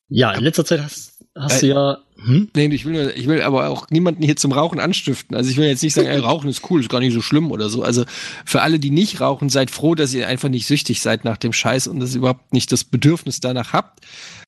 Ja, 0.09 0.33
in 0.33 0.43
letzter 0.43 0.65
Zeit 0.65 0.81
hast, 0.81 1.12
hast 1.35 1.61
du 1.61 1.67
ja. 1.67 1.97
Hm? 2.23 2.49
Nee, 2.55 2.67
ich 2.67 2.85
will, 2.85 3.13
ich 3.15 3.27
will 3.27 3.41
aber 3.41 3.69
auch 3.69 3.89
niemanden 3.89 4.23
hier 4.23 4.35
zum 4.35 4.53
Rauchen 4.53 4.79
anstiften. 4.79 5.35
Also 5.35 5.49
ich 5.49 5.57
will 5.57 5.67
jetzt 5.67 5.83
nicht 5.83 5.93
sagen, 5.93 6.07
ey, 6.07 6.19
Rauchen 6.19 6.49
ist 6.49 6.69
cool, 6.69 6.79
ist 6.79 6.89
gar 6.89 6.99
nicht 6.99 7.13
so 7.13 7.21
schlimm 7.21 7.51
oder 7.51 7.69
so. 7.69 7.83
Also 7.83 8.05
für 8.45 8.61
alle, 8.61 8.79
die 8.79 8.91
nicht 8.91 9.19
rauchen, 9.19 9.49
seid 9.49 9.71
froh, 9.71 9.93
dass 9.95 10.13
ihr 10.13 10.27
einfach 10.27 10.49
nicht 10.49 10.67
süchtig 10.67 11.01
seid 11.01 11.25
nach 11.25 11.37
dem 11.37 11.51
Scheiß 11.51 11.87
und 11.87 11.99
dass 11.99 12.13
ihr 12.13 12.19
überhaupt 12.19 12.53
nicht 12.53 12.71
das 12.71 12.85
Bedürfnis 12.85 13.41
danach 13.41 13.73
habt. 13.73 14.05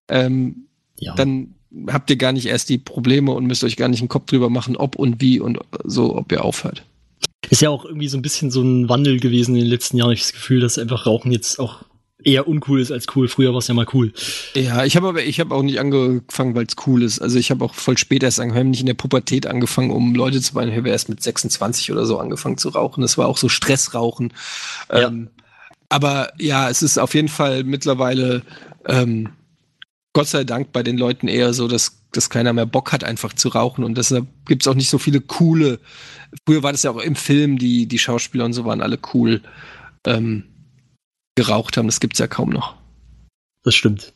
Ähm, 0.07 0.67
ja. 0.97 1.15
Dann 1.15 1.55
habt 1.87 2.09
ihr 2.09 2.15
gar 2.15 2.31
nicht 2.31 2.45
erst 2.45 2.69
die 2.69 2.77
Probleme 2.77 3.31
und 3.31 3.45
müsst 3.45 3.63
euch 3.63 3.75
gar 3.75 3.89
nicht 3.89 3.99
einen 3.99 4.09
Kopf 4.09 4.27
drüber 4.27 4.49
machen, 4.49 4.77
ob 4.77 4.95
und 4.95 5.19
wie 5.19 5.39
und 5.39 5.59
so, 5.83 6.15
ob 6.15 6.31
ihr 6.31 6.45
aufhört. 6.45 6.85
Ist 7.49 7.61
ja 7.61 7.69
auch 7.69 7.85
irgendwie 7.85 8.07
so 8.07 8.17
ein 8.17 8.21
bisschen 8.21 8.51
so 8.51 8.61
ein 8.61 8.89
Wandel 8.89 9.19
gewesen 9.19 9.55
in 9.55 9.61
den 9.61 9.69
letzten 9.69 9.97
Jahren. 9.97 10.11
Ich 10.11 10.21
habe 10.21 10.27
das 10.27 10.33
Gefühl, 10.33 10.61
dass 10.61 10.77
einfach 10.77 11.05
Rauchen 11.05 11.31
jetzt 11.31 11.59
auch 11.59 11.83
eher 12.25 12.47
uncool 12.47 12.81
ist 12.81 12.91
als 12.91 13.05
cool. 13.15 13.27
Früher 13.27 13.51
war 13.51 13.59
es 13.59 13.67
ja 13.67 13.73
mal 13.73 13.85
cool. 13.93 14.11
Ja, 14.55 14.83
ich 14.83 14.97
habe 14.97 15.07
aber 15.07 15.23
ich 15.23 15.39
habe 15.39 15.55
auch 15.55 15.61
nicht 15.61 15.79
angefangen, 15.79 16.55
weil 16.55 16.65
es 16.65 16.75
cool 16.85 17.03
ist. 17.03 17.19
Also 17.19 17.39
ich 17.39 17.51
habe 17.51 17.63
auch 17.63 17.73
voll 17.73 17.97
spät 17.97 18.23
erst 18.23 18.39
angefangen, 18.39 18.71
nicht 18.71 18.81
in 18.81 18.87
der 18.87 18.95
Pubertät 18.95 19.47
angefangen, 19.47 19.91
um 19.91 20.15
Leute 20.15 20.41
zu 20.41 20.55
meinen. 20.55 20.71
Ich 20.71 20.77
habe 20.77 20.89
erst 20.89 21.07
mit 21.07 21.21
26 21.21 21.91
oder 21.91 22.05
so 22.05 22.19
angefangen 22.19 22.57
zu 22.57 22.69
rauchen. 22.69 23.01
Das 23.01 23.17
war 23.17 23.27
auch 23.27 23.37
so 23.37 23.47
Stressrauchen. 23.47 24.33
Ja. 24.91 25.07
Ähm, 25.07 25.29
aber 25.87 26.33
ja, 26.39 26.69
es 26.69 26.81
ist 26.81 26.97
auf 26.97 27.13
jeden 27.13 27.29
Fall 27.29 27.63
mittlerweile 27.63 28.41
ähm, 28.85 29.29
Gott 30.13 30.27
sei 30.27 30.43
Dank 30.45 30.71
bei 30.71 30.81
den 30.81 30.97
Leuten 30.97 31.27
eher 31.27 31.53
so, 31.53 31.67
dass, 31.67 31.99
dass 32.11 32.29
keiner 32.29 32.53
mehr 32.53 32.65
Bock 32.65 32.91
hat, 32.91 33.03
einfach 33.03 33.33
zu 33.33 33.49
rauchen. 33.49 33.83
Und 33.83 33.97
deshalb 33.97 34.25
gibt 34.47 34.63
es 34.63 34.67
auch 34.67 34.73
nicht 34.73 34.89
so 34.89 34.97
viele 34.97 35.21
coole. 35.21 35.79
Früher 36.45 36.63
war 36.63 36.71
das 36.71 36.83
ja 36.83 36.91
auch 36.91 37.01
im 37.01 37.15
Film, 37.15 37.59
die, 37.59 37.85
die 37.85 37.99
Schauspieler 37.99 38.45
und 38.45 38.53
so 38.53 38.65
waren 38.65 38.81
alle 38.81 38.97
cool. 39.13 39.41
Ähm, 40.05 40.45
geraucht 41.35 41.77
haben. 41.77 41.87
Das 41.87 41.99
gibt's 41.99 42.19
ja 42.19 42.27
kaum 42.27 42.49
noch. 42.49 42.75
Das 43.63 43.75
stimmt. 43.75 44.13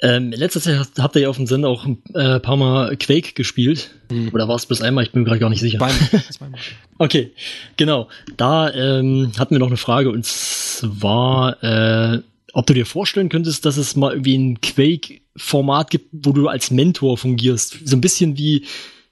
Ähm, 0.00 0.32
in 0.32 0.38
letzter 0.38 0.60
Zeit 0.60 0.86
habt 0.98 1.16
ihr 1.16 1.22
ja 1.22 1.28
auf 1.28 1.36
dem 1.36 1.48
Sender 1.48 1.68
auch 1.68 1.84
ein 1.84 2.00
äh, 2.14 2.38
paar 2.38 2.56
Mal 2.56 2.96
Quake 2.96 3.32
gespielt. 3.32 3.90
Hm. 4.10 4.30
Oder 4.32 4.46
war 4.46 4.54
es 4.54 4.66
bis 4.66 4.80
einmal? 4.80 5.04
Ich 5.04 5.10
bin 5.10 5.22
mir 5.22 5.26
gerade 5.26 5.40
gar 5.40 5.50
nicht 5.50 5.60
sicher. 5.60 5.78
Zweimal. 5.78 6.24
Zweimal. 6.30 6.60
okay, 6.98 7.32
genau. 7.76 8.08
Da 8.36 8.72
ähm, 8.72 9.32
hatten 9.36 9.54
wir 9.54 9.58
noch 9.58 9.66
eine 9.66 9.76
Frage 9.76 10.10
und 10.10 10.24
zwar, 10.24 11.62
äh, 11.64 12.22
ob 12.52 12.66
du 12.66 12.74
dir 12.74 12.86
vorstellen 12.86 13.28
könntest, 13.28 13.66
dass 13.66 13.76
es 13.76 13.96
mal 13.96 14.12
irgendwie 14.12 14.38
ein 14.38 14.60
Quake-Format 14.60 15.90
gibt, 15.90 16.06
wo 16.12 16.32
du 16.32 16.46
als 16.46 16.70
Mentor 16.70 17.18
fungierst. 17.18 17.78
So 17.84 17.96
ein 17.96 18.00
bisschen 18.00 18.38
wie 18.38 18.66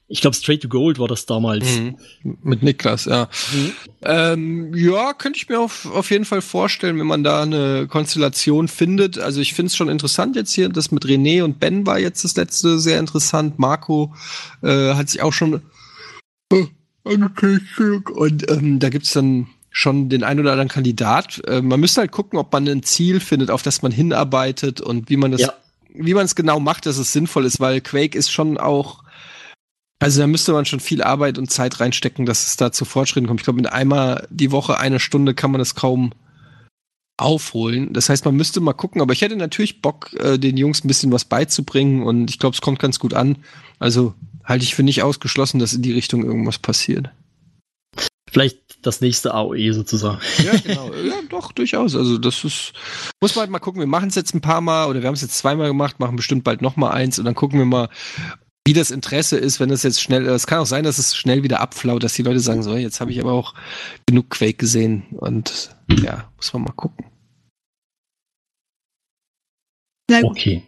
ich 0.09 0.21
glaube, 0.21 0.35
Straight 0.35 0.61
to 0.61 0.69
Gold 0.69 0.99
war 0.99 1.07
das 1.07 1.25
damals. 1.25 1.65
Mhm. 1.65 1.97
Mit 2.41 2.63
Niklas, 2.63 3.05
ja. 3.05 3.27
Mhm. 3.53 3.71
Ähm, 4.03 4.73
ja, 4.73 5.13
könnte 5.13 5.37
ich 5.37 5.49
mir 5.49 5.59
auf, 5.59 5.85
auf 5.85 6.11
jeden 6.11 6.23
Fall 6.23 6.41
vorstellen, 6.41 6.97
wenn 6.97 7.07
man 7.07 7.23
da 7.23 7.41
eine 7.41 7.87
Konstellation 7.87 8.69
findet. 8.69 9.19
Also 9.19 9.41
ich 9.41 9.53
finde 9.53 9.67
es 9.67 9.75
schon 9.75 9.89
interessant 9.89 10.37
jetzt 10.37 10.53
hier. 10.53 10.69
Das 10.69 10.91
mit 10.91 11.05
René 11.05 11.43
und 11.43 11.59
Ben 11.59 11.85
war 11.85 11.99
jetzt 11.99 12.23
das 12.23 12.37
letzte 12.37 12.79
sehr 12.79 12.99
interessant. 12.99 13.59
Marco 13.59 14.13
äh, 14.63 14.93
hat 14.93 15.09
sich 15.09 15.21
auch 15.21 15.33
schon 15.33 15.61
äh, 16.53 16.65
angekündigt. 17.03 18.09
Und 18.09 18.49
ähm, 18.49 18.79
da 18.79 18.87
gibt's 18.89 19.11
dann 19.11 19.47
schon 19.71 20.07
den 20.07 20.23
ein 20.23 20.39
oder 20.39 20.51
anderen 20.51 20.69
Kandidat. 20.69 21.41
Äh, 21.47 21.61
man 21.61 21.81
müsste 21.81 21.99
halt 21.99 22.11
gucken, 22.11 22.39
ob 22.39 22.53
man 22.53 22.65
ein 22.67 22.83
Ziel 22.83 23.19
findet, 23.19 23.51
auf 23.51 23.61
das 23.61 23.81
man 23.81 23.91
hinarbeitet 23.91 24.79
und 24.79 25.09
wie 25.09 25.17
man 25.17 25.33
das, 25.33 25.41
ja. 25.41 25.53
wie 25.93 26.13
man 26.13 26.25
es 26.25 26.35
genau 26.35 26.61
macht, 26.61 26.85
dass 26.85 26.97
es 26.97 27.11
sinnvoll 27.11 27.43
ist, 27.45 27.59
weil 27.59 27.81
Quake 27.81 28.17
ist 28.17 28.31
schon 28.31 28.57
auch 28.57 29.03
also 29.99 30.21
da 30.21 30.27
müsste 30.27 30.53
man 30.53 30.65
schon 30.65 30.79
viel 30.79 31.01
Arbeit 31.01 31.37
und 31.37 31.49
Zeit 31.49 31.79
reinstecken, 31.79 32.25
dass 32.25 32.45
es 32.45 32.57
da 32.57 32.71
zu 32.71 32.85
Fortschritten 32.85 33.27
kommt. 33.27 33.39
Ich 33.39 33.45
glaube, 33.45 33.57
mit 33.57 33.71
einmal 33.71 34.27
die 34.29 34.51
Woche 34.51 34.79
eine 34.79 34.99
Stunde 34.99 35.33
kann 35.33 35.51
man 35.51 35.59
das 35.59 35.75
kaum 35.75 36.11
aufholen. 37.17 37.93
Das 37.93 38.09
heißt, 38.09 38.25
man 38.25 38.35
müsste 38.35 38.59
mal 38.59 38.73
gucken, 38.73 39.01
aber 39.01 39.13
ich 39.13 39.21
hätte 39.21 39.35
natürlich 39.35 39.81
Bock, 39.81 40.13
äh, 40.19 40.37
den 40.37 40.55
Jungs 40.55 40.83
ein 40.83 40.87
bisschen 40.87 41.11
was 41.11 41.25
beizubringen 41.25 42.03
und 42.03 42.29
ich 42.29 42.37
glaube, 42.37 42.53
es 42.53 42.61
kommt 42.61 42.77
ganz 42.77 42.99
gut 42.99 43.15
an. 43.15 43.37
Also 43.79 44.13
halte 44.43 44.63
ich 44.63 44.75
für 44.75 44.83
nicht 44.83 45.01
ausgeschlossen, 45.01 45.59
dass 45.59 45.73
in 45.73 45.81
die 45.81 45.93
Richtung 45.93 46.23
irgendwas 46.23 46.59
passiert. 46.59 47.09
Vielleicht 48.29 48.85
das 48.85 49.01
nächste 49.01 49.33
AOE 49.33 49.73
sozusagen. 49.73 50.19
Ja, 50.43 50.51
genau. 50.59 50.91
ja, 51.07 51.15
doch, 51.29 51.51
durchaus. 51.53 51.95
Also 51.95 52.19
das 52.19 52.43
ist, 52.43 52.73
muss 53.19 53.35
man 53.35 53.43
halt 53.43 53.51
mal 53.51 53.59
gucken. 53.59 53.79
Wir 53.79 53.87
machen 53.87 54.09
es 54.09 54.15
jetzt 54.15 54.35
ein 54.35 54.41
paar 54.41 54.61
Mal 54.61 54.87
oder 54.87 55.01
wir 55.01 55.07
haben 55.07 55.15
es 55.15 55.21
jetzt 55.21 55.37
zweimal 55.37 55.67
gemacht, 55.67 55.99
machen 55.99 56.17
bestimmt 56.17 56.43
bald 56.43 56.61
noch 56.61 56.75
mal 56.75 56.91
eins 56.91 57.17
und 57.17 57.25
dann 57.25 57.35
gucken 57.35 57.57
wir 57.57 57.65
mal, 57.65 57.89
wie 58.67 58.73
das 58.73 58.91
Interesse 58.91 59.37
ist, 59.37 59.61
wenn 59.61 59.69
es 59.69 59.83
jetzt 59.83 60.01
schnell, 60.01 60.27
es 60.27 60.45
kann 60.45 60.59
auch 60.59 60.65
sein, 60.65 60.83
dass 60.83 60.97
es 60.97 61.15
schnell 61.15 61.41
wieder 61.41 61.61
abflaut, 61.61 62.03
dass 62.03 62.15
die 62.15 62.21
Leute 62.23 62.41
sagen, 62.41 62.63
so, 62.63 62.75
jetzt 62.75 62.99
habe 62.99 63.13
ich 63.13 63.21
aber 63.21 63.31
auch 63.31 63.53
genug 64.05 64.29
Quake 64.29 64.55
gesehen 64.57 65.03
und 65.11 65.73
ja, 65.89 66.29
muss 66.35 66.51
man 66.51 66.63
mal 66.63 66.73
gucken. 66.73 67.05
Na 70.09 70.19
gut, 70.19 70.31
Okay. 70.31 70.63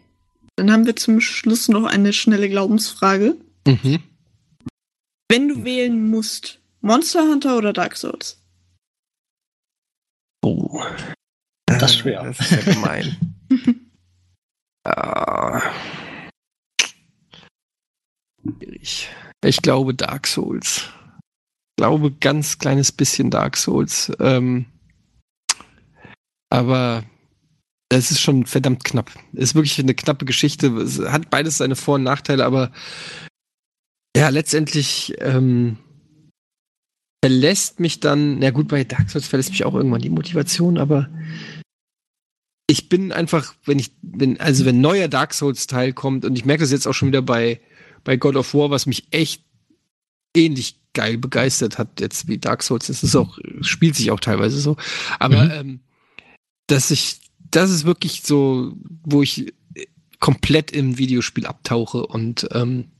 dann 0.56 0.72
haben 0.72 0.86
wir 0.86 0.96
zum 0.96 1.20
Schluss 1.20 1.68
noch 1.68 1.84
eine 1.84 2.14
schnelle 2.14 2.48
Glaubensfrage. 2.48 3.36
Mhm. 3.66 4.02
Wenn 5.28 5.48
du 5.48 5.64
wählen 5.64 6.08
musst, 6.08 6.58
Monster 6.80 7.20
Hunter 7.24 7.58
oder 7.58 7.74
Dark 7.74 7.98
Souls? 7.98 8.42
Oh. 10.42 10.82
Das 11.66 11.82
ist 11.92 11.98
schwer. 11.98 12.22
Das 12.24 12.40
ist 12.40 12.50
ja 12.50 12.72
gemein. 12.72 13.36
Ah. 14.82 15.60
Schwierig. 18.58 19.08
Ich 19.44 19.62
glaube 19.62 19.94
Dark 19.94 20.26
Souls. 20.26 20.88
Ich 20.88 21.76
glaube 21.76 22.12
ganz 22.12 22.58
kleines 22.58 22.92
bisschen 22.92 23.30
Dark 23.30 23.56
Souls. 23.56 24.12
Ähm, 24.20 24.66
aber 26.50 27.04
es 27.88 28.10
ist 28.10 28.20
schon 28.20 28.46
verdammt 28.46 28.84
knapp. 28.84 29.10
Es 29.32 29.50
ist 29.50 29.54
wirklich 29.54 29.78
eine 29.78 29.94
knappe 29.94 30.24
Geschichte. 30.24 30.68
Es 30.76 31.00
hat 31.00 31.30
beides 31.30 31.58
seine 31.58 31.76
Vor- 31.76 31.96
und 31.96 32.04
Nachteile, 32.04 32.44
aber 32.44 32.72
ja, 34.16 34.28
letztendlich 34.28 35.14
ähm, 35.18 35.78
verlässt 37.24 37.80
mich 37.80 38.00
dann, 38.00 38.38
na 38.38 38.50
gut, 38.50 38.68
bei 38.68 38.84
Dark 38.84 39.10
Souls 39.10 39.26
verlässt 39.26 39.50
mich 39.50 39.64
auch 39.64 39.74
irgendwann 39.74 40.02
die 40.02 40.10
Motivation, 40.10 40.78
aber 40.78 41.08
ich 42.70 42.88
bin 42.88 43.10
einfach, 43.10 43.54
wenn 43.64 43.78
ich, 43.78 43.92
wenn, 44.00 44.38
also 44.40 44.64
wenn 44.64 44.80
neuer 44.80 45.08
Dark 45.08 45.34
Souls-Teil 45.34 45.92
kommt, 45.92 46.24
und 46.24 46.36
ich 46.36 46.44
merke 46.44 46.62
das 46.62 46.70
jetzt 46.70 46.86
auch 46.86 46.94
schon 46.94 47.08
wieder 47.08 47.22
bei, 47.22 47.60
bei 48.04 48.16
God 48.16 48.36
of 48.36 48.54
War, 48.54 48.70
was 48.70 48.86
mich 48.86 49.04
echt 49.10 49.42
ähnlich 50.36 50.76
geil 50.92 51.18
begeistert 51.18 51.78
hat, 51.78 52.00
jetzt 52.00 52.28
wie 52.28 52.38
Dark 52.38 52.62
Souls. 52.62 52.86
Das 52.88 53.02
ist 53.02 53.14
auch, 53.16 53.38
spielt 53.60 53.96
sich 53.96 54.10
auch 54.10 54.20
teilweise 54.20 54.60
so. 54.60 54.76
Aber 55.18 55.44
Mhm. 55.44 55.50
ähm, 55.52 55.80
dass 56.66 56.90
ich, 56.90 57.20
das 57.50 57.70
ist 57.70 57.84
wirklich 57.84 58.22
so, 58.22 58.74
wo 59.02 59.22
ich 59.22 59.52
komplett 60.20 60.70
im 60.70 60.98
Videospiel 60.98 61.46
abtauche 61.46 62.06
und 62.06 62.48
ähm, 62.52 62.90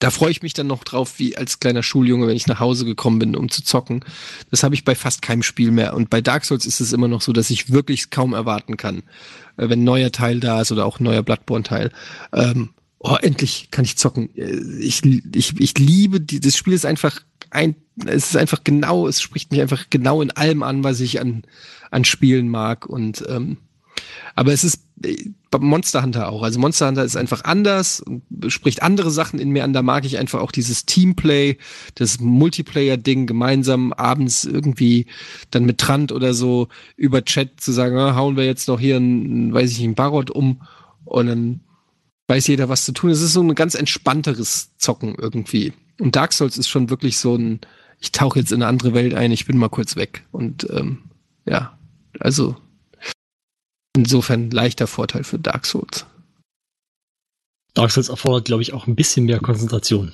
da 0.00 0.10
freue 0.10 0.30
ich 0.30 0.42
mich 0.42 0.54
dann 0.54 0.66
noch 0.66 0.82
drauf, 0.82 1.18
wie 1.18 1.36
als 1.36 1.60
kleiner 1.60 1.82
Schuljunge, 1.82 2.26
wenn 2.26 2.36
ich 2.36 2.46
nach 2.46 2.58
Hause 2.58 2.86
gekommen 2.86 3.18
bin, 3.18 3.36
um 3.36 3.50
zu 3.50 3.62
zocken. 3.62 4.02
Das 4.50 4.62
habe 4.62 4.74
ich 4.74 4.84
bei 4.84 4.94
fast 4.94 5.20
keinem 5.20 5.42
Spiel 5.42 5.70
mehr. 5.70 5.92
Und 5.94 6.08
bei 6.08 6.22
Dark 6.22 6.46
Souls 6.46 6.64
ist 6.64 6.80
es 6.80 6.94
immer 6.94 7.06
noch 7.06 7.20
so, 7.20 7.34
dass 7.34 7.50
ich 7.50 7.70
wirklich 7.70 8.08
kaum 8.08 8.32
erwarten 8.32 8.78
kann, 8.78 9.02
äh, 9.58 9.68
wenn 9.68 9.80
ein 9.80 9.84
neuer 9.84 10.10
Teil 10.10 10.40
da 10.40 10.62
ist 10.62 10.72
oder 10.72 10.86
auch 10.86 11.00
ein 11.00 11.04
neuer 11.04 11.22
Bloodborne-Teil. 11.22 11.92
Ähm, 12.32 12.70
oh, 13.00 13.16
endlich 13.20 13.68
kann 13.70 13.84
ich 13.84 13.96
zocken. 13.96 14.30
Äh, 14.36 14.60
Ich, 14.80 15.02
ich, 15.04 15.60
ich 15.60 15.78
liebe, 15.78 16.20
die, 16.20 16.40
das 16.40 16.56
Spiel 16.56 16.74
ist 16.74 16.86
einfach 16.86 17.20
ein, 17.50 17.74
es 18.06 18.30
ist 18.30 18.36
einfach 18.36 18.62
genau, 18.62 19.08
es 19.08 19.20
spricht 19.20 19.50
mich 19.50 19.60
einfach 19.60 19.86
genau 19.90 20.22
in 20.22 20.30
allem 20.30 20.62
an, 20.62 20.84
was 20.84 21.00
ich 21.00 21.20
an, 21.20 21.42
an 21.90 22.04
Spielen 22.04 22.48
mag. 22.48 22.86
Und 22.86 23.24
ähm, 23.28 23.56
aber 24.36 24.52
es 24.52 24.64
ist 24.64 24.84
äh, 25.02 25.30
Monster 25.58 26.02
Hunter 26.02 26.30
auch. 26.30 26.42
Also 26.42 26.60
Monster 26.60 26.86
Hunter 26.86 27.04
ist 27.04 27.16
einfach 27.16 27.44
anders 27.44 28.00
und 28.00 28.22
spricht 28.48 28.82
andere 28.82 29.10
Sachen 29.10 29.40
in 29.40 29.50
mir 29.50 29.64
an. 29.64 29.72
Da 29.72 29.82
mag 29.82 30.04
ich 30.04 30.18
einfach 30.18 30.40
auch 30.40 30.52
dieses 30.52 30.86
Teamplay, 30.86 31.58
das 31.96 32.20
Multiplayer-Ding 32.20 33.26
gemeinsam 33.26 33.92
abends 33.92 34.44
irgendwie 34.44 35.06
dann 35.50 35.64
mit 35.64 35.78
Trant 35.78 36.12
oder 36.12 36.34
so 36.34 36.68
über 36.96 37.24
Chat 37.24 37.60
zu 37.60 37.72
sagen, 37.72 37.96
ah, 37.98 38.14
hauen 38.14 38.36
wir 38.36 38.44
jetzt 38.44 38.68
noch 38.68 38.78
hier 38.78 38.96
ein, 38.96 39.52
weiß 39.52 39.72
ich 39.72 39.78
nicht, 39.78 39.88
ein 39.88 39.94
Barot 39.94 40.30
um 40.30 40.62
und 41.04 41.26
dann 41.26 41.60
weiß 42.30 42.46
jeder, 42.46 42.68
was 42.70 42.84
zu 42.86 42.92
tun. 42.92 43.10
Es 43.10 43.20
ist 43.20 43.34
so 43.34 43.42
ein 43.42 43.54
ganz 43.54 43.74
entspannteres 43.74 44.70
Zocken 44.78 45.14
irgendwie. 45.16 45.74
Und 46.00 46.16
Dark 46.16 46.32
Souls 46.32 46.56
ist 46.56 46.68
schon 46.68 46.88
wirklich 46.88 47.18
so 47.18 47.34
ein, 47.36 47.60
ich 47.98 48.12
tauche 48.12 48.38
jetzt 48.38 48.52
in 48.52 48.62
eine 48.62 48.68
andere 48.68 48.94
Welt 48.94 49.12
ein, 49.14 49.32
ich 49.32 49.44
bin 49.46 49.58
mal 49.58 49.68
kurz 49.68 49.96
weg. 49.96 50.24
Und 50.32 50.66
ähm, 50.70 51.02
ja, 51.44 51.76
also 52.20 52.56
insofern 53.96 54.50
leichter 54.50 54.86
Vorteil 54.86 55.24
für 55.24 55.38
Dark 55.38 55.66
Souls. 55.66 56.06
Dark 57.74 57.90
Souls 57.90 58.08
erfordert, 58.08 58.46
glaube 58.46 58.62
ich, 58.62 58.72
auch 58.72 58.86
ein 58.86 58.96
bisschen 58.96 59.26
mehr 59.26 59.40
Konzentration. 59.40 60.12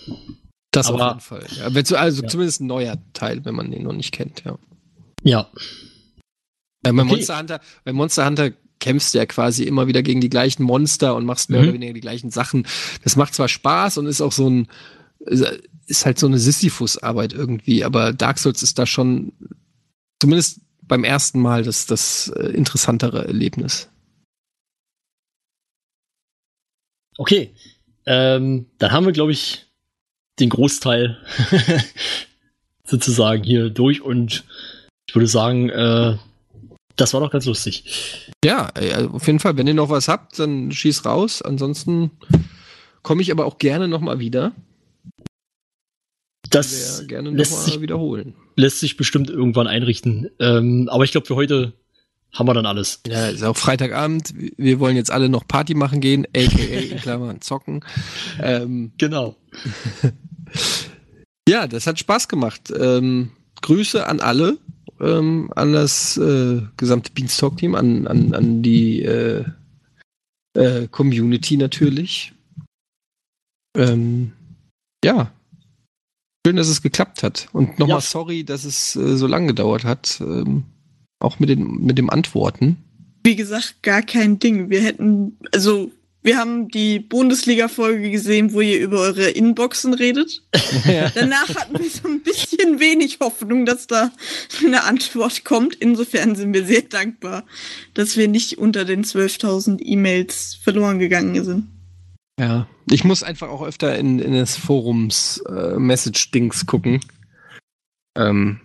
Das 0.72 0.88
Aber- 0.88 1.16
auf 1.16 1.30
jeden 1.30 1.43
Fall. 1.47 1.47
Ja, 1.59 1.74
wenn 1.74 1.84
so, 1.84 1.97
also 1.97 2.22
Ja. 2.22 2.28
zumindest 2.28 2.60
ein 2.60 2.66
neuer 2.66 2.98
Teil, 3.12 3.44
wenn 3.44 3.55
man 3.55 3.70
den 3.70 3.84
noch 3.84 3.93
nicht 3.93 4.12
kennt, 4.12 4.43
ja. 4.44 4.59
Ja. 5.22 5.51
Ja, 6.84 6.93
bei 6.93 7.02
Okay. 7.02 7.05
Monster 7.05 7.38
Hunter, 7.38 7.60
bei 7.84 7.93
Monster 7.93 8.26
Hunter 8.26 8.51
kämpfst 8.81 9.15
du 9.15 9.19
ja 9.19 9.27
quasi 9.27 9.65
immer 9.65 9.86
wieder 9.86 10.03
gegen 10.03 10.20
die 10.20 10.28
gleichen 10.28 10.62
Monster 10.62 11.15
und 11.16 11.24
machst 11.24 11.51
mehr 11.51 11.61
Mhm. 11.61 11.66
oder 11.69 11.74
weniger 11.74 11.93
die 11.94 12.01
gleichen 12.01 12.31
Sachen. 12.31 12.66
Das 13.05 13.16
macht 13.16 13.35
zwar 13.35 13.48
Spaß 13.48 13.98
und 13.98 14.07
ist 14.07 14.20
auch 14.20 14.32
so 14.32 14.48
ein, 14.48 14.69
ist 15.86 16.05
halt 16.07 16.19
so 16.19 16.27
eine 16.27 16.39
Sisyphus-Arbeit 16.39 17.32
irgendwie, 17.32 17.85
aber 17.85 18.12
Dark 18.12 18.39
Souls 18.39 18.62
ist 18.62 18.78
da 18.78 18.86
schon, 18.86 19.32
zumindest 20.20 20.61
beim 20.82 21.05
ersten 21.05 21.40
Mal, 21.40 21.62
das, 21.65 21.86
das 21.86 22.28
äh, 22.36 22.48
interessantere 22.51 23.27
Erlebnis. 23.27 23.89
Okay. 27.19 27.55
Ähm, 28.05 28.66
dann 28.78 28.93
haben 28.93 29.07
wir, 29.07 29.12
glaube 29.12 29.32
ich, 29.32 29.66
den 30.39 30.48
Großteil 30.51 31.19
sozusagen 32.85 33.43
hier 33.43 33.70
durch 33.70 34.01
und 34.03 34.44
ich 35.09 35.15
würde 35.15 35.27
sagen, 35.27 35.70
äh, 35.70 36.16
das 36.97 37.12
war 37.14 37.20
doch 37.20 37.31
ganz 37.31 37.44
lustig. 37.44 37.85
Ja, 38.44 38.70
äh, 38.74 39.06
auf 39.06 39.27
jeden 39.27 39.39
Fall, 39.39 39.56
wenn 39.56 39.66
ihr 39.66 39.74
noch 39.74 39.90
was 39.90 40.09
habt, 40.09 40.39
dann 40.39 40.73
schieß 40.73 41.05
raus. 41.05 41.43
Ansonsten 41.43 42.10
komme 43.02 43.23
ich 43.23 43.31
aber 43.31 43.44
auch 43.47 43.59
gerne 43.59 43.89
nochmal 43.89 44.18
wieder. 44.18 44.52
Das 46.51 47.05
gerne 47.06 47.31
lässt 47.31 47.52
nochmal 47.52 47.66
sich, 47.66 47.81
wiederholen. 47.81 48.35
lässt 48.56 48.81
sich 48.81 48.97
bestimmt 48.97 49.31
irgendwann 49.31 49.66
einrichten. 49.66 50.31
Ähm, 50.39 50.89
aber 50.90 51.05
ich 51.05 51.10
glaube, 51.12 51.27
für 51.27 51.35
heute 51.35 51.73
haben 52.32 52.48
wir 52.48 52.55
dann 52.55 52.66
alles. 52.66 53.01
Ja, 53.06 53.28
ist 53.28 53.43
auch 53.43 53.56
Freitagabend. 53.56 54.32
Wir 54.56 54.78
wollen 54.78 54.97
jetzt 54.97 55.10
alle 55.10 55.28
noch 55.28 55.47
Party 55.47 55.74
machen 55.74 56.01
gehen, 56.01 56.27
aka 56.36 56.59
in 56.59 56.98
Klammern 56.98 57.40
zocken. 57.40 57.85
Ähm, 58.40 58.93
Genau. 58.98 59.36
ja, 61.48 61.66
das 61.66 61.86
hat 61.86 61.98
Spaß 61.98 62.28
gemacht. 62.28 62.73
Ähm, 62.78 63.32
Grüße 63.62 64.06
an 64.06 64.20
alle, 64.20 64.59
ähm, 65.01 65.51
an 65.55 65.73
das 65.73 66.16
äh, 66.16 66.62
gesamte 66.77 67.12
Beanstalk-Team, 67.12 67.74
an, 67.74 68.06
an, 68.06 68.35
an 68.35 68.62
die 68.62 69.02
äh, 69.02 69.44
äh, 70.55 70.89
Community 70.89 71.56
natürlich. 71.56 72.32
Ähm, 73.77 74.32
ja. 75.05 75.31
Schön, 76.47 76.56
dass 76.56 76.68
es 76.68 76.82
geklappt 76.82 77.23
hat. 77.23 77.48
Und 77.52 77.78
nochmal 77.78 77.98
Ja. 77.98 78.01
sorry, 78.01 78.44
dass 78.44 78.64
es 78.64 78.97
äh, 78.97 79.16
so 79.16 79.27
lange 79.27 79.48
gedauert 79.48 79.85
hat. 79.85 80.20
Ähm, 80.20 80.64
auch 81.18 81.39
mit, 81.39 81.48
den, 81.48 81.85
mit 81.85 81.98
dem 81.98 82.10
Antworten. 82.10 82.77
Wie 83.24 83.36
gesagt, 83.36 83.82
gar 83.82 84.02
kein 84.02 84.39
Ding. 84.39 84.70
Wir 84.70 84.82
hätten, 84.82 85.36
also, 85.52 85.90
wir 86.27 86.39
haben 86.39 86.69
die 86.69 86.98
Bundesliga-Folge 86.98 88.11
gesehen, 88.11 88.53
wo 88.53 88.61
ihr 88.61 88.81
über 88.81 88.98
eure 88.98 89.31
Inboxen 89.31 89.94
redet. 89.94 90.43
Danach 91.15 91.48
hatten 91.55 91.78
wir 91.78 91.89
so 91.89 92.09
ein 92.09 92.20
bisschen 92.20 92.81
wenig 92.81 93.20
Hoffnung, 93.20 93.65
dass 93.65 93.86
da 93.86 94.11
eine 94.65 94.82
Antwort 94.82 95.44
kommt. 95.44 95.77
Insofern 95.77 96.35
sind 96.35 96.53
wir 96.53 96.66
sehr 96.66 96.82
dankbar, 96.82 97.44
dass 97.94 98.16
wir 98.16 98.27
nicht 98.27 98.59
unter 98.59 98.85
den 98.85 99.05
12.000 99.05 99.81
E-Mails 99.81 100.59
verloren 100.62 100.98
gegangen 100.98 101.44
sind. 101.44 101.69
Ja, 102.40 102.66
ich 102.90 103.05
muss 103.05 103.23
einfach 103.23 103.48
auch 103.48 103.62
öfter 103.62 103.97
in, 103.97 104.19
in 104.19 104.32
das 104.32 104.57
Forums 104.57 105.43
äh, 105.48 105.78
Message-Dings 105.78 106.66
gucken. 106.66 107.01
Ähm, 108.16 108.61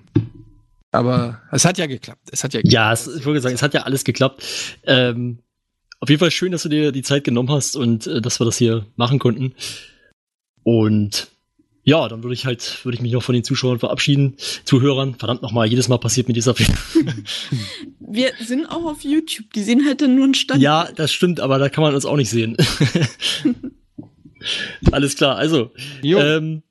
aber 0.92 1.44
es 1.52 1.64
hat 1.64 1.78
ja 1.78 1.86
geklappt. 1.86 2.28
Es 2.32 2.44
hat 2.44 2.56
ja 2.56 2.62
geklappt. 2.62 2.74
Ja, 2.74 2.92
es, 2.92 3.06
ich 3.06 3.24
würde 3.24 3.40
sagen, 3.40 3.54
es 3.54 3.62
hat 3.62 3.76
ja 3.76 3.84
alles 3.84 4.04
geklappt. 4.04 4.44
Ähm, 4.84 5.44
auf 6.02 6.10
jeden 6.10 6.20
Fall 6.20 6.32
schön, 6.32 6.52
dass 6.52 6.64
du 6.64 6.70
dir 6.70 6.92
die 6.92 7.04
Zeit 7.04 7.24
genommen 7.24 7.50
hast 7.50 7.76
und 7.78 8.06
äh, 8.08 8.22
dass 8.22 8.40
wir 8.42 8.46
das 8.46 8.58
hier 8.58 8.86
machen 8.98 9.18
konnten. 9.20 9.54
Und 10.64 11.28
ja, 11.84 12.08
dann 12.08 12.22
würde 12.24 12.34
ich 12.36 12.46
halt, 12.46 12.84
würde 12.86 12.96
ich 12.96 13.02
mich 13.02 13.12
noch 13.12 13.24
von 13.24 13.34
den 13.34 13.44
Zuschauern 13.44 13.80
verabschieden, 13.80 14.36
Zuhörern. 14.66 15.16
Verdammt 15.16 15.42
nochmal, 15.42 15.68
jedes 15.68 15.88
Mal 15.88 15.98
passiert 15.98 16.28
mir 16.28 16.34
dieser 16.34 16.54
Fehler. 16.54 16.78
Wir 18.00 18.32
sind 18.40 18.66
auch 18.68 18.86
auf 18.86 19.02
YouTube. 19.04 19.52
Die 19.54 19.64
sehen 19.64 19.86
halt 19.86 20.02
dann 20.02 20.16
nur 20.16 20.26
einen 20.26 20.34
Stand. 20.36 20.62
ja, 20.62 20.90
das 20.96 21.12
stimmt, 21.14 21.40
aber 21.40 21.58
da 21.60 21.70
kann 21.70 21.82
man 21.84 21.96
uns 21.96 22.06
auch 22.06 22.18
nicht 22.18 22.30
sehen. 22.30 22.56
alles 24.92 25.16
klar, 25.16 25.38
also, 25.38 25.72
Jo, 26.02 26.20
ähm, 26.20 26.64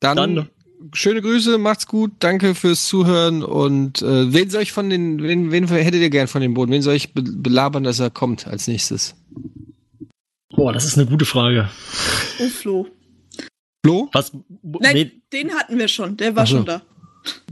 dann, 0.00 0.16
dann- 0.16 0.48
schöne 0.92 1.22
Grüße, 1.22 1.58
macht's 1.58 1.86
gut, 1.86 2.12
danke 2.20 2.54
fürs 2.54 2.86
Zuhören 2.86 3.42
und 3.42 4.02
äh, 4.02 4.32
wen 4.32 4.50
soll 4.50 4.62
ich 4.62 4.72
von 4.72 4.90
den, 4.90 5.22
wen, 5.22 5.50
wen 5.50 5.66
hättet 5.68 6.00
ihr 6.00 6.10
gern 6.10 6.28
von 6.28 6.42
dem 6.42 6.54
Boden? 6.54 6.72
Wen 6.72 6.82
soll 6.82 6.94
ich 6.94 7.14
be 7.14 7.22
belabern, 7.22 7.84
dass 7.84 8.00
er 8.00 8.10
kommt 8.10 8.46
als 8.46 8.68
nächstes? 8.68 9.14
boah, 10.54 10.72
das 10.72 10.84
ist 10.84 10.98
eine 10.98 11.06
gute 11.06 11.24
Frage. 11.24 11.68
Oh, 12.40 12.48
Flo. 12.48 12.86
Flo? 13.84 14.08
Was? 14.12 14.32
Nein, 14.62 14.94
Nee, 14.94 15.10
den 15.32 15.50
hatten 15.52 15.78
wir 15.78 15.88
schon. 15.88 16.16
Der 16.16 16.36
war 16.36 16.46
so. 16.46 16.56
schon 16.56 16.66
da. 16.66 16.82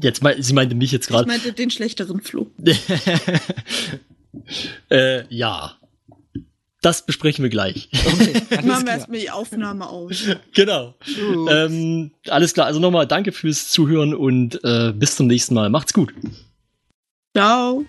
Jetzt 0.03 0.23
mein, 0.23 0.43
sie 0.43 0.53
meinte 0.53 0.75
mich 0.75 0.93
jetzt 0.93 1.07
Ich 1.07 1.11
gerade. 1.11 1.27
meinte 1.27 1.53
den 1.53 1.71
schlechteren 1.71 2.21
Flo. 2.21 2.49
äh, 4.91 5.25
ja. 5.35 5.73
Das 6.83 7.05
besprechen 7.05 7.43
wir 7.43 7.51
gleich. 7.51 7.91
Machen 8.65 8.87
wir 8.87 8.93
erstmal 8.93 9.21
die 9.21 9.31
Aufnahme 9.31 9.89
aus. 9.89 10.25
genau. 10.55 10.95
Ähm, 11.51 12.13
alles 12.29 12.55
klar. 12.55 12.67
Also 12.67 12.81
nochmal 12.81 13.07
danke 13.07 13.33
fürs 13.33 13.69
Zuhören 13.69 14.15
und 14.15 14.63
äh, 14.65 14.93
bis 14.95 15.17
zum 15.17 15.27
nächsten 15.27 15.55
Mal. 15.55 15.69
Macht's 15.69 15.93
gut. 15.93 16.15
Ciao. 17.37 17.85